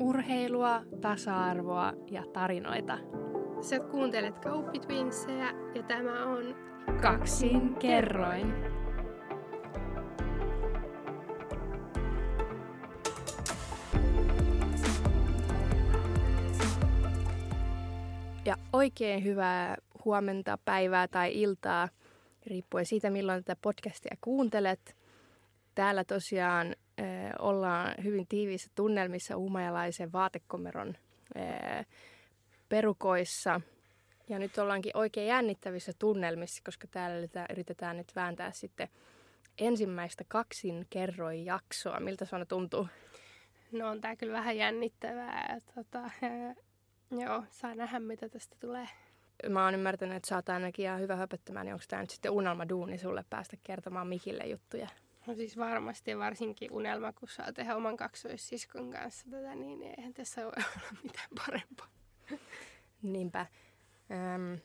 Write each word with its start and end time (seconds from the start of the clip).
Urheilua, 0.00 0.82
tasa-arvoa 1.00 1.92
ja 2.10 2.24
tarinoita. 2.32 2.98
Sä 3.60 3.80
kuuntelet 3.80 4.38
Kauppitwinsseja 4.38 5.52
ja 5.74 5.82
tämä 5.82 6.24
on 6.24 6.56
Kaksin 7.02 7.74
kerroin. 7.74 8.54
Ja 18.44 18.56
oikein 18.72 19.24
hyvää 19.24 19.76
huomenta, 20.04 20.58
päivää 20.64 21.08
tai 21.08 21.40
iltaa, 21.40 21.88
riippuen 22.46 22.86
siitä 22.86 23.10
milloin 23.10 23.44
tätä 23.44 23.60
podcastia 23.62 24.16
kuuntelet. 24.20 24.96
Täällä 25.74 26.04
tosiaan 26.04 26.76
ollaan 27.38 27.94
hyvin 28.04 28.26
tiiviissä 28.26 28.70
tunnelmissa 28.74 29.36
uumajalaisen 29.36 30.12
vaatekomeron 30.12 30.94
perukoissa. 32.68 33.60
Ja 34.28 34.38
nyt 34.38 34.58
ollaankin 34.58 34.96
oikein 34.96 35.26
jännittävissä 35.26 35.92
tunnelmissa, 35.98 36.62
koska 36.64 36.86
täällä 36.86 37.46
yritetään 37.50 37.96
nyt 37.96 38.12
vääntää 38.16 38.52
sitten 38.52 38.88
ensimmäistä 39.58 40.24
kaksin 40.28 40.86
kerroin 40.90 41.44
jaksoa. 41.44 42.00
Miltä 42.00 42.24
sana 42.24 42.46
tuntuu? 42.46 42.88
No 43.72 43.88
on 43.88 44.00
tää 44.00 44.16
kyllä 44.16 44.32
vähän 44.32 44.56
jännittävää. 44.56 45.58
Tota, 45.74 46.10
joo, 47.24 47.44
saa 47.50 47.74
nähdä 47.74 48.00
mitä 48.00 48.28
tästä 48.28 48.56
tulee. 48.60 48.88
Mä 49.48 49.64
oon 49.64 49.74
ymmärtänyt, 49.74 50.16
että 50.16 50.28
sä 50.28 50.36
oot 50.36 50.48
ainakin 50.48 50.84
ihan 50.84 51.00
hyvä 51.00 51.16
höpöttämään, 51.16 51.66
niin 51.66 51.74
onko 51.74 51.84
tämä 51.88 52.02
nyt 52.02 52.10
sitten 52.10 52.32
unelmaduuni 52.32 52.98
sulle 52.98 53.24
päästä 53.30 53.56
kertomaan 53.62 54.06
Mikille 54.06 54.44
juttuja? 54.46 54.88
No 55.28 55.34
siis 55.34 55.58
varmasti 55.58 56.18
varsinkin 56.18 56.72
unelma, 56.72 57.12
kun 57.12 57.28
saa 57.28 57.52
tehdä 57.52 57.76
oman 57.76 57.96
kaksoissiskon 57.96 58.90
kanssa 58.90 59.26
tätä, 59.30 59.54
niin 59.54 59.82
eihän 59.82 60.14
tässä 60.14 60.46
ole 60.46 60.52
olla 60.76 61.00
mitään 61.02 61.28
parempaa. 61.46 61.86
Niinpä. 63.02 63.46
Öm, 64.34 64.58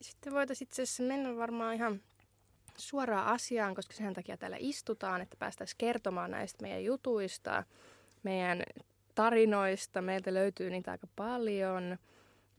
sitten 0.00 0.32
voitaisiin 0.32 0.66
itse 0.66 0.82
asiassa 0.82 1.02
mennä 1.02 1.36
varmaan 1.36 1.74
ihan 1.74 2.02
suoraan 2.76 3.26
asiaan, 3.26 3.74
koska 3.74 3.94
sen 3.94 4.14
takia 4.14 4.36
täällä 4.36 4.56
istutaan, 4.60 5.20
että 5.20 5.36
päästäisiin 5.38 5.78
kertomaan 5.78 6.30
näistä 6.30 6.62
meidän 6.62 6.84
jutuista, 6.84 7.64
meidän 8.22 8.62
tarinoista. 9.14 10.02
Meiltä 10.02 10.34
löytyy 10.34 10.70
niitä 10.70 10.90
aika 10.90 11.06
paljon. 11.16 11.98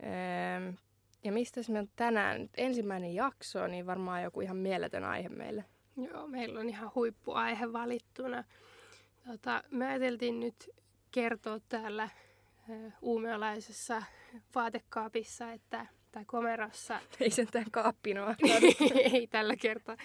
Öm, 0.04 0.78
ja 1.24 1.32
mistä 1.32 1.62
me 1.70 1.80
on 1.80 1.90
tänään 1.96 2.50
ensimmäinen 2.58 3.16
jakso, 3.16 3.68
niin 3.68 3.86
varmaan 3.86 4.24
joku 4.24 4.42
ihan 4.42 4.58
mieletön 4.58 5.04
aihe 5.04 5.30
meille. 5.30 5.66
Joo, 6.04 6.28
meillä 6.28 6.60
on 6.60 6.70
ihan 6.70 6.92
huippuaihe 6.96 7.74
valittuna. 7.74 8.44
Tota, 9.28 9.64
me 9.72 9.88
ajateltiin 9.88 10.40
nyt 10.40 10.70
kertoa 11.12 11.60
täällä 11.70 12.10
uumeolaisessa 13.02 14.04
vaatekaapissa, 14.56 15.52
että 15.52 15.86
tai 16.12 16.26
komerossa. 16.26 17.00
Ei 17.20 17.32
sentään 17.32 17.72
kaappinoa. 17.72 18.36
Ei 19.14 19.28
tällä 19.28 19.56
kertaa. 19.56 19.98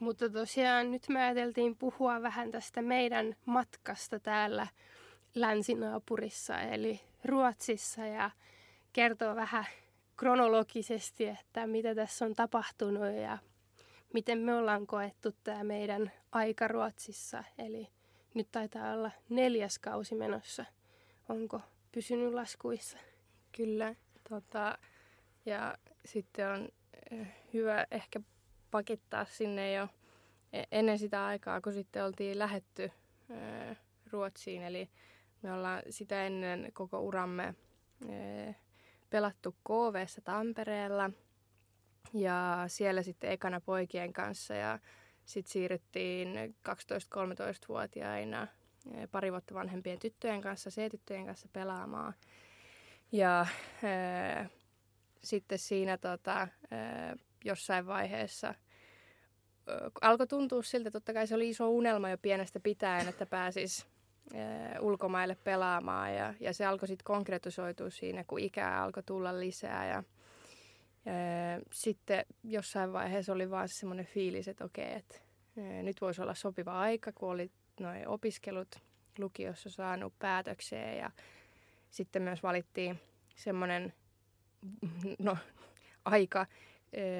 Mutta 0.00 0.30
tosiaan 0.30 0.90
nyt 0.90 1.08
me 1.08 1.24
ajateltiin 1.24 1.76
puhua 1.76 2.22
vähän 2.22 2.50
tästä 2.50 2.82
meidän 2.82 3.36
matkasta 3.44 4.20
täällä 4.20 4.66
länsinaapurissa, 5.34 6.60
eli 6.60 7.00
Ruotsissa, 7.24 8.06
ja 8.06 8.30
kertoa 8.92 9.36
vähän 9.36 9.64
kronologisesti, 10.16 11.26
että 11.26 11.66
mitä 11.66 11.94
tässä 11.94 12.24
on 12.24 12.34
tapahtunut 12.34 13.14
ja 13.22 13.38
miten 14.14 14.38
me 14.38 14.54
ollaan 14.54 14.86
koettu 14.86 15.32
tämä 15.44 15.64
meidän 15.64 16.12
aika 16.32 16.68
Ruotsissa. 16.68 17.44
Eli 17.58 17.88
nyt 18.34 18.48
taitaa 18.52 18.92
olla 18.92 19.10
neljäs 19.28 19.78
kausi 19.78 20.14
menossa. 20.14 20.64
Onko 21.28 21.60
pysynyt 21.92 22.34
laskuissa? 22.34 22.98
Kyllä. 23.56 23.94
Tota, 24.28 24.78
ja 25.46 25.78
sitten 26.04 26.48
on 26.48 26.68
eh, 27.10 27.28
hyvä 27.54 27.86
ehkä 27.90 28.20
pakittaa 28.70 29.24
sinne 29.24 29.72
jo 29.72 29.88
e-, 30.52 30.62
ennen 30.72 30.98
sitä 30.98 31.26
aikaa, 31.26 31.60
kun 31.60 31.72
sitten 31.72 32.04
oltiin 32.04 32.38
lähetty 32.38 32.82
eh, 33.30 33.76
Ruotsiin. 34.10 34.62
Eli 34.62 34.88
me 35.42 35.52
ollaan 35.52 35.82
sitä 35.90 36.26
ennen 36.26 36.70
koko 36.72 37.00
uramme 37.00 37.54
eh, 38.08 38.56
pelattu 39.10 39.52
KVssä 39.52 40.20
Tampereella– 40.20 41.10
ja 42.14 42.64
siellä 42.66 43.02
sitten 43.02 43.30
ekana 43.30 43.60
poikien 43.60 44.12
kanssa 44.12 44.54
ja 44.54 44.78
sitten 45.24 45.52
siirryttiin 45.52 46.54
12-13-vuotiaina 46.68 48.46
eh, 48.94 49.08
pari 49.10 49.30
vuotta 49.30 49.54
vanhempien 49.54 49.98
tyttöjen 49.98 50.40
kanssa, 50.40 50.70
C-tyttöjen 50.70 51.26
kanssa 51.26 51.48
pelaamaan. 51.52 52.14
Ja 53.12 53.46
ää, 53.82 54.40
eh, 54.40 54.50
sitten 55.24 55.58
siinä 55.58 55.98
tota, 55.98 56.48
ää, 56.70 57.10
eh, 57.10 57.18
jossain 57.44 57.86
vaiheessa 57.86 58.46
ää, 58.46 58.54
alkoi 60.00 60.26
tuntua 60.26 60.62
siltä, 60.62 60.90
totta 60.90 61.12
kai 61.12 61.26
se 61.26 61.34
oli 61.34 61.48
iso 61.48 61.70
unelma 61.70 62.10
jo 62.10 62.18
pienestä 62.18 62.60
pitäen, 62.60 63.08
että 63.08 63.26
pääsis 63.26 63.86
ää, 64.34 64.80
ulkomaille 64.80 65.36
pelaamaan. 65.44 66.14
Ja, 66.14 66.34
ja 66.40 66.54
se 66.54 66.66
alkoi 66.66 66.88
sitten 66.88 67.04
konkretisoitua 67.04 67.90
siinä, 67.90 68.24
kun 68.24 68.40
ikää 68.40 68.82
alkoi 68.82 69.02
tulla 69.02 69.40
lisää. 69.40 69.88
Ja, 69.88 70.02
sitten 71.72 72.24
jossain 72.44 72.92
vaiheessa 72.92 73.32
oli 73.32 73.50
vaan 73.50 73.68
semmoinen 73.68 74.06
fiilis, 74.06 74.48
että 74.48 74.64
okei, 74.64 74.92
että 74.92 75.14
nyt 75.82 76.00
voisi 76.00 76.22
olla 76.22 76.34
sopiva 76.34 76.80
aika, 76.80 77.12
kun 77.12 77.30
oli 77.30 77.50
noin 77.80 78.08
opiskelut 78.08 78.68
lukiossa 79.18 79.70
saanut 79.70 80.12
päätökseen 80.18 80.98
ja 80.98 81.10
sitten 81.90 82.22
myös 82.22 82.42
valittiin 82.42 83.00
semmoinen 83.36 83.92
no, 85.18 85.36
aika 86.04 86.46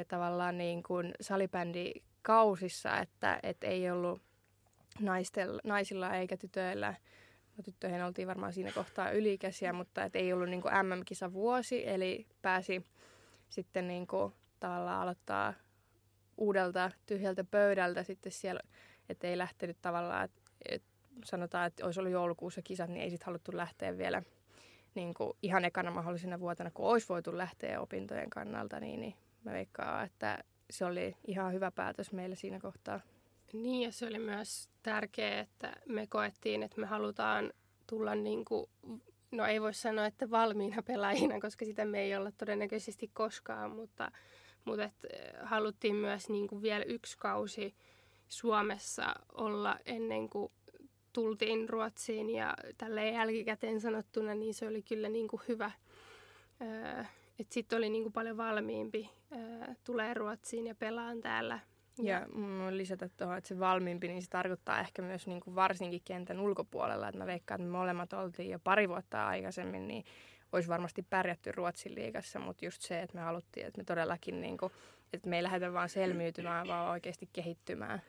tavallaan 0.09 0.59
niin 0.59 0.83
kuin 0.83 1.15
salibändi 1.21 1.93
kausissa, 2.22 2.99
että, 2.99 3.41
että 3.43 3.67
ei 3.67 3.91
ollut 3.91 4.22
naistel, 5.00 5.61
naisilla 5.65 6.15
eikä 6.15 6.37
tytöillä, 6.37 6.94
no 7.56 7.62
tyttöihin 7.62 8.03
oltiin 8.03 8.28
varmaan 8.28 8.53
siinä 8.53 8.72
kohtaa 8.72 9.11
ylikäsiä, 9.11 9.72
mutta 9.72 10.05
että 10.05 10.19
ei 10.19 10.33
ollut 10.33 10.49
niin 10.49 10.62
kuin 10.62 10.75
MM-kisa 10.75 11.33
vuosi, 11.33 11.88
eli 11.88 12.27
pääsi 12.43 12.84
sitten 13.49 13.89
niin 13.89 14.07
kuin 14.07 14.33
tavallaan 14.61 15.03
aloittaa 15.03 15.55
uudelta 16.37 16.91
tyhjältä 17.07 17.45
pöydältä 17.45 18.03
sitten 18.03 18.33
siellä, 18.33 18.61
että 19.09 19.27
ei 19.27 19.39
lähtenyt 19.39 19.77
tavallaan, 19.83 20.25
että, 20.25 20.43
että 20.69 20.89
sanotaan, 21.25 21.67
että 21.67 21.87
olisi 21.87 22.01
ollut 22.01 22.13
joulukuussa 22.13 22.63
kisat, 22.63 22.91
niin 22.91 23.03
ei 23.03 23.11
sitten 23.11 23.27
haluttu 23.27 23.57
lähteä 23.57 23.99
vielä 23.99 24.23
niin 24.95 25.15
kuin 25.15 25.33
ihan 25.43 25.65
ekana 25.65 25.91
mahdollisena 25.91 26.41
vuotena, 26.41 26.71
kun 26.71 26.87
olisi 26.87 27.09
voitu 27.09 27.39
lähteä 27.39 27.81
opintojen 27.81 28.31
kannalta, 28.31 28.81
niin, 28.81 29.01
niin 29.01 29.15
mä 29.45 29.53
veikkaan, 29.53 30.05
että 30.05 30.45
se 30.71 30.85
oli 30.85 31.17
ihan 31.27 31.53
hyvä 31.53 31.71
päätös 31.71 32.13
meille 32.13 32.37
siinä 32.37 32.61
kohtaa. 32.61 33.01
Niin 33.53 33.83
ja 33.83 33.93
se 33.93 34.07
oli 34.07 34.19
myös 34.19 34.69
tärkeää, 34.83 35.41
että 35.41 35.73
me 35.87 36.07
koettiin, 36.07 36.63
että 36.63 36.81
me 36.81 36.87
halutaan 36.87 37.53
tulla 37.87 38.15
niin 38.15 38.45
kuin 38.45 38.71
no 39.31 39.47
ei 39.47 39.61
voi 39.61 39.75
sanoa, 39.75 40.06
että 40.06 40.31
valmiina 40.31 40.83
pelaajina, 40.83 41.41
koska 41.41 41.65
sitä 41.65 41.84
me 41.84 42.00
ei 42.00 42.16
olla 42.16 42.31
todennäköisesti 42.31 43.11
koskaan, 43.15 43.71
mutta, 43.71 44.12
mutta 44.65 44.84
et, 44.84 45.05
eh, 45.12 45.33
haluttiin 45.43 45.94
myös 45.94 46.28
niin 46.28 46.49
kuin 46.49 46.62
vielä 46.62 46.84
yksi 46.84 47.19
kausi 47.19 47.75
Suomessa 48.28 49.15
olla 49.33 49.78
ennen 49.84 50.31
kuin 50.31 50.53
tultiin 51.12 51.69
Ruotsiin 51.69 52.31
ja 52.31 52.55
tälleen 52.78 53.15
jälkikäteen 53.15 53.81
sanottuna, 53.81 54.34
niin 54.34 54.55
se 54.55 54.67
oli 54.67 54.83
kyllä 54.83 55.09
niin 55.09 55.28
kuin 55.28 55.43
hyvä. 55.49 55.71
Öö, 56.62 57.05
että 57.38 57.55
sitten 57.55 57.77
oli 57.77 57.91
niin 57.91 58.03
kuin 58.03 58.12
paljon 58.12 58.37
valmiimpi 58.37 59.11
öö, 59.33 59.75
tulee 59.84 60.15
Ruotsiin 60.15 60.67
ja 60.67 60.75
pelaan 60.75 61.21
täällä 61.21 61.61
ja 62.03 62.27
mun 62.33 62.77
lisätä 62.77 63.09
tuohon, 63.17 63.39
että 63.39 63.49
se 63.49 63.59
valmiimpi, 63.59 64.09
niin 64.09 64.23
se 64.23 64.31
tarkoittaa 64.31 64.81
ehkä 64.81 65.03
myös 65.03 65.27
niin 65.27 65.41
kuin 65.41 65.55
varsinkin 65.55 66.01
kentän 66.05 66.41
ulkopuolella. 66.41 67.09
Että 67.09 67.19
mä 67.19 67.27
veikkaan, 67.27 67.61
että 67.61 67.71
me 67.71 67.79
molemmat 67.79 68.13
oltiin 68.13 68.51
jo 68.51 68.59
pari 68.65 68.89
vuotta 68.89 69.27
aikaisemmin, 69.27 69.89
niin 69.89 70.05
olisi 70.53 70.69
varmasti 70.69 71.06
pärjätty 71.11 71.53
Ruotsin 71.53 71.95
liigassa, 71.95 72.39
mutta 72.39 72.65
just 72.65 72.83
se, 72.83 73.00
että 73.03 73.15
me 73.17 73.21
haluttiin, 73.21 73.67
että 73.67 73.81
me 73.81 73.85
todellakin, 73.85 74.41
niin 74.41 74.59
kuin, 74.59 74.73
että 75.12 75.29
me 75.29 75.37
ei 75.37 75.43
lähdetä 75.43 75.73
vaan 75.73 75.89
selmiytymään, 75.89 76.69
vaan 76.69 76.91
oikeasti 76.91 77.29
kehittymään. 77.33 78.03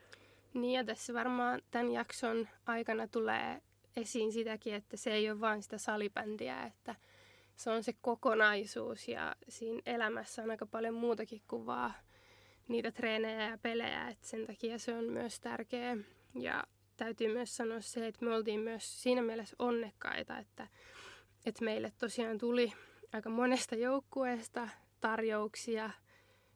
Niin 0.53 0.73
ja 0.73 0.83
tässä 0.83 1.13
varmaan 1.13 1.61
tämän 1.71 1.91
jakson 1.91 2.47
aikana 2.65 3.07
tulee 3.07 3.61
esiin 3.95 4.31
sitäkin, 4.31 4.73
että 4.73 4.97
se 4.97 5.11
ei 5.11 5.31
ole 5.31 5.39
vain 5.39 5.63
sitä 5.63 5.77
salibändiä, 5.77 6.63
että 6.63 6.95
se 7.55 7.69
on 7.69 7.83
se 7.83 7.93
kokonaisuus 8.01 9.07
ja 9.07 9.35
siinä 9.49 9.81
elämässä 9.85 10.43
on 10.43 10.51
aika 10.51 10.65
paljon 10.65 10.93
muutakin 10.93 11.41
kuin 11.47 11.65
vaan 11.65 11.93
niitä 12.69 12.91
treenejä 12.91 13.49
ja 13.49 13.57
pelejä, 13.57 14.09
että 14.09 14.27
sen 14.27 14.47
takia 14.47 14.79
se 14.79 14.95
on 14.95 15.05
myös 15.05 15.39
tärkeä. 15.39 15.97
Ja 16.35 16.63
täytyy 16.97 17.33
myös 17.33 17.57
sanoa 17.57 17.81
se, 17.81 18.07
että 18.07 18.25
me 18.25 18.35
oltiin 18.35 18.59
myös 18.59 19.03
siinä 19.03 19.21
mielessä 19.21 19.55
onnekkaita, 19.59 20.37
että, 20.37 20.67
että 21.45 21.65
meille 21.65 21.91
tosiaan 21.97 22.37
tuli 22.37 22.73
aika 23.13 23.29
monesta 23.29 23.75
joukkueesta 23.75 24.69
tarjouksia 25.01 25.89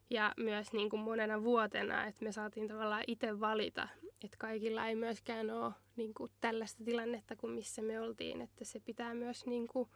ja 0.10 0.34
myös 0.38 0.74
niin 0.74 0.90
kuin 0.90 1.00
monena 1.02 1.44
vuotena, 1.44 2.06
että 2.06 2.24
me 2.24 2.32
saatiin 2.32 2.68
tavallaan 2.68 3.04
itse 3.08 3.40
valita, 3.40 3.88
että 4.24 4.38
kaikilla 4.40 4.88
ei 4.88 4.96
myöskään 4.96 5.52
ole 5.52 5.74
niin 5.96 6.14
kuin 6.14 6.32
tällaista 6.42 6.84
tilannetta 6.84 7.36
kuin 7.36 7.54
missä 7.54 7.82
me 7.82 8.02
oltiin, 8.02 8.42
että 8.42 8.66
se 8.66 8.80
pitää 8.80 9.14
myös 9.14 9.46
niin 9.46 9.68
kuin 9.68 9.90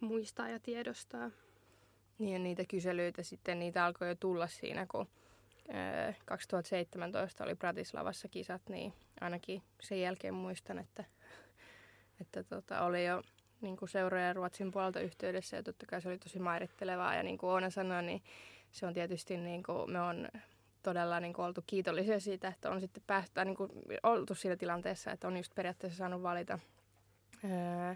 muistaa 0.00 0.48
ja 0.48 0.60
tiedostaa. 0.60 1.30
Niin 2.18 2.32
ja 2.32 2.38
niitä 2.38 2.64
kyselyitä 2.68 3.22
sitten, 3.22 3.58
niitä 3.58 3.84
alkoi 3.84 4.08
jo 4.08 4.14
tulla 4.14 4.46
siinä, 4.46 4.86
kun 4.86 5.06
2017 6.24 7.44
oli 7.44 7.54
Bratislavassa 7.54 8.28
kisat, 8.28 8.62
niin 8.68 8.92
ainakin 9.20 9.62
sen 9.80 10.00
jälkeen 10.00 10.34
muistan, 10.34 10.78
että, 10.78 11.04
että 12.20 12.44
tota, 12.44 12.80
oli 12.80 13.06
jo 13.06 13.22
niin 13.60 13.76
kuin 13.76 13.88
seuroja 13.88 14.32
Ruotsin 14.32 14.70
puolelta 14.70 15.00
yhteydessä 15.00 15.56
ja 15.56 15.62
totta 15.62 15.86
kai 15.86 16.02
se 16.02 16.08
oli 16.08 16.18
tosi 16.18 16.38
mairittelevaa 16.38 17.14
ja 17.14 17.22
niin 17.22 17.38
kuin 17.38 17.50
Oona 17.50 17.70
sanoi, 17.70 18.02
niin 18.02 18.22
se 18.72 18.86
on 18.86 18.94
tietysti, 18.94 19.36
niin 19.36 19.62
kuin, 19.62 19.90
me 19.90 20.00
on 20.00 20.28
todella 20.82 21.20
niin 21.20 21.32
kuin, 21.32 21.46
oltu 21.46 21.64
kiitollisia 21.66 22.20
siitä, 22.20 22.48
että 22.48 22.70
on 22.70 22.80
sitten 22.80 23.02
päästä, 23.06 23.44
niin 23.44 23.56
kuin, 23.56 23.70
oltu 24.02 24.34
siinä 24.34 24.56
tilanteessa, 24.56 25.10
että 25.10 25.28
on 25.28 25.36
just 25.36 25.54
periaatteessa 25.54 25.98
saanut 25.98 26.22
valita. 26.22 26.58
Öö, 27.44 27.94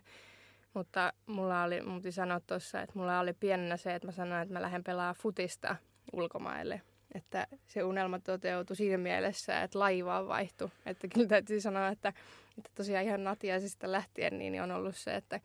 mutta 0.74 1.12
mulla 1.26 1.62
oli, 1.62 1.82
mun 1.82 2.02
sanoa 2.10 2.40
tuossa, 2.40 2.80
että 2.80 2.98
mulla 2.98 3.20
oli 3.20 3.32
pienenä 3.32 3.76
se, 3.76 3.94
että 3.94 4.08
mä 4.08 4.12
sanoin, 4.12 4.42
että 4.42 4.54
mä 4.54 4.62
lähden 4.62 4.84
pelaamaan 4.84 5.14
futista 5.14 5.76
ulkomaille. 6.12 6.82
Että 7.14 7.46
se 7.66 7.84
unelma 7.84 8.18
toteutui 8.18 8.76
siinä 8.76 8.98
mielessä, 8.98 9.62
että 9.62 9.78
laiva 9.78 10.18
on 10.18 10.28
vaihtu. 10.28 10.70
Että 10.86 11.08
kyllä 11.08 11.28
täytyy 11.28 11.60
sanoa, 11.60 11.88
että, 11.88 12.12
että 12.58 12.70
tosiaan 12.74 13.04
ihan 13.04 13.24
natiaisista 13.24 13.92
lähtien 13.92 14.38
niin 14.38 14.62
on 14.62 14.70
ollut 14.70 14.96
se, 14.96 15.14
että 15.14 15.40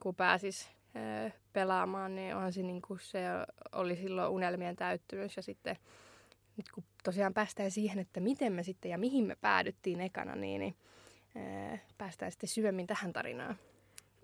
kun 0.00 0.14
pääsis 0.14 0.70
pelaamaan, 1.52 2.14
niin 2.14 2.36
on 2.36 2.52
se, 2.52 2.62
niin 2.62 2.82
kuin 2.82 3.00
se 3.02 3.20
oli 3.72 3.96
silloin 3.96 4.30
unelmien 4.30 4.76
täyttymys. 4.76 5.36
Ja 5.36 5.42
sitten 5.42 5.76
nyt 6.56 6.66
kun 6.74 6.84
tosiaan 7.04 7.34
päästään 7.34 7.70
siihen, 7.70 7.98
että 7.98 8.20
miten 8.20 8.52
me 8.52 8.62
sitten 8.62 8.90
ja 8.90 8.98
mihin 8.98 9.24
me 9.24 9.36
päädyttiin 9.40 10.00
ekana, 10.00 10.34
niin, 10.34 10.60
niin 10.60 10.76
päästään 11.98 12.32
sitten 12.32 12.48
syvemmin 12.48 12.86
tähän 12.86 13.12
tarinaan. 13.12 13.56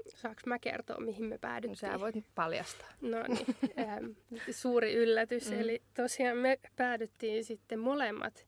Saanko 0.08 0.40
mä 0.46 0.58
kertoa, 0.58 1.00
mihin 1.00 1.24
me 1.24 1.38
päädyttiin? 1.38 1.76
Sä 1.76 2.00
voit 2.00 2.14
nyt 2.14 2.26
paljastaa. 2.34 2.88
No 3.00 3.18
niin, 3.28 3.46
ähm, 3.88 4.10
suuri 4.50 4.94
yllätys. 4.94 5.50
Mm. 5.50 5.60
Eli 5.60 5.82
tosiaan 5.94 6.36
me 6.36 6.58
päädyttiin 6.76 7.44
sitten 7.44 7.78
molemmat. 7.78 8.46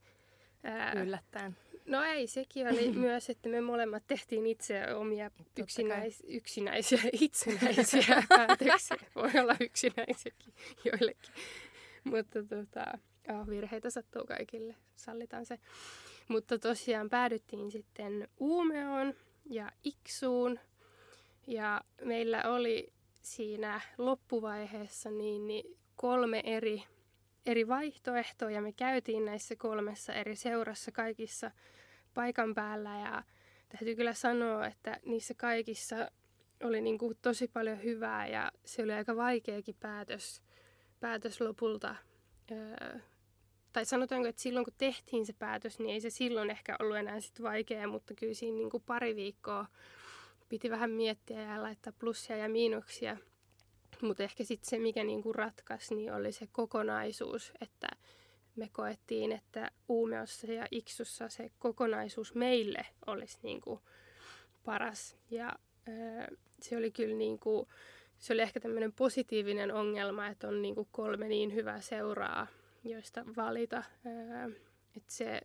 Ää, 0.63 0.93
Yllättäen. 0.93 1.57
No 1.87 2.03
ei, 2.03 2.27
sekin 2.27 2.69
oli 2.69 2.93
myös, 3.07 3.31
että 3.31 3.49
me 3.49 3.61
molemmat 3.61 4.03
tehtiin 4.07 4.47
itse 4.47 4.95
omia 4.95 5.31
yksinäis, 5.59 6.23
yksinäisiä, 6.27 7.01
itsenäisiä 7.21 8.23
päätöksiä. 8.29 8.97
Voi 9.15 9.31
olla 9.41 9.57
yksinäisiäkin 9.61 10.55
joillekin. 10.85 11.33
Mutta 12.05 12.43
tota, 12.43 12.85
oh, 13.29 13.49
virheitä 13.49 13.91
sattuu 13.91 14.25
kaikille, 14.27 14.77
sallitaan 14.97 15.47
se. 15.47 15.59
Mutta 16.29 16.59
tosiaan 16.59 17.11
päädyttiin 17.11 17.71
sitten 17.71 18.29
Uumeoon 18.39 19.15
ja 19.45 19.73
Iksuun– 19.85 20.61
ja 21.47 21.81
meillä 22.03 22.43
oli 22.43 22.93
siinä 23.23 23.81
loppuvaiheessa 23.99 25.11
niin, 25.11 25.47
niin 25.47 25.79
kolme 25.97 26.43
eri, 26.45 26.85
eri 27.47 27.69
vaihtoehtoa 27.69 28.51
ja 28.51 28.63
me 28.63 28.73
käytiin 28.73 29.25
näissä 29.25 29.57
kolmessa 29.57 30.13
eri 30.13 30.37
seurassa 30.37 30.93
kaikissa 30.93 31.51
paikan 32.15 32.55
päällä 32.55 32.99
ja 32.99 33.23
täytyy 33.69 33.97
kyllä 33.97 34.15
sanoa, 34.15 34.67
että 34.67 35.01
niissä 35.07 35.35
kaikissa 35.35 36.11
oli 36.63 36.81
niin 36.81 36.99
kuin 36.99 37.19
tosi 37.23 37.49
paljon 37.49 37.83
hyvää 37.83 38.27
ja 38.27 38.53
se 38.65 38.83
oli 38.83 38.93
aika 38.93 39.17
vaikeakin 39.17 39.77
päätös, 39.81 40.43
päätös 41.01 41.41
lopulta. 41.41 41.97
Öö, 42.53 42.99
tai 43.73 43.85
sanotaanko, 43.85 44.29
että 44.29 44.43
silloin 44.43 44.65
kun 44.65 44.75
tehtiin 44.79 45.27
se 45.27 45.33
päätös, 45.33 45.79
niin 45.79 45.91
ei 45.91 46.01
se 46.01 46.11
silloin 46.11 46.51
ehkä 46.51 46.77
ollut 46.81 46.97
enää 46.97 47.21
sit 47.21 47.43
vaikea, 47.43 47.89
mutta 47.89 48.15
kyllä 48.15 48.35
siinä 48.35 48.57
niin 48.57 48.71
kuin 48.71 48.83
pari 48.87 49.17
viikkoa 49.17 49.67
piti 50.55 50.71
vähän 50.71 50.91
miettiä 50.91 51.43
ja 51.43 51.63
laittaa 51.63 51.93
plussia 51.99 52.37
ja 52.37 52.49
miinuksia. 52.49 53.17
Mutta 54.03 54.23
ehkä 54.23 54.45
sitten 54.45 54.71
se, 54.71 54.79
mikä 54.79 55.05
niinku 55.05 55.33
ratkaisi, 55.33 55.95
niin 55.95 56.13
oli 56.13 56.33
se 56.33 56.49
kokonaisuus, 56.53 57.53
että 57.61 57.89
me 58.57 58.69
koettiin, 58.73 59.33
että 59.33 59.71
Uumeossa 59.89 60.53
ja 60.53 60.67
Iksussa 60.71 61.29
se 61.29 61.51
kokonaisuus 61.59 62.35
meille 62.35 62.87
olisi 63.07 63.39
niinku 63.43 63.81
paras. 64.65 65.17
Ja 65.31 65.53
öö, 65.89 66.37
se 66.63 66.77
oli 66.77 66.91
kyllä 66.91 67.17
niinku, 67.17 67.69
se 68.19 68.33
oli 68.33 68.43
ehkä 68.43 68.61
tämmöinen 68.61 68.93
positiivinen 68.93 69.75
ongelma, 69.75 70.27
että 70.27 70.49
on 70.49 70.63
niinku 70.63 70.89
kolme 70.93 71.29
niin 71.29 71.55
hyvää 71.55 71.81
seuraa, 71.81 72.47
joista 72.85 73.25
valita. 73.37 73.83
Öö, 74.07 74.61
että 74.97 75.13
se 75.13 75.41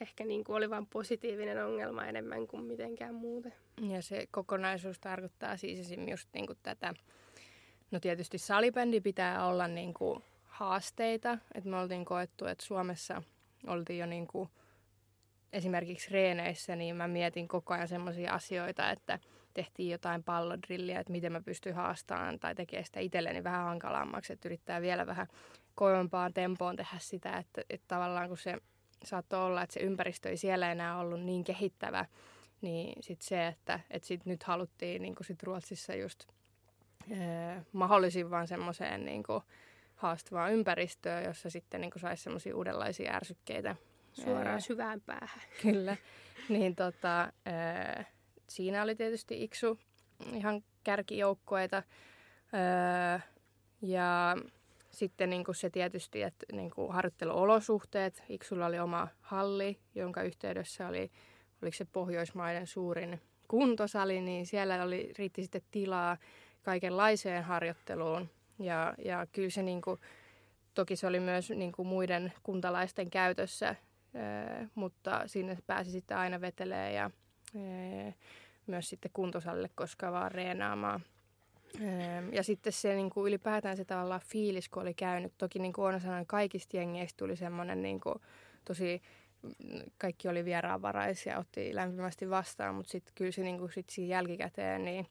ehkä 0.00 0.24
niinku 0.24 0.52
oli 0.52 0.70
vain 0.70 0.86
positiivinen 0.86 1.64
ongelma 1.64 2.06
enemmän 2.06 2.46
kuin 2.46 2.64
mitenkään 2.64 3.14
muuten. 3.14 3.65
Ja 3.80 4.02
se 4.02 4.28
kokonaisuus 4.30 4.98
tarkoittaa 4.98 5.56
siis 5.56 5.80
esimerkiksi 5.80 6.10
just 6.10 6.28
niin 6.34 6.46
kuin 6.46 6.58
tätä, 6.62 6.94
no 7.90 8.00
tietysti 8.00 8.38
salibändi 8.38 9.00
pitää 9.00 9.46
olla 9.46 9.68
niin 9.68 9.94
kuin 9.94 10.22
haasteita, 10.44 11.38
että 11.54 11.70
me 11.70 11.76
oltiin 11.76 12.04
koettu, 12.04 12.46
että 12.46 12.64
Suomessa 12.64 13.22
oltiin 13.66 13.98
jo 13.98 14.06
niin 14.06 14.26
kuin 14.26 14.50
esimerkiksi 15.52 16.10
reeneissä, 16.10 16.76
niin 16.76 16.96
mä 16.96 17.08
mietin 17.08 17.48
koko 17.48 17.74
ajan 17.74 17.88
semmoisia 17.88 18.32
asioita, 18.32 18.90
että 18.90 19.18
tehtiin 19.54 19.90
jotain 19.90 20.24
pallodrilliä, 20.24 21.00
että 21.00 21.12
miten 21.12 21.32
mä 21.32 21.40
pystyn 21.40 21.74
haastamaan 21.74 22.38
tai 22.38 22.54
tekemään 22.54 22.84
sitä 22.84 23.00
itselleni 23.00 23.44
vähän 23.44 23.64
hankalammaksi, 23.64 24.32
että 24.32 24.48
yrittää 24.48 24.80
vielä 24.80 25.06
vähän 25.06 25.26
kovempaan 25.74 26.34
tempoon 26.34 26.76
tehdä 26.76 26.96
sitä, 26.98 27.36
että, 27.36 27.62
että 27.70 27.84
tavallaan 27.88 28.28
kun 28.28 28.38
se 28.38 28.58
saattoi 29.04 29.44
olla, 29.44 29.62
että 29.62 29.74
se 29.74 29.80
ympäristö 29.80 30.28
ei 30.28 30.36
siellä 30.36 30.72
enää 30.72 30.98
ollut 30.98 31.20
niin 31.20 31.44
kehittävä, 31.44 32.04
niin 32.60 33.02
sit 33.02 33.22
se, 33.22 33.46
että 33.46 33.80
et 33.90 34.04
sit 34.04 34.26
nyt 34.26 34.42
haluttiin 34.42 35.02
niin 35.02 35.14
sit 35.20 35.42
Ruotsissa 35.42 35.94
just 35.94 36.24
ee, 37.10 37.62
mahdollisimman 37.72 38.48
semmoiseen 38.48 39.04
niin 39.04 39.22
haastavaan 39.94 40.52
ympäristöön, 40.52 41.24
jossa 41.24 41.50
sitten 41.50 41.80
niin 41.80 41.92
saisi 41.96 42.22
semmoisia 42.22 42.56
uudenlaisia 42.56 43.12
ärsykkeitä. 43.12 43.76
Suoraan 44.12 44.62
syvään 44.62 45.00
päähän. 45.00 45.42
Kyllä. 45.62 45.96
Niin 46.48 46.76
tota, 46.76 47.32
ee, 47.46 48.06
siinä 48.48 48.82
oli 48.82 48.94
tietysti 48.94 49.44
Iksu 49.44 49.78
ihan 50.32 50.64
kärkijoukkoita. 50.84 51.82
Ee, 52.52 53.22
ja 53.82 54.36
sitten 54.90 55.30
niin 55.30 55.44
kuin 55.44 55.54
se 55.54 55.70
tietysti, 55.70 56.22
että 56.22 56.46
niin 56.52 56.70
kuin 56.70 56.92
harjoitteluolosuhteet. 56.92 58.24
Iksulla 58.28 58.66
oli 58.66 58.78
oma 58.78 59.08
halli, 59.20 59.78
jonka 59.94 60.22
yhteydessä 60.22 60.88
oli 60.88 61.10
oliko 61.66 61.76
se 61.76 61.84
Pohjoismaiden 61.84 62.66
suurin 62.66 63.20
kuntosali, 63.48 64.20
niin 64.20 64.46
siellä 64.46 64.82
oli, 64.82 65.12
riitti 65.18 65.42
sitten 65.42 65.62
tilaa 65.70 66.16
kaikenlaiseen 66.62 67.44
harjoitteluun. 67.44 68.30
Ja, 68.58 68.94
ja 69.04 69.26
kyllä 69.32 69.50
se 69.50 69.62
niin 69.62 69.82
kuin, 69.82 70.00
toki 70.74 70.96
se 70.96 71.06
oli 71.06 71.20
myös 71.20 71.50
niin 71.50 71.72
kuin 71.72 71.88
muiden 71.88 72.32
kuntalaisten 72.42 73.10
käytössä, 73.10 73.74
mutta 74.74 75.22
sinne 75.26 75.58
pääsi 75.66 75.90
sitten 75.90 76.16
aina 76.16 76.40
vetelee 76.40 76.92
ja 76.92 77.10
myös 78.66 78.88
sitten 78.88 79.10
kuntosalille 79.14 79.70
koskavaa 79.74 80.28
reenaamaan. 80.28 81.00
Ja 82.32 82.42
sitten 82.42 82.72
se 82.72 82.94
niin 82.94 83.10
kuin 83.10 83.28
ylipäätään 83.28 83.76
se 83.76 83.84
tavallaan 83.84 84.20
fiilis, 84.26 84.68
kun 84.68 84.82
oli 84.82 84.94
käynyt. 84.94 85.32
Toki 85.38 85.58
niin 85.58 85.72
kuin 85.72 86.00
sanoin, 86.00 86.26
kaikista 86.26 86.76
jengeistä 86.76 87.16
tuli 87.16 87.36
semmoinen 87.36 87.82
niin 87.82 88.00
kuin, 88.00 88.14
tosi 88.64 89.02
kaikki 89.98 90.28
oli 90.28 90.44
vieraanvaraisia, 90.44 91.38
otti 91.38 91.74
lämpimästi 91.74 92.30
vastaan, 92.30 92.74
mutta 92.74 92.90
sitten 92.90 93.12
kyllä 93.14 93.32
se 93.32 93.42
niin 93.42 93.58
kuin 93.58 93.72
sit 93.72 93.90
siinä 93.90 94.14
jälkikäteen, 94.14 94.84
niin 94.84 95.06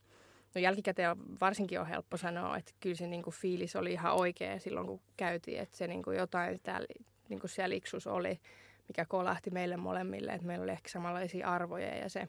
no 0.54 0.60
jälkikäteen 0.60 1.16
varsinkin 1.40 1.80
on 1.80 1.86
helppo 1.86 2.16
sanoa, 2.16 2.56
että 2.56 2.72
kyllä 2.80 2.96
se 2.96 3.06
niin 3.06 3.22
kuin 3.22 3.34
fiilis 3.34 3.76
oli 3.76 3.92
ihan 3.92 4.14
oikea 4.14 4.58
silloin, 4.58 4.86
kun 4.86 5.00
käytiin, 5.16 5.60
että 5.60 5.76
se 5.76 5.86
niin 5.86 6.02
kuin 6.02 6.16
jotain 6.16 6.60
täällä, 6.62 6.86
niin 7.28 7.40
kuin 7.40 7.50
siellä 7.50 7.74
Iksus 7.74 8.06
oli, 8.06 8.40
mikä 8.88 9.04
kolahti 9.04 9.50
meille 9.50 9.76
molemmille, 9.76 10.32
että 10.32 10.46
meillä 10.46 10.62
oli 10.62 10.72
ehkä 10.72 10.88
samanlaisia 10.88 11.48
arvoja 11.48 11.96
ja 11.96 12.08
se 12.08 12.28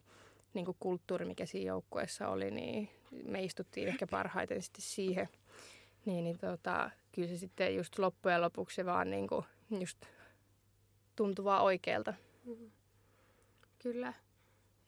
niin 0.53 0.65
kuin 0.65 0.77
kulttuuri, 0.79 1.25
mikä 1.25 1.45
siinä 1.45 1.67
joukkueessa 1.67 2.27
oli, 2.27 2.51
niin 2.51 2.89
me 3.23 3.43
istuttiin 3.43 3.87
ehkä 3.87 4.07
parhaiten 4.07 4.61
sitten 4.61 4.81
siihen. 4.81 5.29
Niin, 6.05 6.23
niin 6.23 6.37
tota, 6.37 6.91
kyllä 7.11 7.27
se 7.27 7.37
sitten 7.37 7.75
just 7.75 7.99
loppujen 7.99 8.41
lopuksi 8.41 8.85
vaan 8.85 9.09
niin 9.09 9.27
kuin 9.27 9.45
just 9.79 9.97
tuntuu 11.17 11.45
vaan 11.45 11.63
oikealta. 11.63 12.13
Mm. 12.45 12.71
Kyllä. 13.79 14.13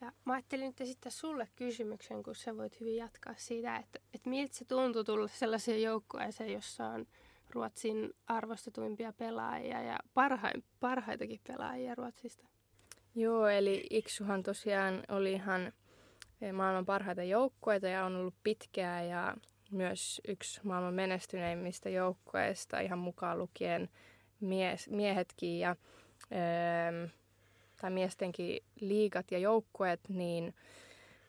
Ja 0.02 0.12
mä 0.26 0.34
ajattelin 0.34 0.68
nyt 0.68 0.82
esittää 0.82 1.12
sulle 1.12 1.48
kysymyksen, 1.56 2.24
kun 2.24 2.36
sä 2.36 2.58
voit 2.58 2.80
hyvin 2.80 2.96
jatkaa 2.96 3.34
siitä, 3.38 3.76
että, 3.76 4.00
että 4.14 4.30
miltä 4.30 4.56
se 4.56 4.66
tuntuu 4.66 5.04
tulla 5.04 5.28
sellaiseen 5.28 5.82
joukkueeseen, 5.82 6.54
jossa 6.54 6.86
on 6.86 7.08
Ruotsin 7.50 8.14
arvostetuimpia 8.28 9.14
pelaajia 9.14 9.82
ja 9.82 10.00
parhain, 10.14 10.64
parhaitakin 10.80 11.40
pelaajia 11.48 11.96
Ruotsista. 11.96 12.48
Joo, 13.16 13.48
eli 13.48 13.88
Iksuhan 13.90 14.44
tosiaan 14.44 15.04
oli 15.10 15.34
ihan 15.34 15.74
eh, 16.42 16.54
maailman 16.54 16.86
parhaita 16.86 17.24
joukkueita 17.24 17.88
ja 17.88 18.06
on 18.06 18.16
ollut 18.16 18.36
pitkää 18.44 19.04
ja 19.04 19.38
myös 19.72 20.22
yksi 20.28 20.62
maailman 20.64 20.94
menestyneimmistä 20.94 21.90
joukkueista 21.90 22.80
ihan 22.80 23.00
mukaan 23.00 23.40
lukien 23.40 23.90
mies, 24.40 24.90
miehetkin. 24.90 25.60
Ja 25.60 25.76
Tai 27.82 27.90
miestenkin 27.90 28.64
liigat 28.80 29.32
ja 29.32 29.38
joukkueet, 29.38 30.00
niin 30.10 30.56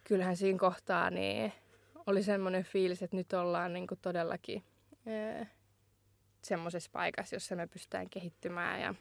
kyllähän 0.04 0.37
siinä 0.37 0.59
kohtaa 0.59 1.11
niin 1.11 1.52
oli 2.07 2.23
semmoinen 2.23 2.64
fiilis, 2.64 3.02
että 3.02 3.16
nyt 3.16 3.33
ollaan 3.33 3.73
niin 3.73 3.87
kuin 3.87 3.99
todellakin 4.02 4.64
semmoisessa 6.42 6.90
paikassa, 6.92 7.37
jossa 7.37 7.57
me 7.57 7.66
pystytään 7.66 8.11
kehittymään. 8.11 8.80
Ja 8.80 8.95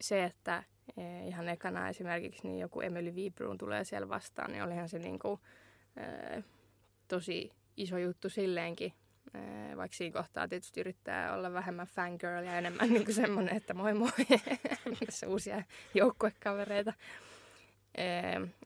se, 0.00 0.24
että 0.24 0.64
ihan 1.26 1.48
ekana 1.48 1.88
esimerkiksi 1.88 2.46
niin 2.48 2.58
joku 2.58 2.80
Emily 2.80 3.14
Vibruun 3.14 3.58
tulee 3.58 3.84
siellä 3.84 4.08
vastaan, 4.08 4.52
niin 4.52 4.62
olihan 4.62 4.88
se 4.88 4.98
niin 4.98 5.18
kuin, 5.18 5.40
tosi 7.08 7.52
iso 7.76 7.98
juttu 7.98 8.28
silleenkin, 8.28 8.92
vaikka 9.76 9.96
siinä 9.96 10.20
kohtaa 10.20 10.48
tietysti 10.48 10.80
yrittää 10.80 11.34
olla 11.34 11.52
vähemmän 11.52 11.86
fangirl 11.86 12.44
ja 12.44 12.58
enemmän 12.58 12.88
niin 12.88 13.04
kuin 13.04 13.14
semmoinen, 13.14 13.56
että 13.56 13.74
moi 13.74 13.94
moi, 13.94 14.10
tässä 15.06 15.28
uusia 15.28 15.62
joukkuekavereita. 15.94 16.92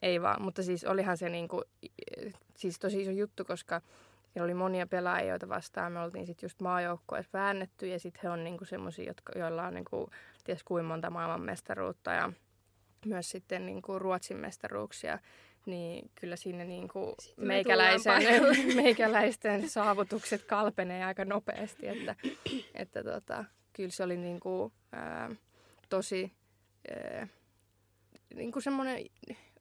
Ei 0.02 0.22
vaan, 0.22 0.42
mutta 0.42 0.62
siis 0.62 0.84
olihan 0.84 1.16
se 1.16 1.28
niin 1.28 1.48
kuin, 1.48 1.64
siis 2.56 2.78
tosi 2.78 3.00
iso 3.00 3.10
juttu, 3.10 3.44
koska 3.44 3.80
siellä 4.32 4.44
oli 4.44 4.54
monia 4.54 4.86
pelaajia, 4.86 5.28
joita 5.28 5.48
vastaan 5.48 5.92
me 5.92 6.00
oltiin 6.00 6.26
sitten 6.26 6.46
just 6.46 6.60
maajoukkueessa 6.60 7.38
väännetty 7.38 7.86
ja 7.86 7.98
sitten 7.98 8.20
he 8.22 8.30
on 8.30 8.44
niinku 8.44 8.64
semmoisia, 8.64 9.14
joilla 9.36 9.66
on 9.66 9.74
niinku, 9.74 10.10
ties 10.44 10.64
kuin 10.64 10.84
monta 10.84 11.10
maailmanmestaruutta 11.10 12.12
ja 12.12 12.32
myös 13.06 13.30
sitten 13.30 13.66
niinku 13.66 13.98
Ruotsin 13.98 14.36
mestaruuksia 14.36 15.18
niin 15.66 16.10
kyllä 16.14 16.36
sinne 16.36 16.64
niin 16.64 16.88
kuin 16.88 17.14
meikäläisen, 17.36 18.22
meikäläisten 18.82 19.68
saavutukset 19.68 20.44
kalpenee 20.44 21.04
aika 21.04 21.24
nopeasti, 21.24 21.88
että, 21.88 22.16
että 22.74 23.04
tota, 23.04 23.44
kyllä 23.72 23.90
se 23.90 24.02
oli 24.02 24.16
niin 24.16 24.40
kuin, 24.40 24.72
ää, 24.92 25.30
tosi 25.88 26.32
ää, 26.90 27.28
niin 28.34 28.52
kuin 28.52 28.62
semmoinen 28.62 29.06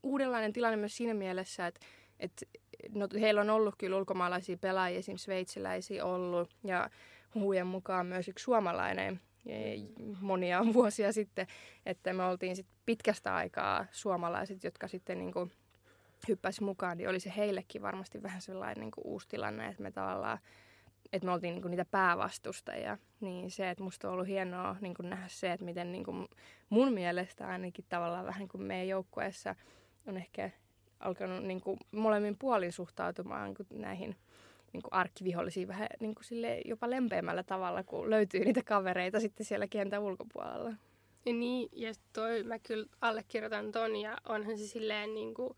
uudenlainen 0.04 0.54
tilanne 0.54 0.78
myös 0.78 0.98
siinä 0.98 1.14
mielessä, 1.14 1.68
että, 1.68 1.86
että 2.20 2.46
no, 2.90 3.08
heillä 3.20 3.42
on 3.42 3.50
ollut 3.50 3.76
kyllä 3.78 3.98
ulkomaalaisia 3.98 4.58
pelaajia, 4.58 5.00
esimerkiksi 5.00 5.24
sveitsiläisiä 5.24 6.06
ollut 6.06 6.50
ja 6.64 6.90
huhujen 7.36 7.68
mukaan 7.68 8.06
myös 8.06 8.28
yksi 8.28 8.44
suomalainen 8.44 9.22
e, 9.46 9.76
monia 10.22 10.64
vuosia 10.74 11.12
sitten, 11.12 11.48
että 11.86 12.14
me 12.14 12.24
oltiin 12.24 12.56
sit 12.56 12.68
pitkästä 12.86 13.36
aikaa 13.36 13.86
suomalaiset, 13.92 14.64
jotka 14.64 14.88
sitten 14.88 15.20
niin 15.20 15.34
kuin 15.34 15.52
hyppäsi 16.28 16.64
mukaan, 16.64 16.98
niin 16.98 17.10
oli 17.10 17.20
se 17.20 17.34
heillekin 17.38 17.82
varmasti 17.82 18.24
vähän 18.24 18.42
sellainen 18.42 18.82
niin 18.82 18.92
kuin 18.92 19.08
uusi 19.08 19.28
tilanne, 19.28 19.68
että 19.68 19.84
me 19.84 19.92
tavallaan 19.92 20.38
että 21.14 21.26
me 21.26 21.32
oltiin 21.32 21.54
niin 21.54 21.62
kuin 21.62 21.70
niitä 21.70 21.86
päävastustajia. 21.86 22.98
Niin 23.22 23.52
se, 23.52 23.70
että 23.70 23.84
musta 23.84 24.08
on 24.08 24.14
ollut 24.14 24.28
hienoa 24.28 24.76
niin 24.82 24.94
kuin 24.94 25.10
nähdä 25.10 25.28
se, 25.28 25.52
että 25.52 25.66
miten 25.66 25.92
niin 25.92 26.04
kuin 26.04 26.28
mun 26.70 26.94
mielestä 26.94 27.48
ainakin 27.48 27.86
tavallaan 27.90 28.26
vähän 28.26 28.48
kuin 28.48 28.64
meidän 28.64 28.88
joukkueessa 28.88 29.56
on 30.08 30.18
ehkä 30.18 30.50
alkanut 31.00 31.44
niin 31.44 31.62
kuin 31.62 31.78
molemmin 31.92 32.38
puolin 32.38 32.72
suhtautumaan 32.72 33.56
niin 33.70 33.82
näihin 33.82 34.16
niin 34.74 34.82
kuin 34.82 34.94
arkkivihollisiin 34.94 35.68
vähän 35.68 35.88
niin 36.00 36.16
kuin 36.16 36.26
sille 36.26 36.62
jopa 36.66 36.90
lempeämmällä 36.90 37.44
tavalla, 37.44 37.84
kun 37.84 38.10
löytyy 38.10 38.46
niitä 38.46 38.64
kavereita 38.64 39.20
sitten 39.20 39.46
siellä 39.46 39.68
kentän 39.68 40.02
ulkopuolella. 40.02 40.74
Ja 41.26 41.34
niin, 41.34 41.70
ja 41.72 41.94
toi 42.14 42.44
mä 42.44 42.60
kyllä 42.60 42.86
allekirjoitan 43.02 43.72
ton, 43.72 43.96
ja 43.96 44.18
onhan 44.30 44.58
se 44.58 44.68
silleen 44.68 45.14
niin 45.14 45.34
kuin, 45.34 45.58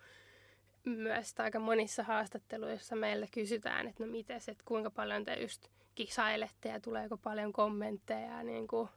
myös 0.85 1.33
aika 1.37 1.59
monissa 1.59 2.03
haastatteluissa 2.03 2.95
meillä 2.95 3.27
kysytään, 3.31 3.87
että 3.87 4.05
no 4.05 4.11
mites, 4.11 4.49
että 4.49 4.63
kuinka 4.67 4.91
paljon 4.91 5.23
te 5.23 5.33
just 5.41 5.67
kisailette 5.95 6.69
ja 6.69 6.79
tuleeko 6.79 7.17
paljon 7.17 7.53
kommentteja 7.53 8.43
niin 8.43 8.67
kuin 8.67 8.89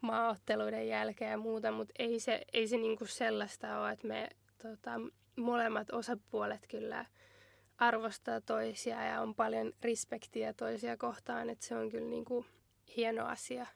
maaotteluiden 0.00 0.88
jälkeen 0.88 1.30
ja 1.30 1.38
muuta, 1.38 1.72
mutta 1.72 1.94
ei 1.98 2.20
se, 2.20 2.44
ei 2.52 2.68
se 2.68 2.76
niin 2.76 2.98
kuin 2.98 3.08
sellaista 3.08 3.80
ole, 3.80 3.92
että 3.92 4.06
me 4.06 4.28
tota, 4.62 4.90
molemmat 5.36 5.90
osapuolet 5.90 6.66
kyllä 6.68 7.04
arvostaa 7.78 8.40
toisia 8.40 9.04
ja 9.04 9.20
on 9.20 9.34
paljon 9.34 9.72
respektiä 9.82 10.52
toisia 10.52 10.96
kohtaan, 10.96 11.50
että 11.50 11.66
se 11.66 11.76
on 11.76 11.90
kyllä 11.90 12.08
niin 12.08 12.24
kuin 12.24 12.46
hieno 12.96 13.26
asia. 13.26 13.66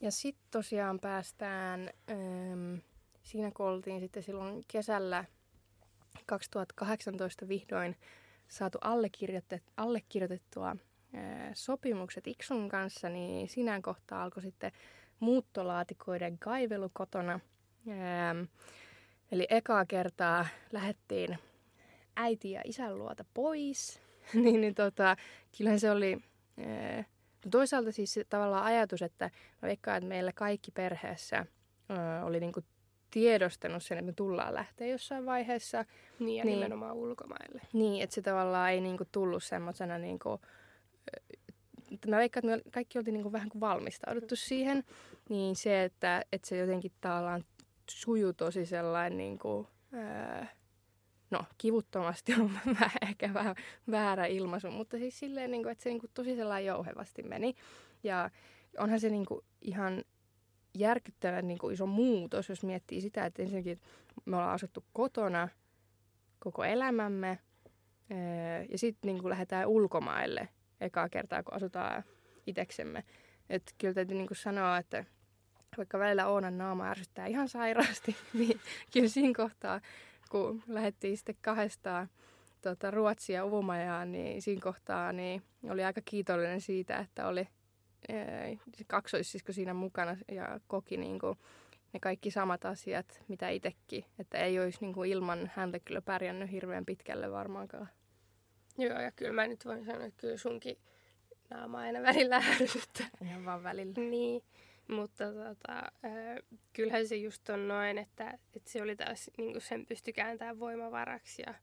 Ja 0.00 0.10
sitten 0.10 0.46
tosiaan 0.50 1.00
päästään, 1.00 1.90
ähm, 2.10 2.74
siinä 3.22 3.50
kun 3.50 3.66
oltiin 3.66 4.00
sitten 4.00 4.22
silloin 4.22 4.64
kesällä 4.68 5.24
2018 6.26 7.48
vihdoin 7.48 7.96
saatu 8.48 8.78
allekirjoitettua 9.76 10.76
sopimukset 11.54 12.26
Iksun 12.26 12.68
kanssa, 12.68 13.08
niin 13.08 13.48
sinä 13.48 13.80
kohtaa 13.82 14.22
alkoi 14.22 14.42
sitten 14.42 14.72
muuttolaatikoiden 15.20 16.38
kaivelu 16.38 16.90
kotona. 16.92 17.40
Eli 19.32 19.46
ekaa 19.50 19.84
kertaa 19.86 20.46
lähettiin 20.72 21.38
äiti 22.16 22.50
ja 22.50 22.60
isän 22.64 22.98
luota 22.98 23.24
pois. 23.34 24.00
niin, 24.34 24.60
niin 24.60 24.74
tota, 24.74 25.16
kyllähän 25.58 25.80
se 25.80 25.90
oli... 25.90 26.16
no 27.44 27.50
toisaalta 27.50 27.92
siis 27.92 28.20
tavallaan 28.28 28.64
ajatus, 28.64 29.02
että 29.02 29.30
mä 29.62 29.66
veikkaan, 29.66 29.96
että 29.96 30.08
meillä 30.08 30.32
kaikki 30.32 30.70
perheessä 30.70 31.46
oli 32.22 32.40
niinku 32.40 32.60
tiedostanut 33.16 33.82
sen, 33.82 33.98
että 33.98 34.06
me 34.06 34.12
tullaan 34.12 34.54
lähteä 34.54 34.86
jossain 34.86 35.26
vaiheessa. 35.26 35.84
Niin, 36.18 36.36
ja 36.38 36.44
niin, 36.44 36.54
nimenomaan 36.54 36.96
ulkomaille. 36.96 37.62
Niin, 37.72 38.02
että 38.02 38.14
se 38.14 38.22
tavallaan 38.22 38.70
ei 38.70 38.80
niinku 38.80 39.04
tullut 39.12 39.44
semmoisena, 39.44 39.98
niinku, 39.98 40.40
mä 42.06 42.16
veikkaan, 42.16 42.48
että 42.50 42.66
me 42.66 42.70
kaikki 42.70 42.98
oltiin 42.98 43.14
niinku 43.14 43.32
vähän 43.32 43.48
kuin 43.48 43.60
valmistauduttu 43.60 44.36
siihen, 44.36 44.84
niin 45.28 45.56
se, 45.56 45.84
että, 45.84 46.22
että 46.32 46.48
se 46.48 46.56
jotenkin 46.56 46.92
tavallaan 47.00 47.44
sujuu 47.90 48.32
tosi 48.32 48.66
sellainen, 48.66 49.18
niinku, 49.18 49.66
ää, 49.92 50.48
no 51.30 51.44
kivuttomasti 51.58 52.34
on 52.34 52.50
ehkä 53.08 53.34
vähän 53.34 53.56
väärä 53.90 54.26
ilmaisu, 54.26 54.70
mutta 54.70 54.98
siis 54.98 55.18
silleen, 55.18 55.50
niinku, 55.50 55.68
että 55.68 55.84
se 55.84 55.90
niinku 55.90 56.08
tosi 56.14 56.36
sellainen 56.36 56.66
jouhevasti 56.66 57.22
meni. 57.22 57.54
Ja 58.02 58.30
onhan 58.78 59.00
se 59.00 59.08
niinku 59.08 59.44
ihan 59.62 60.04
järkyttävän 60.78 61.48
niin 61.48 61.58
kuin 61.58 61.74
iso 61.74 61.86
muutos, 61.86 62.48
jos 62.48 62.62
miettii 62.62 63.00
sitä, 63.00 63.26
että 63.26 63.42
ensinnäkin 63.42 63.80
me 64.24 64.36
ollaan 64.36 64.54
asuttu 64.54 64.84
kotona 64.92 65.48
koko 66.38 66.64
elämämme 66.64 67.38
ja 68.68 68.78
sitten 68.78 69.08
niin 69.08 69.22
kuin 69.22 69.30
lähdetään 69.30 69.68
ulkomaille 69.68 70.48
ekaa 70.80 71.08
kertaa, 71.08 71.42
kun 71.42 71.54
asutaan 71.54 72.04
iteksemme. 72.46 73.04
Että 73.50 73.72
kyllä 73.78 73.94
täytyy 73.94 74.16
niin 74.16 74.26
kuin 74.26 74.36
sanoa, 74.36 74.78
että 74.78 75.04
vaikka 75.76 75.98
välillä 75.98 76.26
Oonan 76.26 76.58
naama 76.58 76.90
ärsyttää 76.90 77.26
ihan 77.26 77.48
sairaasti, 77.48 78.16
niin 78.38 78.60
kyllä 78.92 79.08
siinä 79.08 79.32
kohtaa, 79.36 79.80
kun 80.30 80.62
lähdettiin 80.66 81.16
sitten 81.16 81.36
kahdestaan 81.40 82.08
tota, 82.62 82.90
Ruotsia 82.90 83.44
Uumajaan, 83.44 84.12
niin 84.12 84.42
siinä 84.42 84.60
kohtaa 84.60 85.12
niin 85.12 85.42
oli 85.70 85.84
aika 85.84 86.00
kiitollinen 86.04 86.60
siitä, 86.60 86.96
että 86.98 87.26
oli 87.26 87.48
kaksoissisko 88.86 89.52
siinä 89.52 89.74
mukana 89.74 90.16
ja 90.28 90.60
koki 90.66 90.96
niin 90.96 91.18
kuin 91.18 91.38
ne 91.92 92.00
kaikki 92.00 92.30
samat 92.30 92.64
asiat, 92.64 93.22
mitä 93.28 93.48
itsekin. 93.48 94.04
Että 94.18 94.38
ei 94.38 94.60
olisi 94.60 94.78
niin 94.80 94.92
kuin 94.92 95.10
ilman 95.10 95.50
häntä 95.54 95.80
kyllä 95.80 96.02
pärjännyt 96.02 96.50
hirveän 96.50 96.86
pitkälle 96.86 97.30
varmaankaan. 97.30 97.88
Joo, 98.78 99.00
ja 99.00 99.12
kyllä 99.12 99.32
mä 99.32 99.46
nyt 99.46 99.64
voin 99.64 99.84
sanoa, 99.84 100.04
että 100.04 100.20
kyllä 100.20 100.36
sunkin 100.36 100.78
naama 101.50 101.78
aina 101.78 102.02
välillä 102.02 102.36
ärsyttää. 102.60 103.08
Ihan 103.22 103.44
vaan 103.44 103.62
välillä. 103.62 103.94
Niin, 103.96 104.42
mutta 104.88 105.24
tota, 105.32 105.78
äh, 106.04 106.36
kyllähän 106.72 107.08
se 107.08 107.16
just 107.16 107.48
on 107.48 107.68
noin, 107.68 107.98
että, 107.98 108.38
että 108.56 108.70
se 108.70 108.82
oli 108.82 108.96
taas 108.96 109.30
niin 109.38 109.52
kuin 109.52 109.62
sen 109.62 109.86
pysty 109.86 110.12
kääntämään 110.12 110.58
voimavaraksi 110.58 111.42
ja, 111.46 111.54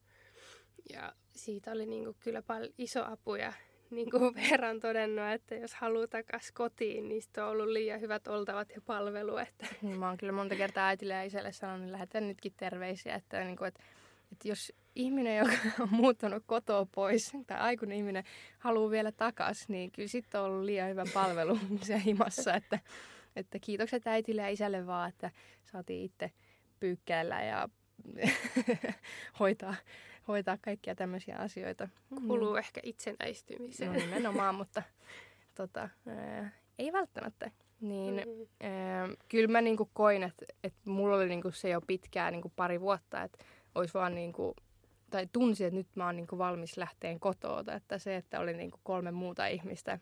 ja 0.93 1.13
siitä 1.35 1.71
oli 1.71 1.85
niin 1.85 2.03
kuin 2.03 2.17
kyllä 2.19 2.41
paljon 2.41 2.73
iso 2.77 3.05
apu 3.05 3.35
ja 3.35 3.53
niin 3.95 4.12
kuin 4.12 4.35
verran 4.50 4.79
todennut, 4.79 5.25
että 5.33 5.55
jos 5.55 5.73
haluaa 5.73 6.07
takaisin 6.07 6.53
kotiin, 6.53 7.09
niin 7.09 7.21
on 7.38 7.47
ollut 7.47 7.67
liian 7.67 8.01
hyvät 8.01 8.27
oltavat 8.27 8.69
ja 8.75 8.81
palvelu. 8.81 9.38
Että. 9.38 9.67
Niin, 9.81 10.00
mä 10.00 10.07
oon 10.07 10.17
kyllä 10.17 10.33
monta 10.33 10.55
kertaa 10.55 10.88
äitille 10.88 11.13
ja 11.13 11.23
isälle 11.23 11.51
sanonut, 11.51 11.81
niin 11.81 11.91
lähetän 11.91 12.27
nytkin 12.27 12.53
terveisiä, 12.57 13.15
että, 13.15 13.43
niin 13.43 13.57
kuin, 13.57 13.67
että, 13.67 13.83
että 14.31 14.47
jos 14.47 14.73
ihminen, 14.95 15.38
joka 15.38 15.53
on 15.83 15.89
muuttanut 15.91 16.43
kotoa 16.45 16.88
pois, 16.95 17.31
tai 17.47 17.59
aikuinen 17.59 17.97
ihminen 17.97 18.23
haluaa 18.59 18.91
vielä 18.91 19.12
takaisin, 19.12 19.65
niin 19.67 19.91
kyllä 19.91 20.07
sitten 20.07 20.41
on 20.41 20.47
ollut 20.47 20.65
liian 20.65 20.89
hyvä 20.89 21.05
palvelu 21.13 21.59
se 21.81 22.01
himassa, 22.05 22.53
että, 22.53 22.79
että 23.35 23.59
kiitokset 23.59 24.07
äitille 24.07 24.41
ja 24.41 24.50
isälle 24.50 24.88
vaan, 24.88 25.09
että 25.09 25.31
saatiin 25.71 26.05
itse 26.05 26.31
pyykkäillä 26.79 27.43
ja 27.43 27.69
hoitaa 29.39 29.75
hoitaa 30.27 30.58
kaikkia 30.62 30.96
tämmöisiä 30.96 31.38
asioita. 31.38 31.89
Kuluu 32.27 32.51
mm. 32.51 32.58
ehkä 32.58 32.82
itsenäistymiseen. 32.84 33.94
No 33.94 34.00
nimenomaan, 34.00 34.56
mutta 34.56 34.84
tota, 35.58 35.89
ää, 36.08 36.51
ei 36.80 36.94
välttämättä. 36.94 37.51
Niin 37.82 38.15
mm. 38.15 38.68
ää, 38.68 39.10
kyllä 39.30 39.48
mä 39.48 39.62
niinku 39.62 39.89
koin, 39.94 40.24
että 40.24 40.46
et 40.63 40.74
mulla 40.86 41.15
oli 41.15 41.27
niinku 41.27 41.51
se 41.51 41.70
jo 41.70 41.82
pitkään 41.82 42.34
niinku 42.34 42.51
pari 42.56 42.82
vuotta, 42.82 43.24
että 43.24 43.46
olisi 43.75 43.94
vaan 43.94 44.15
niinku, 44.15 44.56
tai 45.10 45.27
tunsin, 45.32 45.68
että 45.68 45.77
nyt 45.77 45.96
mä 45.96 46.06
oon 46.06 46.15
niinku 46.15 46.38
valmis 46.38 46.77
lähteen 46.77 47.20
kotoota. 47.20 47.74
Että 47.74 47.98
se, 47.98 48.15
että 48.15 48.39
oli 48.39 48.53
niinku 48.53 48.80
kolme 48.84 49.12
muuta 49.12 49.48
ihmistä, 49.48 50.00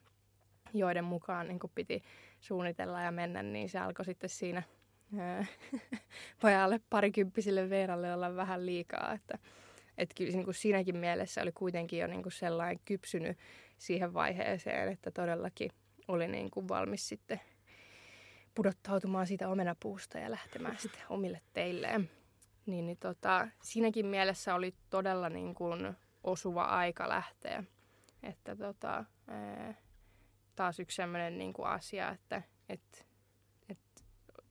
joiden 0.74 1.04
mukaan 1.04 1.48
niinku 1.48 1.72
piti 1.75 2.04
suunnitella 2.40 3.01
ja 3.01 3.12
mennä, 3.12 3.44
niin 3.44 3.70
se 3.70 3.80
alkoi 3.80 4.06
sitten 4.06 4.30
siinä 4.30 4.63
vajalle 6.44 6.82
parikymppisille 6.90 7.70
Veeralle 7.70 8.13
olla 8.13 8.36
vähän 8.36 8.66
liikaa. 8.66 9.13
Että, 9.13 9.38
että 9.98 10.15
kyllä 10.17 10.31
niin 10.31 10.45
kuin 10.45 10.55
siinäkin 10.55 10.98
mielessä 10.98 11.41
oli 11.41 11.51
kuitenkin 11.51 12.00
jo 12.00 12.07
niin 12.07 12.24
kuin 12.24 12.33
sellainen 12.33 12.79
kypsynyt 12.86 13.38
siihen 13.77 14.13
vaiheeseen, 14.13 14.91
että 14.91 15.12
todellakin 15.12 15.71
oli 16.07 16.27
niin 16.27 16.51
kuin 16.51 16.67
valmis 16.67 17.10
sitten 17.10 17.41
pudottautumaan 18.55 19.27
siitä 19.27 19.50
omenapuusta 19.50 20.17
ja 20.17 20.31
lähtemään 20.31 20.77
sitten 20.81 21.01
omille 21.10 21.41
teilleen. 21.53 22.10
Niin, 22.65 22.86
niin 22.86 22.98
tota, 22.98 23.48
siinäkin 23.63 24.05
mielessä 24.05 24.55
oli 24.55 24.74
todella 24.89 25.29
niin 25.29 25.55
kuin 25.55 25.93
osuva 26.24 26.63
aika 26.63 27.10
lähteä. 27.10 27.63
Että 28.24 28.55
tota, 28.55 29.05
ää, 29.27 29.75
taas 30.55 30.79
yksi 30.79 30.95
sellainen 30.95 31.38
niin 31.38 31.53
kuin 31.53 31.67
asia, 31.67 32.10
että 32.10 32.41
et, 32.69 33.07
et, 33.69 33.79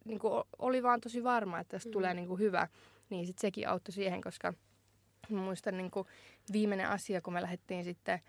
niin 0.04 0.18
kuin 0.18 0.44
oli 0.58 0.82
vaan 0.82 1.00
tosi 1.00 1.24
varma, 1.24 1.60
että 1.60 1.70
tästä 1.70 1.88
mm. 1.88 1.92
tulee 1.92 2.14
niin 2.14 2.28
kuin 2.28 2.40
hyvä. 2.40 2.68
Niin 3.10 3.26
sitten 3.26 3.40
sekin 3.40 3.68
auttoi 3.68 3.92
siihen, 3.92 4.20
koska 4.20 4.54
muistan 5.36 5.76
niin 5.76 5.90
kuin 5.90 6.06
viimeinen 6.52 6.88
asia, 6.88 7.20
kun 7.20 7.32
me 7.32 7.42
lähdettiin 7.42 7.84
sitten 7.84 8.20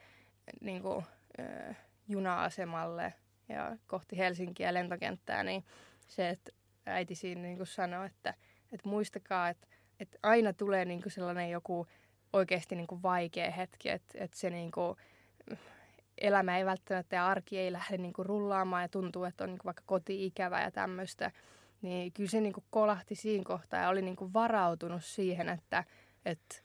niin 0.62 0.82
kuin, 0.82 1.06
ää, 1.38 1.76
juna-asemalle 2.08 3.14
ja 3.50 3.78
kohti 3.88 4.18
Helsinkiä 4.18 4.74
lentokenttää, 4.74 5.44
niin 5.44 5.66
se, 6.08 6.30
että 6.30 6.52
äiti 6.86 7.16
siinä 7.16 7.42
niin 7.42 7.58
kuin 7.58 7.68
sanoi, 7.68 8.06
että, 8.06 8.34
että 8.72 8.90
muistakaa, 8.90 9.50
että, 9.50 9.68
että 10.00 10.18
aina 10.24 10.54
tulee 10.54 10.86
niin 10.86 11.02
kuin 11.02 11.12
sellainen 11.12 11.50
joku 11.50 11.88
oikeasti 12.34 12.76
niin 12.76 12.88
kuin 12.88 13.04
vaikea 13.04 13.52
hetki, 13.52 13.90
että, 13.90 14.14
että 14.16 14.38
se 14.38 14.50
niin 14.50 14.72
kuin, 14.72 14.98
elämä 16.18 16.58
ei 16.58 16.66
välttämättä 16.66 17.16
ja 17.16 17.28
arki 17.28 17.60
ei 17.60 17.72
lähde 17.72 17.98
niin 17.98 18.14
kuin 18.14 18.26
rullaamaan 18.26 18.82
ja 18.82 18.90
tuntuu, 18.90 19.24
että 19.24 19.44
on 19.44 19.50
niin 19.50 19.58
kuin 19.58 19.66
vaikka 19.66 19.84
koti-ikävä 19.86 20.62
ja 20.62 20.72
tämmöistä, 20.72 21.32
niin 21.82 22.12
kyllä 22.12 22.30
se 22.30 22.42
niin 22.42 22.54
kuin 22.54 22.64
kolahti 22.70 23.16
siinä 23.16 23.44
kohtaa 23.44 23.82
ja 23.82 23.90
oli 23.90 24.02
niin 24.02 24.16
kuin 24.16 24.34
varautunut 24.34 25.06
siihen, 25.06 25.50
että, 25.50 25.84
että, 26.26 26.56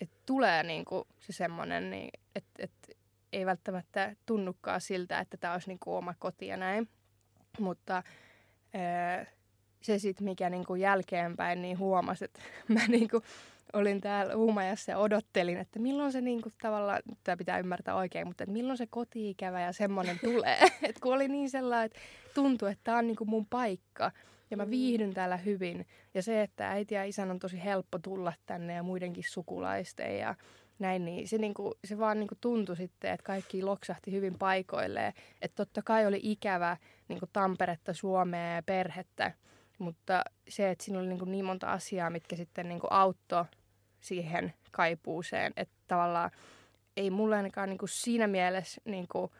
että 0.00 0.16
tulee 0.26 0.62
niin 0.62 0.84
kuin 0.84 1.04
se 1.18 1.32
semmoinen, 1.32 1.90
niin, 1.90 2.10
että, 2.34 2.50
että 2.58 2.88
ei 3.32 3.46
välttämättä 3.46 4.16
tunnukaan 4.26 4.80
siltä, 4.80 5.18
että 5.18 5.36
tämä 5.36 5.52
olisi 5.52 5.68
niin 5.68 5.78
kuin 5.78 5.96
oma 5.96 6.14
koti 6.18 6.46
ja 6.46 6.56
näin. 6.56 6.88
Mutta 7.58 8.02
se 9.82 9.98
sitten, 9.98 10.24
mikä 10.24 10.50
niin 10.50 10.64
kuin 10.64 10.80
jälkeenpäin 10.80 11.62
niin 11.62 11.78
huomasi, 11.78 12.24
että 12.24 12.40
mä 12.74 12.86
niin 12.88 13.08
kuin 13.08 13.22
olin 13.72 14.00
täällä 14.00 14.36
Uumajassa 14.36 14.90
ja 14.90 14.98
odottelin, 14.98 15.58
että 15.58 15.78
milloin 15.78 16.12
se 16.12 16.20
niin 16.20 16.42
kuin 16.42 16.54
tavallaan, 16.62 17.02
tämä 17.24 17.36
pitää 17.36 17.58
ymmärtää 17.58 17.94
oikein, 17.94 18.26
mutta 18.26 18.44
että 18.44 18.52
milloin 18.52 18.78
se 18.78 18.86
koti-ikävä 18.86 19.60
ja 19.60 19.72
semmoinen 19.72 20.18
tulee. 20.24 20.58
että 20.88 21.00
kun 21.02 21.14
oli 21.14 21.28
niin 21.28 21.50
sellainen, 21.50 21.86
että 21.86 22.00
tuntui, 22.34 22.72
että 22.72 22.84
tämä 22.84 22.98
on 22.98 23.06
niin 23.06 23.16
kuin 23.16 23.30
mun 23.30 23.46
paikka 23.46 24.12
ja 24.50 24.56
mä 24.56 24.64
mm. 24.64 24.70
viihdyn 24.70 25.14
täällä 25.14 25.36
hyvin. 25.36 25.86
Ja 26.14 26.22
se, 26.22 26.42
että 26.42 26.70
äiti 26.70 26.94
ja 26.94 27.04
isän 27.04 27.30
on 27.30 27.38
tosi 27.38 27.64
helppo 27.64 27.98
tulla 27.98 28.32
tänne 28.46 28.74
ja 28.74 28.82
muidenkin 28.82 29.24
sukulaisten 29.28 30.18
ja 30.18 30.34
näin, 30.78 31.04
niin 31.04 31.28
se, 31.28 31.38
niinku, 31.38 31.74
se 31.84 31.98
vaan 31.98 32.20
niinku 32.20 32.34
tuntui 32.40 32.76
sitten, 32.76 33.10
että 33.10 33.24
kaikki 33.24 33.62
loksahti 33.62 34.12
hyvin 34.12 34.38
paikoilleen. 34.38 35.12
Että 35.42 35.54
totta 35.56 35.82
kai 35.82 36.06
oli 36.06 36.20
ikävä 36.22 36.76
niinku 37.08 37.26
Tamperetta, 37.32 37.94
Suomea 37.94 38.54
ja 38.54 38.62
perhettä, 38.62 39.32
mutta 39.78 40.24
se, 40.48 40.70
että 40.70 40.84
siinä 40.84 40.98
oli 40.98 41.08
niinku 41.08 41.24
niin 41.24 41.44
monta 41.44 41.72
asiaa, 41.72 42.10
mitkä 42.10 42.36
sitten 42.36 42.68
niinku 42.68 42.86
auttoi 42.90 43.44
siihen 44.00 44.54
kaipuuseen, 44.70 45.52
että 45.56 45.74
tavallaan 45.88 46.30
ei 46.96 47.10
mulle 47.10 47.36
ainakaan 47.36 47.68
niinku 47.68 47.86
siinä 47.86 48.26
mielessä 48.26 48.80
niinku, 48.84 49.30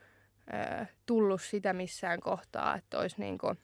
ö, 0.80 0.86
tullut 1.06 1.42
sitä 1.42 1.72
missään 1.72 2.20
kohtaa, 2.20 2.76
että 2.76 2.98
olisi 2.98 3.16
niinku 3.18 3.54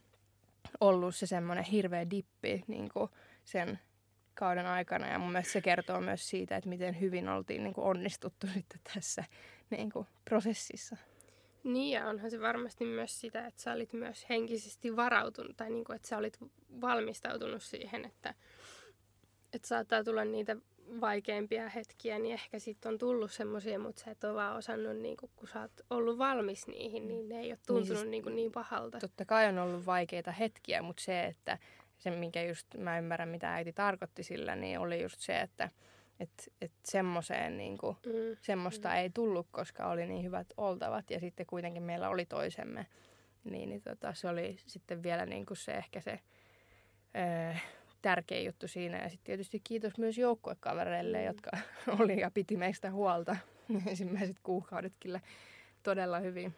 ollut 0.80 1.14
se 1.14 1.26
semmoinen 1.26 1.64
hirveä 1.64 2.10
dippi 2.10 2.64
niinku 2.66 3.10
sen 3.44 3.78
kauden 4.34 4.66
aikana. 4.66 5.08
Ja 5.08 5.18
mun 5.18 5.32
mielestä 5.32 5.52
se 5.52 5.60
kertoo 5.60 6.00
myös 6.00 6.28
siitä, 6.28 6.56
että 6.56 6.68
miten 6.68 7.00
hyvin 7.00 7.28
oltiin 7.28 7.64
niin 7.64 7.74
kuin 7.74 7.84
onnistuttu 7.84 8.46
sitten 8.54 8.80
tässä 8.94 9.24
niin 9.70 9.92
kuin 9.92 10.06
prosessissa. 10.24 10.96
Niin 11.64 11.94
ja 11.94 12.08
onhan 12.08 12.30
se 12.30 12.40
varmasti 12.40 12.84
myös 12.84 13.20
sitä, 13.20 13.46
että 13.46 13.62
sä 13.62 13.72
olit 13.72 13.92
myös 13.92 14.26
henkisesti 14.28 14.96
varautunut 14.96 15.56
tai 15.56 15.70
niin 15.70 15.84
kuin, 15.84 15.96
että 15.96 16.08
sä 16.08 16.18
olit 16.18 16.38
valmistautunut 16.80 17.62
siihen, 17.62 18.04
että, 18.04 18.34
että 19.52 19.68
saattaa 19.68 20.04
tulla 20.04 20.24
niitä 20.24 20.56
vaikeimpia 21.00 21.68
hetkiä, 21.68 22.18
niin 22.18 22.34
ehkä 22.34 22.58
sitten 22.58 22.92
on 22.92 22.98
tullut 22.98 23.32
semmoisia, 23.32 23.78
mutta 23.78 24.02
sä 24.02 24.10
et 24.10 24.24
ole 24.24 24.34
vaan 24.34 24.56
osannut, 24.56 24.96
niin 24.96 25.16
kuin, 25.16 25.30
kun 25.36 25.48
sä 25.48 25.60
oot 25.60 25.72
ollut 25.90 26.18
valmis 26.18 26.66
niihin, 26.66 27.08
niin 27.08 27.28
ne 27.28 27.40
ei 27.40 27.50
ole 27.50 27.58
tuntunut 27.66 27.88
niin, 27.88 27.96
siis, 27.96 28.10
niin, 28.10 28.22
kuin 28.22 28.36
niin 28.36 28.52
pahalta. 28.52 28.98
Totta 28.98 29.24
kai 29.24 29.48
on 29.48 29.58
ollut 29.58 29.86
vaikeita 29.86 30.32
hetkiä, 30.32 30.82
mutta 30.82 31.02
se, 31.02 31.24
että 31.24 31.58
se, 31.98 32.10
minkä 32.10 32.42
just 32.42 32.66
mä 32.76 32.98
ymmärrän, 32.98 33.28
mitä 33.28 33.54
äiti 33.54 33.72
tarkoitti 33.72 34.22
sillä, 34.22 34.56
niin 34.56 34.78
oli 34.78 35.02
just 35.02 35.20
se, 35.20 35.40
että 35.40 35.70
et, 36.20 36.52
et 36.60 36.72
semmoiseen 36.84 37.56
niin 37.56 37.78
kuin, 37.78 37.96
mm. 38.06 38.36
semmoista 38.40 38.88
mm. 38.88 38.94
ei 38.94 39.10
tullut, 39.10 39.46
koska 39.50 39.86
oli 39.86 40.06
niin 40.06 40.24
hyvät 40.24 40.46
oltavat 40.56 41.10
ja 41.10 41.20
sitten 41.20 41.46
kuitenkin 41.46 41.82
meillä 41.82 42.08
oli 42.08 42.26
toisemme. 42.26 42.86
Niin, 43.44 43.68
niin 43.68 43.82
tota, 43.82 44.14
se 44.14 44.28
oli 44.28 44.56
sitten 44.66 45.02
vielä 45.02 45.26
niin 45.26 45.46
kuin 45.46 45.56
se 45.56 45.72
ehkä 45.72 46.00
se 46.00 46.20
öö, 47.16 47.54
tärkein 48.02 48.46
juttu 48.46 48.68
siinä. 48.68 49.02
Ja 49.02 49.08
sitten 49.08 49.24
tietysti 49.24 49.60
kiitos 49.64 49.98
myös 49.98 50.18
joukkuekavereille, 50.18 51.18
mm. 51.18 51.24
jotka 51.26 51.50
oli 52.00 52.20
ja 52.20 52.30
piti 52.30 52.56
meistä 52.56 52.90
huolta 52.90 53.36
ensimmäiset 53.86 54.36
kuukaudetkin 54.42 55.20
todella 55.82 56.18
hyvin. 56.20 56.54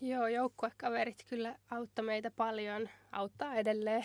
Joo, 0.00 0.26
joukkuekaverit 0.26 1.24
kyllä 1.28 1.56
auttaa 1.70 2.04
meitä 2.04 2.30
paljon, 2.30 2.88
auttaa 3.12 3.54
edelleen. 3.54 4.04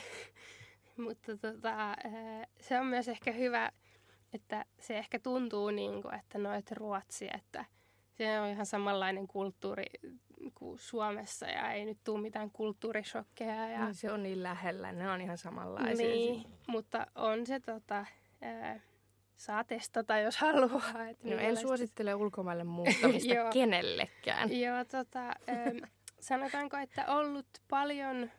Mutta 1.05 1.37
tota, 1.37 1.95
eh, 2.05 2.47
se 2.59 2.79
on 2.79 2.85
myös 2.85 3.07
ehkä 3.07 3.31
hyvä, 3.31 3.71
että 4.33 4.65
se 4.79 4.97
ehkä 4.97 5.19
tuntuu 5.19 5.71
niin 5.71 6.01
kuin, 6.01 6.15
että 6.15 6.37
noit 6.37 6.71
Ruotsi, 6.71 7.27
että 7.33 7.65
se 8.17 8.39
on 8.39 8.47
ihan 8.47 8.65
samanlainen 8.65 9.27
kulttuuri 9.27 9.85
kuin 10.55 10.79
Suomessa 10.79 11.45
ja 11.45 11.71
ei 11.71 11.85
nyt 11.85 11.97
tule 12.03 12.21
mitään 12.21 12.51
kulttuurishokkeja. 12.51 13.69
Ja... 13.69 13.85
No, 13.85 13.93
se 13.93 14.11
on 14.11 14.23
niin 14.23 14.43
lähellä, 14.43 14.91
ne 14.91 15.11
on 15.11 15.21
ihan 15.21 15.37
samanlaisia. 15.37 16.07
Niin, 16.07 16.45
mutta 16.67 17.07
on 17.15 17.45
se 17.45 17.59
tota, 17.59 18.05
eh, 18.41 18.81
saa 19.35 19.63
testata, 19.63 20.17
jos 20.17 20.37
haluaa. 20.37 21.07
Että 21.09 21.29
no, 21.29 21.37
en 21.37 21.57
suosittele 21.57 22.15
ulkomaille 22.15 22.63
muuttamista 22.77 23.33
kenellekään. 23.53 24.59
Joo, 24.59 24.85
tota, 24.85 25.25
ähm, 25.27 25.77
sanotaanko, 26.19 26.77
että 26.77 27.05
ollut 27.07 27.47
paljon 27.69 28.31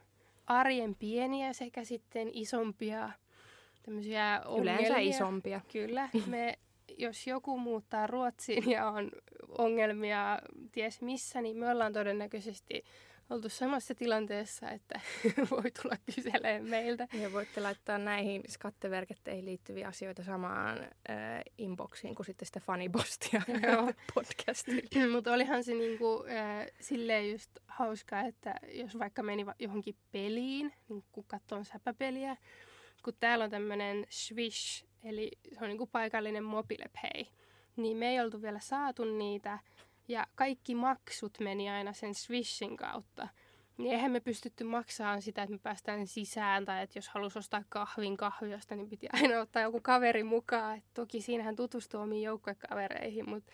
arjen 0.46 0.94
pieniä 0.94 1.52
sekä 1.52 1.84
sitten 1.84 2.30
isompia 2.32 3.10
tämmöisiä 3.82 4.42
ongelmia. 4.44 4.74
Yleensä 4.74 4.98
isompia. 4.98 5.60
Kyllä. 5.72 6.08
Me, 6.26 6.58
jos 6.98 7.26
joku 7.26 7.58
muuttaa 7.58 8.06
Ruotsiin 8.06 8.70
ja 8.70 8.88
on 8.88 9.10
ongelmia 9.58 10.38
ties 10.72 11.00
missä, 11.00 11.42
niin 11.42 11.56
me 11.56 11.70
ollaan 11.70 11.92
todennäköisesti 11.92 12.84
oltu 13.30 13.48
samassa 13.48 13.94
tilanteessa, 13.94 14.70
että 14.70 15.00
voi 15.50 15.70
tulla 15.82 15.96
kyselemään 16.14 16.64
meiltä. 16.64 17.08
Ja 17.12 17.32
voitte 17.32 17.60
laittaa 17.60 17.98
näihin 17.98 18.42
skatteverketteihin 18.48 19.44
liittyviä 19.44 19.88
asioita 19.88 20.22
samaan 20.22 20.78
äh, 20.82 20.88
inboxiin 21.58 22.14
kuin 22.14 22.26
sitten 22.26 22.46
sitä 22.46 22.60
fanipostia 22.60 23.42
podcastiin. 24.14 25.10
Mutta 25.14 25.32
olihan 25.32 25.64
se 25.64 25.74
niinku, 25.74 26.24
äh, 26.24 26.66
silleen 26.80 27.30
just 27.30 27.50
hauskaa, 27.66 28.20
että 28.20 28.54
jos 28.72 28.98
vaikka 28.98 29.22
meni 29.22 29.46
johonkin 29.58 29.96
peliin, 30.12 30.72
niin 30.88 31.04
kun 31.12 31.24
katsoo 31.26 31.64
säpäpeliä, 31.64 32.36
kun 33.02 33.14
täällä 33.20 33.44
on 33.44 33.50
tämmöinen 33.50 34.06
Swish, 34.08 34.84
eli 35.04 35.30
se 35.52 35.58
on 35.60 35.68
niinku 35.68 35.86
paikallinen 35.86 36.44
mobilepay, 36.44 37.24
niin 37.76 37.96
me 37.96 38.10
ei 38.10 38.20
oltu 38.20 38.42
vielä 38.42 38.60
saatu 38.60 39.04
niitä, 39.04 39.58
ja 40.08 40.26
kaikki 40.34 40.74
maksut 40.74 41.38
meni 41.40 41.70
aina 41.70 41.92
sen 41.92 42.14
Swishin 42.14 42.76
kautta. 42.76 43.28
Niin 43.78 43.92
eihän 43.92 44.12
me 44.12 44.20
pystytty 44.20 44.64
maksamaan 44.64 45.22
sitä, 45.22 45.42
että 45.42 45.52
me 45.52 45.58
päästään 45.58 46.06
sisään 46.06 46.64
tai 46.64 46.82
että 46.82 46.98
jos 46.98 47.08
halusi 47.08 47.38
ostaa 47.38 47.64
kahvin 47.68 48.16
kahviosta, 48.16 48.76
niin 48.76 48.88
piti 48.88 49.08
aina 49.12 49.40
ottaa 49.40 49.62
joku 49.62 49.80
kaveri 49.80 50.22
mukaan. 50.22 50.78
Et 50.78 50.84
toki 50.94 51.20
siinähän 51.20 51.56
tutustuu 51.56 52.00
omiin 52.00 52.22
joukkuekavereihin, 52.22 53.28
mutta 53.28 53.52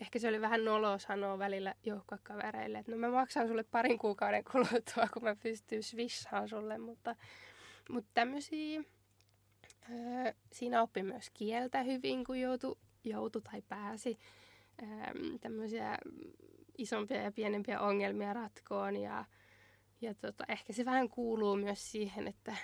ehkä 0.00 0.18
se 0.18 0.28
oli 0.28 0.40
vähän 0.40 0.64
noloa 0.64 0.98
sanoa 0.98 1.38
välillä 1.38 1.74
joukkuekavereille, 1.84 2.78
että 2.78 2.92
no 2.92 2.98
mä 2.98 3.10
maksan 3.10 3.48
sulle 3.48 3.62
parin 3.62 3.98
kuukauden 3.98 4.44
kuluttua, 4.52 5.08
kun 5.12 5.24
mä 5.24 5.36
pystyn 5.36 5.82
swishaan 5.82 6.48
sulle, 6.48 6.78
mutta, 6.78 7.16
mutta 7.90 8.10
tämmöisiä, 8.14 8.82
öö, 9.90 10.32
siinä 10.52 10.82
oppi 10.82 11.02
myös 11.02 11.30
kieltä 11.34 11.82
hyvin, 11.82 12.24
kun 12.24 12.40
joutui 12.40 12.78
joutu 13.04 13.40
tai 13.40 13.62
pääsi 13.62 14.18
äm, 14.82 15.38
tämmöisiä 15.40 15.98
isompia 16.78 17.22
ja 17.22 17.32
pienempiä 17.32 17.80
ongelmia 17.80 18.32
ratkoon. 18.32 18.96
Ja, 18.96 19.24
ja 20.00 20.14
tota, 20.14 20.44
ehkä 20.48 20.72
se 20.72 20.84
vähän 20.84 21.08
kuuluu 21.08 21.56
myös 21.56 21.92
siihen, 21.92 22.28
että, 22.28 22.56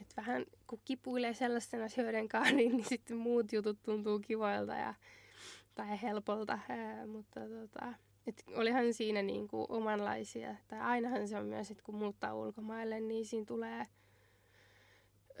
että 0.00 0.14
vähän 0.16 0.46
kun 0.66 0.80
kipuilee 0.84 1.34
sellaisten 1.34 1.82
asioiden 1.82 2.28
kanssa, 2.28 2.54
niin, 2.56 2.72
niin 2.72 2.84
sitten 2.84 3.16
muut 3.16 3.52
jutut 3.52 3.82
tuntuu 3.82 4.18
kivoilta 4.18 4.74
ja, 4.74 4.94
tai 5.74 6.02
helpolta, 6.02 6.58
ää, 6.68 7.06
mutta 7.06 7.40
tota, 7.40 7.94
et 8.26 8.44
olihan 8.54 8.94
siinä 8.94 9.22
niin 9.22 9.48
kuin 9.48 9.66
omanlaisia, 9.68 10.56
tai 10.68 10.80
ainahan 10.80 11.28
se 11.28 11.38
on 11.38 11.46
myös, 11.46 11.70
että 11.70 11.82
kun 11.82 11.94
muuttaa 11.94 12.34
ulkomaille, 12.34 13.00
niin 13.00 13.26
siinä 13.26 13.46
tulee 13.46 13.86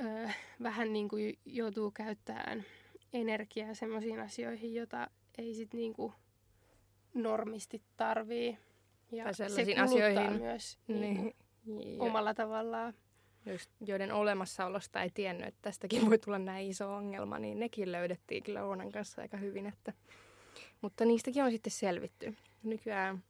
ö, 0.00 0.28
vähän 0.62 0.92
niin 0.92 1.08
kuin 1.08 1.38
joutuu 1.44 1.90
käyttämään 1.90 2.64
energiaa 3.12 3.74
semmoisiin 3.74 4.20
asioihin, 4.20 4.74
jota 4.74 5.10
ei 5.38 5.54
sit 5.54 5.74
niin 5.74 5.92
kuin 5.92 6.12
normisti 7.14 7.82
tarvii. 7.96 8.58
Ja 9.12 9.24
Tai 9.24 9.34
se 9.34 9.48
sellaisiin 9.48 9.76
kuluttaa 9.76 9.84
asioihin, 9.84 10.42
myös 10.42 10.78
Niin. 10.88 11.34
niin 11.64 11.98
kuin, 11.98 12.00
omalla 12.00 12.34
tavallaan. 12.34 12.94
just, 13.46 13.70
joiden 13.86 14.12
olemassaolosta 14.12 15.02
ei 15.02 15.10
tiennyt, 15.10 15.46
että 15.48 15.62
tästäkin 15.62 16.06
voi 16.10 16.18
tulla 16.18 16.38
näin 16.38 16.70
iso 16.70 16.94
ongelma, 16.94 17.38
niin 17.38 17.58
nekin 17.60 17.92
löydettiin 17.92 18.42
kyllä 18.42 18.64
Oonan 18.64 18.92
kanssa 18.92 19.22
aika 19.22 19.36
hyvin. 19.36 19.66
Että... 19.66 19.92
Mutta 20.80 21.04
niistäkin 21.04 21.44
on 21.44 21.50
sitten 21.50 21.70
selvitty. 21.72 22.36
Nykyään 22.62 23.22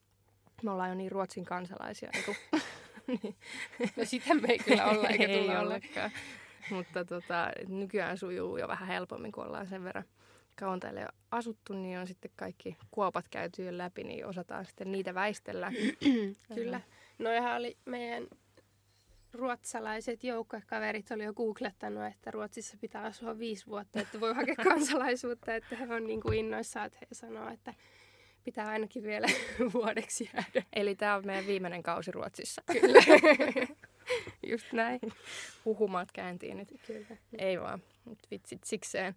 me 0.63 0.71
ollaan 0.71 0.89
jo 0.89 0.95
niin 0.95 1.13
Ruotsin 1.13 1.45
kansalaisia. 1.45 2.11
Niin 2.13 2.25
kuin... 2.25 2.37
No 3.97 4.05
sitä 4.05 4.35
me 4.35 4.49
ei 4.49 4.59
kyllä 4.59 4.85
olla 4.85 5.09
eikä 5.09 5.25
ei 5.27 5.39
tulla 5.39 5.53
olla. 5.53 5.63
ollenkaan. 5.63 6.11
Mutta 6.75 7.05
tota, 7.05 7.51
nykyään 7.69 8.19
sujuu 8.19 8.57
jo 8.57 8.69
vähän 8.69 8.89
helpommin, 8.89 9.33
kun 9.33 9.47
ollaan 9.47 9.67
sen 9.67 9.85
verran 9.85 10.05
kauan 10.55 10.81
täällä 10.81 11.01
jo 11.01 11.09
asuttu, 11.31 11.73
niin 11.73 11.99
on 11.99 12.07
sitten 12.07 12.31
kaikki 12.37 12.77
kuopat 12.91 13.29
käyty 13.29 13.65
jo 13.65 13.79
läpi, 13.79 14.05
niin 14.05 14.27
osataan 14.27 14.67
sitten 14.67 14.93
niitä 14.93 15.15
väistellä. 15.15 15.73
Kyllä. 16.55 16.81
Noihan 17.19 17.57
oli 17.57 17.77
meidän 17.85 18.27
ruotsalaiset 19.33 20.25
joukkakaverit 20.25 21.11
oli 21.11 21.25
jo 21.25 21.35
googlettanut, 21.35 22.05
että 22.05 22.31
Ruotsissa 22.31 22.77
pitää 22.81 23.03
asua 23.03 23.39
viisi 23.39 23.67
vuotta, 23.67 24.01
että 24.01 24.21
voi 24.21 24.35
hakea 24.35 24.55
kansalaisuutta, 24.71 25.55
että 25.55 25.77
he 25.77 25.95
on 25.95 26.07
niin 26.07 26.21
kuin 26.21 26.39
innoissaan, 26.39 26.87
että 26.87 26.99
he 27.01 27.07
sanoo, 27.13 27.49
että 27.49 27.75
pitää 28.45 28.69
ainakin 28.69 29.03
vielä 29.03 29.27
vuodeksi 29.75 30.31
jäädä. 30.35 30.67
Eli 30.73 30.95
tämä 30.95 31.17
on 31.17 31.27
meidän 31.27 31.47
viimeinen 31.47 31.83
kausi 31.83 32.13
Ruotsissa. 32.13 32.63
Kyllä. 32.73 33.03
Just 34.51 34.73
näin. 34.73 35.01
Huhumaat 35.65 36.13
kääntiin 36.13 36.57
nyt. 36.57 36.69
Kyllä. 36.87 37.17
Ei 37.39 37.61
vaan, 37.61 37.83
nyt 38.05 38.19
vitsit 38.31 38.65
sikseen. 38.65 39.15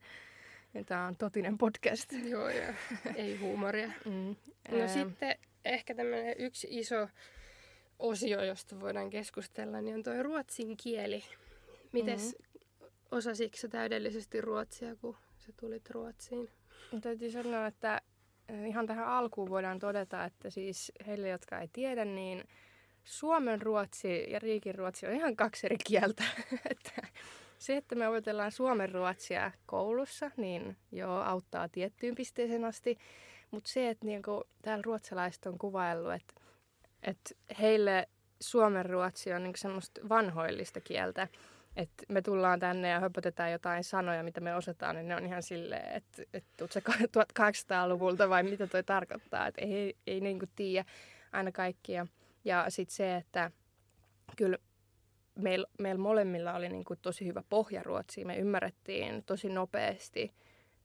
Tämä 0.85 1.05
on 1.05 1.15
totinen 1.15 1.57
podcast. 1.57 2.11
Joo, 2.31 2.49
joo. 2.49 2.73
Ei 3.15 3.35
huumoria. 3.35 3.91
Mm. 4.05 4.35
No 4.71 4.79
ää, 4.79 4.87
sitten 4.87 5.35
ehkä 5.65 5.95
tämmöinen 5.95 6.35
yksi 6.37 6.67
iso 6.71 7.07
osio, 7.99 8.43
josta 8.43 8.79
voidaan 8.79 9.09
keskustella, 9.09 9.81
niin 9.81 9.95
on 9.95 10.03
tuo 10.03 10.23
ruotsin 10.23 10.77
kieli. 10.77 11.23
Mites 11.91 12.37
mm-hmm. 12.37 12.87
osasitko 13.11 13.57
sä 13.57 13.67
täydellisesti 13.67 14.41
ruotsia, 14.41 14.95
kun 14.95 15.17
sä 15.37 15.53
tulit 15.59 15.89
Ruotsiin? 15.89 16.49
Täytyy 17.01 17.31
sanoa, 17.31 17.67
että 17.67 18.01
äh, 18.51 18.67
ihan 18.67 18.87
tähän 18.87 19.07
alkuun 19.07 19.49
voidaan 19.49 19.79
todeta, 19.79 20.25
että 20.25 20.49
siis 20.49 20.91
heille, 21.07 21.29
jotka 21.29 21.59
ei 21.59 21.67
tiedä, 21.73 22.05
niin 22.05 22.43
Suomen 23.09 23.61
ruotsi 23.61 24.31
ja 24.31 24.39
riikin 24.39 24.75
ruotsi 24.75 25.07
on 25.07 25.13
ihan 25.13 25.35
kaksi 25.35 25.67
eri 25.67 25.77
kieltä. 25.85 26.23
Että 26.71 27.07
se, 27.59 27.77
että 27.77 27.95
me 27.95 28.07
opetellaan 28.07 28.51
suomen 28.51 28.91
ruotsia 28.91 29.51
koulussa, 29.65 30.31
niin 30.37 30.77
joo, 30.91 31.21
auttaa 31.21 31.69
tiettyyn 31.69 32.15
pisteeseen 32.15 32.65
asti. 32.65 32.97
Mutta 33.51 33.69
se, 33.69 33.89
että 33.89 34.05
niinku 34.05 34.43
täällä 34.61 34.81
ruotsalaiset 34.85 35.45
on 35.45 35.57
kuvaillut, 35.57 36.13
että, 36.13 36.33
että 37.03 37.35
heille 37.61 38.07
suomen 38.39 38.85
ruotsi 38.85 39.33
on 39.33 39.43
niinku 39.43 39.57
semmoista 39.57 40.01
vanhoillista 40.09 40.81
kieltä. 40.81 41.27
Että 41.75 42.03
me 42.09 42.21
tullaan 42.21 42.59
tänne 42.59 42.89
ja 42.89 42.99
höpötetään 42.99 43.51
jotain 43.51 43.83
sanoja, 43.83 44.23
mitä 44.23 44.41
me 44.41 44.55
osataan, 44.55 44.95
niin 44.95 45.07
ne 45.07 45.15
on 45.15 45.25
ihan 45.25 45.43
silleen, 45.43 45.95
että, 45.95 46.23
että 46.33 46.49
tuut 46.57 46.71
sä 46.71 46.81
1800-luvulta 46.89 48.29
vai 48.29 48.43
mitä 48.43 48.67
toi 48.67 48.83
tarkoittaa. 48.83 49.47
Että 49.47 49.61
ei, 49.61 49.95
ei 50.07 50.21
niinku 50.21 50.45
tiedä 50.55 50.85
aina 51.31 51.51
kaikkia. 51.51 52.07
Ja 52.45 52.65
sitten 52.69 52.95
se, 52.95 53.15
että 53.15 53.51
kyllä 54.35 54.57
meillä 55.35 55.67
meil 55.79 55.97
molemmilla 55.97 56.53
oli 56.53 56.69
niinku 56.69 56.95
tosi 56.95 57.25
hyvä 57.25 57.43
pohja 57.49 57.83
ruotsiin. 57.83 58.27
Me 58.27 58.37
ymmärrettiin 58.37 59.23
tosi 59.23 59.49
nopeasti 59.49 60.33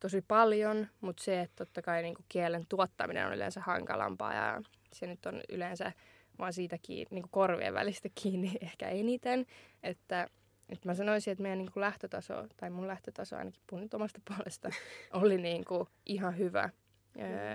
tosi 0.01 0.23
paljon, 0.29 0.87
mutta 1.01 1.25
se, 1.25 1.41
että 1.41 1.57
totta 1.57 1.83
kai 1.83 2.03
niinku 2.03 2.23
kielen 2.29 2.67
tuottaminen 2.69 3.27
on 3.27 3.35
yleensä 3.35 3.61
hankalampaa 3.61 4.35
ja 4.35 4.63
se 4.93 5.07
nyt 5.07 5.27
on 5.27 5.41
yleensä 5.49 5.93
vaan 6.39 6.53
siitä 6.53 6.79
kiinni, 6.83 7.09
niinku 7.11 7.29
korvien 7.33 7.75
välistä 7.75 8.09
kiinni 8.15 8.53
ehkä 8.61 8.89
eniten. 8.89 9.47
Että, 9.83 10.29
että 10.69 10.89
mä 10.89 10.95
sanoisin, 10.95 11.33
että 11.33 11.43
meidän 11.43 11.59
niinku 11.59 11.81
lähtötaso, 11.81 12.47
tai 12.57 12.71
mun 12.71 12.89
lähtötaso 12.89 13.37
ainakin 13.37 13.63
puhun 13.67 13.89
omasta 13.95 14.21
puolesta, 14.29 14.71
oli 15.13 15.39
niinku 15.39 15.89
ihan 16.07 16.39
hyvä. 16.39 16.71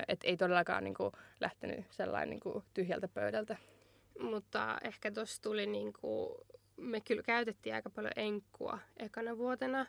Että 0.07 0.27
ei 0.27 0.37
todellakaan 0.37 0.83
niinku 0.83 1.11
lähtenyt 1.39 1.85
sellainen 1.91 2.29
niinku 2.29 2.63
tyhjältä 2.73 3.07
pöydältä. 3.07 3.57
Mutta 4.21 4.77
ehkä 4.83 5.11
tuossa 5.11 5.41
tuli 5.41 5.65
niinku, 5.65 6.37
me 6.77 7.01
kyllä 7.01 7.23
käytettiin 7.23 7.75
aika 7.75 7.89
paljon 7.89 8.11
enkkua 8.15 8.79
ekana 8.97 9.37
vuotena. 9.37 9.85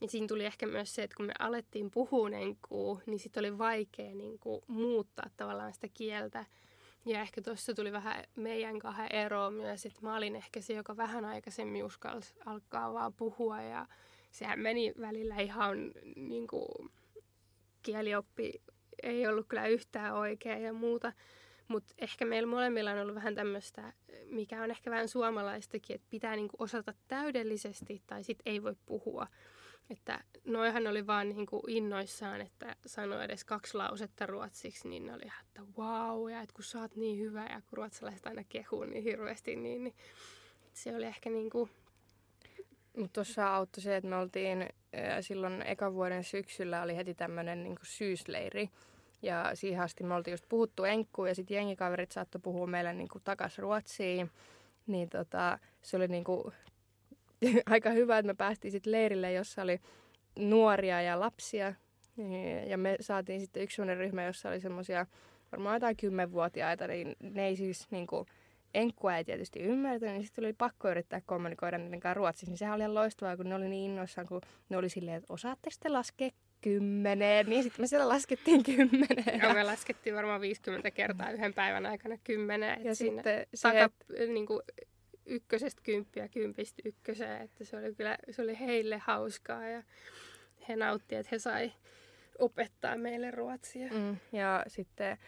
Niin 0.00 0.10
siinä 0.10 0.26
tuli 0.26 0.44
ehkä 0.44 0.66
myös 0.66 0.94
se, 0.94 1.02
että 1.02 1.16
kun 1.16 1.26
me 1.26 1.32
alettiin 1.38 1.90
puhua 1.90 2.30
enkkuu, 2.30 3.00
niin 3.06 3.18
sitten 3.18 3.40
oli 3.40 3.58
vaikea 3.58 4.14
niinku 4.14 4.64
muuttaa 4.66 5.30
tavallaan 5.36 5.72
sitä 5.72 5.88
kieltä. 5.94 6.46
Ja 7.06 7.20
ehkä 7.20 7.42
tuossa 7.42 7.74
tuli 7.74 7.92
vähän 7.92 8.24
meidän 8.36 8.78
kahden 8.78 9.14
eroa 9.14 9.50
myös, 9.50 9.86
että 9.86 10.00
mä 10.02 10.16
olin 10.16 10.36
ehkä 10.36 10.60
se, 10.60 10.72
joka 10.72 10.96
vähän 10.96 11.24
aikaisemmin 11.24 11.84
uskalsi 11.84 12.34
alkaa 12.46 12.92
vaan 12.92 13.12
puhua 13.12 13.62
ja 13.62 13.86
sehän 14.30 14.60
meni 14.60 14.92
välillä 15.00 15.36
ihan 15.36 15.92
niin 16.16 16.46
kuin, 16.46 16.90
kielioppi 17.82 18.62
ei 19.02 19.26
ollut 19.26 19.46
kyllä 19.48 19.66
yhtään 19.66 20.14
oikea 20.14 20.58
ja 20.58 20.72
muuta. 20.72 21.12
Mutta 21.70 21.94
ehkä 21.98 22.24
meillä 22.24 22.46
molemmilla 22.46 22.90
on 22.90 22.98
ollut 22.98 23.14
vähän 23.14 23.34
tämmöistä, 23.34 23.92
mikä 24.24 24.62
on 24.62 24.70
ehkä 24.70 24.90
vähän 24.90 25.08
suomalaistakin, 25.08 25.94
että 25.94 26.06
pitää 26.10 26.36
niinku 26.36 26.56
osata 26.58 26.94
täydellisesti 27.08 28.02
tai 28.06 28.24
sitten 28.24 28.52
ei 28.52 28.62
voi 28.62 28.74
puhua. 28.86 29.26
Että 29.90 30.24
noihan 30.44 30.86
oli 30.86 31.06
vaan 31.06 31.28
niinku 31.28 31.62
innoissaan, 31.68 32.40
että 32.40 32.76
sanoi 32.86 33.24
edes 33.24 33.44
kaksi 33.44 33.76
lausetta 33.76 34.26
ruotsiksi, 34.26 34.88
niin 34.88 35.06
ne 35.06 35.14
oli 35.14 35.22
ihan, 35.24 35.44
että 35.46 35.62
wow, 35.78 36.30
ja 36.30 36.40
että 36.40 36.54
kun 36.54 36.64
sä 36.64 36.80
oot 36.80 36.96
niin 36.96 37.18
hyvä, 37.18 37.46
ja 37.46 37.60
kun 37.60 37.76
ruotsalaiset 37.76 38.26
aina 38.26 38.44
kehuu 38.48 38.84
niin 38.84 39.02
hirveästi, 39.02 39.56
niin, 39.56 39.84
niin 39.84 39.94
se 40.72 40.96
oli 40.96 41.04
ehkä 41.04 41.30
niinku, 41.30 41.68
Mutta 42.96 43.12
tuossa 43.12 43.54
auttoi 43.54 43.82
se, 43.82 43.96
että 43.96 44.10
me 44.10 44.16
oltiin 44.16 44.68
silloin 45.20 45.62
ekan 45.62 45.94
vuoden 45.94 46.24
syksyllä 46.24 46.82
oli 46.82 46.96
heti 46.96 47.14
tämmöinen 47.14 47.62
niinku 47.62 47.84
syysleiri. 47.84 48.70
Ja 49.22 49.50
siihen 49.54 49.82
asti 49.82 50.04
me 50.04 50.14
oltiin 50.14 50.32
just 50.32 50.44
puhuttu 50.48 50.84
enkkuun 50.84 51.28
ja 51.28 51.34
sitten 51.34 51.54
jengikaverit 51.54 52.12
saattoi 52.12 52.40
puhua 52.40 52.66
meille 52.66 52.92
niinku 52.92 53.20
takas 53.20 53.58
ruotsiin. 53.58 54.30
Niin 54.86 55.08
tota, 55.08 55.58
se 55.82 55.96
oli 55.96 56.08
niinku 56.08 56.52
aika 57.66 57.90
hyvä, 57.90 58.18
että 58.18 58.26
me 58.26 58.34
päästiin 58.34 58.72
sitten 58.72 58.92
leirille, 58.92 59.32
jossa 59.32 59.62
oli 59.62 59.80
nuoria 60.38 61.02
ja 61.02 61.20
lapsia. 61.20 61.74
Ja 62.66 62.78
me 62.78 62.96
saatiin 63.00 63.40
sitten 63.40 63.62
yksi 63.62 63.76
sellainen 63.76 63.96
ryhmä, 63.96 64.24
jossa 64.24 64.48
oli 64.48 64.60
semmoisia 64.60 65.06
varmaan 65.52 65.76
jotain 65.76 65.96
kymmenvuotiaita, 65.96 66.86
niin 66.86 67.16
ne 67.20 67.46
ei 67.46 67.56
siis 67.56 67.90
niinku, 67.90 68.26
enkkua 68.74 69.16
ei 69.16 69.24
tietysti 69.24 69.60
ymmärtänyt, 69.60 70.14
niin 70.14 70.24
sitten 70.24 70.44
oli 70.44 70.52
pakko 70.52 70.90
yrittää 70.90 71.20
kommunikoida 71.26 71.78
niiden 71.78 72.00
kanssa 72.00 72.14
ruotsiksi. 72.14 72.50
Niin 72.50 72.58
sehän 72.58 72.74
oli 72.74 72.82
ihan 72.82 72.94
loistavaa, 72.94 73.36
kun 73.36 73.48
ne 73.48 73.54
oli 73.54 73.68
niin 73.68 73.90
innoissaan, 73.90 74.26
kun 74.26 74.40
ne 74.68 74.76
oli 74.76 74.88
silleen, 74.88 75.16
että 75.16 75.32
osaatte 75.32 75.70
sitten 75.70 75.92
laskea 75.92 76.30
kymmeneen, 76.60 77.46
niin 77.46 77.62
sitten 77.62 77.82
me 77.82 77.86
siellä 77.86 78.08
laskettiin 78.08 78.62
kymmeneen. 78.62 79.40
ja 79.42 79.54
me 79.54 79.64
laskettiin 79.64 80.16
varmaan 80.16 80.40
50 80.40 80.90
kertaa 80.90 81.30
yhden 81.30 81.54
päivän 81.54 81.86
aikana 81.86 82.16
kymmenen. 82.24 82.84
ja 82.84 82.94
sitten 82.94 83.46
se, 83.54 83.68
taka, 83.68 83.84
että 83.84 84.32
niin 84.32 84.46
kuin, 84.46 84.60
ykkösestä 85.26 85.82
kymppiä, 85.84 86.28
kympistä 86.28 86.82
ykköseen, 86.84 87.42
että 87.42 87.64
se 87.64 87.76
oli 87.76 87.94
kyllä 87.94 88.18
se 88.30 88.42
oli 88.42 88.58
heille 88.60 88.98
hauskaa 88.98 89.68
ja 89.68 89.82
he 90.68 90.76
nauttivat, 90.76 91.20
että 91.20 91.28
he 91.32 91.38
sai 91.38 91.72
opettaa 92.38 92.96
meille 92.96 93.30
ruotsia. 93.30 93.88
mm, 93.92 94.16
ja 94.32 94.64
sitten 94.66 95.18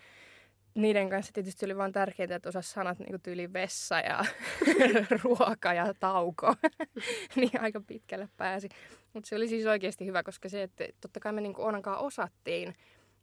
niiden 0.74 1.10
kanssa 1.10 1.32
tietysti 1.32 1.64
oli 1.64 1.76
vaan 1.76 1.92
tärkeää, 1.92 2.36
että 2.36 2.48
osasi 2.48 2.70
sanat 2.70 2.98
niin 2.98 3.10
kuin 3.10 3.22
tyyli 3.22 3.52
vessa 3.52 4.00
ja 4.00 4.24
ruoka 5.22 5.72
ja 5.74 5.94
tauko. 6.00 6.54
niin 7.36 7.60
aika 7.60 7.80
pitkälle 7.86 8.28
pääsi. 8.36 8.68
Mutta 9.12 9.28
se 9.28 9.36
oli 9.36 9.48
siis 9.48 9.66
oikeasti 9.66 10.06
hyvä, 10.06 10.22
koska 10.22 10.48
se, 10.48 10.62
että 10.62 10.84
totta 11.00 11.20
kai 11.20 11.32
me 11.32 11.40
niin 11.40 11.54
kuin 11.54 11.66
Onankaan 11.66 11.98
osattiin. 11.98 12.74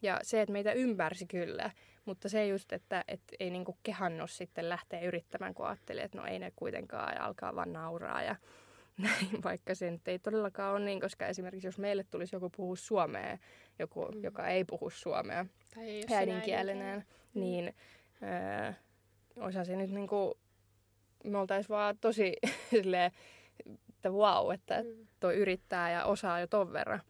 Ja 0.01 0.19
se, 0.21 0.41
että 0.41 0.53
meitä 0.53 0.71
ymmärsi 0.71 1.27
kyllä. 1.27 1.71
Mutta 2.05 2.29
se 2.29 2.47
just, 2.47 2.73
että 2.73 3.03
et 3.07 3.21
ei 3.39 3.49
niin 3.49 3.65
kuin 3.65 3.77
kehannut 3.83 4.31
sitten 4.31 4.69
lähteä 4.69 5.01
yrittämään, 5.01 5.53
kun 5.53 5.67
ajatteli, 5.67 6.01
että 6.01 6.17
no 6.17 6.25
ei 6.25 6.39
ne 6.39 6.51
kuitenkaan 6.55 7.15
ja 7.15 7.25
alkaa 7.25 7.55
vaan 7.55 7.73
nauraa 7.73 8.23
ja 8.23 8.35
näin, 8.97 9.43
vaikka 9.43 9.75
se 9.75 9.91
nyt 9.91 10.07
ei 10.07 10.19
todellakaan 10.19 10.75
ole 10.75 10.85
niin, 10.85 11.01
koska 11.01 11.27
esimerkiksi 11.27 11.67
jos 11.67 11.77
meille 11.77 12.05
tulisi 12.11 12.35
joku 12.35 12.49
puhua 12.49 12.75
suomea, 12.75 13.37
joku, 13.79 14.05
mm. 14.05 14.23
joka 14.23 14.47
ei 14.47 14.65
puhu 14.65 14.89
suomea, 14.89 15.45
Tai 15.75 16.03
sen 16.07 16.17
äidinkielenään, 16.17 17.05
niin 17.33 17.75
öö, 18.23 18.73
osa 19.35 19.65
se 19.65 19.75
nyt 19.75 19.91
niinku, 19.91 20.37
me 21.23 21.37
oltais 21.37 21.69
vaan 21.69 21.97
tosi 21.97 22.33
silleen, 22.71 23.11
että 23.99 24.09
wow, 24.09 24.53
että 24.53 24.83
Mm. 24.83 25.07
toi 25.19 25.35
yrittää 25.35 25.91
ja 25.91 26.05
osaa 26.05 26.39
jo 26.39 26.47
ton 26.47 26.73
verran. 26.73 27.01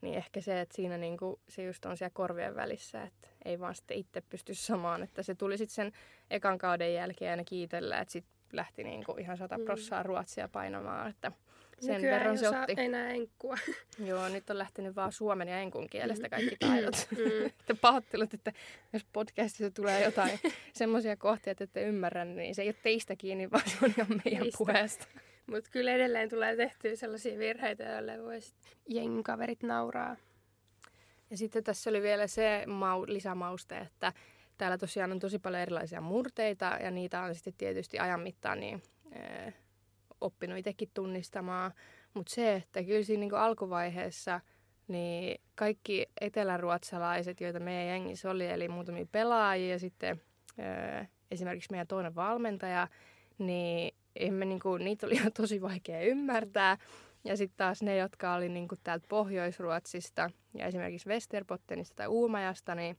Niin 0.00 0.14
ehkä 0.14 0.40
se, 0.40 0.60
että 0.60 0.76
siinä 0.76 0.98
niinku, 0.98 1.40
se 1.48 1.62
just 1.62 1.84
on 1.84 1.96
siellä 1.96 2.10
korvien 2.14 2.56
välissä, 2.56 3.02
että 3.02 3.28
ei 3.44 3.60
vaan 3.60 3.74
sitten 3.74 3.96
itse 3.96 4.20
pysty 4.20 4.54
samaan, 4.54 5.02
että 5.02 5.22
se 5.22 5.34
tuli 5.34 5.58
sitten 5.58 5.74
sen 5.74 5.92
ekan 6.30 6.58
kauden 6.58 6.94
jälkeen 6.94 7.30
aina 7.30 7.44
kiitellä, 7.44 7.98
että 8.00 8.12
sitten 8.12 8.34
lähti 8.52 8.84
niinku 8.84 9.14
ihan 9.18 9.36
sata 9.36 9.58
Mm. 9.58 9.64
prossaa 9.64 10.02
ruotsia 10.02 10.48
painamaan, 10.48 11.10
että 11.10 11.32
sen 11.80 11.94
Nykyään 11.94 12.18
verran 12.20 12.38
se 12.38 12.48
otti. 12.48 12.74
enää 12.76 13.10
enkkua. 13.10 13.56
Joo, 14.08 14.28
nyt 14.28 14.50
on 14.50 14.58
lähtenyt 14.58 14.96
vaan 14.96 15.12
suomen 15.12 15.48
ja 15.48 15.58
enkun 15.60 15.88
kielestä 15.90 16.28
kaikki 16.28 16.56
taidot. 16.60 16.94
Mm. 17.10 17.46
että 17.60 17.74
pahoittelut, 17.74 18.34
että 18.34 18.52
jos 18.92 19.06
podcastissa 19.12 19.70
tulee 19.70 20.04
jotain 20.04 20.40
semmoisia 20.72 21.16
kohtia, 21.16 21.50
että 21.50 21.64
ette 21.64 21.82
ymmärrä, 21.82 22.24
niin 22.24 22.54
se 22.54 22.62
ei 22.62 22.68
ole 22.68 22.74
teistä 22.82 23.16
kiinni, 23.16 23.50
vaan 23.50 23.68
se 23.70 23.76
on 23.82 23.90
ihan 23.98 24.20
meidän 24.24 24.42
Meistä. 24.42 24.58
puheesta. 24.58 25.06
Mutta 25.46 25.70
kyllä 25.70 25.92
edelleen 25.92 26.28
tulee 26.28 26.56
tehtyä 26.56 26.96
sellaisia 26.96 27.38
virheitä, 27.38 27.84
joille 27.84 28.22
voisi 28.22 28.54
jengin 28.88 29.22
kaverit 29.22 29.62
nauraa. 29.62 30.16
Ja 31.30 31.36
sitten 31.36 31.64
tässä 31.64 31.90
oli 31.90 32.02
vielä 32.02 32.26
se 32.26 32.64
mau, 32.66 33.04
lisämauste, 33.06 33.78
että 33.78 34.12
täällä 34.58 34.78
tosiaan 34.78 35.12
on 35.12 35.18
tosi 35.18 35.38
paljon 35.38 35.62
erilaisia 35.62 36.00
murteita 36.00 36.78
ja 36.82 36.90
niitä 36.90 37.20
on 37.20 37.34
sitten 37.34 37.54
tietysti 37.58 37.98
ajan 37.98 38.20
mittaan 38.20 38.60
niin, 38.60 38.82
ää, 39.12 39.52
oppinut 40.20 40.58
itsekin 40.58 40.90
tunnistamaan. 40.94 41.72
Mutta 42.14 42.34
se, 42.34 42.54
että 42.54 42.82
kyllä 42.82 43.02
siinä 43.02 43.20
niin 43.20 43.34
alkuvaiheessa 43.34 44.40
niin 44.88 45.40
kaikki 45.54 46.06
eteläruotsalaiset, 46.20 47.40
joita 47.40 47.60
meidän 47.60 47.86
jengissä 47.86 48.30
oli, 48.30 48.46
eli 48.46 48.68
muutamia 48.68 49.06
pelaajia 49.12 49.70
ja 49.70 49.78
sitten 49.78 50.20
ää, 50.58 51.06
esimerkiksi 51.30 51.70
meidän 51.70 51.86
toinen 51.86 52.14
valmentaja, 52.14 52.88
niin 53.38 53.94
emme, 54.16 54.44
niin 54.44 54.60
kuin, 54.60 54.84
niitä 54.84 55.06
oli 55.06 55.14
ihan 55.20 55.32
tosi 55.32 55.62
vaikea 55.62 56.00
ymmärtää. 56.00 56.78
Ja 57.24 57.36
sitten 57.36 57.56
taas 57.56 57.82
ne, 57.82 57.96
jotka 57.96 58.34
oli 58.34 58.48
niin 58.48 58.68
kuin 58.68 58.78
täältä 58.84 59.06
Pohjois-Ruotsista 59.08 60.30
ja 60.54 60.66
esimerkiksi 60.66 61.08
Westerpottenista 61.08 61.96
tai 61.96 62.06
Uumajasta, 62.06 62.74
niin 62.74 62.96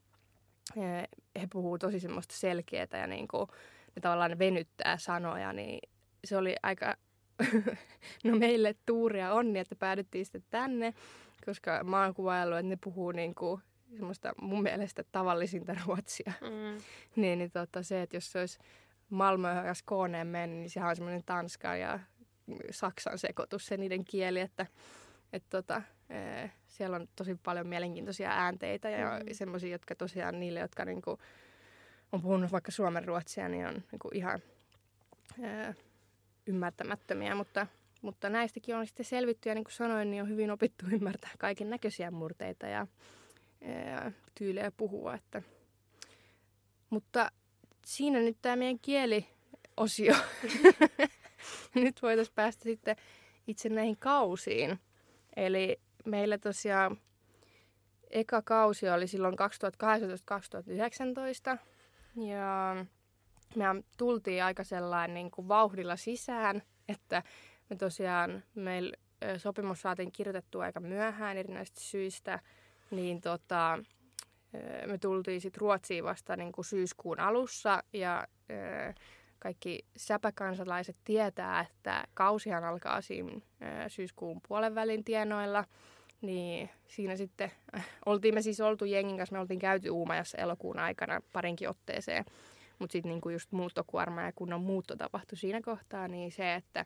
eh, 0.77 1.07
he 1.41 1.47
puhuu 1.53 1.77
tosi 1.77 1.99
semmoista 1.99 2.35
selkeätä 2.35 2.97
ja 2.97 3.07
niin 3.07 3.27
kuin, 3.27 3.47
ne 3.95 4.01
tavallaan 4.01 4.39
venyttää 4.39 4.97
sanoja, 4.97 5.53
niin 5.53 5.79
se 6.25 6.37
oli 6.37 6.55
aika, 6.63 6.95
no 8.23 8.35
meille 8.35 8.75
tuuria 8.85 9.33
onni, 9.33 9.59
että 9.59 9.75
päädyttiin 9.75 10.25
sitten 10.25 10.43
tänne, 10.49 10.93
koska 11.45 11.83
mä 11.83 12.03
oon 12.03 12.13
kuvaillut, 12.13 12.57
että 12.57 12.69
ne 12.69 12.77
puhuu 12.83 13.11
niin 13.11 13.35
kuin 13.35 13.61
semmoista 13.95 14.33
mun 14.41 14.63
mielestä 14.63 15.03
tavallisinta 15.11 15.75
ruotsia. 15.85 16.33
Mm. 16.41 16.81
Niin, 17.21 17.39
niin 17.39 17.51
tota, 17.51 17.83
se, 17.83 18.01
että 18.01 18.15
jos 18.15 18.31
se 18.31 18.39
olisi 18.39 18.59
Malmö 19.09 19.65
ja 19.65 19.73
Skåneen 19.73 20.27
mennyt, 20.27 20.59
niin 20.59 20.69
sehän 20.69 20.89
on 20.89 20.95
semmoinen 20.95 21.23
Tanskan 21.25 21.79
ja 21.79 21.99
Saksan 22.71 23.17
sekoitus 23.17 23.65
se 23.65 23.77
niiden 23.77 24.05
kieli, 24.05 24.39
että 24.39 24.65
et 25.33 25.43
tota, 25.49 25.81
ee, 26.09 26.51
siellä 26.67 26.95
on 26.95 27.07
tosi 27.15 27.35
paljon 27.43 27.67
mielenkiintoisia 27.67 28.29
äänteitä 28.31 28.89
ja 28.89 29.19
Mm. 29.19 29.25
mm. 29.25 29.33
semmoisia, 29.33 29.71
jotka 29.71 29.95
tosiaan 29.95 30.39
niille, 30.39 30.59
jotka 30.59 30.85
niinku, 30.85 31.19
on 32.11 32.21
puhunut 32.21 32.51
vaikka 32.51 32.71
suomen 32.71 33.05
ruotsia, 33.05 33.49
niin 33.49 33.67
on 33.67 33.83
niinku 33.91 34.09
ihan 34.13 34.39
ee, 35.43 35.75
ymmärtämättömiä, 36.47 37.35
mutta, 37.35 37.67
mutta 38.01 38.29
näistäkin 38.29 38.75
on 38.75 38.87
sitten 38.87 39.05
selvitty 39.05 39.49
ja 39.49 39.55
niin 39.55 39.63
kuin 39.63 39.73
sanoin, 39.73 40.11
niin 40.11 40.23
on 40.23 40.29
hyvin 40.29 40.51
opittu 40.51 40.85
ymmärtää 40.95 41.31
kaiken 41.39 41.69
näköisiä 41.69 42.11
murteita 42.11 42.67
ja 42.67 42.87
ee, 43.61 44.13
tyylejä 44.35 44.71
puhua, 44.71 45.13
että 45.13 45.41
mutta 46.89 47.31
siinä 47.85 48.19
nyt 48.19 48.37
tämä 48.41 48.55
meidän 48.55 48.79
kieliosio. 48.79 50.15
nyt 51.75 52.01
voitaisiin 52.01 52.35
päästä 52.35 52.63
sitten 52.63 52.95
itse 53.47 53.69
näihin 53.69 53.97
kausiin. 53.97 54.79
Eli 55.35 55.79
meillä 56.05 56.37
tosiaan 56.37 56.97
eka 58.09 58.41
kausi 58.41 58.89
oli 58.89 59.07
silloin 59.07 59.35
2018-2019. 61.55 61.57
Ja 62.15 62.75
me 63.55 63.65
tultiin 63.97 64.43
aika 64.43 64.63
sellainen 64.63 65.13
niin 65.13 65.31
kuin 65.31 65.47
vauhdilla 65.47 65.95
sisään, 65.95 66.63
että 66.89 67.23
me 67.69 67.75
tosiaan 67.75 68.43
meillä 68.55 68.97
sopimus 69.37 69.81
saatiin 69.81 70.11
kirjoitettua 70.11 70.63
aika 70.63 70.79
myöhään 70.79 71.37
erinäisistä 71.37 71.79
syistä, 71.79 72.39
niin 72.91 73.21
tota, 73.21 73.79
me 74.85 74.97
tultiin 74.97 75.41
sitten 75.41 75.61
Ruotsiin 75.61 76.03
vasta 76.03 76.35
niin 76.35 76.51
kuin 76.51 76.65
syyskuun 76.65 77.19
alussa 77.19 77.83
ja 77.93 78.27
ö, 78.51 78.93
kaikki 79.39 79.85
säpäkansalaiset 79.97 80.95
tietää, 81.03 81.59
että 81.59 82.03
kausihan 82.13 82.63
alkaa 82.63 83.01
siinä 83.01 83.31
ö, 83.31 83.89
syyskuun 83.89 84.41
puolen 84.47 84.75
välin 84.75 85.03
tienoilla. 85.03 85.63
Niin 86.21 86.69
siinä 86.87 87.15
sitten, 87.15 87.51
oltiin 88.05 88.33
me 88.33 88.41
siis 88.41 88.61
oltu 88.61 88.85
jengin 88.85 89.17
kanssa, 89.17 89.35
me 89.35 89.39
oltiin 89.39 89.59
käyty 89.59 89.89
Uumajassa 89.89 90.37
elokuun 90.37 90.79
aikana 90.79 91.21
parinkin 91.33 91.69
otteeseen. 91.69 92.25
Mutta 92.79 92.91
sitten 92.91 93.09
niinku 93.09 93.29
just 93.29 93.51
muuttokuorma 93.51 94.21
ja 94.21 94.31
kunnon 94.35 94.61
muutto 94.61 94.95
tapahtui 94.95 95.37
siinä 95.37 95.61
kohtaa, 95.61 96.07
niin 96.07 96.31
se, 96.31 96.53
että 96.53 96.85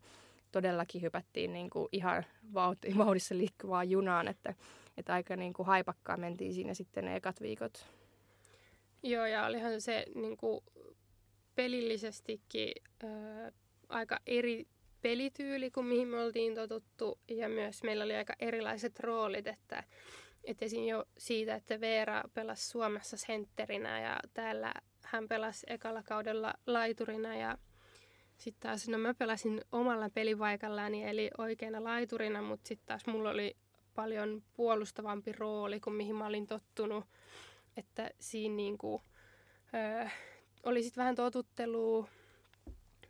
todellakin 0.52 1.02
hypättiin 1.02 1.54
niinku 1.54 1.90
ihan 1.92 2.26
vauhdissa 2.98 3.38
liikkuvaan 3.38 3.90
junaan, 3.90 4.28
että, 4.28 4.54
että 5.00 5.14
aika 5.14 5.36
niinku 5.36 5.64
haipakkaa 5.64 6.18
mentiin 6.18 6.54
siinä 6.54 6.74
sitten 6.74 7.06
ne 7.06 7.16
ekat 7.16 7.42
viikot. 7.42 7.86
Joo, 9.04 9.26
ja 9.26 9.46
olihan 9.46 9.82
se 9.82 10.06
niin 10.16 10.38
kuin, 10.38 10.64
pelillisestikin 11.56 12.72
ö, 13.04 13.08
aika 13.90 14.20
eri 14.28 14.68
pelityyli 15.02 15.72
kuin 15.72 15.86
mihin 15.86 16.08
me 16.08 16.20
oltiin 16.20 16.56
totuttu. 16.56 17.20
Ja 17.28 17.50
myös 17.50 17.84
meillä 17.84 18.04
oli 18.04 18.16
aika 18.16 18.34
erilaiset 18.40 19.00
roolit, 19.00 19.48
että, 19.48 19.84
että 20.44 20.66
esim. 20.66 20.84
jo 20.84 21.06
siitä, 21.18 21.56
että 21.56 21.82
Veera 21.82 22.24
pelasi 22.34 22.70
Suomessa 22.70 23.18
sentterinä 23.18 24.02
ja 24.02 24.20
täällä 24.34 24.74
hän 25.04 25.28
pelasi 25.28 25.66
ekalla 25.70 26.04
kaudella 26.04 26.54
laiturina 26.68 27.36
ja 27.36 27.58
sitten 28.38 28.70
taas, 28.70 28.88
no 28.88 28.98
mä 28.98 29.14
pelasin 29.14 29.62
omalla 29.72 30.10
pelipaikallani 30.10 31.04
eli 31.04 31.30
oikeana 31.38 31.84
laiturina, 31.84 32.42
mutta 32.42 32.68
sitten 32.68 32.88
taas 32.88 33.08
mulla 33.08 33.30
oli 33.30 33.56
paljon 33.96 34.44
puolustavampi 34.54 35.32
rooli 35.32 35.80
kuin 35.80 35.94
mihin 35.94 36.16
mä 36.16 36.28
olin 36.28 36.48
tottunut. 36.48 37.06
Että 37.78 38.12
siinä 38.20 38.56
niinku, 38.56 39.02
öö, 39.74 40.08
oli 40.64 40.84
sitten 40.84 41.02
vähän 41.02 41.16
totuttelua 41.16 42.08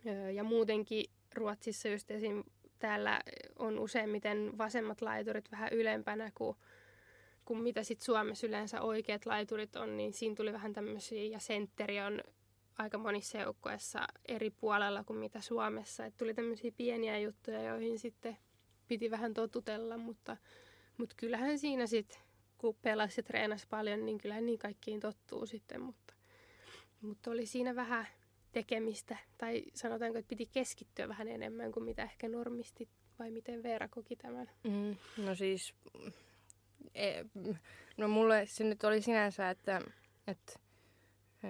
öö, 0.06 0.32
ja 0.32 0.44
muutenkin 0.44 1.06
Ruotsissa 1.36 1.88
just 1.88 2.12
esim. 2.12 2.44
täällä 2.80 3.22
on 3.60 3.80
useimmiten 3.80 4.58
vasemmat 4.58 5.02
laiturit 5.02 5.52
vähän 5.52 5.74
ylempänä 5.74 6.32
kuin, 6.36 6.58
kuin 7.46 7.62
mitä 7.64 7.84
sitten 7.84 8.06
Suomessa 8.06 8.48
yleensä 8.48 8.82
oikeat 8.82 9.26
laiturit 9.26 9.76
on, 9.76 9.98
niin 9.98 10.14
siinä 10.14 10.36
tuli 10.36 10.54
vähän 10.54 10.74
tämmöisiä 10.74 11.24
ja 11.24 11.40
sentteri 11.40 12.02
on 12.02 12.22
aika 12.78 12.98
monissa 12.98 13.38
joukkueissa 13.38 14.08
eri 14.28 14.50
puolella 14.50 15.04
kuin 15.04 15.20
mitä 15.20 15.42
Suomessa. 15.42 16.06
Et 16.06 16.18
tuli 16.18 16.34
tämmöisiä 16.34 16.72
pieniä 16.78 17.20
juttuja, 17.20 17.64
joihin 17.64 18.00
sitten 18.00 18.38
piti 18.88 19.12
vähän 19.12 19.34
totutella, 19.34 19.98
mutta, 19.98 20.38
mutta 21.00 21.16
kyllähän 21.18 21.60
siinä 21.60 21.88
sitten, 21.88 22.20
kun 22.58 22.76
pelasi 22.82 23.20
ja 23.20 23.24
treenasi 23.24 23.68
paljon, 23.70 24.06
niin 24.06 24.18
kyllähän 24.18 24.46
niin 24.46 24.60
kaikkiin 24.60 25.00
tottuu 25.00 25.46
sitten, 25.46 25.82
mutta, 25.82 26.14
mutta 27.02 27.32
oli 27.32 27.46
siinä 27.46 27.76
vähän 27.76 28.08
tekemistä, 28.52 29.18
tai 29.38 29.64
sanotaanko, 29.74 30.18
että 30.18 30.30
piti 30.30 30.46
keskittyä 30.46 31.08
vähän 31.08 31.28
enemmän 31.28 31.72
kuin 31.72 31.84
mitä 31.84 32.04
ehkä 32.04 32.30
normisti, 32.30 32.90
vai 33.20 33.32
miten 33.32 33.64
Veera 33.64 33.88
koki 33.88 34.16
tämän? 34.16 34.50
Mm, 34.64 34.96
no 35.26 35.36
siis, 35.36 35.74
e, 36.96 37.24
no 37.98 38.08
mulle 38.08 38.46
se 38.46 38.64
nyt 38.64 38.84
oli 38.84 39.02
sinänsä, 39.02 39.50
että, 39.50 39.82
että 40.28 40.54
e, 41.44 41.50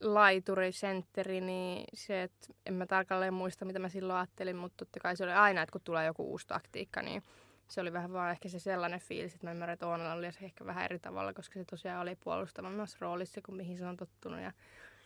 laituri, 0.00 0.72
sentteri, 0.72 1.40
niin 1.40 1.84
se, 1.94 2.22
että 2.22 2.46
en 2.66 2.74
mä 2.74 2.86
tarkalleen 2.86 3.34
muista, 3.34 3.64
mitä 3.64 3.78
mä 3.78 3.88
silloin 3.88 4.18
ajattelin, 4.18 4.56
mutta 4.56 4.76
totta 4.76 5.00
kai 5.00 5.16
se 5.16 5.24
oli 5.24 5.32
aina, 5.32 5.62
että 5.62 5.72
kun 5.72 5.80
tulee 5.84 6.06
joku 6.06 6.30
uusi 6.30 6.46
taktiikka, 6.46 7.02
niin 7.02 7.22
se 7.70 7.80
oli 7.80 7.92
vähän 7.92 8.12
vaan 8.12 8.30
ehkä 8.30 8.48
se 8.48 8.58
sellainen 8.58 9.00
fiilis, 9.00 9.34
että 9.34 9.46
mä 9.46 9.50
ymmärrän, 9.50 9.74
että 9.74 9.86
Oonalla 9.86 10.12
oli 10.12 10.32
se 10.32 10.44
ehkä 10.44 10.66
vähän 10.66 10.84
eri 10.84 10.98
tavalla, 10.98 11.32
koska 11.32 11.58
se 11.58 11.64
tosiaan 11.64 12.02
oli 12.02 12.16
puolustavammassa 12.16 12.98
roolissa 13.00 13.40
kuin 13.46 13.56
mihin 13.56 13.78
se 13.78 13.86
on 13.86 13.96
tottunut 13.96 14.40
ja 14.40 14.52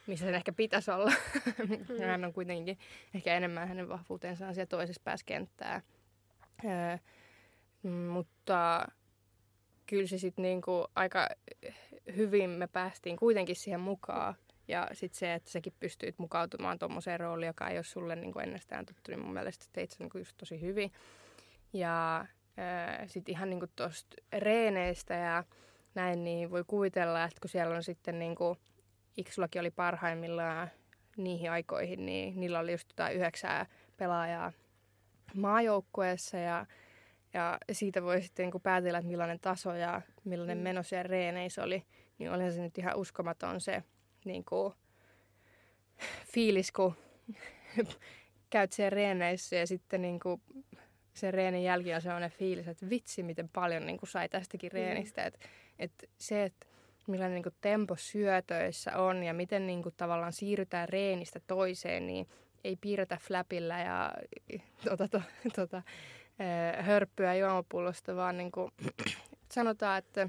missä 0.06 0.26
sen 0.26 0.34
ehkä 0.34 0.52
pitäisi 0.52 0.90
olla. 0.90 1.12
Hän 2.06 2.24
on 2.24 2.32
kuitenkin 2.32 2.78
ehkä 3.14 3.34
enemmän 3.34 3.68
hänen 3.68 3.88
vahvuutensa 3.88 4.48
on 4.48 4.54
siellä 4.54 4.66
toisessa 4.66 5.02
päässä 5.04 5.26
kenttää. 5.26 5.82
Öö, 6.64 6.98
mutta 8.08 8.86
kyllä 9.86 10.06
se 10.06 10.18
sitten 10.18 10.42
niinku 10.42 10.86
aika 10.94 11.28
hyvin 12.16 12.50
me 12.50 12.66
päästiin 12.66 13.16
kuitenkin 13.16 13.56
siihen 13.56 13.80
mukaan. 13.80 14.34
Ja 14.68 14.88
sitten 14.92 15.18
se, 15.18 15.34
että 15.34 15.50
säkin 15.50 15.72
pystyit 15.80 16.18
mukautumaan 16.18 16.78
tuommoiseen 16.78 17.20
rooliin, 17.20 17.46
joka 17.46 17.68
ei 17.68 17.78
ole 17.78 17.84
sulle 17.84 18.16
niinku 18.16 18.38
ennestään 18.38 18.86
tuttu, 18.86 19.10
niin 19.10 19.20
mun 19.20 19.32
mielestä 19.32 19.66
teit 19.72 19.90
sen 19.90 19.98
niinku 19.98 20.18
just 20.18 20.36
tosi 20.36 20.60
hyvin. 20.60 20.92
Ja 21.72 22.26
sitten 23.06 23.32
ihan 23.32 23.50
niinku 23.50 23.66
tuosta 23.76 24.16
reeneistä 24.32 25.14
ja 25.14 25.44
näin, 25.94 26.24
niin 26.24 26.50
voi 26.50 26.64
kuvitella, 26.66 27.24
että 27.24 27.40
kun 27.40 27.50
siellä 27.50 27.76
on 27.76 27.82
sitten 27.82 28.18
niinku, 28.18 28.56
Iksullakin 29.16 29.60
oli 29.60 29.70
parhaimmillaan 29.70 30.70
niihin 31.16 31.50
aikoihin, 31.50 32.06
niin 32.06 32.40
niillä 32.40 32.58
oli 32.58 32.72
just 32.72 32.90
jotain 32.90 33.16
yhdeksää 33.16 33.66
pelaajaa 33.96 34.52
maajoukkueessa 35.34 36.38
ja, 36.38 36.66
ja 37.34 37.58
siitä 37.72 38.02
voi 38.02 38.22
sitten 38.22 38.50
niin 38.50 38.62
päätellä, 38.62 38.98
että 38.98 39.10
millainen 39.10 39.40
taso 39.40 39.74
ja 39.74 40.02
millainen 40.24 40.58
Mm. 40.58 40.62
meno 40.62 40.82
siellä 40.82 41.02
reeneissä 41.02 41.62
oli. 41.62 41.84
Niin 42.18 42.32
olihan 42.32 42.52
se 42.52 42.62
nyt 42.62 42.78
ihan 42.78 42.96
uskomaton 42.96 43.60
se 43.60 43.82
niin 44.24 44.44
kuin, 44.44 44.74
fiilis, 46.26 46.72
kun 46.72 46.94
käyt 48.50 48.72
siellä 48.72 48.90
reeneissä 48.90 49.56
ja 49.56 49.66
sitten 49.66 50.02
niin 50.02 50.20
kuin, 50.20 50.42
se 51.14 51.30
reenin 51.30 51.64
jälki 51.64 51.94
on 51.94 52.02
sellainen 52.02 52.30
fiilis, 52.30 52.68
että 52.68 52.90
vitsi 52.90 53.22
miten 53.22 53.48
paljon 53.48 53.86
niin 53.86 53.98
kuin 53.98 54.08
sai 54.08 54.28
tästäkin 54.28 54.70
mm. 54.72 54.74
reenistä. 54.74 55.20
Mm. 55.20 55.26
Että 55.26 55.38
et 55.78 56.10
se, 56.18 56.44
että 56.44 56.66
millainen 57.06 57.34
niin 57.34 57.42
kuin 57.42 57.54
tempo 57.60 57.96
syötöissä 57.96 58.96
on 58.96 59.22
ja 59.22 59.34
miten 59.34 59.66
niin 59.66 59.82
kuin 59.82 59.94
tavallaan 59.96 60.32
siirrytään 60.32 60.88
reenistä 60.88 61.40
toiseen, 61.46 62.06
niin 62.06 62.28
ei 62.64 62.76
piirretä 62.80 63.18
flapilla 63.22 63.78
ja 63.78 64.12
tota, 64.88 65.08
to, 65.08 65.20
tota, 65.56 65.82
hörppyä 66.80 67.34
juomapullosta, 67.34 68.16
vaan 68.16 68.36
niin 68.36 68.52
kuin, 68.52 68.70
sanotaan, 69.52 69.98
että, 69.98 70.28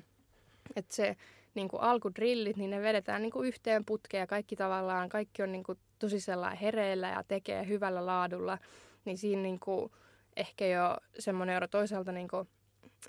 että 0.75 0.95
se 0.95 1.15
niin 1.55 1.67
kuin 1.67 1.81
alkudrillit, 1.81 2.57
niin 2.57 2.69
ne 2.69 2.81
vedetään 2.81 3.21
niin 3.21 3.31
kuin 3.31 3.47
yhteen 3.47 3.85
putkeen 3.85 4.21
ja 4.21 4.27
kaikki 4.27 4.55
tavallaan, 4.55 5.09
kaikki 5.09 5.43
on 5.43 5.51
niin 5.51 5.63
kuin 5.63 5.77
tosi 5.99 6.19
sellainen 6.19 6.59
hereillä 6.59 7.09
ja 7.09 7.23
tekee 7.27 7.67
hyvällä 7.67 8.05
laadulla, 8.05 8.57
niin 9.05 9.17
siinä 9.17 9.41
niin 9.41 9.59
kuin 9.59 9.91
ehkä 10.37 10.67
jo 10.67 10.97
semmoinen 11.19 11.53
euro 11.53 11.67
toisaalta 11.67 12.11
niin 12.11 12.27
kuin, 12.27 12.47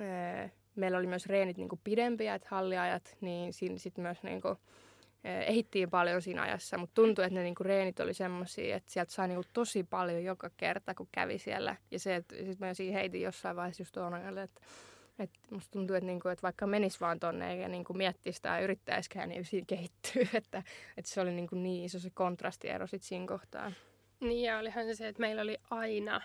ee, 0.01 0.51
meillä 0.77 0.99
oli 0.99 1.07
myös 1.07 1.27
reenit 1.27 1.57
niin 1.57 1.69
kuin 1.69 1.81
pidempiä, 1.85 2.35
että 2.35 2.49
halliajat, 2.51 3.17
niin 3.21 3.53
siinä 3.53 3.79
sitten 3.79 4.03
myös 4.03 4.23
niin 4.23 4.41
kuin, 4.41 4.57
ehittiin 5.25 5.91
paljon 5.91 6.23
siinä 6.23 6.43
ajassa, 6.43 6.79
mutta 6.79 6.95
tuntui, 6.95 7.25
että 7.25 7.35
ne 7.35 7.43
niinku 7.43 7.63
reenit 7.63 8.01
oli 8.01 8.15
semmoisia, 8.15 8.77
että 8.77 8.93
sieltä 8.93 9.13
sai 9.13 9.29
niinku 9.29 9.45
tosi 9.53 9.83
paljon 9.83 10.25
joka 10.25 10.51
kerta, 10.57 10.95
kun 10.95 11.09
kävi 11.13 11.39
siellä. 11.39 11.77
Ja 11.91 11.99
se, 11.99 12.15
että 12.15 12.37
sitten 12.37 12.69
mä 12.69 12.75
siinä 12.75 12.99
heitin 12.99 13.23
jossain 13.23 13.57
vaiheessa 13.57 13.81
just 13.81 13.93
tuon 13.93 14.39
että 14.39 14.61
että 15.19 15.39
musta 15.51 15.71
tuntuu, 15.71 15.97
että, 15.97 16.07
niinku, 16.07 16.29
että 16.29 16.43
vaikka 16.43 16.67
menis 16.67 17.01
vaan 17.01 17.21
tonne 17.21 17.53
eikä 17.53 17.69
niinku 17.69 17.93
miettisi 17.93 18.43
tai 18.43 18.63
yrittäisikään, 18.63 19.29
niin 19.29 19.45
siinä 19.45 19.65
kehittyy. 19.67 20.29
Että, 20.35 20.63
että 20.97 21.11
se 21.11 21.21
oli 21.21 21.33
niinku 21.33 21.55
niin 21.55 21.85
iso 21.85 21.99
se 21.99 22.11
kontrastiero 22.11 22.87
sitten 22.87 23.09
siinä 23.09 23.27
kohtaa. 23.27 23.73
Niin 24.21 24.43
ja 24.43 24.59
olihan 24.59 24.85
se 24.85 24.95
se, 24.95 25.09
että 25.09 25.21
meillä 25.21 25.43
oli 25.43 25.59
aina 25.71 26.21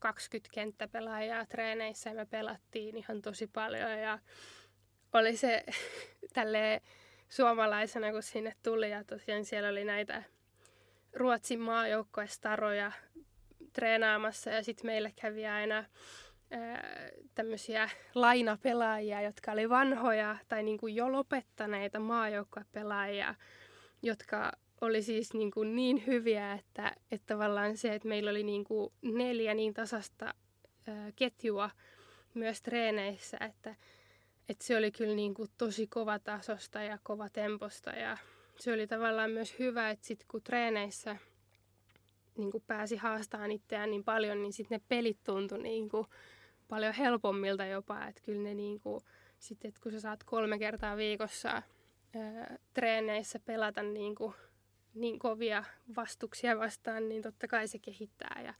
20 0.00 0.50
kenttäpelaajaa 0.54 1.46
treeneissä 1.46 2.10
ja 2.10 2.16
me 2.16 2.26
pelattiin 2.26 2.96
ihan 2.96 3.22
tosi 3.22 3.46
paljon 3.46 3.98
ja 3.98 4.18
oli 5.12 5.36
se 5.36 5.64
tälleen 6.34 6.80
suomalaisena, 7.28 8.12
kun 8.12 8.22
sinne 8.22 8.54
tuli. 8.62 8.90
Ja 8.90 9.04
tosiaan 9.04 9.44
siellä 9.44 9.68
oli 9.68 9.84
näitä 9.84 10.22
Ruotsin 11.12 11.60
maajoukkoestaroja 11.60 12.92
treenaamassa 13.72 14.50
ja 14.50 14.62
sitten 14.62 14.86
meille 14.86 15.12
kävi 15.20 15.46
aina 15.46 15.84
tämmöisiä 17.34 17.90
lainapelaajia, 18.14 19.22
jotka 19.22 19.52
oli 19.52 19.68
vanhoja 19.68 20.36
tai 20.48 20.62
niin 20.62 20.78
kuin 20.78 20.96
jo 20.96 21.12
lopettaneita 21.12 22.00
maajoukkuepelaajia, 22.00 23.34
jotka 24.02 24.52
oli 24.80 25.02
siis 25.02 25.34
niin, 25.34 25.50
kuin 25.50 25.76
niin 25.76 26.06
hyviä, 26.06 26.52
että, 26.52 26.92
että 27.10 27.34
tavallaan 27.34 27.76
se, 27.76 27.94
että 27.94 28.08
meillä 28.08 28.30
oli 28.30 28.42
niin 28.42 28.64
kuin 28.64 28.92
neljä 29.02 29.54
niin 29.54 29.74
tasasta 29.74 30.34
ketjua 31.16 31.70
myös 32.34 32.62
treeneissä, 32.62 33.36
että 33.40 33.74
et 34.48 34.60
se 34.60 34.76
oli 34.76 34.92
kyllä 34.92 35.14
niin 35.14 35.34
kuin 35.34 35.48
tosi 35.58 35.86
kova 35.86 36.18
tasosta 36.18 36.82
ja 36.82 36.98
kova 37.02 37.28
temposta 37.28 37.90
ja 37.90 38.16
se 38.58 38.72
oli 38.72 38.86
tavallaan 38.86 39.30
myös 39.30 39.58
hyvä, 39.58 39.90
että 39.90 40.06
sitten 40.06 40.26
kun 40.30 40.42
treeneissä 40.42 41.16
niin 42.36 42.50
kuin 42.50 42.64
pääsi 42.66 42.96
haastamaan 42.96 43.52
itseään 43.52 43.90
niin 43.90 44.04
paljon, 44.04 44.42
niin 44.42 44.52
sitten 44.52 44.76
ne 44.76 44.84
pelit 44.88 45.18
tuntui 45.24 45.62
niin 45.62 45.88
kuin 45.88 46.06
paljon 46.68 46.94
helpommilta 46.94 47.64
jopa. 47.64 48.06
Että 48.06 48.22
kyllä 48.24 48.42
ne 48.42 48.54
niin 48.54 48.80
kuin, 48.80 49.00
sitten, 49.38 49.68
että 49.68 49.80
kun 49.82 49.92
sä 49.92 50.00
saat 50.00 50.24
kolme 50.24 50.58
kertaa 50.58 50.96
viikossa 50.96 51.50
ää, 51.50 52.58
treeneissä 52.74 53.38
pelata 53.38 53.82
niin, 53.82 54.14
kuin, 54.14 54.34
niin 54.94 55.18
kovia 55.18 55.64
vastuksia 55.96 56.58
vastaan, 56.58 57.08
niin 57.08 57.22
totta 57.22 57.48
kai 57.48 57.68
se 57.68 57.78
kehittää. 57.78 58.40
Ja, 58.44 58.54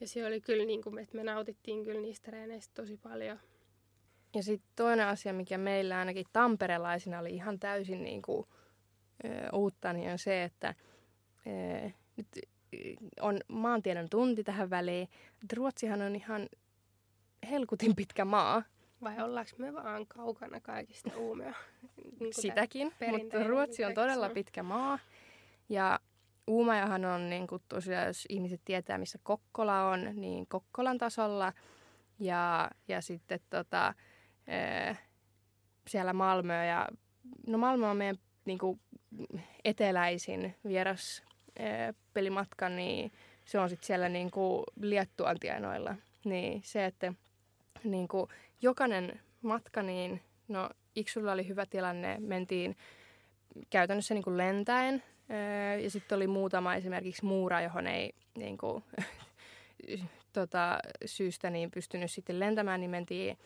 ja 0.00 0.08
se 0.08 0.26
oli 0.26 0.40
kyllä, 0.40 0.64
niin 0.64 0.82
kuin, 0.82 0.98
että 0.98 1.16
me 1.16 1.24
nautittiin 1.24 1.84
kyllä 1.84 2.00
niistä 2.00 2.24
treeneistä 2.30 2.74
tosi 2.74 2.96
paljon. 2.96 3.40
Ja 4.34 4.42
sitten 4.42 4.70
toinen 4.76 5.06
asia, 5.06 5.32
mikä 5.32 5.58
meillä 5.58 5.98
ainakin 5.98 6.26
tamperelaisina 6.32 7.18
oli 7.18 7.34
ihan 7.34 7.58
täysin 7.58 8.04
niin 8.04 8.22
kuin, 8.22 8.46
ö, 9.24 9.28
uutta, 9.52 9.92
niin 9.92 10.10
on 10.10 10.18
se, 10.18 10.44
että 10.44 10.74
ö, 11.46 11.90
nyt 12.16 12.26
on 13.20 13.40
maantiedon 13.48 14.08
tunti 14.10 14.44
tähän 14.44 14.70
väliin. 14.70 15.08
Ruotsihan 15.56 16.02
on 16.02 16.16
ihan 16.16 16.48
helkutin 17.50 17.96
pitkä 17.96 18.24
maa. 18.24 18.62
Vai 19.02 19.22
ollaanko 19.22 19.50
me 19.58 19.72
vaan 19.74 20.06
kaukana 20.06 20.60
kaikista 20.60 21.10
uumea? 21.16 21.54
niin 22.20 22.34
Sitäkin, 22.34 22.92
mutta 23.10 23.44
Ruotsi 23.44 23.84
on 23.84 23.94
todella 23.94 24.28
pitkä 24.28 24.62
maa. 24.62 24.98
Ja 25.70 26.00
Uumajahan 26.46 27.04
on 27.04 27.30
niin 27.30 27.46
kuin 27.46 27.62
tosiaan, 27.68 28.06
jos 28.06 28.26
ihmiset 28.28 28.60
tietää, 28.64 28.98
missä 28.98 29.18
Kokkola 29.22 29.90
on, 29.90 30.10
niin 30.14 30.46
Kokkolan 30.46 30.98
tasolla. 30.98 31.52
Ja, 32.18 32.70
ja 32.88 33.00
sitten 33.00 33.40
tota, 33.50 33.94
siellä 35.88 36.12
Malmö 36.12 36.64
ja 36.64 36.88
no 37.46 37.58
Malmö 37.58 37.90
on 37.90 37.96
meidän 37.96 38.16
niin 38.44 38.58
kuin, 38.58 38.80
eteläisin 39.64 40.54
vieras 40.66 41.22
pelimatka, 42.14 42.68
niin 42.68 43.12
se 43.44 43.58
on 43.58 43.68
sitten 43.68 43.86
siellä 43.86 44.08
niin 44.08 44.30
kuin, 44.30 44.64
Liettuan 44.80 45.36
tienoilla. 45.40 45.94
Niin 46.24 46.60
se, 46.64 46.84
että 46.84 47.12
niin 47.84 48.08
kuin, 48.08 48.26
jokainen 48.62 49.20
matka, 49.42 49.82
niin 49.82 50.22
no 50.48 50.70
Iksulla 50.94 51.32
oli 51.32 51.48
hyvä 51.48 51.66
tilanne, 51.66 52.16
mentiin 52.20 52.76
käytännössä 53.70 54.14
niin 54.14 54.24
kuin 54.24 54.36
lentäen 54.36 55.02
ja 55.82 55.90
sitten 55.90 56.16
oli 56.16 56.26
muutama 56.26 56.74
esimerkiksi 56.74 57.24
muura, 57.24 57.60
johon 57.60 57.86
ei 57.86 58.12
niin 58.36 58.58
kuin, 58.58 58.84
tota, 60.32 60.78
syystä 61.04 61.50
niin 61.50 61.70
pystynyt 61.70 62.10
sitten 62.10 62.40
lentämään, 62.40 62.80
niin 62.80 62.90
mentiin 62.90 63.38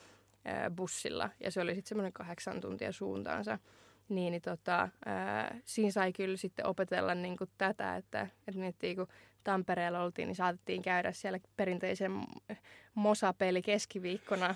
bussilla 0.76 1.30
ja 1.40 1.50
se 1.50 1.60
oli 1.60 1.74
sitten 1.74 1.88
semmoinen 1.88 2.12
kahdeksan 2.12 2.60
tuntia 2.60 2.92
suuntaansa. 2.92 3.58
Niin, 4.08 4.30
niin 4.30 4.42
tota, 4.42 4.88
ää, 5.06 5.56
siinä 5.64 5.90
sai 5.90 6.12
kyllä 6.12 6.36
sitten 6.36 6.66
opetella 6.66 7.14
niin 7.14 7.36
kuin 7.36 7.50
tätä, 7.58 7.96
että, 7.96 8.26
että 8.48 8.60
miettii 8.60 8.96
kun 8.96 9.06
Tampereella 9.44 10.02
oltiin, 10.02 10.26
niin 10.26 10.36
saatettiin 10.36 10.82
käydä 10.82 11.12
siellä 11.12 11.38
perinteisen 11.56 12.12
Mosa-peli 12.94 13.62
keskiviikkona 13.62 14.54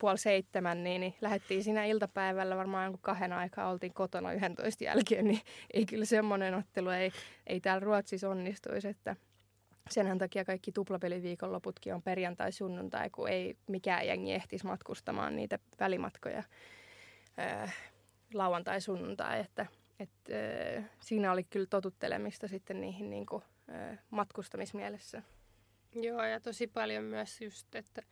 puoli 0.00 0.18
seitsemän, 0.18 0.84
niin, 0.84 1.00
niin 1.00 1.14
lähdettiin 1.20 1.64
siinä 1.64 1.84
iltapäivällä 1.84 2.56
varmaan 2.56 2.98
kahden 3.00 3.32
aikaa 3.32 3.70
oltiin 3.70 3.94
kotona 3.94 4.32
11 4.32 4.84
jälkeen, 4.84 5.24
niin 5.24 5.40
ei 5.74 5.86
kyllä 5.86 6.04
semmoinen 6.04 6.54
ottelu 6.54 6.88
ei, 6.88 7.12
ei 7.46 7.60
täällä 7.60 7.80
Ruotsissa 7.80 8.30
onnistuisi, 8.30 8.88
että 8.88 9.16
senhän 9.90 10.18
takia 10.18 10.44
kaikki 10.44 10.72
tuplapeliviikonloputkin 10.72 11.94
on 11.94 12.02
perjantai-sunnuntai, 12.02 13.10
kun 13.10 13.28
ei 13.28 13.56
mikään 13.66 14.06
jengi 14.06 14.32
ehtisi 14.32 14.66
matkustamaan 14.66 15.36
niitä 15.36 15.58
välimatkoja 15.80 16.42
ää, 17.36 17.70
lauantai-sunnuntai. 18.34 19.40
Että, 19.40 19.66
et, 20.00 20.10
ää, 20.32 20.88
siinä 21.00 21.32
oli 21.32 21.44
kyllä 21.44 21.66
totuttelemista 21.70 22.48
sitten 22.48 22.80
niihin 22.80 23.10
niin 23.10 23.26
kuin, 23.26 23.42
ää, 23.68 23.96
matkustamismielessä. 24.10 25.22
Joo, 25.94 26.24
ja 26.24 26.40
tosi 26.40 26.66
paljon 26.66 27.04
myös 27.04 27.40
just, 27.40 27.74
että 27.74 28.02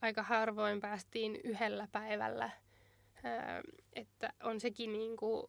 aika 0.00 0.22
harvoin 0.22 0.80
päästiin 0.80 1.40
yhdellä 1.44 1.88
päivällä. 1.92 2.50
Että 3.92 4.32
on 4.42 4.60
sekin 4.60 4.92
niin 4.92 5.16
kuin 5.16 5.46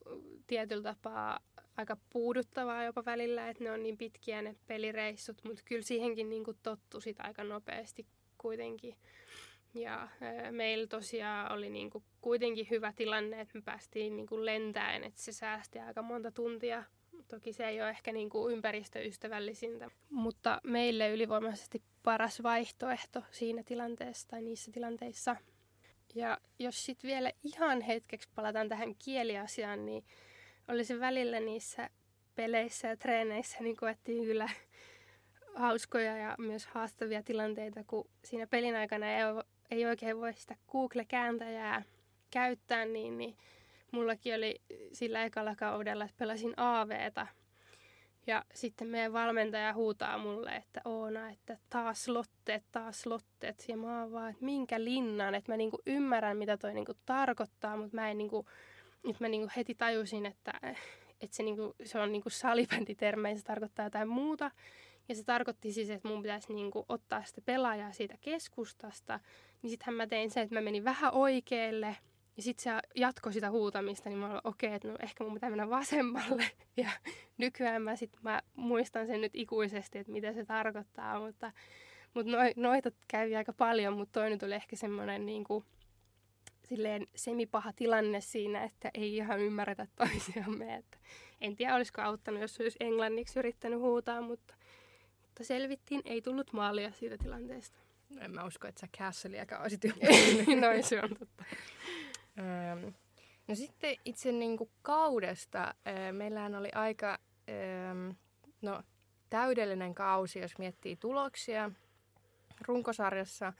tietyllä 0.48 0.84
tapaa 0.84 1.40
aika 1.78 1.98
puuduttavaa 2.10 2.84
jopa 2.84 3.06
välillä, 3.06 3.50
että 3.50 3.64
ne 3.64 3.72
on 3.72 3.84
niin 3.84 3.98
pitkiä 3.98 4.42
ne 4.42 4.56
pelireissut, 4.68 5.44
mutta 5.44 5.62
kyllä 5.66 5.82
siihenkin 5.82 6.30
niin 6.30 6.44
kuin 6.44 6.58
tottu 6.64 7.02
sit 7.02 7.20
aika 7.20 7.44
nopeasti 7.44 8.08
kuitenkin. 8.38 8.96
Ja 9.74 10.10
meillä 10.52 10.88
tosiaan 10.88 11.52
oli 11.52 11.70
niin 11.70 11.90
kuin 11.90 12.04
kuitenkin 12.22 12.68
hyvä 12.70 12.94
tilanne, 12.96 13.42
että 13.42 13.58
me 13.58 13.62
päästiin 13.62 14.16
niin 14.16 14.28
kuin 14.28 14.46
lentäen, 14.46 15.04
että 15.04 15.22
se 15.22 15.32
säästi 15.32 15.80
aika 15.80 16.02
monta 16.02 16.32
tuntia. 16.32 16.84
Toki 17.28 17.54
se 17.54 17.68
ei 17.68 17.82
ole 17.82 17.90
ehkä 17.90 18.12
niin 18.12 18.30
kuin 18.30 18.54
ympäristöystävällisintä, 18.54 19.92
mutta 20.10 20.62
meille 20.64 21.12
ylivoimaisesti 21.12 21.84
paras 22.04 22.44
vaihtoehto 22.44 23.24
siinä 23.32 23.64
tilanteessa 23.64 24.28
tai 24.28 24.42
niissä 24.42 24.72
tilanteissa. 24.72 25.36
Ja 26.16 26.38
jos 26.60 26.86
sitten 26.86 27.08
vielä 27.08 27.32
ihan 27.44 27.82
hetkeksi 27.82 28.30
palataan 28.36 28.70
tähän 28.70 28.96
kieliasiaan, 28.96 29.86
niin 29.86 30.04
oli 30.68 30.84
se 30.84 31.00
välillä 31.00 31.40
niissä 31.40 31.90
peleissä 32.36 32.88
ja 32.88 32.98
treeneissä, 32.98 33.58
niin 33.60 33.76
koettiin 33.76 34.24
kyllä 34.24 34.50
hauskoja 35.56 36.18
ja 36.18 36.36
myös 36.38 36.68
haastavia 36.68 37.24
tilanteita, 37.24 37.84
kun 37.84 38.10
siinä 38.24 38.48
pelin 38.48 38.76
aikana 38.76 39.12
ei, 39.12 39.24
ei 39.72 39.86
oikein 39.86 40.18
voi 40.18 40.34
sitä 40.34 40.56
Google-kääntäjää 40.72 41.84
käyttää, 42.32 42.86
niin, 42.86 43.18
niin 43.18 43.38
mullakin 43.92 44.36
oli 44.36 44.62
sillä 44.94 45.24
ekalla 45.26 45.56
kaudella, 45.56 46.06
että 46.06 46.18
pelasin 46.18 46.54
AVta. 46.58 47.28
Ja 48.30 48.46
sitten 48.54 48.88
meidän 48.88 49.14
valmentaja 49.14 49.74
huutaa 49.74 50.18
mulle, 50.18 50.56
että 50.56 50.82
Oona, 50.86 51.30
että 51.30 51.58
taas 51.70 52.08
lotteet, 52.08 52.64
taas 52.72 53.06
lotteet. 53.06 53.66
Ja 53.68 53.78
mä 53.78 54.02
oon 54.02 54.12
vaan, 54.12 54.30
että 54.30 54.46
minkä 54.46 54.84
linnan, 54.84 55.36
että 55.36 55.52
mä 55.52 55.58
niinku 55.58 55.78
ymmärrän, 55.86 56.38
mitä 56.38 56.58
toi 56.58 56.74
niinku 56.74 56.94
tarkoittaa, 57.06 57.78
mutta 57.78 57.96
mä 57.96 58.10
en 58.10 58.18
niinku 58.18 58.46
nyt 59.04 59.20
mä 59.20 59.28
niinku 59.28 59.52
heti 59.56 59.76
tajusin, 59.76 60.26
että, 60.26 60.54
että 61.22 61.36
se, 61.36 61.44
niinku, 61.44 61.76
se 61.84 62.00
on 62.00 62.12
niinku 62.12 62.30
salibänditermeissä 62.30 63.46
tarkoittaa 63.46 63.86
jotain 63.86 64.08
muuta. 64.08 64.52
Ja 65.08 65.16
se 65.16 65.24
tarkoitti 65.24 65.72
siis, 65.72 65.90
että 65.90 66.08
mun 66.08 66.22
pitäisi 66.22 66.54
niinku 66.54 66.86
ottaa 66.90 67.24
sitä 67.24 67.42
pelaajaa 67.42 67.92
siitä 67.92 68.16
keskustasta. 68.22 69.20
Niin 69.62 69.70
sittenhän 69.70 69.96
mä 69.96 70.08
tein 70.08 70.32
sen, 70.32 70.44
että 70.44 70.56
mä 70.56 70.62
menin 70.62 70.84
vähän 70.84 71.14
oikealle. 71.14 71.98
Ja 72.40 72.44
sitten 72.44 72.64
se 72.64 72.88
jatkoi 72.96 73.34
sitä 73.34 73.52
huutamista, 73.52 74.10
niin 74.10 74.20
mä 74.20 74.26
olin 74.26 74.42
okei, 74.44 74.68
okay, 74.68 74.76
että 74.76 74.88
no 74.88 74.96
ehkä 75.00 75.24
mun 75.24 75.34
pitää 75.34 75.50
mennä 75.50 75.70
vasemmalle. 75.70 76.52
Ja 76.78 76.90
nykyään 77.38 77.82
mä, 77.82 77.96
sit, 77.96 78.18
mä 78.22 78.42
muistan 78.56 79.08
sen 79.08 79.22
nyt 79.22 79.32
ikuisesti, 79.36 80.00
että 80.00 80.12
mitä 80.12 80.34
se 80.34 80.46
tarkoittaa. 80.46 81.20
Mutta, 81.20 81.52
mutta 82.14 82.32
noita 82.56 82.92
kävi 83.08 83.36
aika 83.36 83.54
paljon, 83.54 83.94
mutta 83.94 84.20
toinen 84.20 84.40
tuli 84.40 84.54
ehkä 84.54 84.76
semmoinen 84.76 85.26
niin 85.26 85.44
kuin, 85.44 85.66
silleen 86.64 87.08
semipaha 87.16 87.74
tilanne 87.74 88.22
siinä, 88.22 88.64
että 88.64 88.92
ei 88.94 89.16
ihan 89.16 89.40
ymmärretä 89.40 89.88
toisiamme. 89.96 90.76
Että 90.76 90.98
en 91.42 91.56
tiedä, 91.56 91.76
olisiko 91.76 92.02
auttanut, 92.02 92.42
jos 92.42 92.60
olisi 92.60 92.78
englanniksi 92.80 93.40
yrittänyt 93.40 93.80
huutaa, 93.80 94.22
mutta, 94.22 94.54
mutta 95.22 95.44
selvittiin. 95.44 96.02
Ei 96.06 96.22
tullut 96.22 96.54
maalia 96.54 96.92
siitä 96.92 97.18
tilanteesta. 97.18 97.80
No 98.10 98.22
en 98.22 98.32
mä 98.32 98.46
usko, 98.46 98.68
että 98.68 98.82
sä 98.82 98.88
Castleiäkään 98.98 99.62
olisit 99.62 99.82
Noin 100.62 100.84
se 100.84 101.02
on 101.02 101.10
totta. 101.10 101.44
No 103.48 103.56
sitten 103.56 103.96
itse 104.06 104.32
niin 104.32 104.58
kuin 104.58 104.70
kaudesta. 104.82 105.76
Meillähän 106.12 106.56
oli 106.56 106.70
aika 106.76 107.20
no, 108.62 108.84
täydellinen 109.30 109.96
kausi, 109.96 110.40
jos 110.40 110.58
miettii 110.58 110.96
tuloksia. 110.96 111.72
Runkosarjassa 112.68 113.54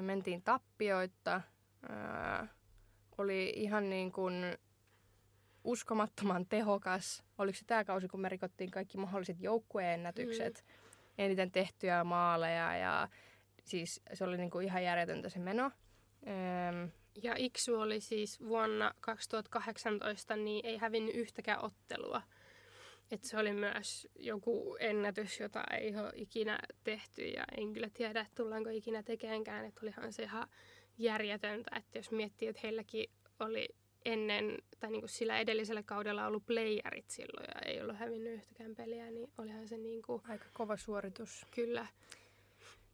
mentiin 0.00 0.42
tappioita– 0.42 1.40
oli 3.20 3.52
ihan 3.56 3.90
niin 3.90 4.12
kuin 4.12 4.58
uskomattoman 5.64 6.46
tehokas. 6.46 7.24
Oliko 7.38 7.58
se 7.58 7.64
tämä 7.64 7.84
kausi, 7.84 8.08
kun 8.08 8.20
me 8.20 8.28
rikottiin 8.28 8.70
kaikki 8.70 8.98
mahdolliset 8.98 9.40
joukkueennätykset, 9.40 10.64
mm. 10.66 10.74
eniten 11.18 11.50
tehtyjä 11.50 12.04
maaleja 12.04 12.76
ja 12.76 13.08
siis 13.64 14.02
se 14.12 14.24
oli 14.24 14.36
niin 14.36 14.50
kuin 14.50 14.66
ihan 14.66 14.84
järjetöntä 14.84 15.28
se 15.28 15.38
meno. 15.38 15.64
Ähm, 16.28 16.88
ja 17.22 17.34
Iksu 17.38 17.74
oli 17.74 18.00
siis 18.00 18.40
vuonna 18.40 18.94
2018, 19.00 20.36
niin 20.36 20.66
ei 20.66 20.76
hävinnyt 20.76 21.14
yhtäkään 21.14 21.64
ottelua. 21.64 22.22
Et 23.10 23.24
se 23.24 23.38
oli 23.38 23.52
myös 23.52 24.08
joku 24.18 24.76
ennätys, 24.80 25.40
jota 25.40 25.64
ei 25.80 25.96
ole 25.96 26.12
ikinä 26.14 26.58
tehty 26.84 27.22
ja 27.22 27.44
en 27.56 27.72
kyllä 27.72 27.90
tiedä, 27.94 28.20
että 28.20 28.34
tullaanko 28.34 28.70
ikinä 28.70 29.02
tekeenkään. 29.02 29.64
Että 29.64 29.80
olihan 29.82 30.12
se 30.12 30.22
ihan 30.22 30.48
järjetöntä, 30.98 31.70
että 31.76 31.98
jos 31.98 32.10
miettii, 32.10 32.48
että 32.48 32.60
heilläkin 32.64 33.10
oli 33.40 33.68
ennen, 34.04 34.58
tai 34.80 34.90
niin 34.90 35.00
kuin 35.00 35.10
sillä 35.10 35.38
edellisellä 35.38 35.82
kaudella 35.82 36.26
ollut 36.26 36.46
playerit 36.46 37.10
silloin 37.10 37.46
ja 37.54 37.70
ei 37.70 37.80
ollut 37.82 37.96
hävinnyt 37.96 38.34
yhtäkään 38.34 38.74
peliä, 38.74 39.10
niin 39.10 39.30
olihan 39.38 39.68
se 39.68 39.76
niin 39.76 40.02
kuin... 40.02 40.22
Aika 40.28 40.44
kova 40.52 40.76
suoritus. 40.76 41.46
Kyllä. 41.50 41.86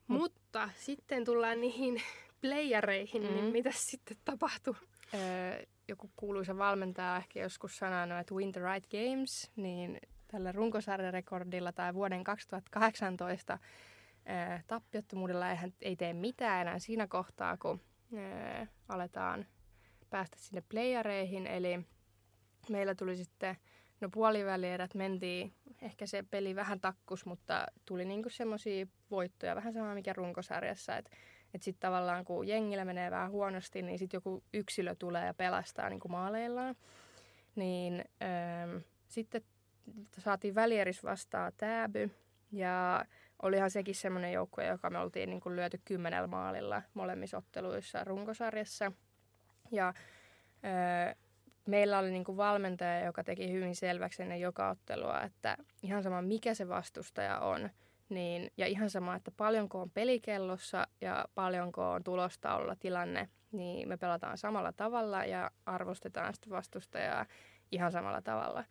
Mut. 0.06 0.20
Mutta 0.20 0.70
sitten 0.74 1.24
tullaan 1.24 1.60
niihin 1.60 2.02
playereihin, 2.40 3.22
niin 3.22 3.34
mm. 3.34 3.40
niin 3.40 3.52
mitä 3.52 3.70
sitten 3.72 4.16
tapahtui? 4.24 4.74
Öö, 5.14 5.62
joku 5.88 6.10
kuuluisa 6.16 6.58
valmentaja 6.58 7.16
ehkä 7.16 7.40
joskus 7.40 7.76
sanonut, 7.76 8.18
että 8.18 8.34
win 8.34 8.52
the 8.52 8.60
right 8.72 8.90
games, 8.90 9.50
niin 9.56 9.98
tällä 10.28 10.52
runkosarjarekordilla 10.52 11.72
tai 11.72 11.94
vuoden 11.94 12.24
2018 12.24 13.58
öö, 14.28 14.58
tappiottomuudella 14.66 15.50
eihän, 15.50 15.72
ei 15.82 15.96
tee 15.96 16.12
mitään 16.12 16.60
enää 16.60 16.78
siinä 16.78 17.06
kohtaa, 17.06 17.56
kun 17.56 17.80
öö, 18.12 18.66
aletaan 18.88 19.46
päästä 20.10 20.36
sinne 20.40 20.62
playereihin. 20.68 21.46
Eli 21.46 21.80
meillä 22.70 22.94
tuli 22.94 23.16
sitten, 23.16 23.56
no 24.00 24.08
puolivälierät 24.12 24.94
mentiin, 24.94 25.52
ehkä 25.82 26.06
se 26.06 26.24
peli 26.30 26.54
vähän 26.54 26.80
takkus, 26.80 27.26
mutta 27.26 27.66
tuli 27.84 28.04
niinku 28.04 28.28
semmoisia 28.28 28.86
voittoja, 29.10 29.56
vähän 29.56 29.72
sama 29.72 29.94
mikä 29.94 30.12
runkosarjassa, 30.12 30.96
että 30.96 31.10
et 31.56 31.62
sitten 31.62 31.80
tavallaan 31.80 32.24
kun 32.24 32.48
jengillä 32.48 32.84
menee 32.84 33.10
vähän 33.10 33.30
huonosti, 33.30 33.82
niin 33.82 33.98
sitten 33.98 34.18
joku 34.18 34.42
yksilö 34.54 34.94
tulee 34.94 35.26
ja 35.26 35.34
pelastaa 35.34 35.88
niinku 35.88 36.08
maaleillaan. 36.08 36.76
Niin 37.56 38.04
öö, 38.22 38.80
sitten 39.08 39.42
saatiin 40.18 40.54
välieris 40.54 41.04
vastaan 41.04 41.52
Tääby 41.56 42.10
ja 42.52 43.04
olihan 43.42 43.70
sekin 43.70 43.94
semmoinen 43.94 44.32
joukkue, 44.32 44.66
joka 44.66 44.90
me 44.90 44.98
oltiin 44.98 45.30
niin 45.30 45.40
kuin 45.40 45.56
lyöty 45.56 45.80
kymmenellä 45.84 46.26
maalilla 46.26 46.82
molemmissa 46.94 47.38
otteluissa 47.38 48.04
runkosarjassa. 48.04 48.92
Ja 49.72 49.94
öö, 50.64 51.14
meillä 51.66 51.98
oli 51.98 52.10
niin 52.10 52.24
kuin 52.24 52.36
valmentaja, 52.36 53.04
joka 53.04 53.24
teki 53.24 53.52
hyvin 53.52 53.76
selväksi 53.76 54.22
ennen 54.22 54.40
joka 54.40 54.68
ottelua, 54.70 55.22
että 55.22 55.56
ihan 55.82 56.02
sama 56.02 56.22
mikä 56.22 56.54
se 56.54 56.68
vastustaja 56.68 57.38
on, 57.38 57.70
niin, 58.08 58.50
ja 58.56 58.66
ihan 58.66 58.90
sama, 58.90 59.14
että 59.16 59.30
paljonko 59.30 59.80
on 59.80 59.90
pelikellossa 59.90 60.86
ja 61.00 61.24
paljonko 61.34 61.90
on 61.90 62.04
tulostaululla 62.04 62.76
tilanne, 62.76 63.28
niin 63.52 63.88
me 63.88 63.96
pelataan 63.96 64.38
samalla 64.38 64.72
tavalla 64.72 65.24
ja 65.24 65.50
arvostetaan 65.66 66.34
sitä 66.34 66.50
vastustajaa 66.50 67.26
ihan 67.72 67.92
samalla 67.92 68.22
tavalla. 68.22 68.64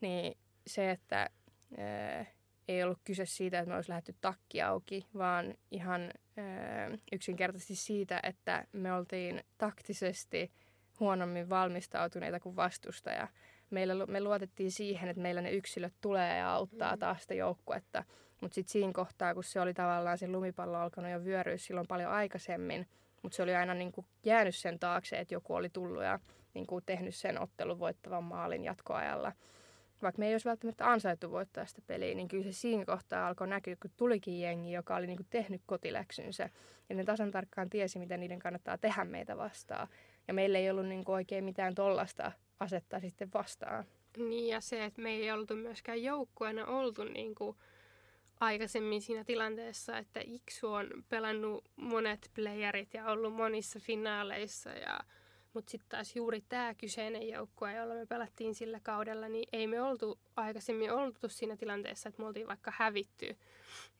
Niin 0.00 0.38
se, 0.66 0.90
että 0.90 1.30
öö, 1.78 2.24
ei 2.68 2.82
ollut 2.82 3.00
kyse 3.04 3.26
siitä, 3.26 3.58
että 3.58 3.68
me 3.68 3.76
olisi 3.76 3.90
lähdetty 3.90 4.14
takki 4.20 4.62
auki, 4.62 5.06
vaan 5.18 5.54
ihan 5.70 6.02
ö, 6.02 6.98
yksinkertaisesti 7.12 7.74
siitä, 7.74 8.20
että 8.22 8.66
me 8.72 8.92
oltiin 8.92 9.44
taktisesti 9.58 10.52
huonommin 11.00 11.48
valmistautuneita 11.48 12.40
kuin 12.40 12.56
vastustaja. 12.56 13.28
Meillä, 13.70 14.06
me 14.06 14.20
luotettiin 14.20 14.72
siihen, 14.72 15.08
että 15.08 15.22
meillä 15.22 15.40
ne 15.40 15.50
yksilöt 15.50 15.94
tulee 16.00 16.38
ja 16.38 16.52
auttaa 16.52 16.96
mm. 16.96 16.98
taas 16.98 17.22
sitä 17.22 17.34
joukkuetta. 17.34 18.04
Mutta 18.40 18.54
sitten 18.54 18.72
siinä 18.72 18.92
kohtaa, 18.92 19.34
kun 19.34 19.44
se 19.44 19.60
oli 19.60 19.74
tavallaan 19.74 20.18
se 20.18 20.28
lumipallo 20.28 20.78
alkanut 20.78 21.10
jo 21.10 21.24
vyöryä 21.24 21.56
silloin 21.56 21.86
paljon 21.86 22.10
aikaisemmin, 22.10 22.86
mutta 23.22 23.36
se 23.36 23.42
oli 23.42 23.54
aina 23.54 23.74
niin 23.74 23.92
kuin 23.92 24.06
jäänyt 24.24 24.56
sen 24.56 24.78
taakse, 24.78 25.18
että 25.18 25.34
joku 25.34 25.54
oli 25.54 25.68
tullut 25.68 26.02
ja 26.02 26.18
niin 26.54 26.66
kuin 26.66 26.84
tehnyt 26.86 27.14
sen 27.14 27.40
ottelun 27.40 27.78
voittavan 27.78 28.24
maalin 28.24 28.64
jatkoajalla– 28.64 29.32
vaikka 30.02 30.18
me 30.18 30.26
ei 30.26 30.34
olisi 30.34 30.48
välttämättä 30.48 30.90
ansaittu 30.90 31.30
voittaa 31.30 31.66
sitä 31.66 31.82
peliä, 31.86 32.14
niin 32.14 32.28
kyllä 32.28 32.44
se 32.44 32.52
siinä 32.52 32.84
kohtaa 32.84 33.26
alkoi 33.26 33.48
näkyä, 33.48 33.76
kun 33.82 33.90
tulikin 33.96 34.40
jengi, 34.40 34.72
joka 34.72 34.96
oli 34.96 35.06
niinku 35.06 35.24
tehnyt 35.30 35.62
kotiläksynsä. 35.66 36.50
Ja 36.88 36.94
ne 36.94 37.04
tasan 37.04 37.30
tarkkaan 37.30 37.70
tiesi, 37.70 37.98
mitä 37.98 38.16
niiden 38.16 38.38
kannattaa 38.38 38.78
tehdä 38.78 39.04
meitä 39.04 39.36
vastaan. 39.36 39.88
Ja 40.28 40.34
meillä 40.34 40.58
ei 40.58 40.70
ollut 40.70 40.86
niinku 40.86 41.12
oikein 41.12 41.44
mitään 41.44 41.74
tollasta 41.74 42.32
asettaa 42.60 43.00
sitten 43.00 43.30
vastaan. 43.34 43.84
Niin 44.16 44.48
ja 44.48 44.60
se, 44.60 44.84
että 44.84 45.02
me 45.02 45.10
ei 45.10 45.30
oltu 45.30 45.56
myöskään 45.56 46.02
joukkueena 46.02 46.66
oltu 46.66 47.04
niinku 47.04 47.56
aikaisemmin 48.40 49.02
siinä 49.02 49.24
tilanteessa, 49.24 49.98
että 49.98 50.20
Iksu 50.24 50.72
on 50.72 50.90
pelannut 51.08 51.64
monet 51.76 52.30
playerit 52.34 52.94
ja 52.94 53.06
ollut 53.06 53.34
monissa 53.34 53.80
finaaleissa 53.80 54.70
ja 54.70 55.00
mutta 55.52 55.70
sitten 55.70 55.88
taas 55.88 56.16
juuri 56.16 56.44
tämä 56.48 56.74
kyseinen 56.74 57.28
joukkue, 57.28 57.74
jolla 57.74 57.94
me 57.94 58.06
pelattiin 58.06 58.54
sillä 58.54 58.80
kaudella, 58.82 59.28
niin 59.28 59.48
ei 59.52 59.66
me 59.66 59.82
oltu 59.82 60.18
aikaisemmin 60.36 60.92
oltu 60.92 61.28
siinä 61.28 61.56
tilanteessa, 61.56 62.08
että 62.08 62.22
me 62.22 62.28
oltiin 62.28 62.46
vaikka 62.46 62.72
hävitty 62.76 63.36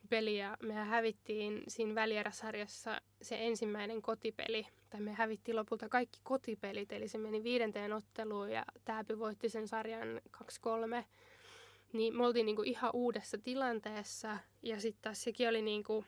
peliä. 0.08 0.56
Me 0.62 0.74
hävittiin 0.74 1.62
siinä 1.68 1.94
välieräsarjassa 1.94 3.00
se 3.22 3.46
ensimmäinen 3.46 4.02
kotipeli, 4.02 4.66
tai 4.90 5.00
me 5.00 5.12
hävittiin 5.12 5.56
lopulta 5.56 5.88
kaikki 5.88 6.20
kotipelit, 6.22 6.92
eli 6.92 7.08
se 7.08 7.18
meni 7.18 7.42
viidenteen 7.42 7.92
otteluun 7.92 8.50
ja 8.50 8.64
Tääpy 8.84 9.18
voitti 9.18 9.48
sen 9.48 9.68
sarjan 9.68 10.20
2-3. 10.36 11.04
Niin 11.92 12.16
me 12.16 12.26
oltiin 12.26 12.46
niinku 12.46 12.62
ihan 12.62 12.90
uudessa 12.94 13.38
tilanteessa 13.38 14.38
ja 14.62 14.80
sitten 14.80 15.02
taas 15.02 15.22
sekin 15.22 15.48
oli 15.48 15.62
niinku 15.62 16.04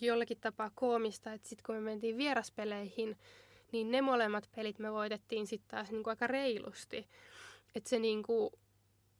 jollakin 0.00 0.38
tapaa 0.40 0.70
koomista, 0.74 1.32
että 1.32 1.48
sitten 1.48 1.64
kun 1.66 1.74
me 1.74 1.80
mentiin 1.80 2.16
vieraspeleihin, 2.16 3.16
niin 3.72 3.90
ne 3.90 4.02
molemmat 4.02 4.48
pelit 4.56 4.78
me 4.78 4.92
voitettiin 4.92 5.46
sitten 5.46 5.70
taas 5.70 5.90
niinku 5.90 6.10
aika 6.10 6.26
reilusti. 6.26 7.08
Että 7.74 7.90
se 7.90 7.98
niinku, 7.98 8.52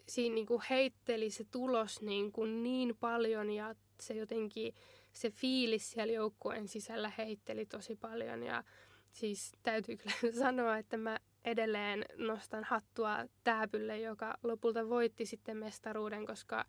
siinä 0.08 0.34
niinku 0.34 0.62
heitteli 0.70 1.30
se 1.30 1.44
tulos 1.44 2.02
niinku 2.02 2.44
niin 2.44 2.96
paljon 3.00 3.50
ja 3.50 3.74
se 4.00 4.14
jotenkin 4.14 4.74
se 5.12 5.30
fiilis 5.30 5.90
siellä 5.90 6.12
joukkueen 6.12 6.68
sisällä 6.68 7.12
heitteli 7.18 7.66
tosi 7.66 7.96
paljon 7.96 8.42
ja 8.42 8.64
siis 9.12 9.52
täytyy 9.62 9.96
kyllä 9.96 10.32
sanoa, 10.44 10.78
että 10.78 10.96
mä 10.96 11.18
edelleen 11.46 12.04
nostan 12.16 12.64
hattua 12.64 13.16
Tääpylle, 13.44 13.98
joka 13.98 14.34
lopulta 14.42 14.88
voitti 14.88 15.26
sitten 15.26 15.56
mestaruuden, 15.56 16.26
koska 16.26 16.64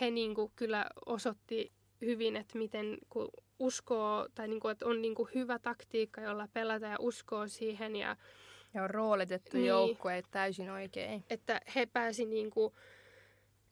he 0.00 0.10
niinku 0.10 0.52
kyllä 0.56 0.86
osoitti 1.06 1.72
hyvin, 2.00 2.36
että 2.36 2.58
miten 2.58 2.98
kun 3.08 3.28
uskoo, 3.58 4.28
tai 4.34 4.48
niin 4.48 4.60
kuin, 4.60 4.72
että 4.72 4.86
on 4.86 5.02
niin 5.02 5.14
kuin 5.14 5.28
hyvä 5.34 5.58
taktiikka, 5.58 6.20
jolla 6.20 6.48
pelata 6.52 6.86
ja 6.86 6.96
uskoo 6.98 7.48
siihen. 7.48 7.96
Ja, 7.96 8.16
ja 8.74 8.82
on 8.82 8.90
roolitettu 8.90 9.56
niin, 9.56 9.66
joukkue 9.66 10.22
täysin 10.30 10.70
oikein. 10.70 11.24
Että 11.30 11.60
he 11.74 11.86
pääsi 11.86 12.24
niin 12.24 12.50
kuin, 12.50 12.74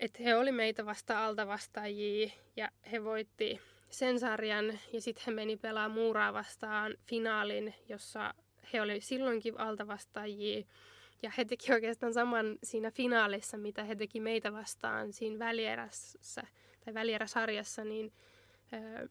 että 0.00 0.22
he 0.22 0.36
oli 0.36 0.52
meitä 0.52 0.86
vasta 0.86 1.26
alta 1.26 1.46
vastaajia 1.46 2.30
ja 2.56 2.68
he 2.92 3.04
voitti 3.04 3.60
sen 3.90 4.20
sarjan 4.20 4.78
ja 4.92 5.00
sitten 5.00 5.24
he 5.26 5.32
meni 5.32 5.56
pelaamaan 5.56 6.00
Muuraa 6.00 6.32
vastaan 6.32 6.94
finaalin, 7.06 7.74
jossa 7.88 8.34
he 8.72 8.82
oli 8.82 9.00
silloinkin 9.00 9.60
alta 9.60 9.86
vastaajia. 9.86 10.64
Ja 11.22 11.32
he 11.38 11.44
teki 11.44 11.72
oikeastaan 11.72 12.12
saman 12.12 12.58
siinä 12.62 12.90
finaalissa, 12.90 13.56
mitä 13.56 13.84
he 13.84 13.96
teki 13.96 14.20
meitä 14.20 14.52
vastaan 14.52 15.12
siinä 15.12 15.38
välierässä 15.38 16.42
tai 16.84 16.94
välieräsarjassa, 16.94 17.84
niin 17.84 18.12
ö, 18.72 19.08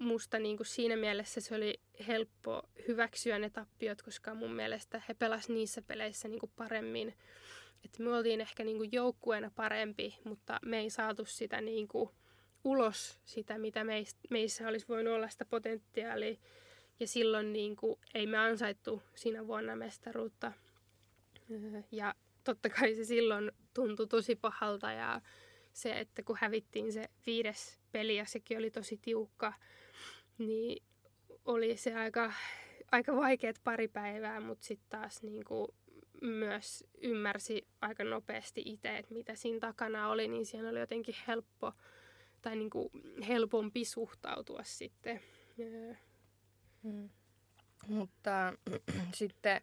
musta 0.00 0.38
niin 0.38 0.56
kuin 0.56 0.66
siinä 0.66 0.96
mielessä 0.96 1.40
se 1.40 1.54
oli 1.54 1.80
helppo 2.08 2.62
hyväksyä 2.88 3.38
ne 3.38 3.50
tappiot, 3.50 4.02
koska 4.02 4.34
mun 4.34 4.52
mielestä 4.54 5.02
he 5.08 5.14
pelasivat 5.14 5.56
niissä 5.56 5.82
peleissä 5.82 6.28
niin 6.28 6.40
kuin 6.40 6.52
paremmin. 6.56 7.14
Et 7.84 7.98
me 7.98 8.16
oltiin 8.16 8.40
ehkä 8.40 8.64
niin 8.64 8.76
kuin 8.76 8.92
joukkueena 8.92 9.50
parempi, 9.56 10.18
mutta 10.24 10.58
me 10.64 10.78
ei 10.78 10.90
saatu 10.90 11.24
sitä 11.24 11.60
niin 11.60 11.88
kuin 11.88 12.10
ulos 12.64 13.20
sitä, 13.24 13.58
mitä 13.58 13.80
meissä 14.30 14.68
olisi 14.68 14.88
voinut 14.88 15.14
olla 15.14 15.28
sitä 15.28 15.44
potentiaalia. 15.44 16.36
Ja 17.00 17.06
silloin 17.06 17.52
niin 17.52 17.76
kuin, 17.76 18.00
ei 18.14 18.26
me 18.26 18.38
ansaittu 18.38 19.02
siinä 19.14 19.46
vuonna 19.46 19.76
mestaruutta. 19.76 20.52
Ja 21.92 22.14
totta 22.44 22.68
kai 22.68 22.94
se 22.94 23.04
silloin 23.04 23.52
tuntui 23.74 24.06
tosi 24.06 24.36
pahalta 24.36 24.92
ja 24.92 25.20
se, 25.72 26.00
että 26.00 26.22
kun 26.22 26.38
hävittiin 26.40 26.92
se 26.92 27.10
viides 27.26 27.78
peli 27.92 28.16
ja 28.16 28.24
sekin 28.24 28.58
oli 28.58 28.70
tosi 28.70 28.98
tiukka, 29.02 29.52
niin 30.38 30.82
oli 31.44 31.76
se 31.76 31.94
aika, 31.94 32.32
aika 32.92 33.16
vaikeat 33.16 33.56
pari 33.64 33.88
päivää, 33.88 34.40
mutta 34.40 34.64
sitten 34.64 35.00
taas 35.00 35.22
niin 35.22 35.44
kuin 35.44 35.68
myös 36.22 36.84
ymmärsi 37.00 37.66
aika 37.80 38.04
nopeasti 38.04 38.62
itse, 38.64 38.96
että 38.96 39.14
mitä 39.14 39.34
siinä 39.34 39.60
takana 39.60 40.08
oli, 40.08 40.28
niin 40.28 40.46
siinä 40.46 40.68
oli 40.68 40.80
jotenkin 40.80 41.14
helppo 41.26 41.72
tai 42.42 42.56
niin 42.56 42.70
kuin 42.70 42.90
helpompi 43.28 43.84
suhtautua 43.84 44.62
sitten. 44.62 45.20
Hmm. 46.82 47.08
Mutta 47.88 48.52
sitten 49.14 49.60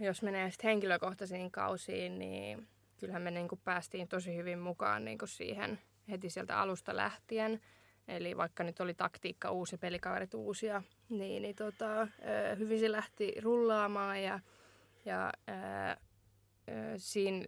jos 0.00 0.22
menee 0.22 0.50
sitten 0.50 0.68
henkilökohtaisiin 0.68 1.50
kausiin, 1.50 2.18
niin 2.18 2.68
kyllähän 2.96 3.22
me 3.22 3.30
niin 3.30 3.48
kuin 3.48 3.60
päästiin 3.64 4.08
tosi 4.08 4.36
hyvin 4.36 4.58
mukaan 4.58 5.04
niin 5.04 5.18
kuin 5.18 5.28
siihen 5.28 5.78
heti 6.10 6.30
sieltä 6.30 6.60
alusta 6.60 6.96
lähtien. 6.96 7.60
Eli 8.08 8.36
vaikka 8.36 8.64
nyt 8.64 8.80
oli 8.80 8.94
taktiikka 8.94 9.50
uusi, 9.50 9.78
pelikaverit 9.78 10.34
uusia, 10.34 10.82
niin, 11.08 11.42
niin 11.42 11.56
tota, 11.56 12.08
hyvin 12.58 12.80
se 12.80 12.92
lähti 12.92 13.34
rullaamaan 13.40 14.22
ja, 14.22 14.40
ja 15.04 15.32
ää, 15.46 15.96
siinä, 16.96 17.46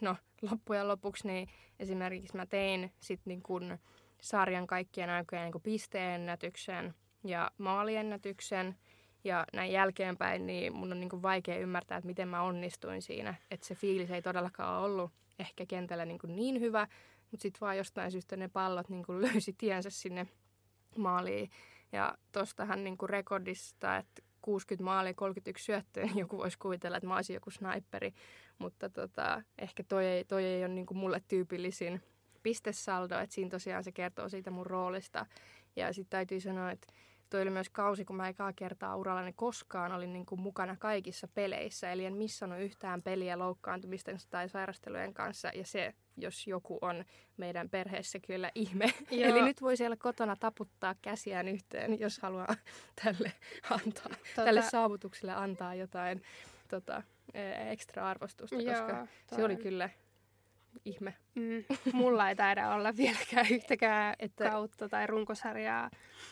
no 0.00 0.16
loppujen 0.50 0.88
lopuksi 0.88 1.26
niin 1.26 1.48
esimerkiksi 1.78 2.36
mä 2.36 2.46
tein 2.46 2.92
sitten 3.00 3.30
niin 3.30 3.42
kun 3.42 3.78
sarjan 4.20 4.66
kaikkien 4.66 5.10
aikojen 5.10 5.50
niin 5.50 5.62
pisteennätyksen 5.62 6.94
ja 7.24 7.50
maaliennätyksen. 7.58 8.76
Ja 9.24 9.46
näin 9.52 9.72
jälkeenpäin 9.72 10.46
niin 10.46 10.76
mun 10.76 10.92
on 10.92 11.00
niin 11.00 11.10
kuin 11.10 11.22
vaikea 11.22 11.58
ymmärtää, 11.58 11.98
että 11.98 12.06
miten 12.06 12.28
mä 12.28 12.42
onnistuin 12.42 13.02
siinä. 13.02 13.34
Että 13.50 13.66
se 13.66 13.74
fiilis 13.74 14.10
ei 14.10 14.22
todellakaan 14.22 14.82
ollut 14.82 15.12
ehkä 15.38 15.66
kentällä 15.66 16.04
niin, 16.04 16.18
kuin 16.18 16.36
niin 16.36 16.60
hyvä, 16.60 16.86
mutta 17.30 17.42
sitten 17.42 17.60
vaan 17.60 17.76
jostain 17.76 18.10
syystä 18.10 18.36
ne 18.36 18.48
pallot 18.48 18.88
niin 18.88 19.04
kuin 19.04 19.22
löysi 19.26 19.52
tiensä 19.58 19.90
sinne 19.90 20.26
maaliin. 20.96 21.50
Ja 21.92 22.18
tostahan 22.32 22.84
niin 22.84 22.98
kuin 22.98 23.10
rekordista, 23.10 23.96
että 23.96 24.22
60 24.42 24.84
maalia, 24.84 25.14
31 25.14 25.64
syöttöä, 25.64 26.04
niin 26.04 26.18
joku 26.18 26.38
voisi 26.38 26.58
kuvitella, 26.58 26.96
että 26.96 27.06
mä 27.06 27.16
olisin 27.16 27.34
joku 27.34 27.50
sniperi. 27.50 28.14
Mutta 28.58 28.90
tota, 28.90 29.42
ehkä 29.58 29.82
toi 29.82 30.06
ei, 30.06 30.24
toi 30.24 30.44
ei 30.44 30.64
ole 30.64 30.74
niin 30.74 30.86
kuin 30.86 30.98
mulle 30.98 31.22
tyypillisin 31.28 32.02
pistesaldo, 32.42 33.18
että 33.18 33.34
siinä 33.34 33.50
tosiaan 33.50 33.84
se 33.84 33.92
kertoo 33.92 34.28
siitä 34.28 34.50
mun 34.50 34.66
roolista. 34.66 35.26
Ja 35.76 35.92
sitten 35.92 36.10
täytyy 36.10 36.40
sanoa, 36.40 36.70
että 36.70 36.92
toi 37.30 37.42
oli 37.42 37.50
myös 37.50 37.70
kausi, 37.70 38.04
kun 38.04 38.16
mä 38.16 38.28
ekaa 38.28 38.52
kertaa 38.52 38.96
urallani 38.96 39.32
koskaan 39.32 39.92
olin 39.92 40.12
niin 40.12 40.26
kuin 40.26 40.40
mukana 40.40 40.76
kaikissa 40.76 41.28
peleissä. 41.28 41.92
Eli 41.92 42.04
en 42.04 42.16
missannut 42.16 42.60
yhtään 42.60 43.02
peliä 43.02 43.38
loukkaantumisten 43.38 44.18
tai 44.30 44.48
sairastelujen 44.48 45.14
kanssa. 45.14 45.50
Ja 45.54 45.66
se, 45.66 45.94
jos 46.16 46.46
joku 46.46 46.78
on 46.80 47.04
meidän 47.36 47.70
perheessä 47.70 48.18
kyllä 48.18 48.50
ihme. 48.54 48.84
Joo. 49.10 49.30
Eli 49.30 49.42
nyt 49.42 49.62
voi 49.62 49.76
siellä 49.76 49.96
kotona 49.96 50.36
taputtaa 50.36 50.94
käsiään 51.02 51.48
yhteen, 51.48 52.00
jos 52.00 52.18
haluaa 52.18 52.54
tälle, 53.04 53.32
antaa, 53.70 54.08
tota... 54.08 54.44
tälle 54.44 54.62
saavutukselle 54.62 55.34
antaa 55.34 55.74
jotain 55.74 56.22
tota, 56.68 57.02
e, 57.34 57.72
ekstra 57.72 58.10
arvostusta, 58.10 58.56
Joo, 58.56 58.74
koska 58.74 59.06
toi... 59.28 59.36
se 59.36 59.44
oli 59.44 59.56
kyllä 59.56 59.90
ihme. 60.84 61.14
Mm, 61.34 61.64
mulla 61.92 62.28
ei 62.28 62.36
taida 62.36 62.74
olla 62.74 62.96
vieläkään 62.96 63.46
yhtäkään 63.50 64.14
että, 64.18 64.50
kautta 64.50 64.88
tai 64.88 65.06
runkosarjaa, 65.06 65.90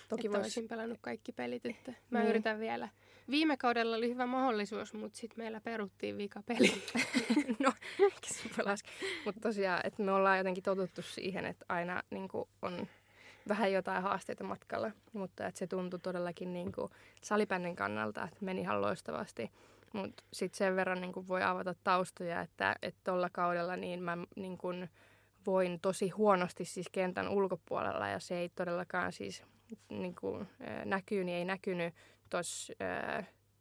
toki 0.08 0.26
että 0.26 0.38
vois... 0.38 0.46
olisin 0.46 0.68
pelannut 0.68 0.98
kaikki 1.00 1.32
pelit. 1.32 1.66
Että 1.66 1.92
mä 2.10 2.18
niin. 2.18 2.30
yritän 2.30 2.60
vielä. 2.60 2.88
Viime 3.30 3.56
kaudella 3.56 3.96
oli 3.96 4.08
hyvä 4.08 4.26
mahdollisuus, 4.26 4.94
mutta 4.94 5.18
sitten 5.18 5.44
meillä 5.44 5.60
peruttiin 5.60 6.18
vika 6.18 6.42
peli. 6.46 6.82
no, 7.64 7.72
Mutta 9.24 9.40
tosiaan, 9.40 9.80
että 9.84 10.02
me 10.02 10.12
ollaan 10.12 10.38
jotenkin 10.38 10.62
totuttu 10.62 11.02
siihen, 11.02 11.44
että 11.44 11.64
aina 11.68 12.02
niin 12.10 12.28
on 12.62 12.88
vähän 13.48 13.72
jotain 13.72 14.02
haasteita 14.02 14.44
matkalla. 14.44 14.90
Mutta 15.12 15.46
että 15.46 15.58
se 15.58 15.66
tuntui 15.66 16.00
todellakin 16.00 16.52
niin 16.52 16.72
kuin 16.72 16.90
salibändin 17.22 17.76
kannalta, 17.76 18.24
että 18.24 18.36
meni 18.40 18.60
ihan 18.60 18.82
loistavasti. 18.82 19.50
Mutta 19.92 20.24
sitten 20.32 20.58
sen 20.58 20.76
verran 20.76 21.00
niin 21.00 21.28
voi 21.28 21.42
avata 21.42 21.74
taustoja, 21.84 22.40
että 22.40 22.76
tuolla 23.04 23.30
kaudella 23.32 23.76
niin 23.76 24.02
mä 24.02 24.18
niin 24.36 24.58
kun 24.58 24.88
voin 25.46 25.80
tosi 25.80 26.08
huonosti 26.08 26.64
siis 26.64 26.88
kentän 26.92 27.28
ulkopuolella 27.28 28.08
ja 28.08 28.20
se 28.20 28.38
ei 28.38 28.48
todellakaan 28.48 29.12
siis 29.12 29.44
niin 29.88 30.14
kuin, 30.14 30.48
näkyy, 30.84 31.24
niin 31.24 31.38
ei 31.38 31.44
näkynyt 31.44 31.94
tuossa 32.30 32.72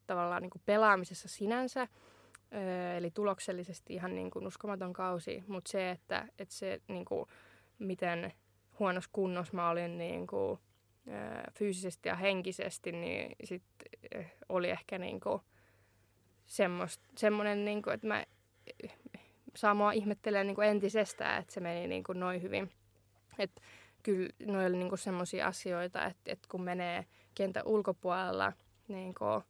tavallaan 0.08 0.42
niin 0.42 0.62
pelaamisessa 0.66 1.28
sinänsä. 1.28 1.88
Eli 2.98 3.12
tuloksellisesti 3.12 3.94
ihan 3.94 4.16
niin 4.16 4.32
kuin 4.32 4.48
uskomaton 4.48 4.94
kausi, 4.94 5.44
mutta 5.48 5.72
se, 5.72 5.92
että, 5.92 6.28
että 6.40 6.56
se 6.56 6.82
niin 6.88 7.06
kuin, 7.06 7.26
miten 7.80 8.34
huonossa 8.80 9.10
kunnossa 9.14 9.54
mä 9.54 9.70
olin 9.70 9.98
niin 9.98 10.28
kuin, 10.28 10.60
fyysisesti 11.54 12.10
ja 12.10 12.16
henkisesti, 12.16 12.92
niin 12.92 13.36
sit 13.44 13.64
oli 14.50 14.70
ehkä 14.70 14.98
niin 14.98 15.20
kuin, 15.20 15.42
semmoinen, 17.16 17.66
niin 17.66 17.82
kuin, 17.82 17.94
että 17.94 18.08
mä 18.08 18.26
saa 19.56 19.74
mua 19.74 19.92
ihmettelee 19.92 20.44
niin 20.44 20.64
entisestään, 20.64 21.42
että 21.42 21.54
se 21.54 21.60
meni 21.60 21.88
niin 21.88 22.04
kuin 22.04 22.20
noin 22.20 22.42
hyvin. 22.42 22.72
Että 23.40 23.62
kyllä 24.04 24.30
ne 24.46 24.66
oli 24.66 24.78
niin 24.78 24.98
semmoisia 24.98 25.48
asioita, 25.48 26.06
että, 26.06 26.32
että 26.32 26.48
kun 26.52 26.62
menee 26.62 27.06
kentän 27.36 27.66
ulkopuolella 27.66 28.54
niin 28.88 29.16
kuin 29.16 29.44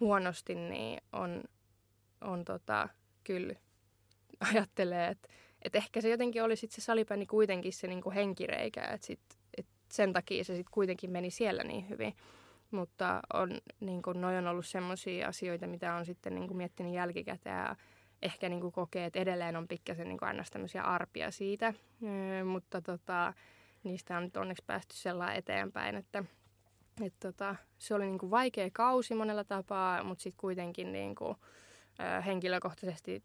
huonosti, 0.00 0.54
niin 0.54 1.02
on, 1.12 1.44
on 2.20 2.44
tota, 2.44 2.88
kyllä 3.24 3.54
ajattelee, 4.52 5.08
että, 5.08 5.28
että 5.62 5.78
ehkä 5.78 6.00
se 6.00 6.08
jotenkin 6.08 6.42
oli 6.42 6.56
sit 6.56 6.70
se 6.70 6.80
salibändi 6.80 7.26
kuitenkin 7.26 7.72
se 7.72 7.86
niin 7.86 8.02
kuin 8.02 8.14
henkireikä, 8.14 8.84
että, 8.84 9.06
sit, 9.06 9.20
että 9.56 9.72
sen 9.92 10.12
takia 10.12 10.44
se 10.44 10.54
sitten 10.54 10.72
kuitenkin 10.74 11.10
meni 11.10 11.30
siellä 11.30 11.64
niin 11.64 11.88
hyvin. 11.88 12.16
Mutta 12.70 13.20
on, 13.32 13.60
niin 13.80 14.02
kuin, 14.02 14.20
noi 14.20 14.36
on 14.36 14.46
ollut 14.46 14.66
sellaisia 14.66 15.28
asioita, 15.28 15.66
mitä 15.66 15.94
on 15.94 16.06
sitten 16.06 16.34
niin 16.34 16.46
kuin 16.46 16.56
miettinyt 16.56 16.94
jälkikäteen 16.94 17.56
ja 17.56 17.76
ehkä 18.22 18.48
niin 18.48 18.60
kuin 18.60 18.72
kokee, 18.72 19.06
että 19.06 19.18
edelleen 19.18 19.56
on 19.56 19.68
pikkasen 19.68 20.08
niin 20.08 20.18
aina 20.20 20.44
tämmöisiä 20.52 20.82
arpia 20.82 21.30
siitä. 21.30 21.74
Öö, 22.02 22.44
mutta 22.44 22.80
tota, 22.82 23.32
niistä 23.84 24.16
on 24.16 24.22
nyt 24.22 24.36
onneksi 24.36 24.64
päästy 24.66 24.96
sellainen 24.96 25.36
eteenpäin, 25.36 25.96
että 25.96 26.24
et 27.02 27.14
tota, 27.20 27.56
se 27.78 27.94
oli 27.94 28.06
niin 28.06 28.18
kuin 28.18 28.30
vaikea 28.30 28.70
kausi 28.72 29.14
monella 29.14 29.44
tapaa, 29.44 30.04
mutta 30.04 30.22
sitten 30.22 30.40
kuitenkin 30.40 30.92
niin 30.92 31.14
kuin, 31.14 31.36
ö, 32.00 32.20
henkilökohtaisesti 32.22 33.22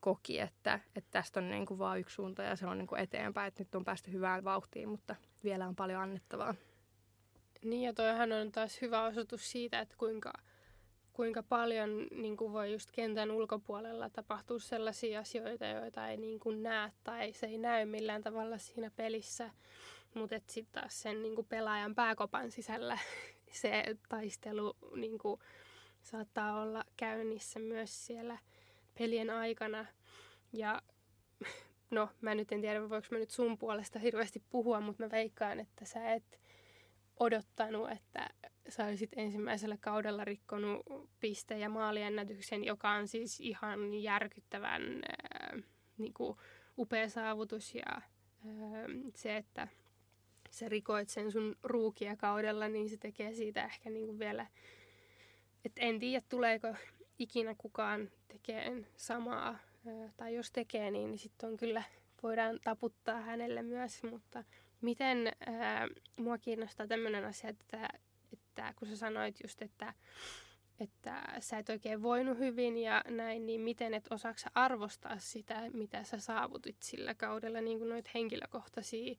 koki, 0.00 0.40
että, 0.40 0.80
että 0.96 1.10
tästä 1.10 1.40
on 1.40 1.50
niin 1.50 1.66
kuin 1.66 1.78
vaan 1.78 1.98
yksi 1.98 2.14
suunta 2.14 2.42
ja 2.42 2.56
se 2.56 2.66
on 2.66 2.78
niin 2.78 2.86
kuin 2.86 3.00
eteenpäin, 3.00 3.48
että 3.48 3.62
nyt 3.62 3.74
on 3.74 3.84
päästy 3.84 4.12
hyvään 4.12 4.44
vauhtiin, 4.44 4.88
mutta 4.88 5.16
vielä 5.44 5.68
on 5.68 5.76
paljon 5.76 6.02
annettavaa. 6.02 6.54
Niin 7.64 7.82
ja 7.82 7.92
toihan 7.92 8.32
on 8.32 8.52
taas 8.52 8.80
hyvä 8.80 9.04
osoitus 9.04 9.50
siitä, 9.50 9.80
että 9.80 9.94
kuinka, 9.98 10.32
kuinka 11.12 11.42
paljon 11.42 12.06
niin 12.10 12.36
kuin 12.36 12.52
voi 12.52 12.72
just 12.72 12.90
kentän 12.90 13.30
ulkopuolella 13.30 14.10
tapahtua 14.10 14.58
sellaisia 14.58 15.20
asioita, 15.20 15.66
joita 15.66 16.08
ei 16.08 16.16
niin 16.16 16.40
kuin 16.40 16.62
näe 16.62 16.92
tai 17.04 17.32
se 17.32 17.46
ei 17.46 17.58
näy 17.58 17.84
millään 17.84 18.22
tavalla 18.22 18.58
siinä 18.58 18.90
pelissä. 18.96 19.50
Mutta 20.14 20.36
sitten 20.46 20.82
taas 20.82 21.02
sen 21.02 21.22
niin 21.22 21.34
kuin 21.34 21.46
pelaajan 21.46 21.94
pääkopan 21.94 22.50
sisällä 22.50 22.98
se 23.62 23.84
taistelu 24.08 24.76
niin 24.96 25.18
kuin, 25.18 25.40
saattaa 26.02 26.62
olla 26.62 26.84
käynnissä 26.96 27.60
myös 27.60 28.06
siellä 28.06 28.38
pelien 28.98 29.30
aikana. 29.30 29.86
Ja 30.52 30.82
no, 31.90 32.08
mä 32.20 32.34
nyt 32.34 32.52
en 32.52 32.60
tiedä, 32.60 32.88
voiko 32.88 33.06
mä 33.10 33.18
nyt 33.18 33.30
sun 33.30 33.58
puolesta 33.58 33.98
hirveästi 33.98 34.42
puhua, 34.50 34.80
mutta 34.80 35.02
mä 35.02 35.10
veikkaan, 35.10 35.60
että 35.60 35.84
sä 35.84 36.12
et 36.12 36.41
odottanut, 37.22 37.90
että 37.90 38.30
sä 38.68 38.84
olisit 38.84 39.10
ensimmäisellä 39.16 39.76
kaudella 39.80 40.24
rikkonut 40.24 40.86
piste- 41.20 41.58
ja 41.58 41.68
maaliennätyksen, 41.68 42.64
joka 42.64 42.90
on 42.90 43.08
siis 43.08 43.40
ihan 43.40 43.94
järkyttävän 43.94 44.82
äh, 44.82 45.62
niin 45.98 46.14
kuin 46.14 46.36
upea 46.78 47.08
saavutus. 47.08 47.74
Ja 47.74 47.96
äh, 47.96 48.02
se, 49.14 49.36
että 49.36 49.68
sä 50.50 50.68
rikoit 50.68 51.08
sen 51.08 51.32
sun 51.32 51.56
ruukia 51.62 52.16
kaudella, 52.16 52.68
niin 52.68 52.88
se 52.88 52.96
tekee 52.96 53.34
siitä 53.34 53.64
ehkä 53.64 53.90
niin 53.90 54.06
kuin 54.06 54.18
vielä, 54.18 54.46
että 55.64 55.80
en 55.80 55.98
tiedä 55.98 56.22
tuleeko 56.28 56.74
ikinä 57.18 57.54
kukaan 57.58 58.10
tekee 58.28 58.84
samaa, 58.96 59.58
tai 60.16 60.34
jos 60.34 60.50
tekee, 60.52 60.90
niin, 60.90 61.10
niin 61.10 61.18
sitten 61.18 61.50
on 61.50 61.56
kyllä, 61.56 61.82
voidaan 62.22 62.60
taputtaa 62.64 63.20
hänelle 63.20 63.62
myös, 63.62 64.02
mutta 64.02 64.44
miten 64.82 65.32
ää, 65.46 65.88
mua 66.20 66.38
kiinnostaa 66.38 66.86
tämmöinen 66.86 67.24
asia, 67.24 67.50
että, 67.50 67.88
että 68.32 68.74
kun 68.76 68.88
sä 68.88 68.96
sanoit 68.96 69.36
just, 69.42 69.62
että 69.62 69.94
että 70.80 71.22
sä 71.40 71.58
et 71.58 71.68
oikein 71.68 72.02
voinut 72.02 72.38
hyvin 72.38 72.78
ja 72.78 73.04
näin, 73.08 73.46
niin 73.46 73.60
miten 73.60 73.94
et 73.94 74.08
osaaksa 74.10 74.50
arvostaa 74.54 75.18
sitä, 75.18 75.70
mitä 75.72 76.04
sä 76.04 76.18
saavutit 76.18 76.76
sillä 76.82 77.14
kaudella, 77.14 77.60
niin 77.60 77.78
kuin 77.78 77.88
noita 77.88 78.10
henkilökohtaisia 78.14 79.14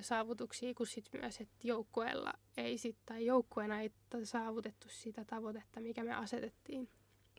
saavutuksia, 0.00 0.74
kun 0.74 0.86
sit 0.86 1.08
myös, 1.20 1.40
että 1.40 1.56
joukkueella 1.62 2.32
ei 2.56 2.78
sit, 2.78 2.96
tai 3.06 3.26
joukkueena 3.26 3.80
ei 3.80 3.90
saavutettu 4.24 4.88
sitä 4.88 5.24
tavoitetta, 5.24 5.80
mikä 5.80 6.04
me 6.04 6.14
asetettiin. 6.14 6.88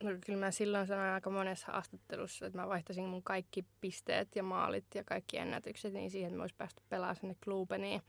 No, 0.02 0.10
kyllä 0.26 0.38
mä 0.38 0.50
silloin 0.50 0.86
sanoin 0.86 1.10
aika 1.10 1.30
monessa 1.30 1.72
haastattelussa, 1.72 2.46
että 2.46 2.58
mä 2.58 2.68
vaihtaisin 2.68 3.04
mun 3.04 3.22
kaikki 3.22 3.64
pisteet 3.80 4.36
ja 4.36 4.42
maalit 4.42 4.86
ja 4.94 5.04
kaikki 5.04 5.38
ennätykset 5.38 5.92
niin 5.92 6.10
siihen, 6.10 6.28
että 6.28 6.36
mä 6.36 6.42
olisi 6.42 6.54
päästy 6.54 6.82
pelaamaan 6.88 7.16
sinne 7.16 7.36
Klubeniin 7.44 8.02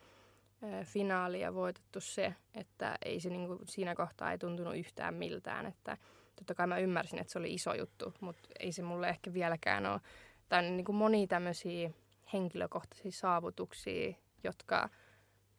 finaalia 0.83 1.53
voitettu 1.53 1.99
se, 2.01 2.35
että 2.53 2.97
ei 3.05 3.19
se 3.19 3.29
niin 3.29 3.47
kuin, 3.47 3.59
siinä 3.67 3.95
kohtaa 3.95 4.31
ei 4.31 4.37
tuntunut 4.37 4.75
yhtään 4.75 5.13
miltään. 5.13 5.65
Että 5.65 5.97
totta 6.35 6.55
kai 6.55 6.67
mä 6.67 6.77
ymmärsin, 6.77 7.19
että 7.19 7.33
se 7.33 7.39
oli 7.39 7.53
iso 7.53 7.73
juttu, 7.73 8.13
mutta 8.19 8.49
ei 8.59 8.71
se 8.71 8.81
mulle 8.81 9.09
ehkä 9.09 9.33
vieläkään 9.33 9.85
ole. 9.85 10.01
Tai 10.49 10.63
niin 10.63 10.85
kuin 10.85 10.95
monia 10.95 11.27
tämmöisiä 11.27 11.89
henkilökohtaisia 12.33 13.11
saavutuksia, 13.11 14.13
jotka, 14.43 14.89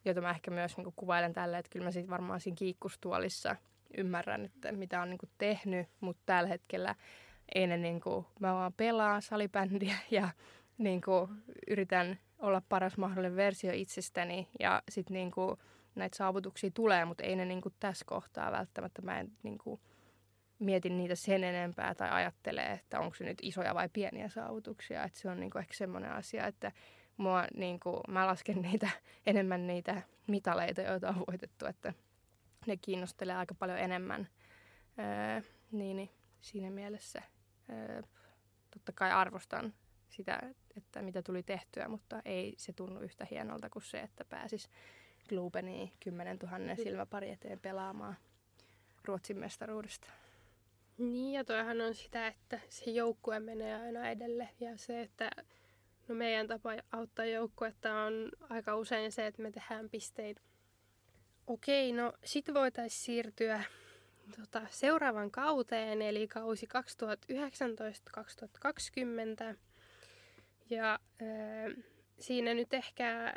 joita 0.05 0.21
mä 0.21 0.29
ehkä 0.29 0.51
myös 0.51 0.77
niin 0.77 0.83
kuin 0.83 0.93
kuvailen 0.95 1.33
tälle, 1.33 1.57
että 1.57 1.69
kyllä 1.69 1.85
mä 1.85 1.91
siitä 1.91 2.09
varmaan 2.09 2.39
siinä 2.39 2.55
kiikkustuolissa 2.55 3.55
ymmärrän, 3.97 4.45
että 4.45 4.71
mitä 4.71 5.01
on 5.01 5.09
niin 5.09 5.17
kuin 5.17 5.29
tehnyt, 5.37 5.87
mutta 5.99 6.21
tällä 6.25 6.49
hetkellä 6.49 6.95
ei 7.55 7.67
ne 7.67 7.77
niin 7.77 8.01
kuin, 8.01 8.25
mä 8.39 8.53
vaan 8.53 8.73
pelaan 8.73 9.21
salibändiä 9.21 9.95
ja 10.11 10.29
niin 10.77 11.01
kuin, 11.01 11.29
yritän 11.67 12.19
olla 12.39 12.61
paras 12.69 12.97
mahdollinen 12.97 13.35
versio 13.35 13.71
itsestäni 13.73 14.47
ja 14.59 14.83
sitten 14.89 15.13
niinku 15.13 15.57
näitä 15.95 16.17
saavutuksia 16.17 16.71
tulee, 16.73 17.05
mutta 17.05 17.23
ei 17.23 17.35
ne 17.35 17.45
niinku 17.45 17.69
tässä 17.79 18.05
kohtaa 18.07 18.51
välttämättä. 18.51 19.01
Mä 19.01 19.19
en 19.19 19.31
niinku 19.43 19.79
mietin 20.59 20.97
niitä 20.97 21.15
sen 21.15 21.43
enempää 21.43 21.95
tai 21.95 22.09
ajattelee, 22.11 22.71
että 22.71 22.99
onko 22.99 23.15
se 23.15 23.23
nyt 23.23 23.37
isoja 23.41 23.75
vai 23.75 23.89
pieniä 23.93 24.29
saavutuksia. 24.29 25.03
Et 25.03 25.15
se 25.15 25.29
on 25.29 25.39
niinku 25.39 25.57
ehkä 25.57 25.73
semmoinen 25.73 26.11
asia, 26.11 26.47
että 26.47 26.71
mua, 27.17 27.45
niinku, 27.55 28.01
mä 28.07 28.27
lasken 28.27 28.61
niitä 28.61 28.89
enemmän 29.27 29.67
niitä 29.67 30.01
mitaleita, 30.27 30.81
joita 30.81 31.09
on 31.09 31.23
voitettu, 31.27 31.65
että 31.65 31.93
ne 32.67 32.77
kiinnostelee 32.77 33.35
aika 33.35 33.55
paljon 33.55 33.79
enemmän. 33.79 34.27
Öö, 34.99 35.41
niin, 35.71 35.97
niin 35.97 36.09
siinä 36.41 36.69
mielessä 36.69 37.21
öö, 37.69 38.01
totta 38.71 38.91
kai 38.91 39.11
arvostan 39.11 39.73
sitä, 40.09 40.39
että 40.77 41.01
mitä 41.01 41.21
tuli 41.21 41.43
tehtyä, 41.43 41.87
mutta 41.87 42.21
ei 42.25 42.53
se 42.57 42.73
tunnu 42.73 42.99
yhtä 42.99 43.27
hienolta 43.31 43.69
kuin 43.69 43.83
se, 43.83 43.99
että 43.99 44.25
pääsis 44.25 44.69
Glubeniin 45.29 45.91
10 45.99 46.37
000 46.37 46.75
silmäpari 46.75 47.29
eteen 47.29 47.59
pelaamaan 47.59 48.15
Ruotsin 49.05 49.37
mestaruudesta. 49.37 50.07
Niin, 50.97 51.33
ja 51.33 51.45
toihan 51.45 51.81
on 51.81 51.95
sitä, 51.95 52.27
että 52.27 52.59
se 52.69 52.91
joukkue 52.91 53.39
menee 53.39 53.75
aina 53.81 54.09
edelle. 54.09 54.49
Ja 54.59 54.77
se, 54.77 55.01
että 55.01 55.29
no 56.07 56.15
meidän 56.15 56.47
tapa 56.47 56.69
auttaa 56.91 57.25
joukkuetta 57.25 57.93
on 57.93 58.31
aika 58.49 58.75
usein 58.75 59.11
se, 59.11 59.27
että 59.27 59.41
me 59.41 59.51
tehdään 59.51 59.89
pisteitä. 59.89 60.41
Okei, 61.47 61.91
no 61.91 62.13
sitten 62.23 62.55
voitaisiin 62.55 63.05
siirtyä 63.05 63.63
tota, 64.39 64.61
seuraavan 64.69 65.31
kauteen, 65.31 66.01
eli 66.01 66.27
kausi 66.27 66.67
2019-2020. 69.51 69.55
Ja 70.69 70.99
äh, 71.21 71.83
siinä 72.19 72.53
nyt 72.53 72.73
ehkä 72.73 73.33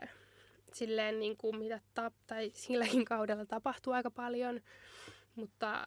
silleen 0.73 1.19
niin 1.19 1.37
kuin 1.37 1.57
mitä 1.59 1.81
tap, 1.95 2.15
tai 2.27 2.51
silläkin 2.55 3.05
kaudella 3.05 3.47
tapahtui 3.47 3.95
aika 3.95 4.11
paljon, 4.11 4.61
mutta 5.35 5.75
äh, 5.81 5.87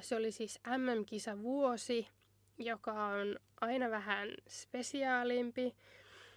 se 0.00 0.16
oli 0.16 0.32
siis 0.32 0.60
MM-kisa 0.78 1.42
vuosi, 1.42 2.08
joka 2.58 3.06
on 3.06 3.38
aina 3.60 3.90
vähän 3.90 4.28
spesiaalimpi. 4.48 5.74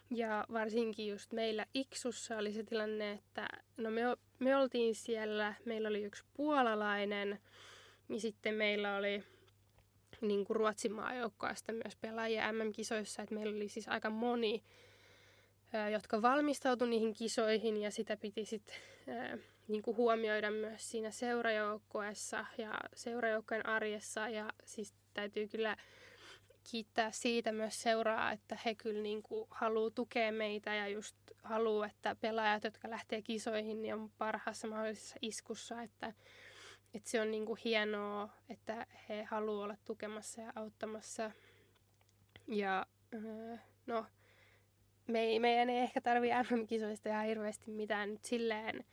Ja 0.10 0.46
varsinkin 0.54 1.08
just 1.08 1.32
meillä 1.32 1.66
Iksussa 1.74 2.38
oli 2.38 2.54
se 2.54 2.64
tilanne, 2.64 3.12
että 3.12 3.48
no 3.78 3.92
me, 3.92 4.02
me 4.40 4.56
oltiin 4.56 4.96
siellä, 4.96 5.54
meillä 5.66 5.90
oli 5.90 6.04
yksi 6.04 6.24
puolalainen, 6.34 7.40
niin 8.08 8.22
sitten 8.22 8.56
meillä 8.56 8.96
oli 8.96 9.24
niin 10.22 10.46
kuin 10.46 10.56
Ruotsin 10.56 10.94
maajoukkoista 10.94 11.72
myös 11.72 11.96
pelaajia 12.02 12.52
MM-kisoissa, 12.52 13.22
että 13.22 13.36
meillä 13.36 13.56
oli 13.56 13.70
siis 13.70 13.88
aika 13.88 14.10
moni, 14.10 14.64
jotka 15.92 16.22
valmistautui 16.22 16.90
niihin 16.90 17.14
kisoihin 17.14 17.78
ja 17.78 17.92
sitä 17.92 18.18
piti 18.18 18.46
sitten 18.46 18.76
niin 19.68 19.82
kuin 19.82 19.98
huomioida 19.98 20.52
myös 20.52 20.92
siinä 20.92 21.12
seurajoukkoessa 21.12 22.46
ja 22.58 22.74
seurajoukkojen 22.96 23.66
arjessa. 23.66 24.30
Ja 24.30 24.50
siis 24.66 24.94
täytyy 25.14 25.48
kyllä 25.48 25.78
kiittää 26.72 27.12
siitä 27.12 27.52
myös 27.52 27.82
seuraa, 27.82 28.32
että 28.32 28.58
he 28.66 28.76
kyllä 28.76 29.02
niin 29.02 29.24
kuin 29.24 29.48
haluaa 29.50 29.90
tukea 29.90 30.32
meitä 30.32 30.76
ja 30.76 30.88
just 30.88 31.16
haluaa, 31.44 31.88
että 31.88 32.16
pelaajat, 32.16 32.64
jotka 32.64 32.90
lähtee 32.90 33.22
kisoihin, 33.22 33.82
niin 33.82 33.94
on 33.94 34.12
parhaassa 34.18 34.68
mahdollisessa 34.68 35.16
iskussa, 35.22 35.82
että 35.82 36.14
että 36.94 37.10
se 37.10 37.22
on 37.22 37.32
niinku 37.32 37.58
hienoa, 37.66 38.30
että 38.50 38.88
he 39.10 39.24
haluavat 39.24 39.64
olla 39.64 39.78
tukemassa 39.86 40.42
ja 40.42 40.54
auttamassa. 40.56 41.32
Ja 42.48 42.86
öö, 43.14 43.58
no, 43.86 44.06
me 45.08 45.20
ei, 45.20 45.40
meidän 45.40 45.70
ei 45.70 45.78
ehkä 45.78 46.02
tarvi 46.02 46.30
MM-kisoista 46.30 47.10
ihan 47.10 47.26
hirveästi 47.26 47.72
mitään 47.72 48.12
nyt 48.12 48.26
silleen 48.26 48.86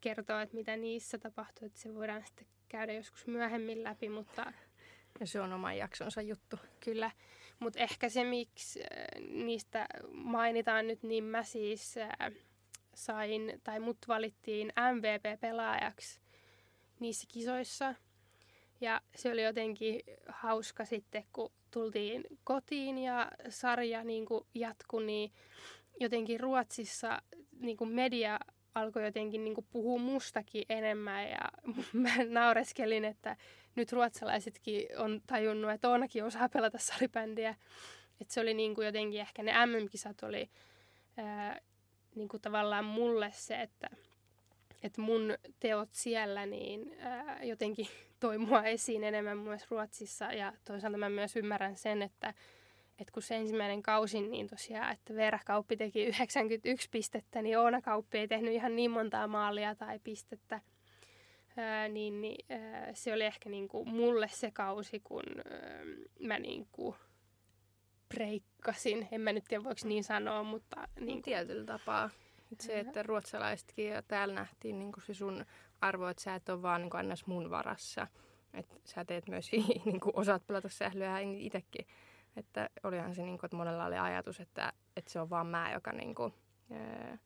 kertoa, 0.00 0.42
että 0.42 0.56
mitä 0.56 0.76
niissä 0.76 1.18
tapahtuu, 1.18 1.66
että 1.66 1.78
se 1.78 1.94
voidaan 1.94 2.26
sitten 2.26 2.46
käydä 2.68 2.92
joskus 2.92 3.26
myöhemmin 3.26 3.84
läpi, 3.84 4.08
mutta... 4.08 4.52
Ja 5.20 5.26
se 5.26 5.40
on 5.40 5.52
oman 5.52 5.76
jaksonsa 5.76 6.22
juttu. 6.22 6.56
Kyllä, 6.80 7.10
mutta 7.58 7.78
ehkä 7.78 8.08
se, 8.08 8.24
miksi 8.24 8.80
niistä 9.30 9.86
mainitaan 10.12 10.86
nyt, 10.86 11.02
niin 11.02 11.24
mä 11.24 11.42
siis 11.42 11.94
sain, 12.94 13.60
tai 13.64 13.80
mut 13.80 13.98
valittiin 14.08 14.72
MVP-pelaajaksi 14.92 16.20
niissä 17.00 17.26
kisoissa. 17.32 17.94
Ja 18.80 19.00
se 19.14 19.32
oli 19.32 19.42
jotenkin 19.42 20.00
hauska 20.28 20.84
sitten, 20.84 21.24
kun 21.32 21.52
tultiin 21.70 22.24
kotiin 22.44 22.98
ja 22.98 23.30
sarja 23.48 24.04
niin 24.04 24.26
jatkui, 24.54 25.04
niin 25.04 25.32
jotenkin 26.00 26.40
Ruotsissa 26.40 27.22
niin 27.60 27.88
media 27.88 28.38
alkoi 28.74 29.04
jotenkin 29.04 29.44
niin 29.44 29.66
puhua 29.70 29.98
mustakin 29.98 30.64
enemmän 30.68 31.30
ja 31.30 31.40
mä 31.92 32.10
naureskelin, 32.28 33.04
että 33.04 33.36
nyt 33.78 33.92
ruotsalaisetkin 33.92 34.86
on 34.98 35.20
tajunnut, 35.26 35.70
että 35.70 35.88
Oonakin 35.88 36.24
osaa 36.24 36.48
pelata 36.48 36.78
salibändiä. 36.78 37.54
Että 38.20 38.34
se 38.34 38.40
oli 38.40 38.54
niin 38.54 38.74
kuin 38.74 38.86
jotenkin 38.86 39.20
ehkä 39.20 39.42
ne 39.42 39.66
MM-kisat 39.66 40.22
oli 40.22 40.50
ää, 41.16 41.60
niin 42.14 42.28
kuin 42.28 42.40
tavallaan 42.40 42.84
mulle 42.84 43.30
se, 43.32 43.62
että 43.62 43.90
että 44.82 45.00
mun 45.00 45.34
teot 45.60 45.88
siellä 45.92 46.46
niin 46.46 46.96
ää, 46.98 47.44
jotenkin 47.44 47.88
toi 48.20 48.38
mua 48.38 48.62
esiin 48.62 49.04
enemmän 49.04 49.38
myös 49.38 49.70
Ruotsissa 49.70 50.24
ja 50.24 50.52
toisaalta 50.64 50.98
mä 50.98 51.08
myös 51.08 51.36
ymmärrän 51.36 51.76
sen, 51.76 52.02
että 52.02 52.34
että 52.98 53.12
kun 53.12 53.22
se 53.22 53.36
ensimmäinen 53.36 53.82
kausi, 53.82 54.20
niin 54.20 54.46
tosiaan, 54.46 54.92
että 54.92 55.14
Veera 55.14 55.38
Kauppi 55.46 55.76
teki 55.76 56.04
91 56.04 56.88
pistettä, 56.90 57.42
niin 57.42 57.58
Oona 57.58 57.82
Kauppi 57.82 58.18
ei 58.18 58.28
tehnyt 58.28 58.52
ihan 58.52 58.76
niin 58.76 58.90
montaa 58.90 59.26
maalia 59.26 59.74
tai 59.74 59.98
pistettä. 60.04 60.60
Ää, 61.58 61.88
niin, 61.88 62.20
niin 62.20 62.44
ää, 62.48 62.94
se 62.94 63.12
oli 63.12 63.24
ehkä 63.24 63.48
niinku 63.50 63.84
mulle 63.84 64.28
se 64.28 64.50
kausi, 64.50 65.00
kun 65.00 65.22
ää, 65.38 65.80
mä 66.20 66.38
niinku 66.38 66.96
breikkasin. 68.08 69.08
En 69.12 69.20
mä 69.20 69.32
nyt 69.32 69.44
tiedä, 69.48 69.64
voiko 69.64 69.80
niin 69.84 70.04
sanoa, 70.04 70.42
mutta... 70.42 70.88
Niin 71.00 71.22
Tietyllä 71.22 71.64
tapaa. 71.64 72.10
Se, 72.60 72.80
että 72.80 73.02
ruotsalaisetkin 73.02 73.88
ja 73.88 74.02
täällä 74.02 74.34
nähtiin 74.34 74.78
niin 74.78 74.92
se 75.06 75.14
sun 75.14 75.44
arvo, 75.80 76.08
että 76.08 76.22
sä 76.22 76.34
et 76.34 76.48
ole 76.48 76.62
vaan 76.62 76.82
niin 76.82 76.96
aina 76.96 77.14
mun 77.26 77.50
varassa. 77.50 78.06
Että 78.54 78.76
sä 78.84 79.04
teet 79.04 79.28
myös, 79.28 79.52
niin 79.84 80.00
kuin 80.00 80.16
osaat 80.16 80.46
pelata 80.46 80.68
sählyä 80.68 81.18
itsekin. 81.18 81.86
Että 82.36 82.70
olihan 82.82 83.14
se, 83.14 83.22
niin 83.22 83.38
kuin, 83.38 83.46
että 83.46 83.56
monella 83.56 83.84
oli 83.84 83.98
ajatus, 83.98 84.40
että, 84.40 84.72
että 84.96 85.12
se 85.12 85.20
on 85.20 85.30
vaan 85.30 85.46
mä, 85.46 85.72
joka 85.72 85.92
niin 85.92 86.14
kuin, 86.14 86.34
ää, 86.70 87.18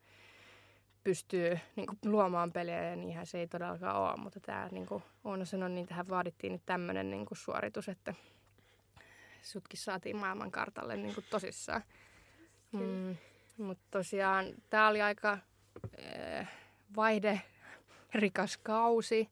pystyy 1.04 1.58
niin 1.76 1.86
kuin, 1.86 1.98
luomaan 2.04 2.52
peliä 2.52 2.82
ja 2.82 2.96
niinhän 2.96 3.26
se 3.26 3.38
ei 3.38 3.46
todellakaan 3.46 3.96
ole. 3.96 4.16
Mutta 4.16 4.40
tämä, 4.40 4.68
niin 4.72 4.86
kuin 4.86 5.02
Oona 5.24 5.44
sanoi, 5.44 5.70
niin 5.70 5.86
tähän 5.86 6.08
vaadittiin 6.08 6.52
nyt 6.52 6.62
tämmöinen 6.66 7.10
niin 7.10 7.26
kuin 7.26 7.38
suoritus, 7.38 7.88
että 7.88 8.14
sutkin 9.42 9.80
saatiin 9.80 10.16
maailmankartalle 10.16 10.96
niin 10.96 11.14
kuin 11.14 11.26
tosissaan. 11.30 11.82
Mm. 12.72 13.16
Mutta 13.56 13.84
tosiaan 13.90 14.46
tämä 14.70 14.88
oli 14.88 15.02
aika 15.02 15.38
äh, 16.38 16.48
vaihde 16.96 17.40
rikas 18.14 18.56
kausi. 18.56 19.30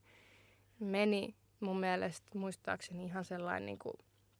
Meni 0.79 1.35
mun 1.59 1.79
mielestä 1.79 2.37
muistaakseni 2.37 3.05
ihan 3.05 3.25
sellainen 3.25 3.65
niin 3.65 3.79
kuin 3.79 3.93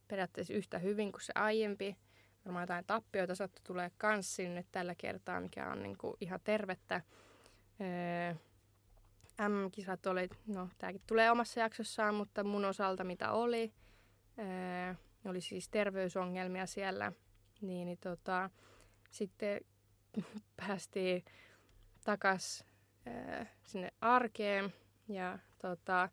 periaatteessa 0.08 0.54
yhtä 0.54 0.80
hyvin 0.80 1.12
kuin 1.12 1.22
se 1.22 1.34
aiempi. 1.36 1.98
Varmaan 2.46 2.64
jotain 2.64 2.86
tappioita 2.86 3.36
sattui 3.36 3.62
tulee 3.64 3.92
kans 3.98 4.36
sinne 4.36 4.66
tällä 4.72 4.96
kertaa, 4.96 5.42
mikä 5.42 5.72
on 5.72 5.84
niin 5.84 5.98
kuin 5.98 6.18
ihan 6.22 6.40
tervettä. 6.44 7.02
Öö, 7.82 8.36
M-kisat 9.50 10.06
oli, 10.06 10.30
no 10.48 10.70
tämäkin 10.78 11.02
tulee 11.08 11.32
omassa 11.32 11.60
jaksossaan, 11.60 12.16
mutta 12.16 12.44
mun 12.44 12.66
osalta 12.66 13.04
mitä 13.04 13.32
oli, 13.32 13.74
öö, 14.40 14.94
oli 15.26 15.42
siis 15.42 15.70
terveysongelmia 15.70 16.66
siellä, 16.66 17.12
niin, 17.62 17.86
niin 17.86 17.98
tota, 17.98 18.50
sitten 19.12 19.62
päästiin 20.68 21.26
takas 22.04 22.66
öö, 23.08 23.46
sinne 23.64 23.92
arkeen 24.02 24.74
ja 25.08 25.40
tota, 25.62 26.10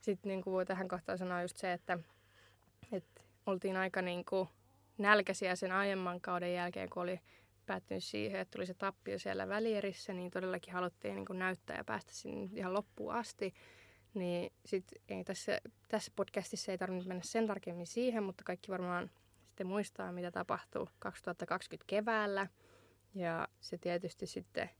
sitten 0.00 0.28
niin 0.28 0.44
voi 0.44 0.66
tähän 0.66 0.88
kohtaan 0.88 1.18
sanoa 1.18 1.42
just 1.42 1.56
se, 1.56 1.72
että, 1.72 1.98
että 2.92 3.22
oltiin 3.46 3.76
aika 3.76 4.02
niin 4.02 4.24
kuin 4.24 4.48
nälkäisiä 4.98 5.56
sen 5.56 5.72
aiemman 5.72 6.20
kauden 6.20 6.54
jälkeen, 6.54 6.90
kun 6.90 7.02
oli 7.02 7.20
päättynyt 7.66 8.04
siihen, 8.04 8.40
että 8.40 8.56
tuli 8.56 8.66
se 8.66 8.74
tappio 8.74 9.18
siellä 9.18 9.48
välierissä, 9.48 10.12
niin 10.12 10.30
todellakin 10.30 10.72
haluttiin 10.74 11.14
niin 11.14 11.26
kuin 11.26 11.38
näyttää 11.38 11.76
ja 11.76 11.84
päästä 11.84 12.12
sinne 12.12 12.50
ihan 12.54 12.74
loppuun 12.74 13.14
asti. 13.14 13.54
Niin 14.14 14.52
sit 14.64 14.84
ei 15.08 15.24
tässä, 15.24 15.60
tässä 15.88 16.12
podcastissa 16.16 16.72
ei 16.72 16.78
tarvitse 16.78 17.08
mennä 17.08 17.22
sen 17.24 17.46
tarkemmin 17.46 17.86
siihen, 17.86 18.22
mutta 18.22 18.44
kaikki 18.44 18.72
varmaan 18.72 19.10
sitten 19.46 19.66
muistaa, 19.66 20.12
mitä 20.12 20.30
tapahtui 20.30 20.86
2020 20.98 21.84
keväällä. 21.88 22.46
Ja 23.14 23.48
se 23.60 23.78
tietysti 23.78 24.26
sitten 24.26 24.70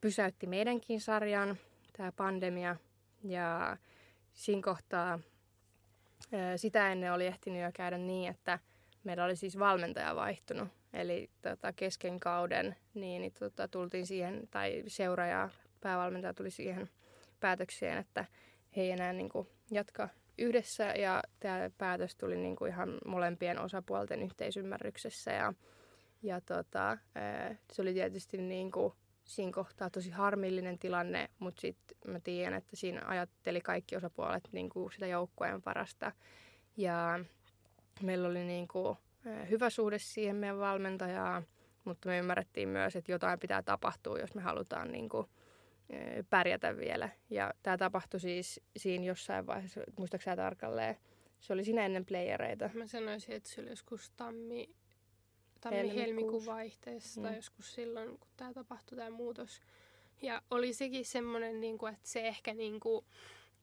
pysäytti 0.00 0.46
meidänkin 0.46 1.00
sarjan, 1.00 1.58
tämä 1.96 2.12
pandemia. 2.12 2.76
Ja 3.24 3.76
siinä 4.32 4.62
kohtaa 4.62 5.18
sitä 6.56 6.92
ennen 6.92 7.12
oli 7.12 7.26
ehtinyt 7.26 7.62
jo 7.62 7.70
käydä 7.74 7.98
niin, 7.98 8.30
että 8.30 8.58
meillä 9.04 9.24
oli 9.24 9.36
siis 9.36 9.58
valmentaja 9.58 10.16
vaihtunut. 10.16 10.68
Eli 10.92 11.30
tota, 11.42 11.72
kesken 11.72 12.20
kauden 12.20 12.76
niin, 12.94 13.22
niin 13.22 13.32
tota, 13.38 13.68
tultiin 13.68 14.06
siihen, 14.06 14.48
tai 14.50 14.82
seuraaja, 14.86 15.50
päävalmentaja 15.80 16.34
tuli 16.34 16.50
siihen 16.50 16.90
päätökseen, 17.40 17.98
että 17.98 18.24
he 18.76 18.82
ei 18.82 18.90
enää 18.90 19.12
niin 19.12 19.28
kuin, 19.28 19.48
jatka 19.70 20.08
yhdessä 20.38 20.84
ja 20.84 21.22
tämä 21.40 21.70
päätös 21.78 22.16
tuli 22.16 22.36
niin 22.36 22.56
kuin, 22.56 22.70
ihan 22.70 22.98
molempien 23.06 23.60
osapuolten 23.60 24.22
yhteisymmärryksessä 24.22 25.32
ja, 25.32 25.54
ja 26.22 26.40
tota, 26.40 26.98
se 27.72 27.82
oli 27.82 27.94
tietysti 27.94 28.38
niin 28.38 28.70
kuin, 28.70 28.92
siinä 29.24 29.52
kohtaa 29.52 29.90
tosi 29.90 30.10
harmillinen 30.10 30.78
tilanne, 30.78 31.30
mutta 31.38 31.60
sitten 31.60 31.96
mä 32.06 32.20
tiedän, 32.20 32.54
että 32.54 32.76
siinä 32.76 33.02
ajatteli 33.06 33.60
kaikki 33.60 33.96
osapuolet 33.96 34.48
niin 34.52 34.68
kuin 34.68 34.92
sitä 34.92 35.06
joukkueen 35.06 35.62
parasta. 35.62 36.12
Ja 36.76 37.24
meillä 38.02 38.28
oli 38.28 38.44
niin 38.44 38.68
kuin, 38.68 38.96
hyvä 39.50 39.70
suhde 39.70 39.98
siihen 39.98 40.36
meidän 40.36 40.58
valmentajaan, 40.58 41.46
mutta 41.84 42.08
me 42.08 42.18
ymmärrettiin 42.18 42.68
myös, 42.68 42.96
että 42.96 43.12
jotain 43.12 43.38
pitää 43.38 43.62
tapahtua, 43.62 44.18
jos 44.18 44.34
me 44.34 44.42
halutaan 44.42 44.92
niin 44.92 45.08
kuin, 45.08 45.26
pärjätä 46.30 46.76
vielä. 46.76 47.08
Ja 47.30 47.54
tämä 47.62 47.76
tapahtui 47.76 48.20
siis 48.20 48.60
siinä 48.76 49.04
jossain 49.04 49.46
vaiheessa, 49.46 49.80
muistaakseni 49.98 50.36
tarkalleen, 50.36 50.96
se 51.40 51.52
oli 51.52 51.64
siinä 51.64 51.86
ennen 51.86 52.06
playereita. 52.06 52.70
Mä 52.74 52.86
sanoisin, 52.86 53.34
että 53.34 53.48
se 53.48 53.60
oli 53.60 53.70
joskus 53.70 54.10
tammi, 54.16 54.74
tammi-helmikuun 55.60 56.46
vaihteessa 56.46 57.20
mm. 57.20 57.26
tai 57.26 57.36
joskus 57.36 57.74
silloin, 57.74 58.08
kun 58.08 58.28
tämä 58.36 58.52
tapahtui 58.52 58.98
tämä 58.98 59.10
muutos. 59.10 59.62
Ja 60.22 60.42
oli 60.50 60.72
sekin 60.72 61.04
semmoinen, 61.04 61.60
niin 61.60 61.78
kuin, 61.78 61.94
että 61.94 62.08
se 62.08 62.28
ehkä 62.28 62.54
niin 62.54 62.80
kuin, 62.80 63.04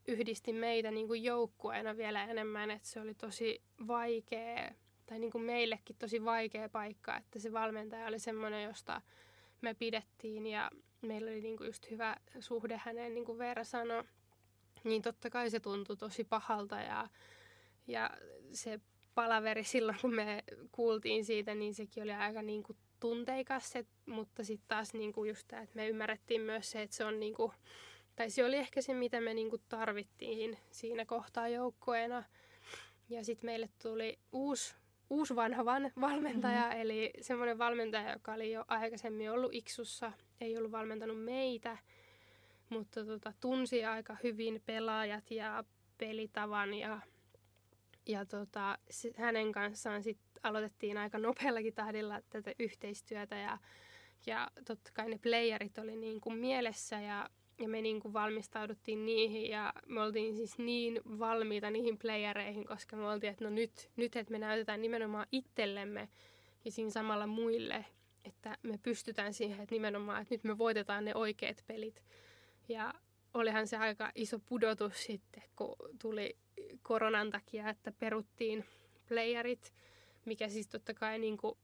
yhdisti 0.08 0.54
meitä 0.54 0.92
niin 0.92 1.08
kuin 1.08 1.24
joukkueena 1.24 1.98
vielä 1.98 2.24
enemmän, 2.24 2.72
että 2.72 2.88
se 2.88 3.00
oli 3.00 3.14
tosi 3.14 3.62
vaikea, 3.88 4.72
tai 5.06 5.20
niin 5.20 5.32
kuin 5.32 5.44
meillekin 5.44 5.96
tosi 6.00 6.26
vaikea 6.26 6.70
paikka, 6.70 7.18
että 7.18 7.40
se 7.40 7.54
valmentaja 7.54 8.08
oli 8.08 8.20
semmoinen, 8.20 8.64
josta 8.64 9.02
me 9.62 9.74
pidettiin 9.74 10.48
ja 10.48 10.72
meillä 11.02 11.32
oli 11.32 11.42
niin 11.42 11.58
kuin 11.58 11.68
just 11.68 11.92
hyvä 11.92 12.16
suhde 12.40 12.82
häneen, 12.86 13.14
niin 13.14 13.26
kuin 13.26 13.38
Veera 13.38 13.64
sanoi, 13.64 14.04
niin 14.84 15.02
totta 15.02 15.30
kai 15.30 15.50
se 15.50 15.60
tuntui 15.60 15.98
tosi 15.98 16.24
pahalta 16.24 16.76
ja, 16.76 17.08
ja 17.88 18.10
se 18.52 18.80
palaveri 19.16 19.64
silloin, 19.64 19.98
kun 20.02 20.14
me 20.14 20.44
kuultiin 20.72 21.26
siitä, 21.26 21.56
niin 21.56 21.74
sekin 21.74 22.04
oli 22.04 22.12
aika 22.12 22.42
niin 22.42 22.64
kuin 22.64 22.78
tunteikas, 23.00 23.76
et, 23.76 23.88
mutta 24.06 24.44
sitten 24.44 24.68
taas 24.68 24.94
niin 24.94 25.14
kuin 25.14 25.30
just 25.30 25.48
tämä, 25.48 25.62
että 25.62 25.76
me 25.76 25.88
ymmärrettiin 25.88 26.42
myös 26.42 26.72
se, 26.72 26.82
että 26.82 26.96
se 26.96 27.06
on 27.06 27.20
niin 27.20 27.34
kuin, 27.34 27.52
tai 28.22 28.30
se 28.30 28.46
oli 28.46 28.56
ehkä 28.56 28.82
se, 28.82 28.94
mitä 28.94 29.22
me 29.22 29.34
niin 29.34 29.50
kuin 29.50 29.62
tarvittiin 29.70 30.58
siinä 30.72 31.06
kohtaa 31.06 31.48
joukkoena. 31.48 32.24
Ja 33.10 33.24
sitten 33.24 33.46
meille 33.46 33.70
tuli 33.82 34.20
uusi, 34.32 34.76
uusi 35.10 35.36
vanha 35.36 35.66
van, 35.66 35.92
valmentaja, 36.02 36.62
mm-hmm. 36.62 36.82
eli 36.82 37.14
semmoinen 37.22 37.58
valmentaja, 37.58 38.12
joka 38.12 38.34
oli 38.34 38.52
jo 38.52 38.66
aikaisemmin 38.68 39.32
ollut 39.32 39.54
Iksussa, 39.54 40.12
ei 40.42 40.58
ollut 40.58 40.72
valmentanut 40.72 41.24
meitä, 41.24 41.78
mutta 42.70 43.06
tota, 43.06 43.34
tunsi 43.40 43.86
aika 43.86 44.18
hyvin 44.24 44.62
pelaajat 44.66 45.32
ja 45.32 45.64
pelitavan 45.98 46.74
ja 46.74 47.00
ja 48.06 48.26
tota, 48.26 48.78
hänen 49.16 49.52
kanssaan 49.52 50.04
sit 50.04 50.20
aloitettiin 50.44 50.98
aika 50.98 51.18
nopeallakin 51.18 51.74
tahdilla 51.74 52.22
tätä 52.30 52.52
yhteistyötä 52.60 53.36
ja, 53.36 53.58
ja 54.26 54.52
totta 54.66 54.92
kai 54.94 55.10
ne 55.10 55.18
playerit 55.18 55.78
oli 55.78 55.96
niin 55.96 56.22
kuin 56.22 56.38
mielessä 56.38 57.02
ja, 57.02 57.30
ja 57.62 57.68
me 57.68 57.82
niin 57.82 58.00
kuin 58.00 58.14
valmistauduttiin 58.14 59.06
niihin 59.06 59.50
ja 59.50 59.74
me 59.88 60.02
oltiin 60.02 60.36
siis 60.36 60.58
niin 60.58 61.02
valmiita 61.06 61.70
niihin 61.70 61.98
playereihin, 61.98 62.66
koska 62.66 62.96
me 62.96 63.10
oltiin, 63.10 63.32
että 63.32 63.44
no 63.44 63.50
nyt, 63.50 63.90
nyt 63.96 64.16
että 64.16 64.32
me 64.32 64.40
näytetään 64.40 64.82
nimenomaan 64.82 65.28
itsellemme 65.32 66.10
ja 66.66 66.72
siinä 66.72 66.90
samalla 66.90 67.28
muille, 67.28 67.86
että 68.26 68.58
me 68.64 68.80
pystytään 68.84 69.34
siihen, 69.34 69.62
että 69.62 69.76
nimenomaan, 69.76 70.22
että 70.22 70.34
nyt 70.34 70.44
me 70.44 70.58
voitetaan 70.58 71.06
ne 71.06 71.16
oikeat 71.16 71.64
pelit. 71.68 72.04
Ja 72.70 72.94
olihan 73.34 73.68
se 73.68 73.78
aika 73.78 74.12
iso 74.16 74.40
pudotus 74.40 75.04
sitten, 75.04 75.44
kun 75.56 75.76
tuli 76.02 76.38
koronan 76.82 77.30
takia, 77.30 77.70
että 77.70 77.92
peruttiin 77.92 78.66
playerit, 79.08 79.74
mikä 80.26 80.48
siis 80.48 80.68
totta 80.68 80.94
kai 80.94 81.20
niin 81.20 81.38
kuin, 81.38 81.58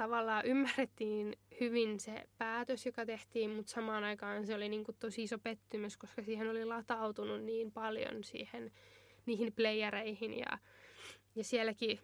tavallaan 0.00 0.46
ymmärrettiin 0.46 1.36
hyvin 1.60 2.00
se 2.00 2.24
päätös, 2.38 2.86
joka 2.86 3.06
tehtiin, 3.06 3.50
mutta 3.50 3.72
samaan 3.72 4.04
aikaan 4.04 4.46
se 4.46 4.54
oli 4.54 4.68
niin 4.68 4.84
kuin, 4.84 4.96
tosi 5.00 5.22
iso 5.22 5.38
pettymys, 5.38 5.96
koska 5.96 6.22
siihen 6.22 6.50
oli 6.50 6.64
latautunut 6.64 7.42
niin 7.42 7.72
paljon 7.72 8.24
siihen, 8.24 8.72
niihin 9.26 9.52
playereihin 9.52 10.38
ja, 10.38 10.58
ja 11.34 11.44
sielläkin 11.44 11.98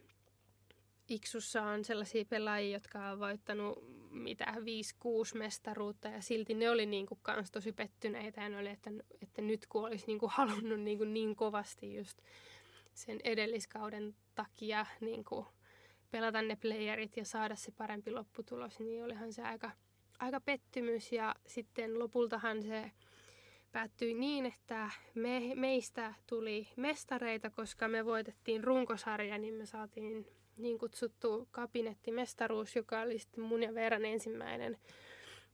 Iksussa 1.09 1.62
on 1.62 1.84
sellaisia 1.84 2.24
pelaajia, 2.24 2.76
jotka 2.76 3.09
on 3.09 3.20
voittanut 3.20 3.78
mitä 4.11 4.44
5-6 4.44 5.38
mestaruutta 5.38 6.09
ja 6.09 6.20
silti 6.20 6.55
ne 6.55 6.70
oli 6.70 6.86
niinku 6.86 7.18
kans 7.22 7.51
tosi 7.51 7.72
pettyneitä 7.72 8.42
ja 8.42 8.49
ne 8.49 8.59
oli, 8.59 8.68
että, 8.68 8.90
että 9.22 9.42
nyt 9.42 9.66
kun 9.66 9.86
olisi 9.86 10.07
niinku 10.07 10.30
halunnut 10.32 10.80
niinku 10.80 11.05
niin 11.05 11.36
kovasti 11.36 11.97
just 11.97 12.18
sen 12.94 13.20
edelliskauden 13.24 14.16
takia 14.34 14.86
niinku 15.01 15.47
pelata 16.11 16.42
ne 16.42 16.57
playerit 16.57 17.16
ja 17.16 17.24
saada 17.24 17.57
se 17.57 17.72
parempi 17.72 18.11
lopputulos, 18.11 18.80
niin 18.80 19.04
olihan 19.04 19.32
se 19.32 19.42
aika, 19.42 19.70
aika 20.18 20.40
pettymys. 20.40 21.12
Ja 21.12 21.34
sitten 21.46 21.98
lopultahan 21.98 22.62
se 22.62 22.90
päättyi 23.72 24.14
niin, 24.14 24.46
että 24.46 24.90
me, 25.14 25.52
meistä 25.54 26.14
tuli 26.26 26.68
mestareita, 26.76 27.50
koska 27.50 27.88
me 27.88 28.04
voitettiin 28.04 28.64
runkosarja, 28.64 29.38
niin 29.38 29.54
me 29.54 29.66
saatiin 29.66 30.26
niin 30.59 30.78
kutsuttu 30.78 31.48
kabinettimestaruus, 31.50 32.76
joka 32.76 33.00
oli 33.00 33.18
sitten 33.18 33.44
mun 33.44 33.62
ja 33.62 33.74
Veeran 33.74 34.04
ensimmäinen 34.04 34.78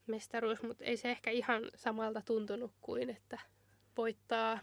mestaruus, 0.07 0.63
mutta 0.63 0.85
ei 0.85 0.97
se 0.97 1.11
ehkä 1.11 1.31
ihan 1.31 1.71
samalta 1.75 2.23
tuntunut 2.25 2.73
kuin, 2.81 3.11
että 3.11 3.41
voittaa 3.97 4.59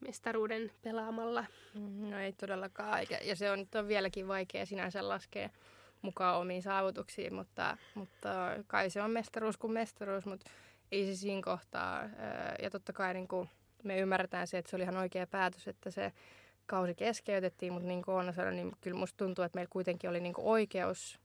mestaruuden 0.00 0.70
pelaamalla. 0.82 1.44
Mm, 1.74 2.10
no 2.10 2.18
ei 2.18 2.32
todellakaan, 2.32 3.06
ja 3.24 3.36
se 3.36 3.50
on, 3.50 3.66
on 3.74 3.88
vieläkin 3.88 4.28
vaikea 4.28 4.66
sinänsä 4.66 5.08
laskea 5.08 5.50
mukaan 6.02 6.38
omiin 6.40 6.62
saavutuksiin, 6.62 7.34
mutta, 7.34 7.76
mutta 7.94 8.28
kai 8.66 8.90
se 8.90 9.02
on 9.02 9.10
mestaruus 9.10 9.56
kuin 9.56 9.72
mestaruus, 9.72 10.26
mutta 10.26 10.50
ei 10.92 11.06
se 11.06 11.16
siinä 11.16 11.42
kohtaa. 11.44 12.02
Ja 12.62 12.70
totta 12.70 12.92
kai 12.92 13.14
niin 13.14 13.28
kuin 13.28 13.48
me 13.84 13.98
ymmärretään 13.98 14.46
se, 14.46 14.58
että 14.58 14.70
se 14.70 14.76
oli 14.76 14.82
ihan 14.82 14.96
oikea 14.96 15.26
päätös, 15.26 15.68
että 15.68 15.90
se 15.90 16.12
kausi 16.66 16.94
keskeytettiin, 16.94 17.72
mutta 17.72 17.88
niin 17.88 18.02
kuin 18.02 18.14
Oona 18.14 18.32
sanoi, 18.32 18.54
niin 18.54 18.72
kyllä 18.80 18.98
musta 18.98 19.24
tuntuu, 19.24 19.44
että 19.44 19.56
meillä 19.56 19.70
kuitenkin 19.72 20.10
oli 20.10 20.20
niin 20.20 20.34
kuin 20.34 20.46
oikeus 20.46 21.20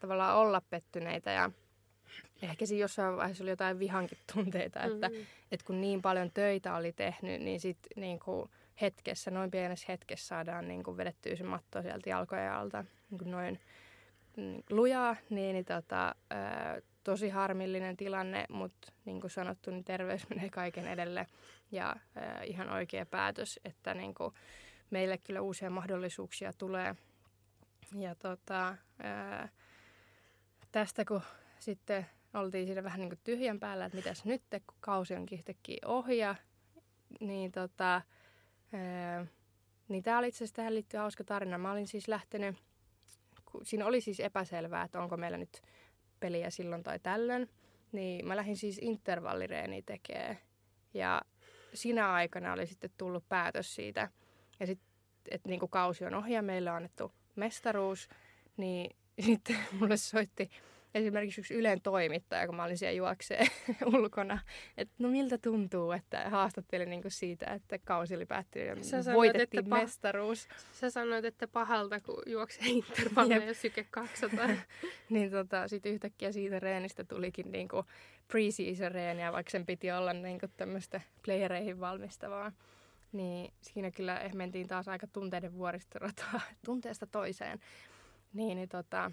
tavallaan 0.00 0.36
olla 0.36 0.62
pettyneitä 0.70 1.30
ja 1.30 1.50
ehkä 2.42 2.66
siinä 2.66 2.80
jossain 2.80 3.16
vaiheessa 3.16 3.44
oli 3.44 3.50
jotain 3.50 3.78
vihankin 3.78 4.18
tunteita, 4.34 4.82
että, 4.82 5.08
mm-hmm. 5.08 5.26
että 5.52 5.66
kun 5.66 5.80
niin 5.80 6.02
paljon 6.02 6.30
töitä 6.34 6.76
oli 6.76 6.92
tehnyt, 6.92 7.40
niin 7.40 7.60
sitten 7.60 7.90
niin 7.96 8.18
kuin 8.18 8.50
hetkessä, 8.80 9.30
noin 9.30 9.50
pienessä 9.50 9.86
hetkessä 9.88 10.26
saadaan 10.26 10.68
niin 10.68 10.82
kuin 10.82 10.96
vedettyä 10.96 11.36
se 11.36 11.44
matto 11.44 11.82
sieltä 11.82 12.10
jalkojen 12.10 12.52
alta 12.52 12.84
niin 13.10 13.18
kuin 13.18 13.30
noin 13.30 13.60
mm, 14.36 14.62
lujaa, 14.70 15.16
niin, 15.30 15.54
niin 15.54 15.64
tota, 15.64 16.14
ää, 16.30 16.80
tosi 17.04 17.28
harmillinen 17.28 17.96
tilanne, 17.96 18.46
mutta 18.48 18.92
niin 19.04 19.20
kuin 19.20 19.30
sanottu, 19.30 19.70
niin 19.70 19.84
terveys 19.84 20.28
menee 20.30 20.50
kaiken 20.50 20.86
edelle 20.86 21.26
ja 21.72 21.96
ää, 22.14 22.42
ihan 22.42 22.70
oikea 22.70 23.06
päätös, 23.06 23.60
että 23.64 23.94
niin 23.94 24.14
kuin 24.14 24.34
meille 24.90 25.18
kyllä 25.18 25.40
uusia 25.40 25.70
mahdollisuuksia 25.70 26.52
tulee. 26.58 26.94
Ja 27.94 28.14
tota, 28.14 28.76
ää, 29.02 29.48
tästä 30.72 31.04
kun 31.04 31.22
sitten 31.58 32.06
oltiin 32.34 32.66
siinä 32.66 32.84
vähän 32.84 33.00
niin 33.00 33.10
kuin 33.10 33.20
tyhjän 33.24 33.60
päällä, 33.60 33.84
että 33.84 33.96
mitäs 33.96 34.24
nyt, 34.24 34.42
kun 34.50 34.76
kausi 34.80 35.14
on 35.14 35.26
yhtäkkiä 35.32 35.78
ohja, 35.84 36.34
niin 37.20 37.52
tota, 37.52 38.02
niin 39.88 40.02
tämä 40.02 40.18
oli 40.18 40.28
itse 40.28 40.36
asiassa 40.36 40.56
tähän 40.56 40.74
liittyy 40.74 41.00
hauska 41.00 41.24
tarina. 41.24 41.58
Mä 41.58 41.72
olin 41.72 41.86
siis 41.86 42.08
lähtenyt, 42.08 42.56
siinä 43.62 43.86
oli 43.86 44.00
siis 44.00 44.20
epäselvää, 44.20 44.84
että 44.84 45.00
onko 45.00 45.16
meillä 45.16 45.38
nyt 45.38 45.62
peliä 46.20 46.50
silloin 46.50 46.82
tai 46.82 46.98
tällöin, 46.98 47.50
niin 47.92 48.26
mä 48.26 48.36
lähdin 48.36 48.56
siis 48.56 48.78
intervallireeniä 48.82 49.82
tekemään. 49.86 50.36
Ja 50.94 51.22
siinä 51.74 52.12
aikana 52.12 52.52
oli 52.52 52.66
sitten 52.66 52.90
tullut 52.96 53.28
päätös 53.28 53.74
siitä, 53.74 54.08
ja 54.60 54.66
sitten, 54.66 54.88
että 55.30 55.48
niin 55.48 55.60
kuin 55.60 55.70
kausi 55.70 56.04
on 56.04 56.14
ohja, 56.14 56.42
meille 56.42 56.70
on 56.70 56.76
annettu 56.76 57.12
mestaruus, 57.36 58.08
niin 58.56 58.96
sitten 59.26 59.56
mulle 59.72 59.96
soitti 59.96 60.50
esimerkiksi 60.96 61.40
yksi 61.40 61.54
Ylen 61.54 61.80
toimittaja, 61.80 62.46
kun 62.46 62.56
mä 62.56 62.64
olin 62.64 62.78
siellä 62.78 62.96
juokseen 62.96 63.46
ulkona, 63.94 64.38
että 64.76 64.94
no 64.98 65.08
miltä 65.08 65.38
tuntuu, 65.38 65.92
että 65.92 66.30
haastattelin 66.30 66.90
niinku 66.90 67.10
siitä, 67.10 67.46
että 67.46 67.78
kausi 67.78 68.16
oli 68.16 68.26
päättynyt 68.26 68.92
ja 68.92 69.02
sä 69.02 69.12
voitettiin 69.12 69.64
sanoit, 69.64 69.82
mestaruus. 69.82 70.48
Sä 70.72 70.90
sanoit, 70.90 71.24
että 71.24 71.48
pahalta, 71.48 72.00
kun 72.00 72.22
juoksee 72.26 72.66
intervalleja 72.66 73.44
ja 73.44 73.54
syke 73.54 73.86
200. 73.90 74.48
niin 75.10 75.30
tota, 75.30 75.68
sitten 75.68 75.92
yhtäkkiä 75.92 76.32
siitä 76.32 76.60
reenistä 76.60 77.04
tulikin 77.04 77.52
niinku 77.52 77.84
pre-season 78.28 78.92
reeniä, 78.92 79.32
vaikka 79.32 79.50
sen 79.50 79.66
piti 79.66 79.92
olla 79.92 80.12
niinku 80.12 80.46
tämmöistä 80.56 81.00
playereihin 81.24 81.80
valmistavaa. 81.80 82.52
Niin 83.12 83.52
siinä 83.60 83.90
kyllä 83.90 84.30
mentiin 84.34 84.68
taas 84.68 84.88
aika 84.88 85.06
tunteiden 85.06 85.54
vuoristorataa 85.54 86.40
tunteesta 86.66 87.06
toiseen. 87.06 87.60
Niin, 88.36 88.56
niin 88.56 88.68
tota, 88.68 89.10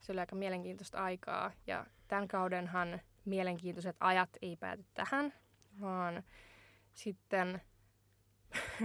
se 0.00 0.12
oli 0.12 0.20
aika 0.20 0.36
mielenkiintoista 0.36 0.98
aikaa. 0.98 1.52
Ja 1.66 1.86
tämän 2.08 2.28
kaudenhan 2.28 3.00
mielenkiintoiset 3.24 3.96
ajat 4.00 4.30
ei 4.42 4.56
pääty 4.56 4.84
tähän, 4.94 5.34
vaan 5.80 6.22
sitten 6.94 7.62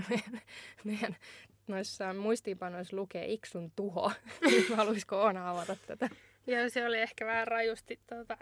meidän, 0.10 0.42
meidän 0.84 1.16
noissa 1.68 2.14
muistiinpanoissa 2.14 2.96
lukee 2.96 3.32
Iksun 3.32 3.72
tuho. 3.76 4.12
Haluaisiko 4.76 5.22
Oona 5.22 5.50
avata 5.50 5.76
tätä? 5.88 6.10
Joo, 6.48 6.70
se 6.70 6.86
oli 6.86 6.98
ehkä 6.98 7.26
vähän 7.26 7.48
rajusti 7.48 8.00
tuota, 8.10 8.38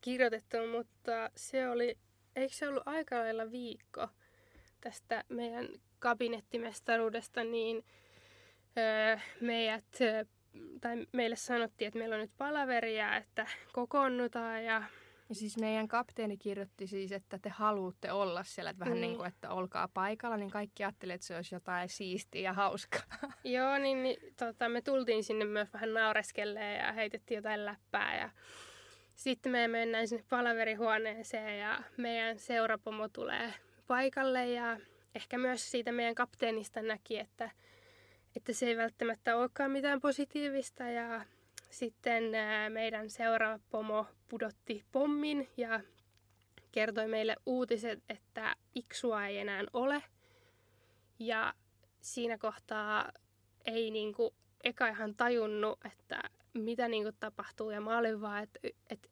kirjoitettu, 0.00 0.56
mutta 0.76 1.30
se 1.36 1.68
oli, 1.68 1.98
eikö 2.36 2.54
se 2.54 2.68
ollut 2.68 2.82
aika 2.86 3.18
lailla 3.18 3.50
viikko 3.50 4.08
tästä 4.80 5.24
meidän 5.28 5.68
kabinettimestaruudesta, 5.98 7.44
niin 7.44 7.84
öö, 8.78 9.18
meidät, 9.40 9.98
tai 10.80 11.06
meille 11.12 11.36
sanottiin, 11.36 11.88
että 11.88 11.98
meillä 11.98 12.14
on 12.14 12.20
nyt 12.20 12.32
palaveria, 12.38 13.16
että 13.16 13.46
kokoonnutaan 13.72 14.64
ja 14.64 14.82
ja 15.30 15.34
siis 15.34 15.58
meidän 15.58 15.88
kapteeni 15.88 16.36
kirjoitti 16.36 16.86
siis, 16.86 17.12
että 17.12 17.38
te 17.38 17.48
haluatte 17.48 18.12
olla 18.12 18.44
siellä, 18.44 18.70
että 18.70 18.84
vähän 18.84 18.94
niin. 18.94 19.02
niin 19.02 19.16
kuin, 19.16 19.28
että 19.28 19.50
olkaa 19.50 19.88
paikalla, 19.94 20.36
niin 20.36 20.50
kaikki 20.50 20.84
ajattelivat, 20.84 21.14
että 21.14 21.26
se 21.26 21.36
olisi 21.36 21.54
jotain 21.54 21.88
siistiä 21.88 22.40
ja 22.40 22.52
hauskaa. 22.52 23.02
Joo, 23.44 23.78
niin, 23.78 24.02
niin 24.02 24.16
tota, 24.36 24.68
me 24.68 24.82
tultiin 24.82 25.24
sinne 25.24 25.44
myös 25.44 25.72
vähän 25.72 25.94
naureskelleen 25.94 26.78
ja 26.78 26.92
heitettiin 26.92 27.36
jotain 27.36 27.64
läppää 27.64 28.20
ja 28.20 28.30
sitten 29.14 29.52
me 29.52 29.68
mennään 29.68 30.08
sinne 30.08 30.24
palaverihuoneeseen 30.30 31.58
ja 31.58 31.82
meidän 31.96 32.38
seurapomo 32.38 33.08
tulee 33.08 33.54
paikalle 33.86 34.46
ja 34.46 34.80
ehkä 35.14 35.38
myös 35.38 35.70
siitä 35.70 35.92
meidän 35.92 36.14
kapteenista 36.14 36.82
näki, 36.82 37.18
että 37.18 37.50
että 38.36 38.52
se 38.52 38.66
ei 38.66 38.76
välttämättä 38.76 39.36
olekaan 39.36 39.70
mitään 39.70 40.00
positiivista 40.00 40.84
ja 40.84 41.24
sitten 41.70 42.24
meidän 42.68 43.10
seuraava 43.10 43.60
pomo 43.70 44.06
pudotti 44.28 44.84
pommin 44.92 45.48
ja 45.56 45.80
kertoi 46.72 47.08
meille 47.08 47.36
uutiset, 47.46 48.02
että 48.08 48.56
iksua 48.74 49.26
ei 49.26 49.38
enää 49.38 49.64
ole. 49.72 50.02
Ja 51.18 51.54
siinä 52.00 52.38
kohtaa 52.38 53.12
ei 53.64 53.90
niinku 53.90 54.34
eka 54.64 54.88
ihan 54.88 55.14
tajunnut, 55.14 55.78
että 55.84 56.22
mitä 56.54 56.88
niinku 56.88 57.12
tapahtuu. 57.20 57.70
Ja 57.70 57.80
mä 57.80 57.98
olin 57.98 58.20
vaan, 58.20 58.42
että 58.42 58.60
et, 58.90 59.10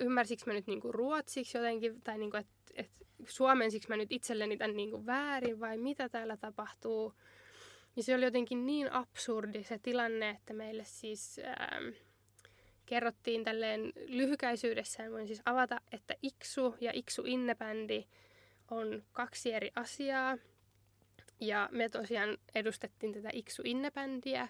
ymmärsikö 0.00 0.42
mä 0.46 0.52
nyt 0.52 0.66
niinku 0.66 0.92
ruotsiksi 0.92 1.58
jotenkin, 1.58 2.02
tai 2.02 2.18
niinku, 2.18 2.36
että 2.36 2.54
et, 2.74 2.90
suomensiksi 3.26 3.88
mä 3.88 3.96
nyt 3.96 4.12
itselleni 4.12 4.56
tämän 4.56 4.76
niinku 4.76 5.06
väärin, 5.06 5.60
vai 5.60 5.78
mitä 5.78 6.08
täällä 6.08 6.36
tapahtuu. 6.36 7.14
Ja 7.96 8.02
se 8.02 8.14
oli 8.14 8.24
jotenkin 8.24 8.66
niin 8.66 8.92
absurdi 8.92 9.64
se 9.64 9.78
tilanne, 9.78 10.30
että 10.30 10.54
meille 10.54 10.84
siis 10.84 11.40
ähm, 11.44 11.88
kerrottiin 12.86 13.44
tälleen 13.44 13.92
lyhykäisyydessään, 14.06 15.12
voin 15.12 15.26
siis 15.26 15.42
avata, 15.44 15.80
että 15.92 16.14
Iksu 16.22 16.74
ja 16.80 16.90
Iksu 16.94 17.22
Innebändi 17.26 18.04
on 18.70 19.02
kaksi 19.12 19.52
eri 19.52 19.70
asiaa. 19.76 20.38
Ja 21.40 21.68
me 21.72 21.88
tosiaan 21.88 22.38
edustettiin 22.54 23.12
tätä 23.12 23.28
Iksu 23.32 23.62
Innebändiä. 23.64 24.48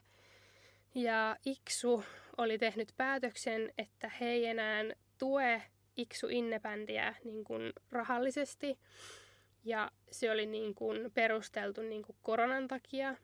Ja 0.94 1.36
Iksu 1.44 2.05
oli 2.36 2.59
tehnyt 2.59 2.92
päätöksen, 2.97 3.72
että 3.78 4.11
he 4.20 4.28
ei 4.28 4.47
enää 4.47 4.84
tue 5.18 5.62
Iksu 5.97 6.28
Innebändiä 6.28 7.14
niin 7.24 7.44
kuin 7.44 7.72
rahallisesti. 7.90 8.78
Ja 9.64 9.90
se 10.11 10.30
oli 10.30 10.47
niin 10.47 10.74
kuin 10.74 11.12
perusteltu 11.14 11.82
niin 11.82 12.03
kuin 12.03 12.16
koronan 12.22 12.68
takia. 12.68 13.16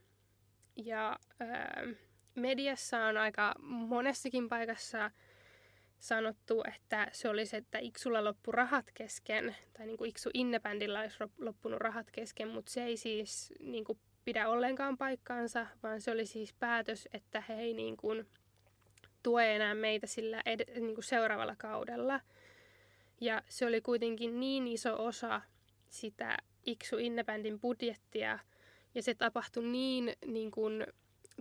Ja 0.77 1.17
ää, 1.41 1.85
mediassa 2.35 3.05
on 3.07 3.17
aika 3.17 3.55
monessakin 3.63 4.49
paikassa 4.49 5.11
sanottu, 5.99 6.63
että 6.75 7.09
se 7.13 7.29
olisi, 7.29 7.57
että 7.57 7.79
Iksulla 7.79 8.25
loppu 8.25 8.53
rahat 8.53 8.87
kesken, 8.95 9.57
tai 9.73 9.87
niin 9.87 9.97
kuin 9.97 10.11
Iksu 10.11 10.31
Innebändillä 10.35 11.01
olisi 11.01 11.19
loppunut 11.39 11.81
rahat 11.81 12.11
kesken, 12.11 12.49
mutta 12.49 12.73
se 12.73 12.85
ei 12.85 12.97
siis 12.97 13.53
niin 13.61 13.85
kuin 13.85 13.99
pidä 14.25 14.49
ollenkaan 14.49 14.99
paikkaansa, 14.99 15.67
vaan 15.83 16.01
se 16.01 16.11
oli 16.11 16.27
siis 16.27 16.53
päätös, 16.53 17.09
että 17.13 17.43
he 17.49 17.55
ei 17.55 17.75
niin 17.75 17.97
kuin 17.97 18.29
tue 19.23 19.57
enää 19.57 19.75
meitä 19.75 20.07
sillä 20.07 20.43
ed- 20.47 20.81
niin 20.81 20.95
kuin 20.95 21.05
seuraavalla 21.05 21.57
kaudella. 21.57 22.21
Ja 23.21 23.43
se 23.49 23.67
oli 23.67 23.81
kuitenkin 23.81 24.41
niin 24.41 24.67
iso 24.67 25.05
osa 25.05 25.41
sitä 25.89 26.37
Iksu 26.67 26.99
Innebändin 26.99 27.61
budjettia, 27.61 28.39
ja 28.95 29.03
se 29.03 29.15
tapahtui 29.15 29.65
niin, 29.65 30.17
niin 30.27 30.51
kuin, 30.51 30.87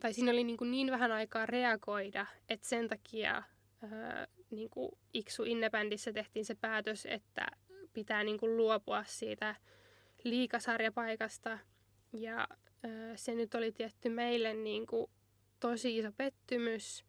tai 0.02 0.14
siinä 0.14 0.32
oli 0.32 0.44
niin, 0.44 0.58
kuin 0.58 0.72
niin 0.72 0.92
vähän 0.92 1.12
aikaa 1.12 1.46
reagoida, 1.46 2.26
että 2.50 2.68
sen 2.68 2.88
takia 2.88 3.44
ää, 3.92 4.28
niin 4.50 4.70
kuin 4.70 4.92
Iksu 5.14 5.44
Innebändissä 5.44 6.14
tehtiin 6.14 6.46
se 6.46 6.56
päätös, 6.56 7.06
että 7.06 7.48
pitää 7.94 8.24
niin 8.24 8.40
kuin 8.40 8.58
luopua 8.58 9.04
siitä 9.04 9.56
liikasarjapaikasta. 10.24 11.60
Ja 12.14 12.48
ää, 12.84 13.16
se 13.16 13.36
nyt 13.36 13.56
oli 13.56 13.72
tietty 13.72 14.10
meille 14.10 14.54
niin 14.54 14.88
kuin 14.88 15.12
tosi 15.60 15.98
iso 15.98 16.12
pettymys. 16.18 17.06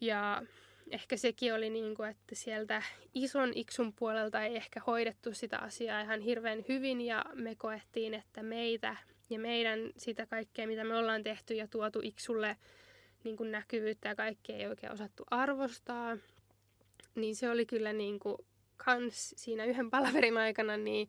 Ja 0.00 0.42
ehkä 0.90 1.16
sekin 1.16 1.54
oli 1.54 1.70
niin 1.70 1.94
kuin, 1.94 2.08
että 2.10 2.34
sieltä 2.34 2.82
ison 3.14 3.52
iksun 3.54 3.92
puolelta 3.92 4.42
ei 4.42 4.56
ehkä 4.56 4.80
hoidettu 4.86 5.34
sitä 5.34 5.58
asiaa 5.58 6.00
ihan 6.00 6.20
hirveän 6.20 6.64
hyvin 6.68 7.00
ja 7.00 7.24
me 7.34 7.54
koettiin, 7.54 8.14
että 8.14 8.42
meitä 8.42 8.96
ja 9.32 9.38
meidän 9.38 9.90
sitä 9.96 10.26
kaikkea, 10.26 10.66
mitä 10.66 10.84
me 10.84 10.96
ollaan 10.96 11.22
tehty 11.22 11.54
ja 11.54 11.68
tuotu 11.68 12.00
Iksulle 12.02 12.56
niin 13.24 13.36
kuin 13.36 13.52
näkyvyyttä 13.52 14.08
ja 14.08 14.14
kaikkea 14.14 14.56
ei 14.56 14.66
oikein 14.66 14.92
osattu 14.92 15.24
arvostaa, 15.30 16.16
niin 17.14 17.36
se 17.36 17.50
oli 17.50 17.66
kyllä 17.66 17.92
niin 17.92 18.18
kuin 18.18 18.36
kans 18.76 19.34
siinä 19.36 19.64
yhden 19.64 19.90
palaverin 19.90 20.38
aikana 20.38 20.76
niin 20.76 21.08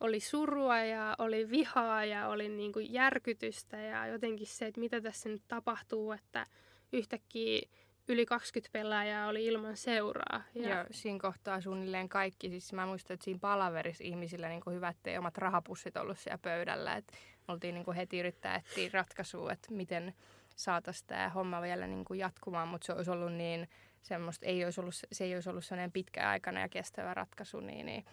oli 0.00 0.20
surua 0.20 0.78
ja 0.78 1.16
oli 1.18 1.50
vihaa 1.50 2.04
ja 2.04 2.28
oli 2.28 2.48
niin 2.48 2.72
kuin 2.72 2.92
järkytystä 2.92 3.76
ja 3.76 4.06
jotenkin 4.06 4.46
se, 4.46 4.66
että 4.66 4.80
mitä 4.80 5.00
tässä 5.00 5.28
nyt 5.28 5.42
tapahtuu, 5.48 6.12
että 6.12 6.46
yhtäkkiä 6.92 7.68
yli 8.08 8.26
20 8.26 8.72
pelaajaa 8.72 9.28
oli 9.28 9.46
ilman 9.46 9.76
seuraa. 9.76 10.42
Ja, 10.54 10.68
ja 10.68 10.86
siinä 10.90 11.18
kohtaa 11.18 11.60
suunnilleen 11.60 12.08
kaikki. 12.08 12.48
Siis 12.48 12.72
mä 12.72 12.86
muistan, 12.86 13.14
että 13.14 13.24
siinä 13.24 13.40
palaverissa 13.40 14.04
ihmisillä 14.04 14.48
niin 14.48 14.62
hyvät 14.70 14.96
ei 15.04 15.18
omat 15.18 15.38
rahapussit 15.38 15.96
ollut 15.96 16.18
siellä 16.18 16.38
pöydällä. 16.38 16.96
Et 16.96 17.12
oltiin 17.50 17.74
niin 17.74 17.84
kuin 17.84 17.96
heti 17.96 18.18
yrittää 18.18 18.56
etsiä 18.56 18.90
ratkaisua, 18.92 19.52
että 19.52 19.72
miten 19.72 20.14
saataisiin 20.56 21.06
tämä 21.06 21.28
homma 21.28 21.62
vielä 21.62 21.86
niin 21.86 22.04
kuin 22.04 22.20
jatkumaan, 22.20 22.68
mutta 22.68 22.86
se 22.86 22.92
olisi 22.92 23.10
ollut 23.10 23.32
niin 23.32 23.68
semmoista, 24.02 24.46
ei 24.46 24.64
olisi 24.64 24.80
ollut, 24.80 24.94
se 25.12 25.24
ei 25.24 25.34
olisi 25.34 25.50
ollut 25.50 25.64
sellainen 25.64 25.92
pitkäaikainen 25.92 26.60
ja 26.60 26.68
kestävä 26.68 27.14
ratkaisu, 27.14 27.60
niin, 27.60 27.86
niin 27.86 28.04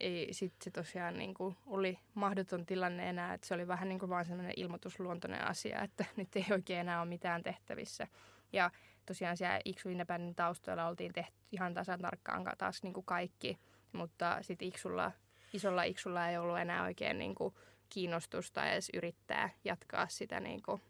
ei, 0.00 0.28
sitten 0.32 0.64
se 0.64 0.70
tosiaan 0.70 1.18
niin 1.18 1.34
kuin 1.34 1.56
oli 1.66 1.98
mahdoton 2.14 2.66
tilanne 2.66 3.08
enää, 3.08 3.34
että 3.34 3.46
se 3.46 3.54
oli 3.54 3.68
vähän 3.68 3.88
niin 3.88 3.98
kuin 3.98 4.10
vaan 4.10 4.24
sellainen 4.24 4.54
ilmoitusluontoinen 4.56 5.44
asia, 5.44 5.82
että 5.82 6.04
nyt 6.16 6.36
ei 6.36 6.46
oikein 6.50 6.80
enää 6.80 7.00
ole 7.00 7.08
mitään 7.08 7.42
tehtävissä. 7.42 8.06
Ja 8.52 8.70
tosiaan 9.06 9.36
siellä 9.36 9.60
Iksu 9.64 9.88
Independent 9.88 10.36
taustoilla 10.36 10.86
oltiin 10.86 11.12
tehty 11.12 11.32
ihan 11.52 11.74
tasan 11.74 12.00
tarkkaan 12.00 12.46
taas 12.58 12.82
niin 12.82 12.94
kuin 12.94 13.06
kaikki, 13.06 13.58
mutta 13.92 14.38
sitten 14.40 14.68
Iksulla, 14.68 15.12
isolla 15.52 15.82
Iksulla 15.82 16.28
ei 16.28 16.38
ollut 16.38 16.58
enää 16.58 16.84
oikein 16.84 17.18
niin 17.18 17.34
kuin 17.34 17.54
kiinnostusta 17.88 18.70
edes 18.70 18.90
yrittää 18.94 19.50
jatkaa 19.64 20.08
sitä 20.08 20.40
niin 20.40 20.62
kuin, 20.62 20.82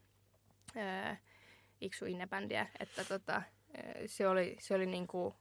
ää, 0.76 1.16
Iksu 1.80 2.04
Independia, 2.04 2.66
että 2.80 3.04
tota, 3.04 3.42
se 4.06 4.28
oli, 4.28 4.56
se 4.60 4.74
oli 4.74 4.86
niin 4.86 5.06
kuin 5.06 5.34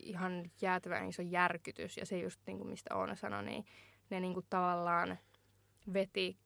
ihan 0.00 0.50
jäätävän 0.60 1.08
iso 1.08 1.22
järkytys 1.22 1.96
ja 1.96 2.06
se 2.06 2.18
just 2.18 2.40
niin 2.46 2.58
kuin 2.58 2.68
mistä 2.68 2.94
Oona 2.94 3.14
sanoi, 3.14 3.44
niin 3.44 3.66
ne 4.10 4.20
niin 4.20 4.34
kuin 4.34 4.46
tavallaan 4.50 5.18
veti 5.92 6.38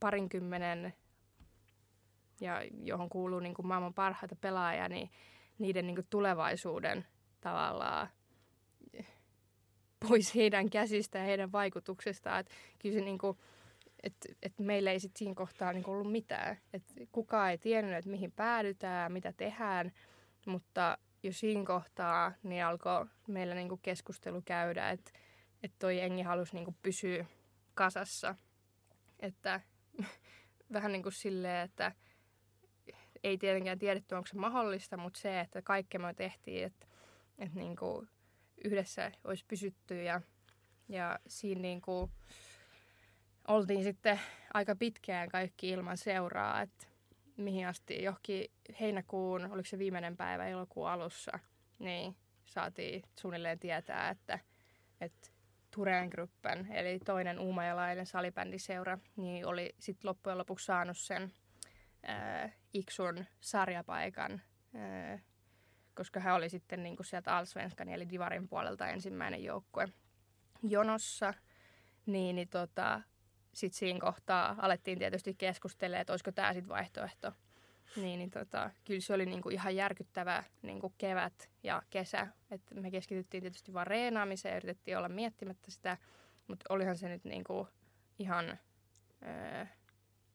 parinkymmenen 0.00 0.94
ja 2.40 2.62
johon 2.82 3.08
kuuluu 3.08 3.40
niin 3.40 3.54
kuin 3.54 3.66
maailman 3.66 3.94
parhaita 3.94 4.36
pelaajia, 4.36 4.88
niin 4.88 5.10
niiden 5.58 5.86
niin 5.86 5.94
kuin 5.94 6.06
tulevaisuuden 6.10 7.06
tavallaan 7.40 8.08
pois 10.08 10.34
heidän 10.34 10.70
käsistä 10.70 11.18
ja 11.18 11.24
heidän 11.24 11.52
vaikutuksestaan. 11.52 12.40
Et 12.40 12.50
kyllä 12.78 12.98
se 12.98 13.04
niin 13.04 13.18
kuin, 13.18 13.38
et, 14.02 14.14
et 14.42 14.58
meillä 14.58 14.90
ei 14.90 15.00
sit 15.00 15.16
siinä 15.16 15.34
kohtaa 15.34 15.72
niin 15.72 15.88
ollut 15.88 16.12
mitään. 16.12 16.56
Et 16.72 16.82
kukaan 17.12 17.50
ei 17.50 17.58
tiennyt, 17.58 17.96
että 17.96 18.10
mihin 18.10 18.32
päädytään, 18.32 19.12
mitä 19.12 19.32
tehdään, 19.32 19.92
mutta 20.46 20.98
jo 21.22 21.32
siinä 21.32 21.64
kohtaa 21.64 22.32
niin 22.42 22.64
alkoi 22.64 23.06
meillä 23.28 23.54
niin 23.54 23.78
keskustelu 23.82 24.42
käydä, 24.44 24.90
että 24.90 25.10
et 25.62 25.72
toi 25.78 26.00
engi 26.00 26.22
halusi 26.22 26.54
niin 26.54 26.76
pysyä 26.82 27.26
kasassa. 27.74 28.34
Että 29.20 29.60
vähän 30.72 30.92
niin 30.92 31.02
kuin 31.02 31.12
silleen, 31.12 31.64
että 31.64 31.92
ei 33.24 33.38
tietenkään 33.38 33.78
tiedetty, 33.78 34.14
onko 34.14 34.26
se 34.26 34.36
mahdollista, 34.36 34.96
mutta 34.96 35.20
se, 35.20 35.40
että 35.40 35.62
kaikki 35.62 35.98
me 35.98 36.14
tehtiin, 36.14 36.64
että, 36.64 36.86
että 37.38 37.58
niin 37.58 37.76
kuin 37.76 38.08
yhdessä 38.64 39.12
olisi 39.24 39.44
pysytty 39.48 40.02
ja, 40.02 40.20
ja 40.88 41.18
siinä 41.26 41.60
niin 41.60 41.80
kuin 41.80 42.10
oltiin 43.48 43.82
sitten 43.82 44.20
aika 44.54 44.76
pitkään 44.76 45.28
kaikki 45.28 45.68
ilman 45.68 45.96
seuraa, 45.96 46.62
että 46.62 46.86
mihin 47.36 47.66
asti 47.66 48.02
johonkin 48.02 48.50
heinäkuun, 48.80 49.52
oliko 49.52 49.68
se 49.68 49.78
viimeinen 49.78 50.16
päivä 50.16 50.46
elokuun 50.46 50.88
alussa, 50.88 51.38
niin 51.78 52.16
saatiin 52.44 53.02
suunnilleen 53.20 53.58
tietää, 53.58 54.10
että, 54.10 54.38
että 55.00 55.28
Tureen 55.74 56.08
Gruppen, 56.08 56.72
eli 56.72 56.98
toinen 56.98 57.38
uumajalainen 57.38 58.06
salibändiseura, 58.06 58.98
niin 59.16 59.46
oli 59.46 59.74
sitten 59.78 60.08
loppujen 60.08 60.38
lopuksi 60.38 60.66
saanut 60.66 60.98
sen 60.98 61.32
äh, 62.08 62.52
Iksun 62.72 63.24
sarjapaikan, 63.40 64.42
äh, 64.76 65.22
koska 65.94 66.20
hän 66.20 66.34
oli 66.34 66.48
sitten 66.48 66.82
niin 66.82 66.96
kuin 66.96 67.06
sieltä 67.06 67.36
Alsvenskan 67.36 67.88
eli 67.88 68.08
Divarin 68.08 68.48
puolelta 68.48 68.88
ensimmäinen 68.88 69.44
joukkue 69.44 69.88
jonossa, 70.62 71.34
niin, 72.06 72.36
niin 72.36 72.48
tota, 72.48 73.00
sitten 73.54 73.78
siinä 73.78 74.00
kohtaa 74.00 74.56
alettiin 74.58 74.98
tietysti 74.98 75.34
keskustella, 75.34 75.98
että 75.98 76.12
olisiko 76.12 76.32
tämä 76.32 76.52
sitten 76.52 76.68
vaihtoehto. 76.68 77.32
Niin, 77.96 78.18
niin 78.18 78.30
tota, 78.30 78.70
kyllä 78.84 79.00
se 79.00 79.14
oli 79.14 79.26
niinku 79.26 79.48
ihan 79.48 79.76
järkyttävä 79.76 80.44
niinku 80.62 80.92
kevät 80.98 81.50
ja 81.62 81.82
kesä. 81.90 82.28
Et 82.50 82.62
me 82.74 82.90
keskityttiin 82.90 83.42
tietysti 83.42 83.72
vaan 83.72 83.86
reenaamiseen 83.86 84.52
ja 84.52 84.56
yritettiin 84.56 84.98
olla 84.98 85.08
miettimättä 85.08 85.70
sitä, 85.70 85.96
mutta 86.48 86.64
olihan 86.68 86.96
se 86.96 87.08
nyt 87.08 87.24
niinku 87.24 87.68
ihan... 88.18 88.58
Öö, 89.26 89.66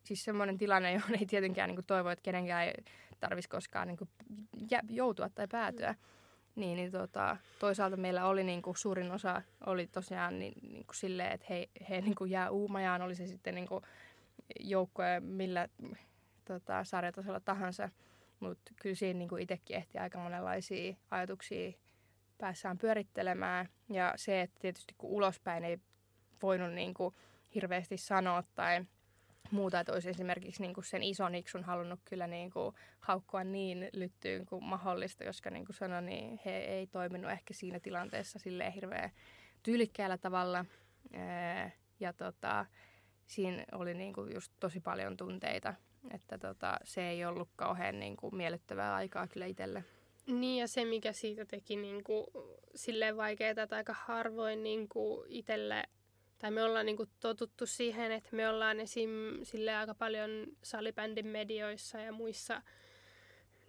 siis 0.04 0.24
semmoinen 0.24 0.58
tilanne, 0.58 0.94
johon 0.94 1.16
ei 1.16 1.26
tietenkään 1.26 1.68
niinku 1.70 1.84
toivo, 1.84 2.10
että 2.10 2.24
kenenkään 2.24 2.66
ei 2.66 2.74
tarvitsisi 3.20 3.50
koskaan 3.50 3.88
niinku 3.88 4.08
joutua 4.90 5.30
tai 5.30 5.48
päätyä. 5.52 5.96
Niin, 6.58 6.76
niin 6.78 6.92
tota, 6.92 7.38
toisaalta 7.60 7.98
meillä 7.98 8.26
oli 8.26 8.44
niinku, 8.44 8.76
suurin 8.76 9.12
osa 9.12 9.42
oli 9.66 9.88
tosiaan 9.88 10.40
niin, 10.40 10.54
niinku 10.72 10.94
silleen, 10.94 11.32
että 11.32 11.46
he, 11.50 11.70
he 11.90 12.02
niinku 12.02 12.26
jää 12.26 12.50
uumajaan, 12.50 13.02
oli 13.02 13.16
se 13.16 13.28
sitten 13.28 13.56
niinku 13.56 13.82
joukkoja 14.60 15.22
millä 15.22 15.68
tota, 16.46 16.84
sarjatasolla 16.84 17.40
tahansa. 17.40 17.90
Mutta 18.40 18.72
kyllä 18.82 18.96
siinä 18.96 19.18
niinku 19.18 19.38
itsekin 19.38 19.76
ehti 19.76 19.98
aika 19.98 20.20
monenlaisia 20.20 20.96
ajatuksia 21.12 21.72
päässään 22.38 22.78
pyörittelemään. 22.78 23.70
Ja 23.90 24.14
se, 24.16 24.42
että 24.42 24.60
tietysti 24.60 24.96
kun 24.98 25.10
ulospäin 25.10 25.64
ei 25.64 25.78
voinut 26.42 26.74
niinku 26.74 27.14
hirveästi 27.56 27.98
sanoa 27.98 28.44
tai 28.56 28.86
muuta, 29.52 29.80
että 29.80 29.94
olisi 29.94 30.10
esimerkiksi 30.10 30.62
niin 30.62 30.74
kuin 30.74 30.84
sen 30.84 31.04
ison 31.04 31.36
iksun 31.36 31.64
halunnut 31.64 32.00
kyllä 32.06 32.28
niin 32.28 32.52
kuin 32.52 32.76
haukkua 33.00 33.44
niin 33.44 33.90
lyttyyn 33.94 34.46
kuin 34.46 34.64
mahdollista, 34.64 35.26
koska 35.26 35.50
niin 35.50 35.66
kuin 35.66 35.76
sanoin, 35.76 36.06
niin 36.06 36.40
he 36.46 36.58
ei 36.58 36.88
toiminut 36.88 37.32
ehkä 37.32 37.54
siinä 37.54 37.80
tilanteessa 37.80 38.40
silleen 38.40 38.72
hirveän 38.72 39.12
tyylikkäällä 39.64 40.18
tavalla. 40.18 40.66
Ja 42.00 42.14
tota, 42.14 42.66
siinä 43.28 43.66
oli 43.72 43.94
niin 43.94 44.14
kuin 44.14 44.34
just 44.34 44.54
tosi 44.60 44.80
paljon 44.80 45.18
tunteita, 45.18 45.74
että 46.12 46.38
tota, 46.38 46.78
se 46.84 47.10
ei 47.10 47.26
ollut 47.26 47.50
kauhean 47.56 48.00
niin 48.00 48.18
kuin 48.18 48.36
miellyttävää 48.36 48.96
aikaa 48.96 49.28
kyllä 49.28 49.46
itselle. 49.46 49.84
Niin 50.28 50.60
ja 50.60 50.68
se, 50.68 50.86
mikä 50.86 51.14
siitä 51.14 51.46
teki 51.46 51.76
niin 51.76 52.04
kuin, 52.04 52.26
silleen 52.76 53.18
vaikeaa, 53.18 53.64
että 53.64 53.76
aika 53.76 53.96
harvoin 53.98 54.64
niin 54.64 54.90
kuin 54.90 55.26
itselle 55.30 55.84
tai 56.40 56.52
me 56.52 56.64
ollaan 56.64 56.86
niinku 56.86 57.06
totuttu 57.20 57.66
siihen, 57.66 58.12
että 58.12 58.30
me 58.36 58.50
ollaan 58.50 58.80
esim. 58.80 59.10
sille 59.44 59.76
aika 59.76 59.96
paljon 59.96 60.30
salibändin 60.64 61.28
medioissa 61.28 62.00
ja 62.00 62.12
muissa, 62.12 62.62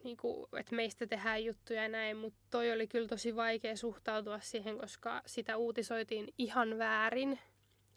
niinku, 0.05 0.49
että 0.59 0.77
meistä 0.77 1.07
tehdään 1.07 1.45
juttuja 1.45 1.83
ja 1.83 1.89
näin, 1.89 2.17
mutta 2.17 2.39
toi 2.51 2.73
oli 2.73 2.87
kyllä 2.87 3.09
tosi 3.09 3.37
vaikea 3.37 3.77
suhtautua 3.77 4.41
siihen, 4.41 4.79
koska 4.79 5.23
sitä 5.27 5.57
uutisoitiin 5.57 6.35
ihan 6.39 6.79
väärin, 6.79 7.39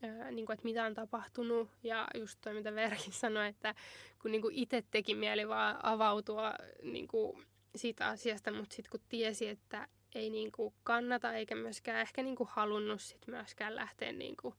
ää, 0.04 0.32
niinku, 0.32 0.52
että 0.52 0.66
mitä 0.66 0.86
on 0.86 0.94
tapahtunut. 0.94 1.70
Ja 1.84 2.08
just 2.16 2.40
toi, 2.42 2.54
mitä 2.54 2.76
Verkin 2.76 3.14
sanoi, 3.24 3.48
että 3.48 3.76
kun 4.22 4.32
niinku 4.32 4.50
itse 4.52 4.84
teki 4.92 5.16
mieli 5.16 5.48
vaan 5.48 5.80
avautua 5.84 6.54
niinku, 6.84 7.42
siitä 7.76 8.08
asiasta, 8.08 8.52
mutta 8.52 8.76
sitten 8.76 8.92
kun 8.92 9.08
tiesi, 9.10 9.48
että 9.48 9.88
ei 10.20 10.30
niinku 10.30 10.74
kannata 10.84 11.34
eikä 11.34 11.56
myöskään 11.56 12.02
ehkä 12.02 12.24
niinku 12.24 12.48
halunnut 12.52 13.02
sit 13.02 13.28
myöskään 13.28 13.76
lähteä 13.76 14.12
niinku 14.12 14.56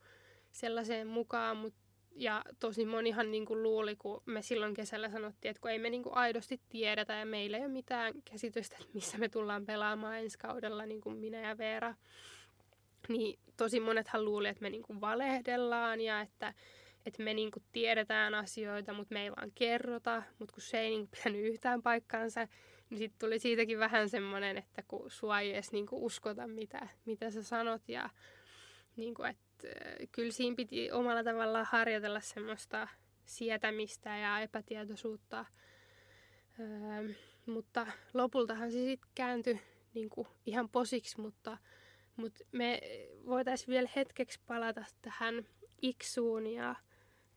sellaiseen 0.53 1.07
mukaan. 1.07 1.57
Mut, 1.57 1.75
ja 2.15 2.43
tosi 2.61 2.85
monihan 2.85 3.31
niinku 3.31 3.63
luuli, 3.63 3.97
kun 3.97 4.23
me 4.27 4.43
silloin 4.43 4.75
kesällä 4.75 5.11
sanottiin, 5.11 5.51
että 5.51 5.61
kun 5.61 5.71
ei 5.71 5.79
me 5.79 5.91
niinku 5.91 6.11
aidosti 6.13 6.61
tiedetä 6.69 7.15
ja 7.15 7.27
meillä 7.27 7.57
ei 7.57 7.63
ole 7.65 7.73
mitään 7.73 8.15
käsitystä, 8.31 8.77
että 8.81 8.95
missä 8.95 9.19
me 9.19 9.29
tullaan 9.29 9.67
pelaamaan 9.67 10.19
ensi 10.19 10.39
kaudella, 10.39 10.87
niin 10.87 11.01
kuin 11.01 11.17
minä 11.17 11.41
ja 11.41 11.59
Veera. 11.59 11.95
Niin 13.09 13.39
tosi 13.57 13.81
monethan 13.81 14.25
luuli, 14.25 14.49
että 14.49 14.63
me 14.63 14.71
niinku 14.71 15.01
valehdellaan 15.01 16.01
ja 16.01 16.21
että, 16.21 16.55
että 17.07 17.23
me 17.23 17.35
niinku 17.35 17.61
tiedetään 17.73 18.35
asioita, 18.35 18.93
mutta 18.93 19.15
me 19.15 19.23
ei 19.23 19.31
vaan 19.31 19.53
kerrota. 19.55 20.23
Mutta 20.39 20.55
kun 20.55 20.63
se 20.63 20.81
ei 20.81 20.91
niinku 20.91 21.11
pitänyt 21.17 21.47
yhtään 21.47 21.83
paikkaansa, 21.83 22.49
niin 22.93 22.99
sitten 22.99 23.19
tuli 23.19 23.39
siitäkin 23.39 23.79
vähän 23.79 24.09
semmoinen, 24.09 24.59
että 24.59 24.83
kun 24.89 25.11
sua 25.11 25.41
ei 25.41 25.53
edes 25.53 25.73
niinku 25.73 26.07
uskota, 26.07 26.47
mitä, 26.47 26.89
mitä 27.05 27.31
sä 27.31 27.43
sanot. 27.43 27.89
Ja 27.89 28.11
niinku, 28.97 29.23
että 29.23 29.69
kyllä 30.13 30.33
siinä 30.33 30.57
piti 30.57 30.91
omalla 30.91 31.25
tavallaan 31.25 31.67
harjoitella 31.71 32.21
semmoista 32.21 32.89
sietämistä 33.25 34.17
ja 34.17 34.41
epätietoisuutta. 34.41 35.45
Öö, 36.61 37.15
mutta 37.47 37.87
lopultahan 38.15 38.73
se 38.73 38.79
sitten 38.79 39.11
kääntyi 39.15 39.61
niinku 39.95 40.27
ihan 40.47 40.69
posiksi, 40.69 41.21
mutta, 41.21 41.59
mutta 42.17 42.45
me 42.53 42.81
voitaisiin 43.27 43.69
vielä 43.69 43.89
hetkeksi 43.97 44.41
palata 44.47 44.85
tähän 45.03 45.47
Iksuun 45.83 46.47
ja 46.47 46.75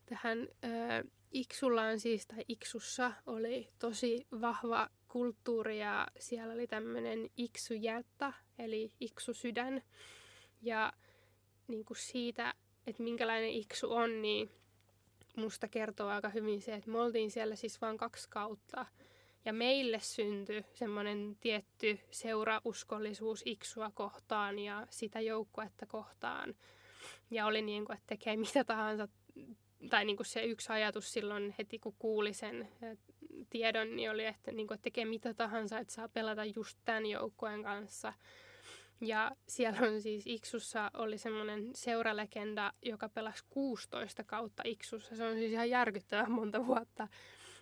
tähän 0.06 0.39
öö, 0.39 1.03
Iksulla 1.32 1.82
on 1.82 1.99
siis, 1.99 2.28
tai 2.28 2.45
Iksussa 2.47 3.12
oli 3.26 3.70
tosi 3.80 4.28
vahva 4.41 4.89
kulttuuri 5.16 5.80
ja 5.80 6.07
siellä 6.20 6.53
oli 6.53 6.68
tämmöinen 6.68 7.30
iksujältta, 7.38 8.34
eli 8.59 8.91
iksusydän. 8.99 9.84
Ja 10.61 10.93
niin 11.68 11.86
kuin 11.86 11.97
siitä, 11.97 12.53
että 12.88 13.03
minkälainen 13.03 13.49
iksu 13.49 13.91
on, 13.91 14.22
niin 14.22 14.51
musta 15.36 15.68
kertoo 15.68 16.07
aika 16.07 16.30
hyvin 16.30 16.61
se, 16.61 16.74
että 16.74 16.91
me 16.91 16.99
oltiin 16.99 17.32
siellä 17.32 17.55
siis 17.55 17.82
vain 17.82 17.97
kaksi 17.97 18.30
kautta. 18.30 18.86
Ja 19.45 19.53
meille 19.53 19.99
syntyi 19.99 20.66
semmoinen 20.74 21.38
tietty 21.41 21.99
seurauskollisuus 22.11 23.41
iksua 23.45 23.91
kohtaan 23.93 24.59
ja 24.59 24.88
sitä 24.89 25.22
joukkuetta 25.22 25.86
kohtaan. 25.86 26.55
Ja 27.32 27.45
oli 27.45 27.61
niin 27.61 27.86
kuin, 27.86 27.97
että 27.97 28.07
tekee 28.07 28.38
mitä 28.38 28.63
tahansa. 28.63 29.07
Tai 29.89 30.05
niin 30.05 30.18
kuin 30.18 30.28
se 30.28 30.43
yksi 30.43 30.72
ajatus 30.72 31.13
silloin 31.13 31.55
heti, 31.57 31.80
kun 31.80 31.95
kuuli 31.99 32.34
sen 32.34 32.70
tiedon, 33.49 33.95
niin 33.95 34.11
oli, 34.11 34.25
että, 34.25 34.51
niin 34.51 34.67
kuin, 34.67 34.79
tekee 34.81 35.05
mitä 35.05 35.33
tahansa, 35.33 35.79
että 35.79 35.93
saa 35.93 36.09
pelata 36.09 36.45
just 36.45 36.77
tämän 36.86 37.05
joukkueen 37.05 37.63
kanssa. 37.63 38.13
Ja 39.01 39.31
siellä 39.47 39.88
on 39.88 40.01
siis 40.01 40.23
Iksussa 40.27 40.91
oli 40.93 41.17
semmoinen 41.17 41.69
seuralegenda, 41.75 42.73
joka 42.81 43.09
pelasi 43.09 43.43
16 43.49 44.23
kautta 44.23 44.63
Iksussa. 44.65 45.15
Se 45.15 45.23
on 45.23 45.33
siis 45.33 45.51
ihan 45.51 45.69
järkyttävän 45.69 46.31
monta 46.31 46.67
vuotta. 46.67 47.07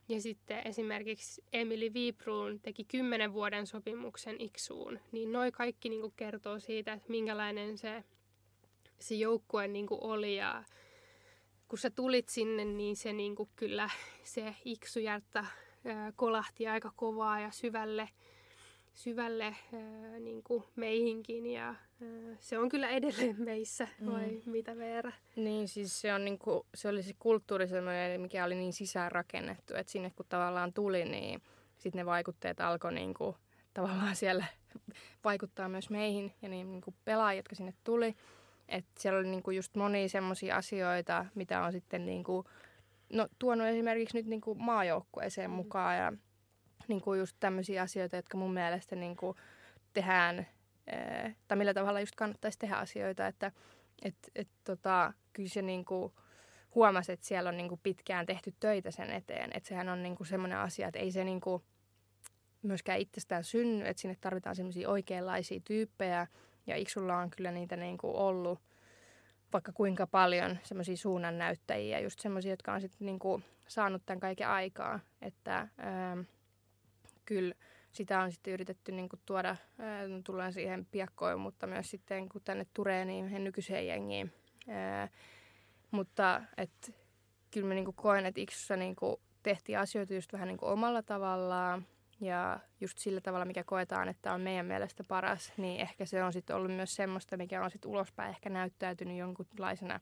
Ja 0.10 0.22
sitten 0.22 0.68
esimerkiksi 0.68 1.44
Emily 1.54 1.94
Vibrun 1.94 2.60
teki 2.60 2.84
kymmenen 2.84 3.34
vuoden 3.34 3.68
sopimuksen 3.68 4.42
Iksuun. 4.42 5.00
Niin 5.12 5.32
noi 5.32 5.52
kaikki 5.52 5.90
niin 5.90 6.02
kuin 6.02 6.14
kertoo 6.16 6.60
siitä, 6.60 6.94
että 6.94 7.10
minkälainen 7.10 7.78
se, 7.78 8.04
se 9.00 9.16
joukkue 9.16 9.68
niin 9.68 9.88
kuin 9.88 10.04
oli. 10.04 10.36
Ja 10.36 10.64
kun 11.68 11.80
sä 11.80 11.90
tulit 11.90 12.30
sinne, 12.30 12.66
niin 12.66 12.96
se 12.96 13.14
niin 13.14 13.36
kyllä 13.56 13.90
se 14.24 14.56
Iksujärttä 14.66 15.46
kolahti 16.16 16.68
aika 16.68 16.92
kovaa 16.96 17.40
ja 17.40 17.52
syvälle– 17.52 18.10
syvälle 18.94 19.56
niin 20.20 20.44
kuin 20.44 20.64
meihinkin 20.76 21.46
ja 21.46 21.76
se 22.40 22.60
on 22.60 22.70
kyllä 22.70 22.90
edelleen 22.90 23.36
meissä, 23.40 23.88
vai 24.06 24.42
mm. 24.46 24.52
mitä 24.52 24.78
Veera? 24.78 25.12
Niin, 25.36 25.68
siis 25.68 26.02
se, 26.02 26.14
on 26.14 26.26
niin 26.26 26.40
kuin, 26.40 26.66
se 26.76 26.90
oli 26.90 27.04
se 27.04 27.14
kulttuuri 27.20 27.68
sellainen, 27.68 28.22
mikä 28.22 28.46
oli 28.46 28.56
niin 28.56 28.74
sisäänrakennettu, 28.74 29.76
että 29.76 29.92
sinne 29.92 30.10
kun 30.10 30.26
tavallaan 30.30 30.74
tuli, 30.74 31.06
niin 31.06 31.42
sitten 31.78 32.00
ne 32.00 32.06
vaikutteet 32.06 32.62
alkoi 32.62 32.94
niin 32.94 33.14
kuin, 33.14 33.36
tavallaan 33.74 34.16
siellä 34.16 34.46
vaikuttaa 35.24 35.70
myös 35.70 35.90
meihin 35.90 36.34
ja 36.42 36.50
niin, 36.50 36.72
niin 36.72 36.82
kuin 36.82 36.96
pelaajat, 37.06 37.38
jotka 37.38 37.56
sinne 37.56 37.74
tuli. 37.84 38.16
Et 38.70 38.86
siellä 38.98 39.20
oli 39.20 39.28
niin 39.28 39.44
kuin 39.44 39.58
just 39.58 39.76
monia 39.76 40.10
semmoisia 40.10 40.56
asioita, 40.56 41.26
mitä 41.36 41.64
on 41.64 41.72
sitten 41.72 42.06
niin 42.06 42.24
kuin, 42.24 42.48
no, 43.14 43.28
tuonut 43.40 43.68
esimerkiksi 43.68 44.18
nyt 44.18 44.26
niin 44.26 44.42
kuin 44.42 44.64
maajoukkueeseen 44.64 45.50
mm. 45.50 45.56
mukaan 45.56 45.98
ja 45.98 46.14
niin 46.88 47.02
kuin 47.02 47.20
just 47.20 47.38
tämmöisiä 47.40 47.82
asioita, 47.82 48.16
jotka 48.16 48.38
mun 48.38 48.54
mielestä 48.54 48.96
niin 48.96 49.18
kuin 49.18 49.38
tehdään, 49.94 50.48
tai 51.48 51.58
millä 51.58 51.74
tavalla 51.74 52.00
just 52.00 52.16
kannattaisi 52.16 52.60
tehdä 52.60 52.76
asioita, 52.76 53.28
että 53.28 53.52
et, 54.02 54.16
et, 54.36 54.48
tota, 54.64 55.14
kyllä 55.34 55.50
se 55.50 55.62
niin 55.62 55.86
kuin 55.86 56.14
huomasi, 56.76 57.12
että 57.12 57.26
siellä 57.26 57.50
on 57.50 57.58
niin 57.58 57.70
kuin 57.70 57.80
pitkään 57.84 58.26
tehty 58.26 58.54
töitä 58.60 58.92
sen 58.92 59.12
eteen, 59.12 59.50
että 59.54 59.70
sehän 59.70 59.90
on 59.90 60.04
niin 60.04 60.16
kuin 60.16 60.28
semmoinen 60.28 60.58
asia, 60.58 60.88
että 60.88 61.00
ei 61.00 61.12
se 61.12 61.24
niin 61.24 61.42
kuin 61.42 61.64
myöskään 62.62 63.00
itsestään 63.00 63.44
synny, 63.44 63.86
että 63.86 64.02
sinne 64.02 64.18
tarvitaan 64.22 64.56
semmoisia 64.56 64.90
oikeanlaisia 64.90 65.60
tyyppejä, 65.64 66.28
ja 66.68 66.76
Iksulla 66.76 67.18
on 67.18 67.30
kyllä 67.30 67.52
niitä 67.52 67.76
niin 67.76 67.98
kuin 67.98 68.16
ollut 68.16 68.60
vaikka 69.54 69.72
kuinka 69.72 70.08
paljon 70.08 70.58
semmoisia 70.64 70.98
suunnannäyttäjiä, 70.98 72.00
just 72.00 72.20
semmoisia, 72.20 72.52
jotka 72.52 72.74
on 72.74 72.82
sitten 72.82 73.06
niin 73.06 73.20
kuin 73.20 73.44
saanut 73.68 74.06
tämän 74.06 74.20
kaiken 74.20 74.48
aikaa, 74.48 75.00
että 75.22 75.60
ähm, 75.60 76.20
kyllä 77.26 77.56
sitä 77.92 78.22
on 78.22 78.32
sitten 78.32 78.54
yritetty 78.54 78.92
niin 78.92 79.10
kuin 79.10 79.20
tuoda, 79.26 79.56
ää, 79.80 80.04
tullaan 80.24 80.54
siihen 80.54 80.86
piakkoon, 80.86 81.40
mutta 81.40 81.68
myös 81.68 81.90
sitten 81.90 82.30
kun 82.30 82.42
tänne 82.46 82.66
Tureeniin, 82.74 83.44
nykyiseen 83.44 83.88
jengiin. 83.88 84.34
Ää, 84.68 85.10
mutta 85.92 86.42
et, 86.58 86.96
kyllä 87.52 87.68
mä 87.68 87.74
niin 87.74 87.86
kuin 87.86 87.96
koen, 87.96 88.26
että 88.26 88.42
Iksussa 88.42 88.76
niin 88.76 88.96
kuin 88.96 89.16
tehtiin 89.44 89.80
asioita 89.80 90.14
just 90.14 90.34
vähän 90.34 90.48
niin 90.48 90.58
kuin 90.58 90.72
omalla 90.72 91.04
tavallaan 91.04 91.86
ja 92.24 92.60
just 92.82 92.98
sillä 92.98 93.22
tavalla, 93.22 93.46
mikä 93.46 93.64
koetaan, 93.64 94.10
että 94.10 94.34
on 94.34 94.42
meidän 94.42 94.66
mielestä 94.66 95.04
paras, 95.04 95.54
niin 95.58 95.82
ehkä 95.82 96.06
se 96.06 96.24
on 96.24 96.34
sitten 96.34 96.56
ollut 96.56 96.72
myös 96.72 96.96
semmoista, 96.96 97.38
mikä 97.38 97.64
on 97.64 97.72
sitten 97.72 97.92
ulospäin 97.92 98.30
ehkä 98.30 98.50
näyttäytynyt 98.50 99.18
jonkunlaisena 99.18 100.00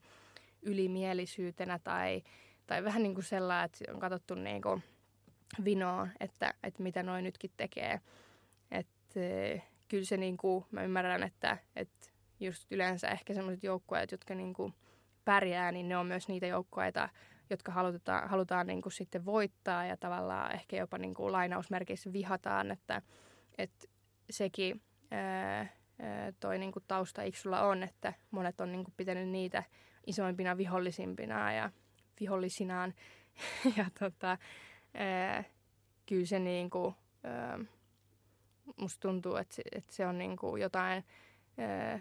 ylimielisyytenä 0.62 1.78
tai, 1.78 2.22
tai 2.66 2.84
vähän 2.84 3.02
niin 3.02 3.14
kuin 3.14 3.24
sellainen, 3.24 3.64
että 3.64 3.92
on 3.94 4.00
katsottu 4.00 4.34
niin 4.34 4.62
kuin 4.62 4.82
vinoa, 5.64 6.08
että, 6.20 6.54
että 6.62 6.82
mitä 6.82 7.02
noin 7.02 7.24
nytkin 7.24 7.50
tekee. 7.56 8.00
Että 8.70 9.20
kyllä 9.88 10.04
se 10.04 10.16
niin 10.16 10.36
kuin, 10.36 10.64
mä 10.70 10.82
ymmärrän, 10.82 11.22
että, 11.22 11.58
että 11.76 12.08
just 12.40 12.72
yleensä 12.72 13.08
ehkä 13.08 13.34
sellaiset 13.34 13.64
joukkueet, 13.64 14.12
jotka 14.12 14.34
niin 14.34 14.54
kuin 14.54 14.74
pärjää, 15.24 15.72
niin 15.72 15.88
ne 15.88 15.96
on 15.96 16.06
myös 16.06 16.28
niitä 16.28 16.46
joukkueita, 16.46 17.08
jotka 17.52 17.72
halutaan, 17.72 18.28
halutaan 18.28 18.66
niin 18.66 18.82
kuin 18.82 18.92
sitten 18.92 19.24
voittaa 19.24 19.84
ja 19.84 19.96
tavallaan 19.96 20.52
ehkä 20.52 20.76
jopa 20.76 20.98
niin 20.98 21.14
kuin 21.14 21.32
lainausmerkeissä 21.32 22.12
vihataan, 22.12 22.70
että, 22.70 23.02
että 23.58 23.86
sekin 24.30 24.82
ää, 25.10 25.68
toi 26.40 26.58
niin 26.58 26.72
kuin 26.72 26.84
tausta 26.88 27.22
Iksulla 27.22 27.62
on, 27.62 27.82
että 27.82 28.12
monet 28.30 28.60
on 28.60 28.72
niin 28.72 28.84
kuin 28.84 28.94
pitänyt 28.96 29.28
niitä 29.28 29.62
isoimpina 30.06 30.56
vihollisimpina 30.56 31.52
ja 31.52 31.70
vihollisinaan. 32.20 32.94
ja 33.76 33.86
tota, 33.98 34.38
ää, 34.94 35.44
kyllä 36.06 36.26
se 36.26 36.38
niin 36.38 36.70
kuin, 36.70 36.94
ää, 37.24 37.58
musta 38.76 39.00
tuntuu, 39.00 39.36
että 39.36 39.54
se, 39.54 39.62
että 39.72 39.92
se 39.92 40.06
on 40.06 40.18
niin 40.18 40.36
kuin 40.36 40.62
jotain, 40.62 41.04
ää, 41.58 42.00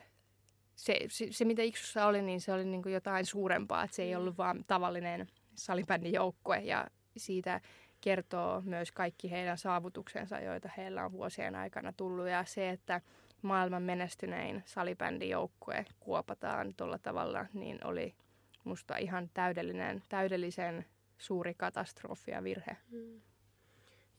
se, 0.76 0.99
se, 1.10 1.28
se, 1.32 1.45
mitä 1.45 1.62
Iksussa 1.62 2.06
oli, 2.06 2.22
niin 2.22 2.41
se 2.41 2.54
oli 2.54 2.66
niin 2.66 2.82
kuin 2.84 2.93
jotain 2.93 3.26
suurempaa, 3.26 3.84
että 3.84 3.95
se 3.95 4.04
ei 4.04 4.14
mm. 4.14 4.20
ollut 4.20 4.38
vaan 4.38 4.64
tavallinen 4.68 5.28
salibändin 5.66 6.14
joukkue 6.14 6.57
ja 6.57 6.88
siitä 7.18 7.62
kertoo 8.01 8.62
myös 8.62 8.91
kaikki 8.91 9.32
heidän 9.32 9.57
saavutuksensa, 9.57 10.39
joita 10.39 10.70
heillä 10.78 11.05
on 11.05 11.12
vuosien 11.12 11.55
aikana 11.55 11.93
tullut 11.93 12.28
ja 12.28 12.45
se, 12.45 12.70
että 12.70 13.01
maailman 13.41 13.84
menestynein 13.84 14.64
salibändijoukkue 14.66 15.86
kuopataan 15.99 16.74
tuolla 16.78 16.97
tavalla, 16.97 17.45
niin 17.53 17.88
oli 17.88 18.16
musta 18.64 18.97
ihan 18.97 19.30
täydellinen, 19.34 20.03
täydellisen 20.09 20.86
suuri 21.18 21.53
katastrofi 21.53 22.32
ja 22.32 22.43
virhe. 22.43 22.78
Mm. 22.91 23.22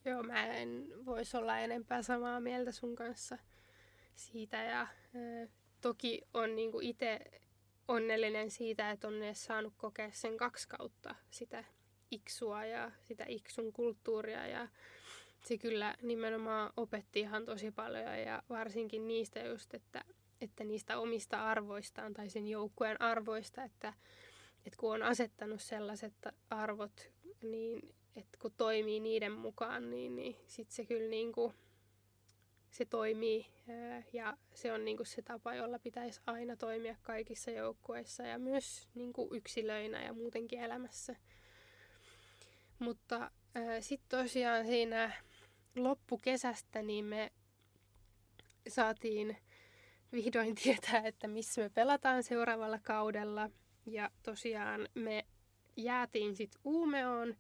Joo, 0.05 0.23
mä 0.23 0.47
en 0.47 0.87
voisi 1.07 1.37
olla 1.37 1.59
enempää 1.59 2.03
samaa 2.03 2.41
mieltä 2.41 2.73
sun 2.73 2.97
kanssa 2.97 3.39
siitä 4.15 4.63
ja 4.63 4.87
ö, 5.15 5.49
toki 5.81 6.23
on 6.35 6.57
niinku 6.57 6.81
itse 6.83 7.21
onnellinen 7.89 8.51
siitä, 8.51 8.91
että 8.91 9.09
on 9.09 9.23
edes 9.23 9.45
saanut 9.45 9.75
kokea 9.77 10.11
sen 10.13 10.37
kaksi 10.37 10.69
kautta 10.69 11.15
sitä 11.31 11.65
iksua 12.11 12.65
ja 12.65 12.91
sitä 13.03 13.25
iksun 13.29 13.73
kulttuuria. 13.73 14.47
Ja 14.47 14.69
se 15.45 15.59
kyllä 15.59 15.95
nimenomaan 16.03 16.73
opetti 16.77 17.21
ihan 17.21 17.45
tosi 17.45 17.71
paljon 17.71 18.19
ja 18.27 18.43
varsinkin 18.49 19.09
niistä 19.09 19.41
just, 19.41 19.75
että, 19.75 20.05
että 20.41 20.65
niistä 20.65 20.99
omista 20.99 21.49
arvoistaan 21.49 22.15
tai 22.15 22.31
sen 22.31 22.49
joukkueen 22.49 23.01
arvoista, 23.01 23.65
että 23.65 23.93
että 24.67 24.77
kun 24.77 24.95
on 24.95 25.03
asettanut 25.03 25.61
sellaiset 25.61 26.15
arvot, 26.51 27.11
niin 27.43 27.95
että 28.17 28.39
kun 28.39 28.53
toimii 28.57 29.01
niiden 29.01 29.33
mukaan, 29.33 29.91
niin, 29.91 30.17
niin 30.17 30.37
sitten 30.47 30.75
se 30.75 30.85
kyllä 30.85 31.11
niin 31.11 31.33
kuin, 31.33 31.55
se 32.73 32.85
toimii 32.85 33.47
ja 34.13 34.37
se 34.55 34.73
on 34.73 34.85
niin 34.85 34.97
kuin 34.97 35.07
se 35.07 35.23
tapa, 35.23 35.55
jolla 35.55 35.79
pitäisi 35.79 36.21
aina 36.27 36.57
toimia 36.57 36.97
kaikissa 37.03 37.51
joukkueissa 37.51 38.23
ja 38.23 38.39
myös 38.39 38.89
niin 38.95 39.13
kuin 39.13 39.29
yksilöinä 39.33 40.03
ja 40.03 40.13
muutenkin 40.13 40.61
elämässä. 40.61 41.17
Mutta 42.79 43.31
sitten 43.81 44.19
tosiaan 44.19 44.67
siinä 44.67 45.13
loppukesästä 45.77 46.83
niin 46.83 47.05
me 47.05 47.33
saatiin 48.69 49.37
vihdoin 50.13 50.55
tietää, 50.55 51.03
että 51.05 51.29
missä 51.29 51.61
me 51.61 51.69
pelataan 51.69 52.23
seuraavalla 52.23 52.79
kaudella– 52.79 53.51
ja 53.87 54.11
tosiaan 54.23 54.89
me 54.95 55.27
jäätiin 55.77 56.37
sitten 56.37 56.61
Uumeoon 56.65 57.37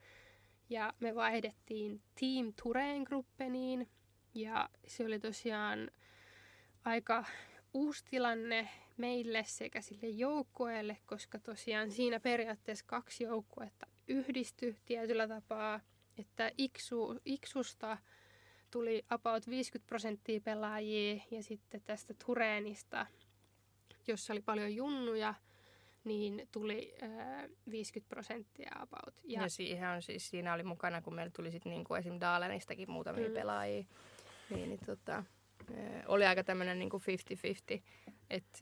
ja 0.70 0.92
me 1.00 1.14
vaihdettiin 1.14 2.02
Team 2.20 2.52
Tureen 2.62 3.02
gruppeniin. 3.02 3.88
Ja 4.34 4.68
se 4.86 5.04
oli 5.04 5.18
tosiaan 5.18 5.90
aika 6.84 7.24
uusi 7.74 8.04
tilanne 8.10 8.68
meille 8.96 9.44
sekä 9.46 9.80
sille 9.80 10.08
joukkueelle, 10.08 10.98
koska 11.06 11.38
tosiaan 11.38 11.90
siinä 11.90 12.20
periaatteessa 12.20 12.84
kaksi 12.88 13.24
joukkuetta 13.24 13.86
yhdistyi 14.08 14.76
tietyllä 14.86 15.28
tapaa, 15.28 15.80
että 16.18 16.50
Iksu, 16.58 17.20
Iksusta 17.24 17.98
tuli 18.70 19.04
about 19.10 19.48
50 19.48 19.88
prosenttia 19.88 20.40
pelaajia 20.40 21.22
ja 21.30 21.42
sitten 21.42 21.82
tästä 21.84 22.14
Tureenista, 22.26 23.06
jossa 24.06 24.32
oli 24.32 24.42
paljon 24.42 24.74
junnuja– 24.74 25.34
niin 26.04 26.48
tuli 26.52 26.94
äh, 27.02 27.50
50 27.70 28.08
prosenttia 28.08 28.70
about. 28.74 29.14
Ja, 29.24 29.42
ja 29.42 29.48
siihen 29.48 29.88
on 29.88 30.02
siis, 30.02 30.30
siinä 30.30 30.54
oli 30.54 30.62
mukana, 30.62 31.02
kun 31.02 31.14
meillä 31.14 31.32
tuli 31.36 31.50
sitten 31.50 31.70
niin 31.70 31.84
kuin 31.84 31.98
esim. 31.98 32.20
Daalenistakin 32.20 32.90
muutamia 32.90 33.28
mm. 33.28 33.34
pelaajia, 33.34 33.84
niin, 34.50 34.68
niin 34.68 34.80
tota, 34.86 35.16
äh, 35.16 36.02
oli 36.06 36.26
aika 36.26 36.44
tämmöinen 36.44 36.78
niin 36.78 36.90
50-50, 37.76 37.82
että 38.30 38.58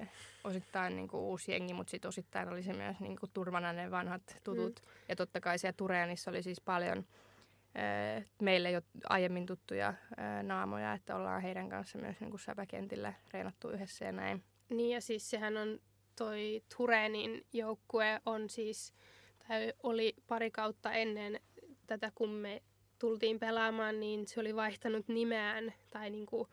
äh, 0.00 0.10
osittain 0.44 0.96
niin 0.96 1.08
kuin 1.08 1.20
uusi 1.20 1.52
jengi, 1.52 1.74
mutta 1.74 1.90
sitten 1.90 2.08
osittain 2.08 2.48
oli 2.48 2.62
se 2.62 2.72
myös 2.72 3.00
niin 3.00 3.16
kuin 3.16 3.30
turvana 3.34 3.72
ne 3.72 3.90
vanhat 3.90 4.36
tutut. 4.44 4.80
Mm. 4.82 4.88
Ja 5.08 5.16
totta 5.16 5.40
kai 5.40 5.58
siellä 5.58 5.76
Tureenissa 5.76 6.30
oli 6.30 6.42
siis 6.42 6.60
paljon 6.60 6.98
äh, 6.98 8.24
meille 8.42 8.70
jo 8.70 8.80
aiemmin 9.08 9.46
tuttuja 9.46 9.94
naamoja, 10.42 10.92
että 10.92 11.16
ollaan 11.16 11.42
heidän 11.42 11.68
kanssa 11.68 11.98
myös 11.98 12.20
niin 12.20 12.30
kuin 12.30 12.40
säpäkentillä 12.40 13.12
reenattu 13.32 13.70
yhdessä 13.70 14.04
ja 14.04 14.12
näin. 14.12 14.42
Niin 14.68 14.90
ja 14.90 15.00
siis 15.00 15.30
sehän 15.30 15.56
on 15.56 15.80
toi 16.16 16.62
Turenin 16.76 17.46
joukkue 17.52 18.20
on 18.26 18.50
siis, 18.50 18.94
tai 19.48 19.72
oli 19.82 20.14
pari 20.26 20.50
kautta 20.50 20.92
ennen 20.92 21.40
tätä, 21.86 22.12
kun 22.14 22.30
me 22.30 22.62
tultiin 23.04 23.38
pelaamaan, 23.38 24.00
niin 24.00 24.26
se 24.26 24.40
oli 24.40 24.56
vaihtanut 24.56 25.08
nimeään, 25.08 25.74
tai 25.90 26.10
niin 26.10 26.26
kuin, 26.26 26.48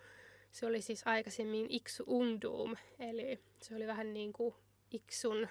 se 0.51 0.65
oli 0.65 0.81
siis 0.81 1.07
aikaisemmin 1.07 1.65
Iksu 1.69 2.03
Ungdom, 2.07 2.75
eli 2.99 3.39
se 3.61 3.75
oli 3.75 3.87
vähän 3.87 4.13
niin 4.13 4.33
kuin 4.33 4.55
Iksun 4.91 5.47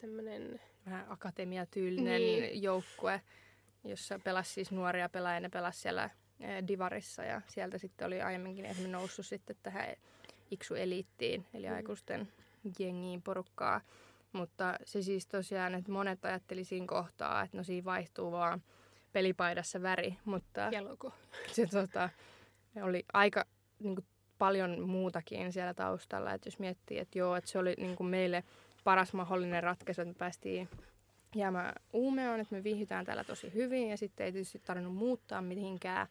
tämmöinen... 0.00 0.60
Vähän 0.86 1.06
akatemiatyylinen 1.08 2.20
niin. 2.20 2.62
joukkue. 2.62 3.20
jossa 3.84 4.20
pelasi 4.24 4.52
siis 4.52 4.70
nuoria 4.70 5.08
pelaajia, 5.08 5.40
ne 5.40 5.48
pelasi 5.48 5.80
siellä 5.80 6.10
Divarissa 6.68 7.22
ja 7.22 7.42
sieltä 7.48 7.78
sitten 7.78 8.06
oli 8.06 8.22
aiemminkin 8.22 8.64
esimerkiksi 8.64 8.92
noussut 8.92 9.26
sitten 9.26 9.56
tähän 9.62 9.96
Iksu-eliittiin, 10.50 11.46
eli 11.54 11.68
mm. 11.68 11.74
aikuisten 11.74 12.28
jengiin 12.78 13.22
porukkaa. 13.22 13.80
Mutta 14.32 14.78
se 14.84 15.02
siis 15.02 15.26
tosiaan, 15.26 15.74
että 15.74 15.92
monet 15.92 16.24
ajatteli 16.24 16.64
siinä 16.64 16.86
kohtaa, 16.86 17.42
että 17.42 17.56
no 17.56 17.62
siinä 17.62 17.84
vaihtuu 17.84 18.32
vaan 18.32 18.62
pelipaidassa 19.12 19.82
väri, 19.82 20.16
mutta 20.24 20.60
ja 20.60 20.84
logo. 20.84 21.12
se 21.52 21.66
tota, 21.66 22.10
oli 22.82 23.04
aika 23.12 23.44
niin 23.78 23.94
kuin, 23.94 24.06
paljon 24.38 24.80
muutakin 24.80 25.52
siellä 25.52 25.74
taustalla. 25.74 26.32
Että 26.32 26.46
jos 26.46 26.58
miettii, 26.58 26.98
että 26.98 27.18
joo, 27.18 27.36
että 27.36 27.50
se 27.50 27.58
oli 27.58 27.74
niin 27.78 27.96
kuin 27.96 28.06
meille 28.06 28.44
paras 28.84 29.12
mahdollinen 29.12 29.62
ratkaisu, 29.62 30.00
että 30.00 30.12
me 30.14 30.18
päästiin 30.18 30.68
jäämään 31.34 31.72
Uumeoon, 31.92 32.40
että 32.40 32.54
me 32.54 32.64
viihdytään 32.64 33.04
täällä 33.04 33.24
tosi 33.24 33.54
hyvin 33.54 33.88
ja 33.88 33.96
sitten 33.96 34.26
ei 34.26 34.32
tietysti 34.32 34.62
tarvinnut 34.64 34.94
muuttaa 34.94 35.42
mihinkään, 35.42 36.06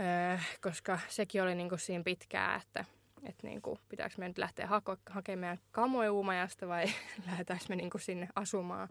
öö, 0.00 0.38
koska 0.60 0.98
sekin 1.08 1.42
oli 1.42 1.54
niin 1.54 1.68
kuin 1.68 1.78
siinä 1.78 2.04
pitkää, 2.04 2.60
että 2.62 2.84
että 3.22 3.46
niin 3.46 3.62
kuin, 3.62 3.78
pitääkö 3.88 4.14
me 4.18 4.28
nyt 4.28 4.38
lähteä 4.38 4.66
hako, 4.66 4.96
hakemaan 5.06 5.58
kamoja 5.70 6.12
Uumajasta 6.12 6.68
vai 6.68 6.84
lähdetäänkö 7.26 7.64
me 7.68 7.76
niin 7.76 7.90
kuin 7.90 8.00
sinne 8.00 8.28
asumaan. 8.34 8.88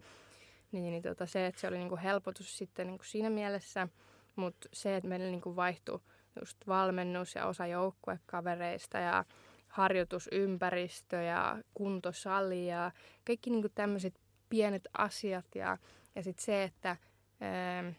Niin, 0.71 0.91
niin 0.91 1.03
tota, 1.03 1.25
se, 1.25 1.45
että 1.45 1.61
se 1.61 1.67
oli 1.67 1.77
niin 1.77 1.89
kuin 1.89 2.01
helpotus 2.01 2.57
sitten 2.57 2.87
niin 2.87 2.97
kuin 2.97 3.07
siinä 3.07 3.29
mielessä, 3.29 3.87
mutta 4.35 4.69
se, 4.73 4.95
että 4.95 5.09
meillä 5.09 5.25
niin 5.25 5.41
kuin 5.41 5.55
vaihtui 5.55 5.99
just 6.39 6.57
valmennus 6.67 7.35
ja 7.35 7.45
osa 7.45 7.67
joukkuekavereista 7.67 8.97
ja 8.97 9.25
harjoitusympäristö 9.67 11.15
ja 11.15 11.57
kuntosali 11.73 12.67
ja 12.67 12.91
kaikki 13.27 13.49
niin 13.49 13.61
kuin 13.61 13.71
tämmöiset 13.75 14.19
pienet 14.49 14.87
asiat 14.97 15.45
ja, 15.55 15.77
ja 16.15 16.23
sitten 16.23 16.45
se, 16.45 16.63
että 16.63 16.97
ää, 17.41 17.93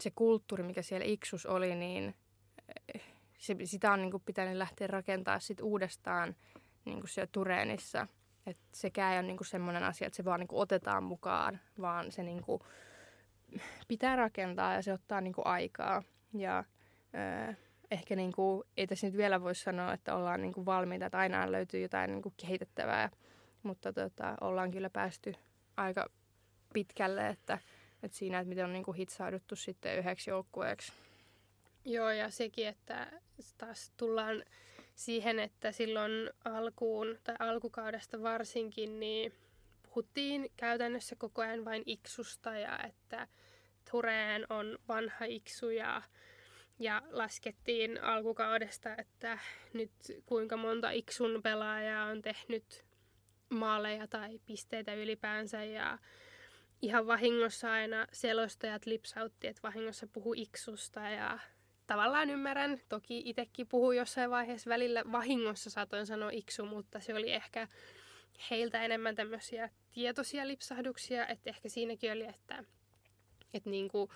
se 0.00 0.10
kulttuuri, 0.10 0.62
mikä 0.62 0.82
siellä 0.82 1.06
Iksus 1.06 1.46
oli, 1.46 1.74
niin 1.74 2.14
se, 3.38 3.56
sitä 3.64 3.92
on 3.92 4.00
niin 4.00 4.10
kuin 4.10 4.22
pitänyt 4.26 4.56
lähteä 4.56 4.86
rakentaa 4.86 5.38
sit 5.40 5.60
uudestaan 5.60 6.36
kuin 6.84 7.08
siellä 7.08 7.28
Tureenissa. 7.32 8.06
Et 8.46 8.58
sekään 8.74 9.12
ei 9.12 9.18
ole 9.18 9.26
niin 9.26 9.36
kuin 9.36 9.46
semmoinen 9.46 9.82
asia, 9.82 10.06
että 10.06 10.16
se 10.16 10.24
vaan 10.24 10.40
niin 10.40 10.48
kuin 10.48 10.60
otetaan 10.60 11.04
mukaan, 11.04 11.60
vaan 11.80 12.12
se 12.12 12.22
niin 12.22 12.42
kuin 12.42 12.62
pitää 13.88 14.16
rakentaa 14.16 14.74
ja 14.74 14.82
se 14.82 14.92
ottaa 14.92 15.20
niin 15.20 15.32
kuin 15.32 15.46
aikaa. 15.46 16.02
Ja 16.34 16.58
äh, 16.58 17.56
ehkä 17.90 18.16
niin 18.16 18.32
kuin, 18.32 18.62
ei 18.76 18.86
tässä 18.86 19.06
nyt 19.06 19.16
vielä 19.16 19.40
voi 19.40 19.54
sanoa, 19.54 19.92
että 19.92 20.14
ollaan 20.14 20.42
niin 20.42 20.52
kuin 20.52 20.66
valmiita, 20.66 21.06
että 21.06 21.18
aina 21.18 21.52
löytyy 21.52 21.80
jotain 21.80 22.10
niin 22.10 22.22
kuin 22.22 22.34
kehitettävää, 22.36 23.10
mutta 23.62 23.92
tota, 23.92 24.34
ollaan 24.40 24.70
kyllä 24.70 24.90
päästy 24.90 25.34
aika 25.76 26.06
pitkälle, 26.74 27.28
että, 27.28 27.58
että 28.02 28.16
siinä, 28.16 28.38
että 28.38 28.48
miten 28.48 28.64
on 28.64 28.72
niin 28.72 28.84
kuin 28.84 28.96
hitsauduttu 28.96 29.56
sitten 29.56 29.98
yhdeksi 29.98 30.30
joukkueeksi. 30.30 30.92
Joo, 31.84 32.10
ja 32.10 32.30
sekin, 32.30 32.68
että 32.68 33.06
taas 33.58 33.92
tullaan 33.96 34.44
siihen, 34.94 35.38
että 35.38 35.72
silloin 35.72 36.30
alkuun 36.44 37.18
tai 37.24 37.34
alkukaudesta 37.38 38.22
varsinkin, 38.22 39.00
niin 39.00 39.32
puhuttiin 39.82 40.50
käytännössä 40.56 41.16
koko 41.16 41.42
ajan 41.42 41.64
vain 41.64 41.82
iksusta 41.86 42.58
ja 42.58 42.78
että 42.78 43.28
Tureen 43.90 44.46
on 44.50 44.78
vanha 44.88 45.24
iksu 45.24 45.70
ja, 45.70 46.02
ja 46.78 47.02
laskettiin 47.10 48.02
alkukaudesta, 48.02 48.96
että 48.98 49.38
nyt 49.72 49.92
kuinka 50.26 50.56
monta 50.56 50.90
iksun 50.90 51.40
pelaajaa 51.42 52.06
on 52.06 52.22
tehnyt 52.22 52.84
maaleja 53.48 54.06
tai 54.06 54.40
pisteitä 54.46 54.94
ylipäänsä 54.94 55.64
ja 55.64 55.98
ihan 56.82 57.06
vahingossa 57.06 57.72
aina 57.72 58.06
selostajat 58.12 58.86
lipsautti, 58.86 59.46
että 59.46 59.62
vahingossa 59.62 60.06
puhu 60.06 60.34
iksusta 60.36 61.00
ja 61.00 61.38
tavallaan 61.86 62.30
ymmärrän. 62.30 62.80
Toki 62.88 63.22
itsekin 63.24 63.66
puhuin 63.66 63.98
jossain 63.98 64.30
vaiheessa 64.30 64.70
välillä 64.70 65.02
vahingossa 65.12 65.70
saatoin 65.70 66.06
sanoa 66.06 66.30
iksu, 66.32 66.66
mutta 66.66 67.00
se 67.00 67.14
oli 67.14 67.32
ehkä 67.32 67.68
heiltä 68.50 68.84
enemmän 68.84 69.14
tämmöisiä 69.14 69.70
tietoisia 69.92 70.48
lipsahduksia, 70.48 71.26
että 71.26 71.50
ehkä 71.50 71.68
siinäkin 71.68 72.12
oli, 72.12 72.24
että, 72.24 72.64
että 73.54 73.70
niin 73.70 73.88
kuin 73.88 74.10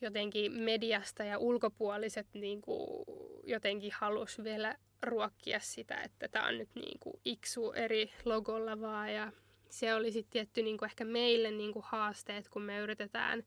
jotenkin 0.00 0.52
mediasta 0.52 1.24
ja 1.24 1.38
ulkopuoliset 1.38 2.26
niin 2.34 2.62
kuin 2.62 3.04
jotenkin 3.44 3.92
halus 3.94 4.44
vielä 4.44 4.76
ruokkia 5.02 5.60
sitä, 5.60 6.02
että 6.02 6.28
tämä 6.28 6.48
on 6.48 6.58
nyt 6.58 6.70
niin 6.74 6.98
kuin 7.00 7.20
iksu 7.24 7.72
eri 7.72 8.12
logolla 8.24 8.80
vaan 8.80 9.14
ja 9.14 9.32
se 9.70 9.94
oli 9.94 10.12
sitten 10.12 10.32
tietty 10.32 10.62
niin 10.62 10.78
kuin 10.78 10.86
ehkä 10.86 11.04
meille 11.04 11.50
niin 11.50 11.72
kuin 11.72 11.84
haasteet, 11.88 12.48
kun 12.48 12.62
me 12.62 12.78
yritetään 12.78 13.42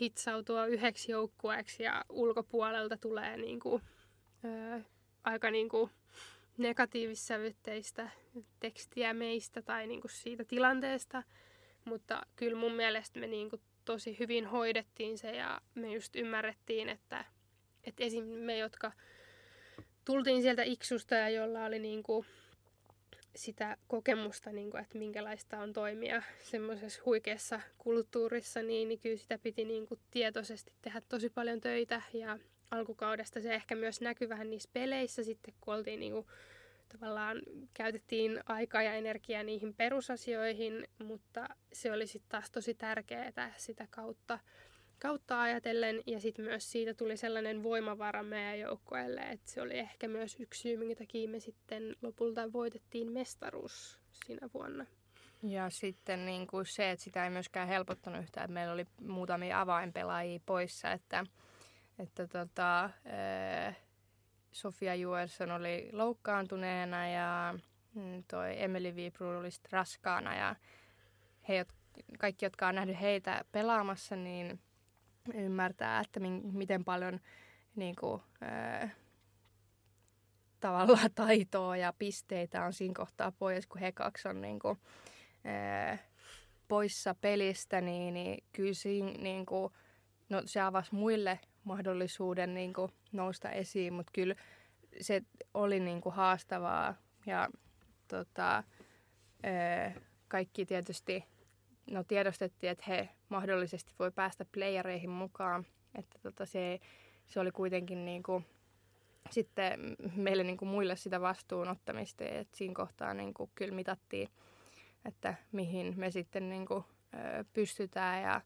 hitsautua 0.00 0.66
yhdeksi 0.66 1.12
joukkueeksi 1.12 1.82
ja 1.82 2.04
ulkopuolelta 2.08 2.96
tulee 2.96 3.36
niin 3.36 3.60
kuin, 3.60 3.82
ää, 4.44 4.80
aika 5.24 5.50
niin 5.50 5.68
kuin 5.68 5.90
negatiivissävytteistä 6.58 8.10
tekstiä 8.60 9.14
meistä 9.14 9.62
tai 9.62 9.86
niin 9.86 10.00
kuin 10.00 10.10
siitä 10.10 10.44
tilanteesta. 10.44 11.22
Mutta 11.84 12.26
kyllä 12.36 12.58
mun 12.58 12.72
mielestä 12.72 13.20
me 13.20 13.26
niin 13.26 13.50
kuin 13.50 13.62
tosi 13.84 14.16
hyvin 14.20 14.46
hoidettiin 14.46 15.18
se 15.18 15.36
ja 15.36 15.60
me 15.74 15.92
just 15.92 16.16
ymmärrettiin, 16.16 16.88
että, 16.88 17.24
että 17.84 18.04
esim. 18.04 18.24
me, 18.24 18.58
jotka 18.58 18.92
tultiin 20.04 20.42
sieltä 20.42 20.62
Iksusta 20.62 21.14
ja 21.14 21.28
jolla 21.28 21.64
oli 21.64 21.78
niin 21.78 22.02
kuin 22.02 22.26
sitä 23.36 23.76
kokemusta, 23.88 24.52
niin 24.52 24.70
kuin, 24.70 24.82
että 24.82 24.98
minkälaista 24.98 25.58
on 25.58 25.72
toimia 25.72 26.22
semmoisessa 26.42 27.02
huikeassa 27.06 27.60
kulttuurissa, 27.78 28.62
niin, 28.62 28.88
niin 28.88 28.98
kyllä 28.98 29.16
sitä 29.16 29.38
piti 29.38 29.64
niin 29.64 29.86
kuin, 29.86 30.00
tietoisesti 30.10 30.72
tehdä 30.82 31.02
tosi 31.08 31.30
paljon 31.30 31.60
töitä. 31.60 32.02
Ja 32.12 32.38
alkukaudesta 32.70 33.40
se 33.40 33.54
ehkä 33.54 33.74
myös 33.74 34.00
näkyi 34.00 34.28
vähän 34.28 34.50
niissä 34.50 34.70
peleissä 34.72 35.22
sitten, 35.22 35.54
kun 35.60 35.74
oltiin 35.74 36.00
niin 36.00 36.12
kuin, 36.12 36.26
tavallaan 36.88 37.42
käytettiin 37.74 38.40
aikaa 38.46 38.82
ja 38.82 38.94
energiaa 38.94 39.42
niihin 39.42 39.74
perusasioihin, 39.74 40.88
mutta 40.98 41.48
se 41.72 41.92
oli 41.92 42.06
sitten 42.06 42.28
taas 42.28 42.50
tosi 42.50 42.74
tärkeää 42.74 43.54
sitä 43.56 43.86
kautta 43.90 44.38
kautta 44.98 45.42
ajatellen 45.42 46.02
ja 46.06 46.20
sitten 46.20 46.44
myös 46.44 46.72
siitä 46.72 46.94
tuli 46.94 47.16
sellainen 47.16 47.62
voimavara 47.62 48.22
meidän 48.22 48.58
joukkueelle, 48.58 49.20
että 49.20 49.50
se 49.50 49.62
oli 49.62 49.78
ehkä 49.78 50.08
myös 50.08 50.36
yksi 50.40 50.60
syy, 50.60 50.76
minkä 50.76 50.94
takia 50.94 51.28
me 51.28 51.40
sitten 51.40 51.96
lopulta 52.02 52.52
voitettiin 52.52 53.12
mestaruus 53.12 54.00
siinä 54.12 54.48
vuonna. 54.54 54.86
Ja 55.42 55.70
sitten 55.70 56.26
niin 56.26 56.46
kuin 56.46 56.66
se, 56.66 56.90
että 56.90 57.04
sitä 57.04 57.24
ei 57.24 57.30
myöskään 57.30 57.68
helpottanut 57.68 58.22
yhtään, 58.22 58.44
että 58.44 58.54
meillä 58.54 58.72
oli 58.72 58.86
muutamia 59.00 59.60
avainpelaajia 59.60 60.40
poissa, 60.46 60.92
että, 60.92 61.24
että 61.98 62.26
tota, 62.26 62.90
Sofia 64.52 64.94
Juelson 64.94 65.50
oli 65.50 65.88
loukkaantuneena 65.92 67.08
ja 67.08 67.54
mm, 67.94 68.24
toi 68.30 68.62
Emily 68.62 68.94
Vibru 68.94 69.28
oli 69.28 69.48
raskaana 69.70 70.36
ja 70.36 70.56
he, 71.48 71.66
kaikki, 72.18 72.46
jotka 72.46 72.68
on 72.68 72.74
nähnyt 72.74 73.00
heitä 73.00 73.44
pelaamassa, 73.52 74.16
niin 74.16 74.60
ymmärtää, 75.34 76.00
että 76.00 76.20
min, 76.20 76.40
miten 76.52 76.84
paljon 76.84 77.20
niin 77.76 77.96
kuin, 78.00 78.22
ää, 78.40 78.90
tavallaan 80.60 81.10
taitoa 81.14 81.76
ja 81.76 81.92
pisteitä 81.98 82.64
on 82.64 82.72
siinä 82.72 82.94
kohtaa 82.96 83.32
pois, 83.32 83.66
kun 83.66 83.80
he 83.80 83.92
kaksi 83.92 84.28
on 84.28 84.40
niin 84.40 84.58
kuin, 84.58 84.78
ää, 85.44 85.98
poissa 86.68 87.14
pelistä, 87.20 87.80
niin, 87.80 88.14
niin 88.14 88.44
kyllä 88.52 88.74
siinä, 88.74 89.12
niin 89.12 89.46
kuin, 89.46 89.72
no, 90.28 90.42
se 90.44 90.60
avasi 90.60 90.94
muille 90.94 91.40
mahdollisuuden 91.64 92.54
niin 92.54 92.72
kuin, 92.72 92.92
nousta 93.12 93.50
esiin, 93.50 93.92
mutta 93.92 94.12
kyllä 94.14 94.34
se 95.00 95.22
oli 95.54 95.80
niin 95.80 96.00
kuin, 96.00 96.14
haastavaa 96.14 96.94
ja 97.26 97.48
tota, 98.08 98.64
ää, 99.42 99.94
kaikki 100.28 100.66
tietysti 100.66 101.24
no 101.90 102.04
tiedostettiin, 102.04 102.70
että 102.70 102.84
he 102.88 103.08
mahdollisesti 103.28 103.94
voi 103.98 104.10
päästä 104.10 104.44
playereihin 104.52 105.10
mukaan. 105.10 105.66
Että 105.94 106.18
tota 106.22 106.46
se, 106.46 106.80
se 107.26 107.40
oli 107.40 107.50
kuitenkin 107.50 108.04
niin 108.04 108.22
kuin, 108.22 108.44
sitten 109.30 109.96
meille 110.16 110.44
niin 110.44 110.56
kuin 110.56 110.68
muille 110.68 110.96
sitä 110.96 111.20
vastuun 111.20 111.68
ottamista. 111.68 112.24
Että 112.24 112.56
siinä 112.56 112.74
kohtaa 112.74 113.14
niin 113.14 113.34
kuin 113.34 113.50
kyllä 113.54 113.74
mitattiin, 113.74 114.28
että 115.04 115.34
mihin 115.52 115.94
me 115.96 116.10
sitten 116.10 116.50
niin 116.50 116.66
kuin, 116.66 116.84
ö, 117.14 117.44
pystytään. 117.52 118.22
Ja 118.22 118.40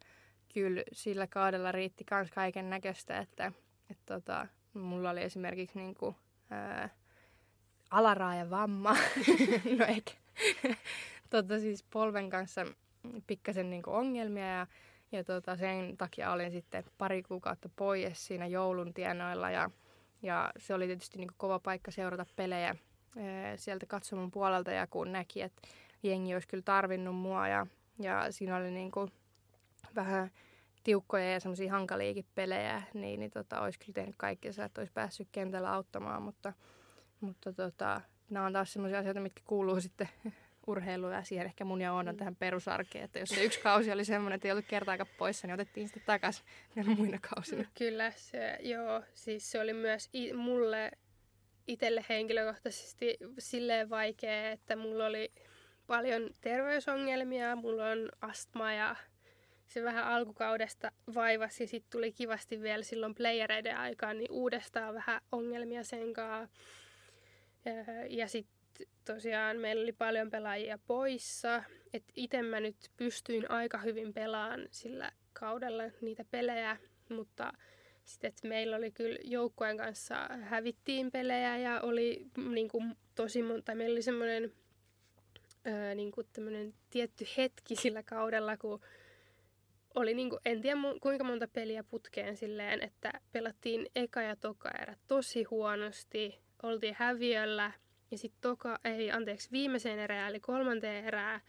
kyllä 0.54 0.82
sillä 0.92 1.26
kaudella 1.26 1.72
riitti 1.72 2.04
myös 2.10 2.30
kaiken 2.30 2.70
näköistä, 2.70 3.18
että, 3.18 3.52
että 3.90 4.14
tota, 4.14 4.46
mulla 4.74 5.10
oli 5.10 5.22
esimerkiksi 5.22 5.78
niin 5.78 5.94
kuin, 5.94 6.16
ö, 6.84 6.88
alaraajan 7.90 8.50
vamma. 8.50 8.96
no 9.78 9.84
eikä. 9.88 10.12
tota, 11.30 11.58
siis 11.58 11.82
polven 11.82 12.30
kanssa 12.30 12.66
pikkasen 13.26 13.70
niin 13.70 13.82
ongelmia 13.86 14.46
ja, 14.46 14.66
ja 15.12 15.24
tota, 15.24 15.56
sen 15.56 15.96
takia 15.96 16.32
olin 16.32 16.50
sitten 16.50 16.84
pari 16.98 17.22
kuukautta 17.22 17.68
pois 17.76 18.26
siinä 18.26 18.46
joulun 18.46 18.94
tienoilla 18.94 19.50
ja, 19.50 19.70
ja 20.22 20.52
se 20.58 20.74
oli 20.74 20.86
tietysti 20.86 21.18
niin 21.18 21.30
kova 21.36 21.58
paikka 21.58 21.90
seurata 21.90 22.26
pelejä 22.36 22.76
sieltä 23.56 23.86
katsomon 23.86 24.30
puolelta 24.30 24.70
ja 24.70 24.86
kun 24.86 25.12
näki, 25.12 25.42
että 25.42 25.68
jengi 26.02 26.34
olisi 26.34 26.48
kyllä 26.48 26.62
tarvinnut 26.62 27.16
mua 27.16 27.48
ja, 27.48 27.66
ja 27.98 28.32
siinä 28.32 28.56
oli 28.56 28.70
niin 28.70 28.90
kuin 28.90 29.12
vähän 29.94 30.30
tiukkoja 30.84 31.32
ja 31.32 31.40
semmoisia 31.40 31.72
hankaliakin 31.72 32.26
pelejä, 32.34 32.82
niin, 32.94 33.20
niin 33.20 33.30
tota, 33.30 33.60
olisi 33.60 33.78
kyllä 33.78 33.94
tehnyt 33.94 34.14
kaikkea, 34.16 34.52
että 34.64 34.80
olisi 34.80 34.92
päässyt 34.92 35.28
kentällä 35.32 35.72
auttamaan, 35.72 36.22
mutta, 36.22 36.52
mutta 37.20 37.52
tota, 37.52 38.00
nämä 38.30 38.46
on 38.46 38.52
taas 38.52 38.72
semmoisia 38.72 38.98
asioita, 38.98 39.20
mitkä 39.20 39.42
kuuluu 39.46 39.80
sitten 39.80 40.08
urheiluun 40.66 41.12
ja 41.12 41.22
siihen 41.22 41.46
ehkä 41.46 41.64
mun 41.64 41.80
ja 41.80 41.92
Oonan 41.92 42.14
mm. 42.14 42.18
tähän 42.18 42.36
perusarkeen, 42.36 43.04
että 43.04 43.18
jos 43.18 43.28
se 43.28 43.44
yksi 43.44 43.60
kausi 43.60 43.92
oli 43.92 44.04
semmoinen, 44.04 44.36
että 44.36 44.48
ei 44.48 44.52
ollut 44.52 44.64
kertaakaan 44.68 45.10
poissa, 45.18 45.46
niin 45.46 45.54
otettiin 45.54 45.88
sitten 45.88 46.02
takaisin 46.06 46.44
vielä 46.76 46.94
muina 46.96 47.18
kausina. 47.34 47.64
Kyllä, 47.78 48.12
se, 48.16 48.58
joo, 48.60 49.02
siis 49.14 49.50
se 49.50 49.60
oli 49.60 49.72
myös 49.72 50.08
i- 50.14 50.32
mulle 50.32 50.90
itselle 51.66 52.04
henkilökohtaisesti 52.08 53.16
silleen 53.38 53.90
vaikea, 53.90 54.50
että 54.50 54.76
mulla 54.76 55.06
oli 55.06 55.32
paljon 55.86 56.30
terveysongelmia, 56.40 57.56
mulla 57.56 57.88
on 57.88 58.08
astma 58.20 58.72
ja 58.72 58.96
se 59.66 59.82
vähän 59.82 60.04
alkukaudesta 60.04 60.92
vaivasi 61.14 61.62
ja 61.62 61.68
sitten 61.68 61.90
tuli 61.92 62.12
kivasti 62.12 62.62
vielä 62.62 62.82
silloin 62.82 63.14
playereiden 63.14 63.76
aikaan, 63.76 64.18
niin 64.18 64.30
uudestaan 64.30 64.94
vähän 64.94 65.20
ongelmia 65.32 65.84
sen 65.84 66.12
kanssa. 66.12 66.56
Ja 68.08 68.28
sitten 68.28 68.59
tosiaan 69.04 69.56
meillä 69.56 69.82
oli 69.82 69.92
paljon 69.92 70.30
pelaajia 70.30 70.78
poissa. 70.86 71.62
että 71.92 72.12
itse 72.16 72.42
mä 72.42 72.60
nyt 72.60 72.76
pystyin 72.96 73.50
aika 73.50 73.78
hyvin 73.78 74.12
pelaamaan 74.12 74.68
sillä 74.70 75.12
kaudella 75.32 75.82
niitä 76.00 76.24
pelejä, 76.30 76.76
mutta 77.08 77.52
sitten 78.04 78.48
meillä 78.48 78.76
oli 78.76 78.90
kyllä 78.90 79.18
joukkueen 79.24 79.76
kanssa 79.76 80.16
hävittiin 80.42 81.10
pelejä 81.10 81.58
ja 81.58 81.80
oli 81.80 82.26
niin 82.52 82.68
kuin, 82.68 82.94
tosi 83.14 83.42
monta, 83.42 83.74
meillä 83.74 83.94
oli 83.94 84.02
semmoinen 84.02 84.52
niin 85.94 86.12
kuin 86.12 86.26
tietty 86.90 87.26
hetki 87.36 87.76
sillä 87.76 88.02
kaudella, 88.02 88.56
kun 88.56 88.80
oli 89.94 90.14
niinku, 90.14 90.38
en 90.44 90.60
tiedä 90.60 90.76
kuinka 91.00 91.24
monta 91.24 91.48
peliä 91.48 91.84
putkeen 91.84 92.36
silleen, 92.36 92.82
että 92.82 93.12
pelattiin 93.32 93.86
eka 93.96 94.22
ja 94.22 94.36
toka 94.36 94.70
erä 94.82 94.96
tosi 95.08 95.42
huonosti, 95.44 96.38
oltiin 96.62 96.96
häviöllä 96.98 97.72
ja 98.10 98.18
sitten 98.18 98.40
toka, 98.40 98.78
ei 98.84 99.10
anteeksi, 99.10 99.50
viimeiseen 99.52 99.98
erään 99.98 100.30
eli 100.30 100.40
kolmanteen 100.40 101.04
erään 101.04 101.40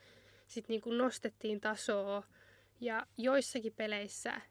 sitten 0.48 0.74
niinku 0.74 0.94
nostettiin 0.94 1.62
tasoa 1.62 2.24
ja 2.80 3.08
joissakin 3.18 3.74
peleissä 3.74 4.42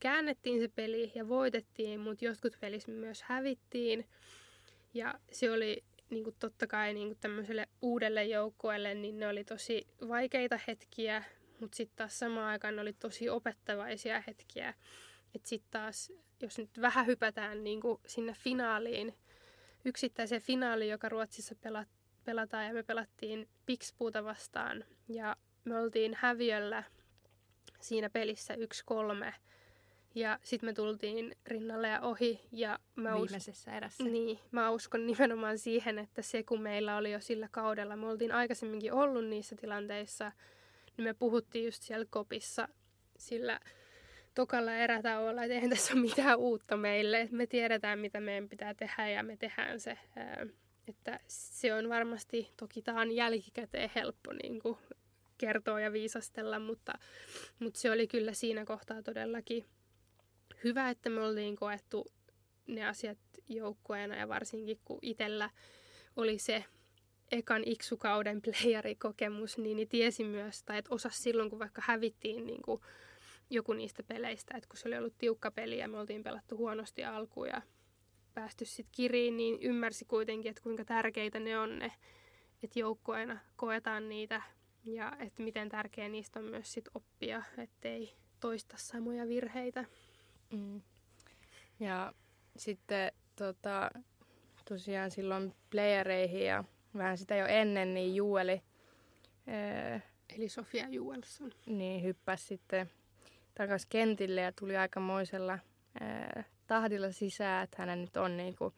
käännettiin 0.00 0.60
se 0.60 0.68
peli 0.68 1.12
ja 1.14 1.28
voitettiin, 1.28 2.00
mutta 2.00 2.24
jotkut 2.24 2.56
pelissä 2.60 2.90
myös 2.90 3.22
hävittiin. 3.22 4.08
Ja 4.94 5.14
se 5.32 5.50
oli 5.50 5.84
niin 6.10 6.24
kuin 6.24 6.36
totta 6.38 6.66
kai 6.66 6.94
niin 6.94 7.08
kuin 7.08 7.18
tämmöiselle 7.20 7.68
uudelle 7.82 8.24
joukkueelle, 8.24 8.94
niin 8.94 9.18
ne 9.18 9.28
oli 9.28 9.44
tosi 9.44 9.86
vaikeita 10.08 10.60
hetkiä, 10.66 11.24
mutta 11.60 11.76
sitten 11.76 11.96
taas 11.96 12.18
samaan 12.18 12.46
aikaan 12.46 12.78
oli 12.78 12.92
tosi 12.92 13.28
opettavaisia 13.28 14.22
hetkiä. 14.26 14.74
Että 15.34 15.48
sitten 15.48 15.70
taas, 15.70 16.12
jos 16.40 16.58
nyt 16.58 16.80
vähän 16.80 17.06
hypätään 17.06 17.64
niin 17.64 17.80
kuin 17.80 18.00
sinne 18.06 18.34
finaaliin, 18.34 19.14
yksittäiseen 19.84 20.42
finaaliin, 20.42 20.90
joka 20.90 21.08
Ruotsissa 21.08 21.54
pelat, 21.54 21.88
pelataan, 22.24 22.66
ja 22.66 22.74
me 22.74 22.82
pelattiin 22.82 23.48
Pixpuuta 23.66 24.24
vastaan, 24.24 24.84
ja 25.08 25.36
me 25.64 25.78
oltiin 25.78 26.16
häviöllä 26.20 26.84
siinä 27.80 28.10
pelissä 28.10 28.54
1-3, 28.54 29.32
ja 30.14 30.38
sitten 30.42 30.68
me 30.68 30.72
tultiin 30.72 31.36
rinnalle 31.46 31.88
ja 31.88 32.00
ohi. 32.00 32.40
Ja 32.52 32.78
mä 32.96 33.14
Viimeisessä 33.14 33.76
erässä. 33.76 34.04
Niin, 34.04 34.38
mä 34.50 34.70
uskon 34.70 35.06
nimenomaan 35.06 35.58
siihen, 35.58 35.98
että 35.98 36.22
se 36.22 36.42
kun 36.42 36.62
meillä 36.62 36.96
oli 36.96 37.12
jo 37.12 37.20
sillä 37.20 37.48
kaudella, 37.50 37.96
me 37.96 38.06
oltiin 38.06 38.32
aikaisemminkin 38.32 38.92
ollut 38.92 39.24
niissä 39.24 39.56
tilanteissa, 39.56 40.32
niin 40.96 41.04
me 41.04 41.14
puhuttiin 41.14 41.64
just 41.64 41.82
siellä 41.82 42.06
kopissa 42.10 42.68
sillä 43.18 43.60
tokalla 44.34 44.74
erätauolla, 44.74 45.44
että 45.44 45.54
eihän 45.54 45.70
tässä 45.70 45.92
ole 45.92 46.02
mitään 46.02 46.38
uutta 46.38 46.76
meille. 46.76 47.28
Me 47.30 47.46
tiedetään, 47.46 47.98
mitä 47.98 48.20
meidän 48.20 48.48
pitää 48.48 48.74
tehdä 48.74 49.08
ja 49.08 49.22
me 49.22 49.36
tehdään 49.36 49.80
se. 49.80 49.98
Että 50.88 51.20
se 51.28 51.74
on 51.74 51.88
varmasti, 51.88 52.52
toki 52.56 52.82
tämä 52.82 53.00
on 53.00 53.12
jälkikäteen 53.12 53.90
helppo 53.94 54.32
niin 54.32 54.60
kuin 54.60 54.78
kertoa 55.38 55.80
ja 55.80 55.92
viisastella, 55.92 56.58
mutta, 56.58 56.92
mutta 57.58 57.80
se 57.80 57.90
oli 57.90 58.06
kyllä 58.06 58.32
siinä 58.32 58.64
kohtaa 58.64 59.02
todellakin 59.02 59.66
hyvä, 60.64 60.90
että 60.90 61.10
me 61.10 61.20
oltiin 61.20 61.56
koettu 61.56 62.12
ne 62.66 62.86
asiat 62.86 63.18
joukkueena 63.48 64.16
ja 64.16 64.28
varsinkin 64.28 64.80
kun 64.84 64.98
itsellä 65.02 65.50
oli 66.16 66.38
se 66.38 66.64
ekan 67.32 67.62
iksukauden 67.66 68.42
playerikokemus, 68.42 69.58
niin, 69.58 69.76
niin 69.76 69.88
tiesi 69.88 70.24
myös, 70.24 70.62
tai 70.62 70.78
että 70.78 70.94
osasi 70.94 71.22
silloin, 71.22 71.50
kun 71.50 71.58
vaikka 71.58 71.82
hävittiin 71.84 72.46
niin 72.46 72.62
kuin 72.62 72.80
joku 73.50 73.72
niistä 73.72 74.02
peleistä, 74.02 74.56
että 74.56 74.68
kun 74.68 74.76
se 74.76 74.88
oli 74.88 74.98
ollut 74.98 75.18
tiukka 75.18 75.50
peli 75.50 75.78
ja 75.78 75.88
me 75.88 75.98
oltiin 75.98 76.22
pelattu 76.22 76.56
huonosti 76.56 77.04
alkuun 77.04 77.48
ja 77.48 77.62
päästy 78.34 78.64
sitten 78.64 78.92
kiriin, 78.96 79.36
niin 79.36 79.58
ymmärsi 79.62 80.04
kuitenkin, 80.04 80.50
että 80.50 80.62
kuinka 80.62 80.84
tärkeitä 80.84 81.40
ne 81.40 81.58
on 81.58 81.78
ne, 81.78 81.92
että 82.62 82.78
joukkueena 82.78 83.38
koetaan 83.56 84.08
niitä 84.08 84.42
ja 84.84 85.16
että 85.18 85.42
miten 85.42 85.68
tärkeä 85.68 86.08
niistä 86.08 86.38
on 86.38 86.44
myös 86.44 86.72
sit 86.72 86.88
oppia, 86.94 87.42
ettei 87.58 88.14
toista 88.40 88.76
samoja 88.78 89.28
virheitä. 89.28 89.84
Mm. 90.52 90.82
Ja 91.80 92.12
sitten 92.56 93.12
tota, 93.36 93.90
tosiaan 94.68 95.10
silloin 95.10 95.54
playereihin 95.70 96.44
ja 96.44 96.64
vähän 96.96 97.18
sitä 97.18 97.36
jo 97.36 97.46
ennen, 97.46 97.94
niin 97.94 98.14
Jueli... 98.14 98.62
Ää, 99.46 100.00
Eli 100.34 100.48
Sofia 100.48 100.88
Juelson. 100.88 101.52
Niin, 101.66 102.02
hyppäsi 102.02 102.46
sitten 102.46 102.90
takaisin 103.60 103.88
kentille 103.88 104.40
ja 104.40 104.52
tuli 104.52 104.76
aikamoisella 104.76 105.58
ää, 106.00 106.44
tahdilla 106.66 107.12
sisään, 107.12 107.64
että 107.64 107.86
hän 107.86 108.00
nyt 108.00 108.16
on 108.16 108.36
niinku, 108.36 108.72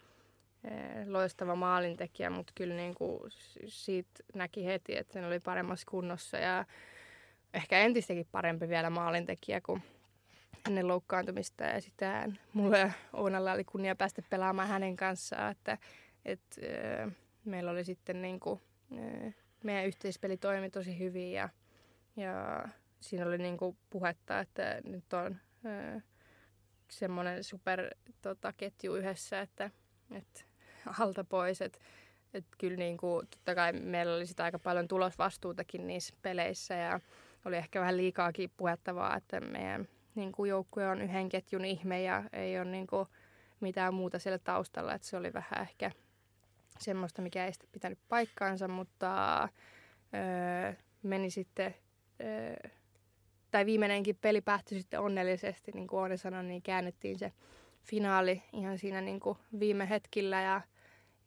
ää, 0.65 1.05
loistava 1.07 1.55
maalintekijä, 1.55 2.31
mutta 2.31 2.53
kyllä 2.55 2.75
niinku, 2.75 3.27
siitä 3.67 4.11
näki 4.35 4.67
heti, 4.67 4.97
että 4.97 5.19
hän 5.19 5.29
oli 5.29 5.41
paremmassa 5.41 5.87
kunnossa 5.91 6.39
ja 6.39 6.65
ehkä 7.55 7.79
entistäkin 7.79 8.27
parempi 8.33 8.69
vielä 8.69 8.91
maalintekijä 8.91 9.61
kuin 9.61 9.83
hänen 10.67 10.89
loukkaantumista 10.89 11.65
ja 11.65 11.81
sitä 11.81 12.29
mulle 12.53 12.79
ja 12.79 12.91
Ounalla 13.13 13.53
oli 13.53 13.65
kunnia 13.65 13.97
päästä 13.97 14.23
pelaamaan 14.31 14.69
hänen 14.69 14.97
kanssaan, 14.97 15.53
että, 15.53 15.79
että 16.25 16.61
meillä 17.45 17.71
oli 17.71 17.85
sitten 17.85 18.23
niin 18.23 18.41
kuin, 18.41 18.61
meidän 19.65 19.87
yhteispeli 19.87 20.37
toimi 20.37 20.71
tosi 20.71 20.99
hyvin 20.99 21.33
ja, 21.33 21.49
ja 22.17 22.69
siinä 23.03 23.27
oli 23.27 23.39
niin 23.39 23.57
kuin 23.57 23.77
puhetta, 23.91 24.41
että 24.41 24.81
nyt 24.85 25.13
on 25.13 25.37
semmoinen 26.91 27.45
super 27.45 27.91
tota, 28.23 28.53
yhdessä, 28.99 29.41
että, 29.41 29.71
että 30.11 30.41
alta 30.99 31.25
pois, 31.25 31.63
että 31.63 31.79
että 32.35 32.57
kyllä 32.59 32.77
niin 32.77 32.97
kuin, 32.97 33.27
totta 33.27 33.55
kai 33.55 33.73
meillä 33.73 34.15
oli 34.15 34.27
sitä 34.27 34.45
aika 34.45 34.59
paljon 34.59 34.89
tulosvastuutakin 34.89 35.87
niissä 35.87 36.15
peleissä 36.23 36.75
ja 36.75 37.01
oli 37.45 37.57
ehkä 37.57 37.81
vähän 37.81 37.97
liikaakin 37.97 38.51
puhettavaa, 38.57 39.17
että 39.17 39.41
meidän 39.41 39.89
niin 40.15 40.33
kuin 40.33 40.51
joukkue 40.51 40.89
on 40.89 41.03
yhden 41.03 41.29
ketjun 41.29 41.65
ihme 41.65 42.03
ja 42.03 42.25
ei 42.33 42.59
ole 42.59 42.65
niin 42.65 42.87
kuin 42.87 43.09
mitään 43.61 43.95
muuta 43.95 44.19
siellä 44.19 44.39
taustalla. 44.39 44.95
Että 44.95 45.09
se 45.09 45.17
oli 45.17 45.33
vähän 45.33 45.63
ehkä 45.63 45.91
semmoista, 46.79 47.23
mikä 47.23 47.47
ei 47.47 47.53
sitten 47.53 47.71
pitänyt 47.73 47.99
paikkaansa, 48.09 48.69
mutta 48.69 49.43
öö, 50.15 50.73
meni 51.03 51.31
sitten, 51.31 51.75
öö, 52.21 52.71
tai 53.53 53.67
viimeinenkin 53.67 54.19
peli 54.21 54.41
päättyi 54.41 54.79
sitten 54.79 55.01
onnellisesti, 55.01 55.73
niin 55.73 55.87
kuin 55.87 56.01
Oone 56.01 56.17
sanoi, 56.17 56.45
niin 56.45 56.63
käännettiin 56.63 57.19
se 57.19 57.33
finaali 57.83 58.43
ihan 58.53 58.79
siinä 58.79 59.01
niin 59.01 59.21
kuin 59.21 59.39
viime 59.59 59.89
hetkillä 59.89 60.43
ja, 60.43 60.61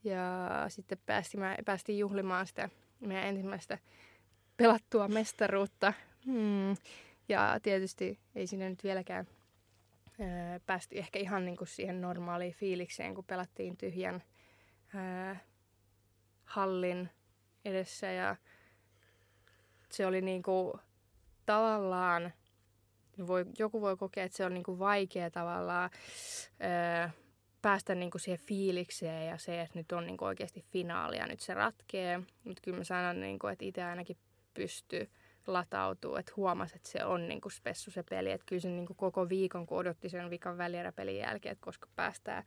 ja 0.04 0.50
sitten 0.68 0.98
päästiin, 1.06 1.44
päästiin 1.66 2.00
juhlimaan 2.00 2.48
sitä 2.48 2.70
meidän 3.00 3.28
ensimmäistä 3.28 3.78
pelattua 4.58 5.08
mestaruutta. 5.08 5.94
Hmm. 6.26 6.76
Ja 7.30 7.60
tietysti 7.64 8.20
ei 8.36 8.48
sinne 8.48 8.70
nyt 8.70 8.84
vieläkään 8.84 9.28
ää, 10.20 10.60
päästy 10.60 10.98
ehkä 10.98 11.20
ihan 11.20 11.46
niin 11.46 11.58
kuin 11.58 11.68
siihen 11.68 12.02
normaaliin 12.02 12.54
fiilikseen, 12.54 13.16
kun 13.16 13.26
pelattiin 13.26 13.78
tyhjän 13.78 14.24
ää, 14.96 15.40
hallin 16.46 17.10
edessä. 17.66 18.12
Ja 18.12 18.36
se 19.90 20.06
oli 20.06 20.22
niin 20.22 20.44
kuin 20.44 20.74
tavallaan, 21.46 22.34
voi, 23.28 23.46
joku 23.60 23.82
voi 23.82 23.98
kokea, 23.98 24.24
että 24.24 24.38
se 24.38 24.46
on 24.46 24.54
niin 24.54 24.64
kuin 24.64 24.80
vaikea 24.80 25.32
tavallaan 25.32 25.90
ää, 26.60 27.12
päästä 27.62 27.96
niin 27.96 28.12
kuin 28.12 28.22
siihen 28.22 28.46
fiilikseen 28.48 29.28
ja 29.28 29.38
se, 29.38 29.62
että 29.62 29.80
nyt 29.80 29.92
on 29.92 30.06
niin 30.06 30.18
kuin 30.18 30.28
oikeasti 30.28 30.66
finaali 30.72 31.18
ja 31.18 31.28
nyt 31.28 31.40
se 31.40 31.54
ratkee. 31.54 32.20
Mutta 32.44 32.62
kyllä 32.62 32.78
mä 32.78 32.84
sanon, 32.84 33.20
niin 33.20 33.40
kuin, 33.40 33.54
että 33.54 33.66
itse 33.66 33.84
ainakin 33.84 34.18
pystyy 34.54 35.10
latautuu, 35.48 36.16
että 36.16 36.34
huomasi, 36.36 36.76
että 36.76 36.90
se 36.90 37.06
on 37.06 37.28
niin 37.28 37.42
kuin 37.42 37.52
spessu 37.52 37.92
se 37.92 38.04
peli. 38.04 38.32
Että 38.32 38.46
kyllä 38.46 38.60
se 38.60 38.70
niin 38.70 38.86
kuin 38.86 38.98
koko 38.98 39.30
viikon, 39.30 39.66
kun 39.66 39.78
odotti 39.78 40.10
sen 40.10 40.30
viikon 40.30 40.58
välieräpelin 40.58 41.18
jälkeen, 41.18 41.54
että 41.54 41.66
koska 41.66 41.88
päästään 41.96 42.44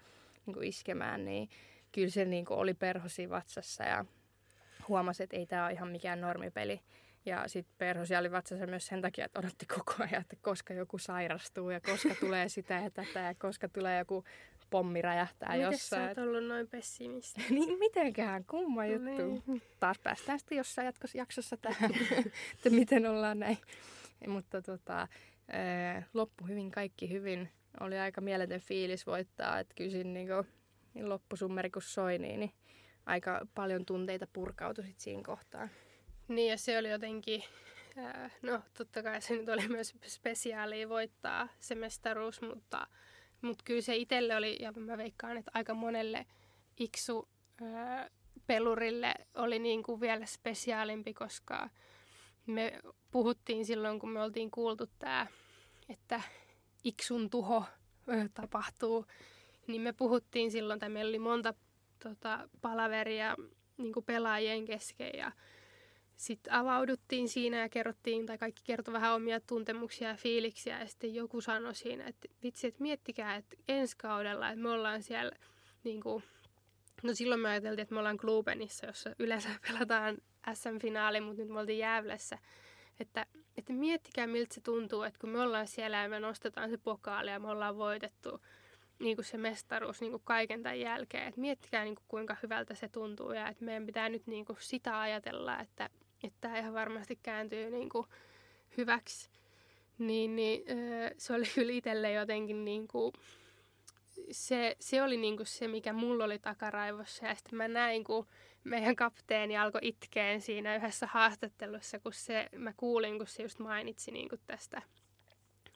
niin 0.47 0.55
kuin 0.55 0.69
iskemään, 0.69 1.25
niin 1.25 1.49
kyllä 1.93 2.11
se 2.11 2.25
niin 2.25 2.45
kuin 2.45 2.59
oli 2.59 2.75
perhosi 2.75 3.31
vatsassa 3.31 3.85
ja 3.85 4.05
huomasi, 4.89 5.23
että 5.23 5.37
ei 5.37 5.47
tämä 5.47 5.65
ole 5.65 5.73
ihan 5.73 5.89
mikään 5.89 6.21
normipeli. 6.21 6.81
Ja 7.29 7.49
sitten 7.49 7.75
perhosi 7.79 8.17
oli 8.17 8.31
vatsassa 8.31 8.67
myös 8.67 8.87
sen 8.87 9.03
takia, 9.03 9.25
että 9.25 9.39
odotti 9.39 9.67
koko 9.67 9.95
ajan, 9.99 10.21
että 10.21 10.37
koska 10.41 10.75
joku 10.75 10.99
sairastuu 10.99 11.71
ja 11.71 11.81
koska 11.81 12.15
tulee 12.21 12.49
sitä 12.59 12.75
ja 12.75 12.91
tätä 12.91 13.21
ja 13.21 13.35
koska 13.35 13.69
tulee 13.69 13.99
joku 13.99 14.25
pommi 14.71 15.03
räjähtää 15.03 15.49
Miten 15.49 15.63
jossain. 15.63 16.03
sä 16.03 16.09
oot 16.09 16.29
ollut 16.29 16.45
noin 16.45 16.69
pessimisti? 16.69 17.45
niin 17.55 17.79
mitenkään, 17.79 18.45
kumma 18.45 18.87
juttu. 18.87 19.43
Niin. 19.47 19.63
Taas 19.81 19.99
päästään 19.99 20.39
sitten 20.39 20.59
jossain 20.59 20.87
jatkos, 20.87 21.15
jaksossa 21.15 21.57
tähän, 21.57 21.91
että 22.55 22.71
miten 22.71 23.07
ollaan 23.07 23.39
näin. 23.39 23.59
Mutta 24.27 24.63
tota, 24.63 25.09
loppu 26.15 26.47
hyvin, 26.47 26.71
kaikki 26.71 27.11
hyvin. 27.11 27.49
Oli 27.81 27.99
aika 27.99 28.21
mieletön 28.21 28.61
fiilis 28.61 29.07
voittaa, 29.07 29.59
että 29.59 29.75
kyllä 29.75 29.91
siinä 29.91 30.11
niinku, 30.11 30.47
loppusummeri 31.03 31.71
kun 31.71 31.83
soi, 31.83 32.19
niin, 32.19 32.41
niin 32.41 32.53
aika 33.07 33.47
paljon 33.55 33.87
tunteita 33.87 34.27
purkautui 34.33 34.85
sit 34.85 35.01
siinä 35.01 35.23
kohtaa. 35.23 35.69
Niin 36.29 36.51
ja 36.51 36.59
se 36.59 36.79
oli 36.79 36.91
jotenkin, 36.91 37.45
no 38.43 38.63
totta 38.79 39.03
kai 39.03 39.23
se 39.23 39.37
nyt 39.37 39.49
oli 39.49 39.69
myös 39.69 39.95
spesiaalia 40.07 40.89
voittaa 40.89 41.49
se 41.61 41.75
mestaruus, 41.75 42.43
mutta, 42.43 42.87
mutta 43.43 43.65
kyllä 43.65 43.81
se 43.81 43.97
itselle 43.97 44.37
oli, 44.37 44.57
ja 44.61 44.73
mä 44.73 44.99
veikkaan, 44.99 45.37
että 45.37 45.51
aika 45.55 45.75
monelle 45.75 46.27
iksu 46.77 47.29
pelurille 48.47 49.15
oli 49.35 49.59
niin 49.59 49.83
kuin 49.83 50.01
vielä 50.01 50.27
spesiaalimpi, 50.27 51.15
koska 51.15 51.71
me 52.47 52.81
puhuttiin 53.11 53.65
silloin, 53.65 53.99
kun 53.99 54.11
me 54.11 54.23
oltiin 54.23 54.51
kuultu 54.51 54.87
tämä, 54.99 55.27
että 55.89 56.21
iksun 56.85 57.31
tuho 57.31 57.65
tapahtuu, 58.35 59.07
niin 59.67 59.83
me 59.83 59.93
puhuttiin 59.93 60.51
silloin, 60.51 60.81
tai 60.81 60.89
meillä 60.89 61.09
oli 61.09 61.19
monta 61.19 61.55
tota, 62.03 62.49
palaveria 62.61 63.37
niin 63.79 63.93
kuin 63.93 64.05
pelaajien 64.05 64.65
kesken 64.65 65.11
ja 65.15 65.33
sitten 66.19 66.53
avauduttiin 66.53 67.29
siinä 67.29 67.57
ja 67.61 67.69
kerrottiin, 67.69 68.27
tai 68.27 68.39
kaikki 68.39 68.63
kertoi 68.65 68.95
vähän 68.95 69.15
omia 69.15 69.41
tuntemuksia 69.41 70.09
ja 70.09 70.17
fiiliksiä, 70.17 70.81
ja 70.81 70.87
sitten 70.87 71.15
joku 71.15 71.41
sanoi 71.41 71.75
siinä, 71.75 72.07
että 72.07 72.29
vitsi, 72.43 72.67
että 72.67 72.83
miettikää, 72.83 73.37
että 73.37 73.57
ensi 73.69 73.97
kaudella, 73.97 74.49
että 74.49 74.63
me 74.63 74.71
ollaan 74.71 75.03
siellä, 75.03 75.33
niin 75.85 76.01
kuin, 76.01 76.25
no 77.03 77.15
silloin 77.15 77.41
me 77.41 77.49
ajateltiin, 77.49 77.83
että 77.83 77.95
me 77.95 77.99
ollaan 77.99 78.19
Klubenissa, 78.19 78.87
jossa 78.87 79.11
yleensä 79.19 79.49
pelataan 79.69 80.19
SM-finaali, 80.55 81.21
mutta 81.21 81.43
nyt 81.43 81.51
me 81.51 81.61
oltiin 81.61 81.79
Jäävlessä, 81.79 82.39
että, 83.01 83.27
että 83.57 83.73
miettikää 83.73 84.27
miltä 84.27 84.55
se 84.55 84.61
tuntuu, 84.61 85.03
että 85.03 85.21
kun 85.21 85.31
me 85.31 85.41
ollaan 85.41 85.67
siellä 85.67 86.03
ja 86.03 86.09
me 86.09 86.21
nostetaan 86.21 86.71
se 86.71 86.77
pokaali 86.79 87.31
ja 87.31 87.41
me 87.41 87.49
ollaan 87.49 87.77
voitettu 87.77 88.41
niin 88.99 89.17
kuin 89.17 89.25
se 89.25 89.39
mestaruus 89.39 90.01
niin 90.01 90.11
kuin 90.11 90.23
kaiken 90.25 90.63
tämän 90.63 90.81
jälkeen. 90.81 91.29
että 91.29 91.41
miettikää 91.41 91.85
niin 91.85 91.95
kuin 91.95 92.05
kuinka 92.09 92.37
hyvältä 92.43 92.75
se 92.75 92.89
tuntuu 92.89 93.33
ja 93.33 93.49
että 93.49 93.65
meidän 93.65 93.87
pitää 93.87 94.09
nyt 94.09 94.27
niin 94.27 94.45
kuin 94.45 94.57
sitä 94.61 95.01
ajatella, 95.01 95.61
että, 95.61 95.91
että 96.23 96.39
tämä 96.41 96.59
ihan 96.59 96.75
varmasti 96.75 97.19
kääntyy 97.23 97.71
niin 97.71 97.89
kuin 97.89 98.07
hyväksi. 98.77 99.31
Niin, 99.99 100.37
niin 100.37 100.65
se 101.19 101.35
oli 101.35 101.45
kyllä 101.55 101.73
itselle 101.73 102.13
jotenkin 102.13 102.65
niin 102.65 102.89
kuin, 102.89 103.13
se, 104.31 104.77
se 104.81 105.03
oli 105.03 105.17
niin 105.17 105.37
kuin 105.37 105.47
se, 105.47 105.69
mikä 105.69 105.93
mulla 105.93 106.25
oli 106.25 106.39
takaraivossa. 106.39 107.27
Ja 107.27 107.35
sitten 107.35 107.57
mä 107.57 107.69
näin, 107.69 108.05
kun 108.05 108.27
meidän 108.65 108.97
kapteeni 108.97 109.57
alkoi 109.57 109.81
itkeen 109.85 110.41
siinä 110.41 110.77
yhdessä 110.77 111.07
haastattelussa, 111.07 111.99
kun 111.99 112.13
se, 112.13 112.49
mä 112.57 112.73
kuulin, 112.77 113.19
kun 113.19 113.27
se 113.27 113.43
just 113.43 113.59
mainitsi 113.59 114.11
niin 114.11 114.29
kuin 114.29 114.41
tästä, 114.47 114.83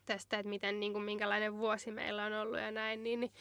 tästä, 0.06 0.38
että 0.38 0.50
miten, 0.50 0.80
niin 0.80 0.92
kuin, 0.92 1.04
minkälainen 1.04 1.58
vuosi 1.58 1.90
meillä 1.90 2.24
on 2.24 2.32
ollut 2.32 2.58
ja 2.58 2.70
näin, 2.70 3.04
niin, 3.04 3.20
niin 3.20 3.32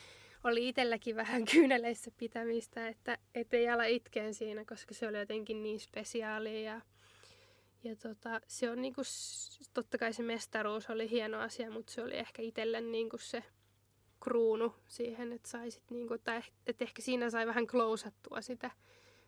oli 0.43 0.67
itselläkin 0.67 1.15
vähän 1.15 1.45
kyyneleissä 1.51 2.11
pitämistä, 2.17 2.87
että 2.87 3.17
ei 3.51 3.69
ala 3.69 3.83
itkeen 3.83 4.33
siinä, 4.33 4.65
koska 4.65 4.93
se 4.93 5.07
oli 5.07 5.17
jotenkin 5.17 5.63
niin 5.63 5.79
spesiaalia 5.79 6.61
ja, 6.61 6.81
ja 7.83 7.95
tota, 7.95 8.41
se 8.47 8.69
on 8.69 8.81
niinku, 8.81 9.01
totta 9.73 9.97
kai 9.97 10.13
se 10.13 10.23
mestaruus 10.23 10.89
oli 10.89 11.09
hieno 11.09 11.39
asia, 11.39 11.71
mutta 11.71 11.93
se 11.93 12.03
oli 12.03 12.17
ehkä 12.17 12.41
itselle 12.41 12.81
niinku 12.81 13.17
se 13.17 13.43
kruunu 14.19 14.75
siihen, 14.87 15.31
että 15.31 15.49
saisit 15.49 15.83
niinku, 15.89 16.17
tai 16.17 16.41
että 16.67 16.83
ehkä 16.83 17.01
siinä 17.01 17.29
sai 17.29 17.47
vähän 17.47 17.67
klousattua 17.67 18.41
sitä 18.41 18.71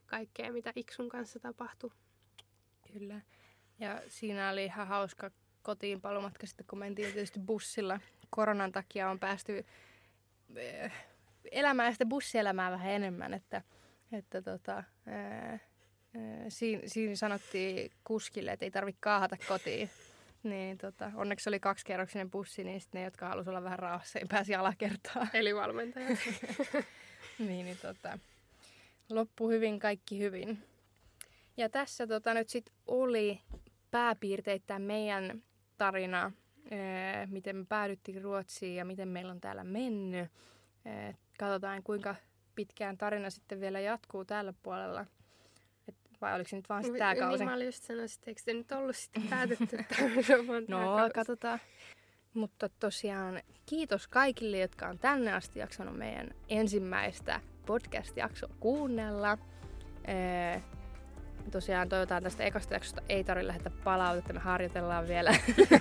kaikkea, 0.06 0.52
mitä 0.52 0.74
Iksun 0.76 1.10
kanssa 1.10 1.40
tapahtui. 1.40 1.92
Kyllä. 2.94 3.22
Ja 3.80 4.02
siinä 4.08 4.50
oli 4.50 4.66
ihan 4.66 4.88
hauska 4.88 5.32
kotiin 5.62 6.02
palumatka 6.02 6.48
sitten, 6.48 6.66
kun 6.70 6.80
mentiin 6.80 7.14
tietysti 7.14 7.40
bussilla. 7.40 8.00
Koronan 8.30 8.72
takia 8.72 9.10
on 9.10 9.20
päästy 9.20 9.66
eh, 10.56 10.92
elämään 11.52 11.94
sitä 11.94 12.06
bussielämää 12.06 12.72
vähän 12.72 12.92
enemmän, 12.92 13.34
että, 13.34 13.62
että 14.12 14.42
tota, 14.42 14.84
ää, 15.06 15.60
siinä, 16.50 16.82
siinä 16.86 17.16
sanottiin 17.16 17.92
kuskille, 18.04 18.52
että 18.52 18.66
ei 18.66 18.72
tarvitse 18.72 19.02
kaahata 19.02 19.38
kotiin. 19.48 19.90
Niin 20.44 20.78
tota, 20.78 21.12
onneksi 21.16 21.50
oli 21.50 21.60
kaksikerroksinen 21.60 22.32
bussi, 22.32 22.64
niin 22.64 22.82
sitten 22.82 23.00
ne, 23.00 23.06
jotka 23.06 23.28
halusivat 23.28 23.52
olla 23.52 23.64
vähän 23.64 23.80
rauhassa, 23.80 24.20
ei 24.20 24.26
pääsi 24.30 24.56
alakertaan. 24.56 25.30
Eli 25.34 25.56
valmentajat. 25.56 26.20
niin, 27.40 27.66
niin 27.66 27.78
tota, 27.82 28.20
loppu 29.10 29.50
hyvin, 29.50 29.80
kaikki 29.80 30.20
hyvin. 30.20 30.64
Ja 31.58 31.70
tässä 31.70 32.08
tota, 32.08 32.34
nyt 32.34 32.50
sitten 32.50 32.74
oli 32.88 33.42
pääpiirteittäin 33.92 34.82
meidän 34.82 35.44
tarina, 35.78 36.32
ee, 36.72 37.26
miten 37.26 37.56
me 37.56 37.66
päädyttiin 37.70 38.22
Ruotsiin 38.22 38.76
ja 38.76 38.86
miten 38.86 39.08
meillä 39.08 39.32
on 39.32 39.42
täällä 39.42 39.64
mennyt. 39.64 40.32
Ee, 40.86 41.16
katsotaan, 41.40 41.84
kuinka 41.84 42.16
pitkään 42.56 42.98
tarina 42.98 43.30
sitten 43.30 43.60
vielä 43.60 43.80
jatkuu 43.80 44.26
tällä 44.26 44.54
puolella. 44.64 45.06
Vai 46.24 46.36
oliko 46.36 46.50
se 46.50 46.56
nyt 46.56 46.70
vaan 46.70 46.84
tämä 46.98 47.16
kausi? 47.16 47.38
Niin 47.38 47.50
mä 47.50 47.56
olin 47.56 47.66
just 47.66 47.84
sanoa, 47.84 48.04
että 48.04 48.24
eikö 48.28 48.42
se 48.42 48.54
nyt 48.54 48.72
ollut 48.72 48.96
sitten 48.96 49.24
päätetty, 49.24 49.78
No, 50.68 51.10
katsotaan. 51.16 51.60
Mutta 52.34 52.70
tosiaan 52.70 53.42
kiitos 53.66 54.08
kaikille, 54.08 54.58
jotka 54.58 54.88
on 54.88 55.00
tänne 55.00 55.34
asti 55.34 55.60
jaksanut 55.60 55.98
meidän 55.98 56.30
ensimmäistä 56.50 57.40
podcast-jaksoa 57.66 58.50
kuunnella. 58.60 59.38
Ee, 60.08 60.62
tosiaan 61.52 61.90
toivotaan 61.90 62.24
tästä 62.24 62.44
ekasta 62.44 62.74
jaksosta 62.74 63.02
ei 63.10 63.24
tarvitse 63.24 63.48
lähettää 63.48 63.74
palautetta, 63.84 64.34
me 64.34 64.40
harjoitellaan 64.40 65.08
vielä. 65.08 65.36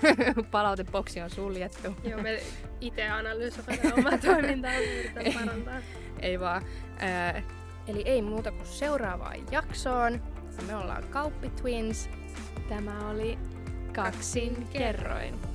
Palautepoksi 0.51 1.21
on 1.21 1.31
suljettu. 1.31 1.97
Joo, 2.05 2.23
me 2.23 2.43
itse 2.81 3.09
analysoidaan 3.09 3.99
omaa 3.99 4.19
toimintaa 4.19 4.73
ja 4.73 5.33
parantaa. 5.41 5.81
ei 6.21 6.41
vaan. 6.41 6.63
Ee, 7.01 7.43
eli 7.89 8.03
ei 8.07 8.23
muuta 8.23 8.53
kuin 8.53 8.67
seuraavaan 8.67 9.37
jaksoon. 9.51 10.32
Me 10.67 10.77
ollaan 10.77 11.05
Kauppi 11.11 11.51
Twins. 11.51 12.11
Tämä 12.69 13.11
oli 13.11 13.39
Kaksin 13.95 14.67
kerroin. 14.73 15.52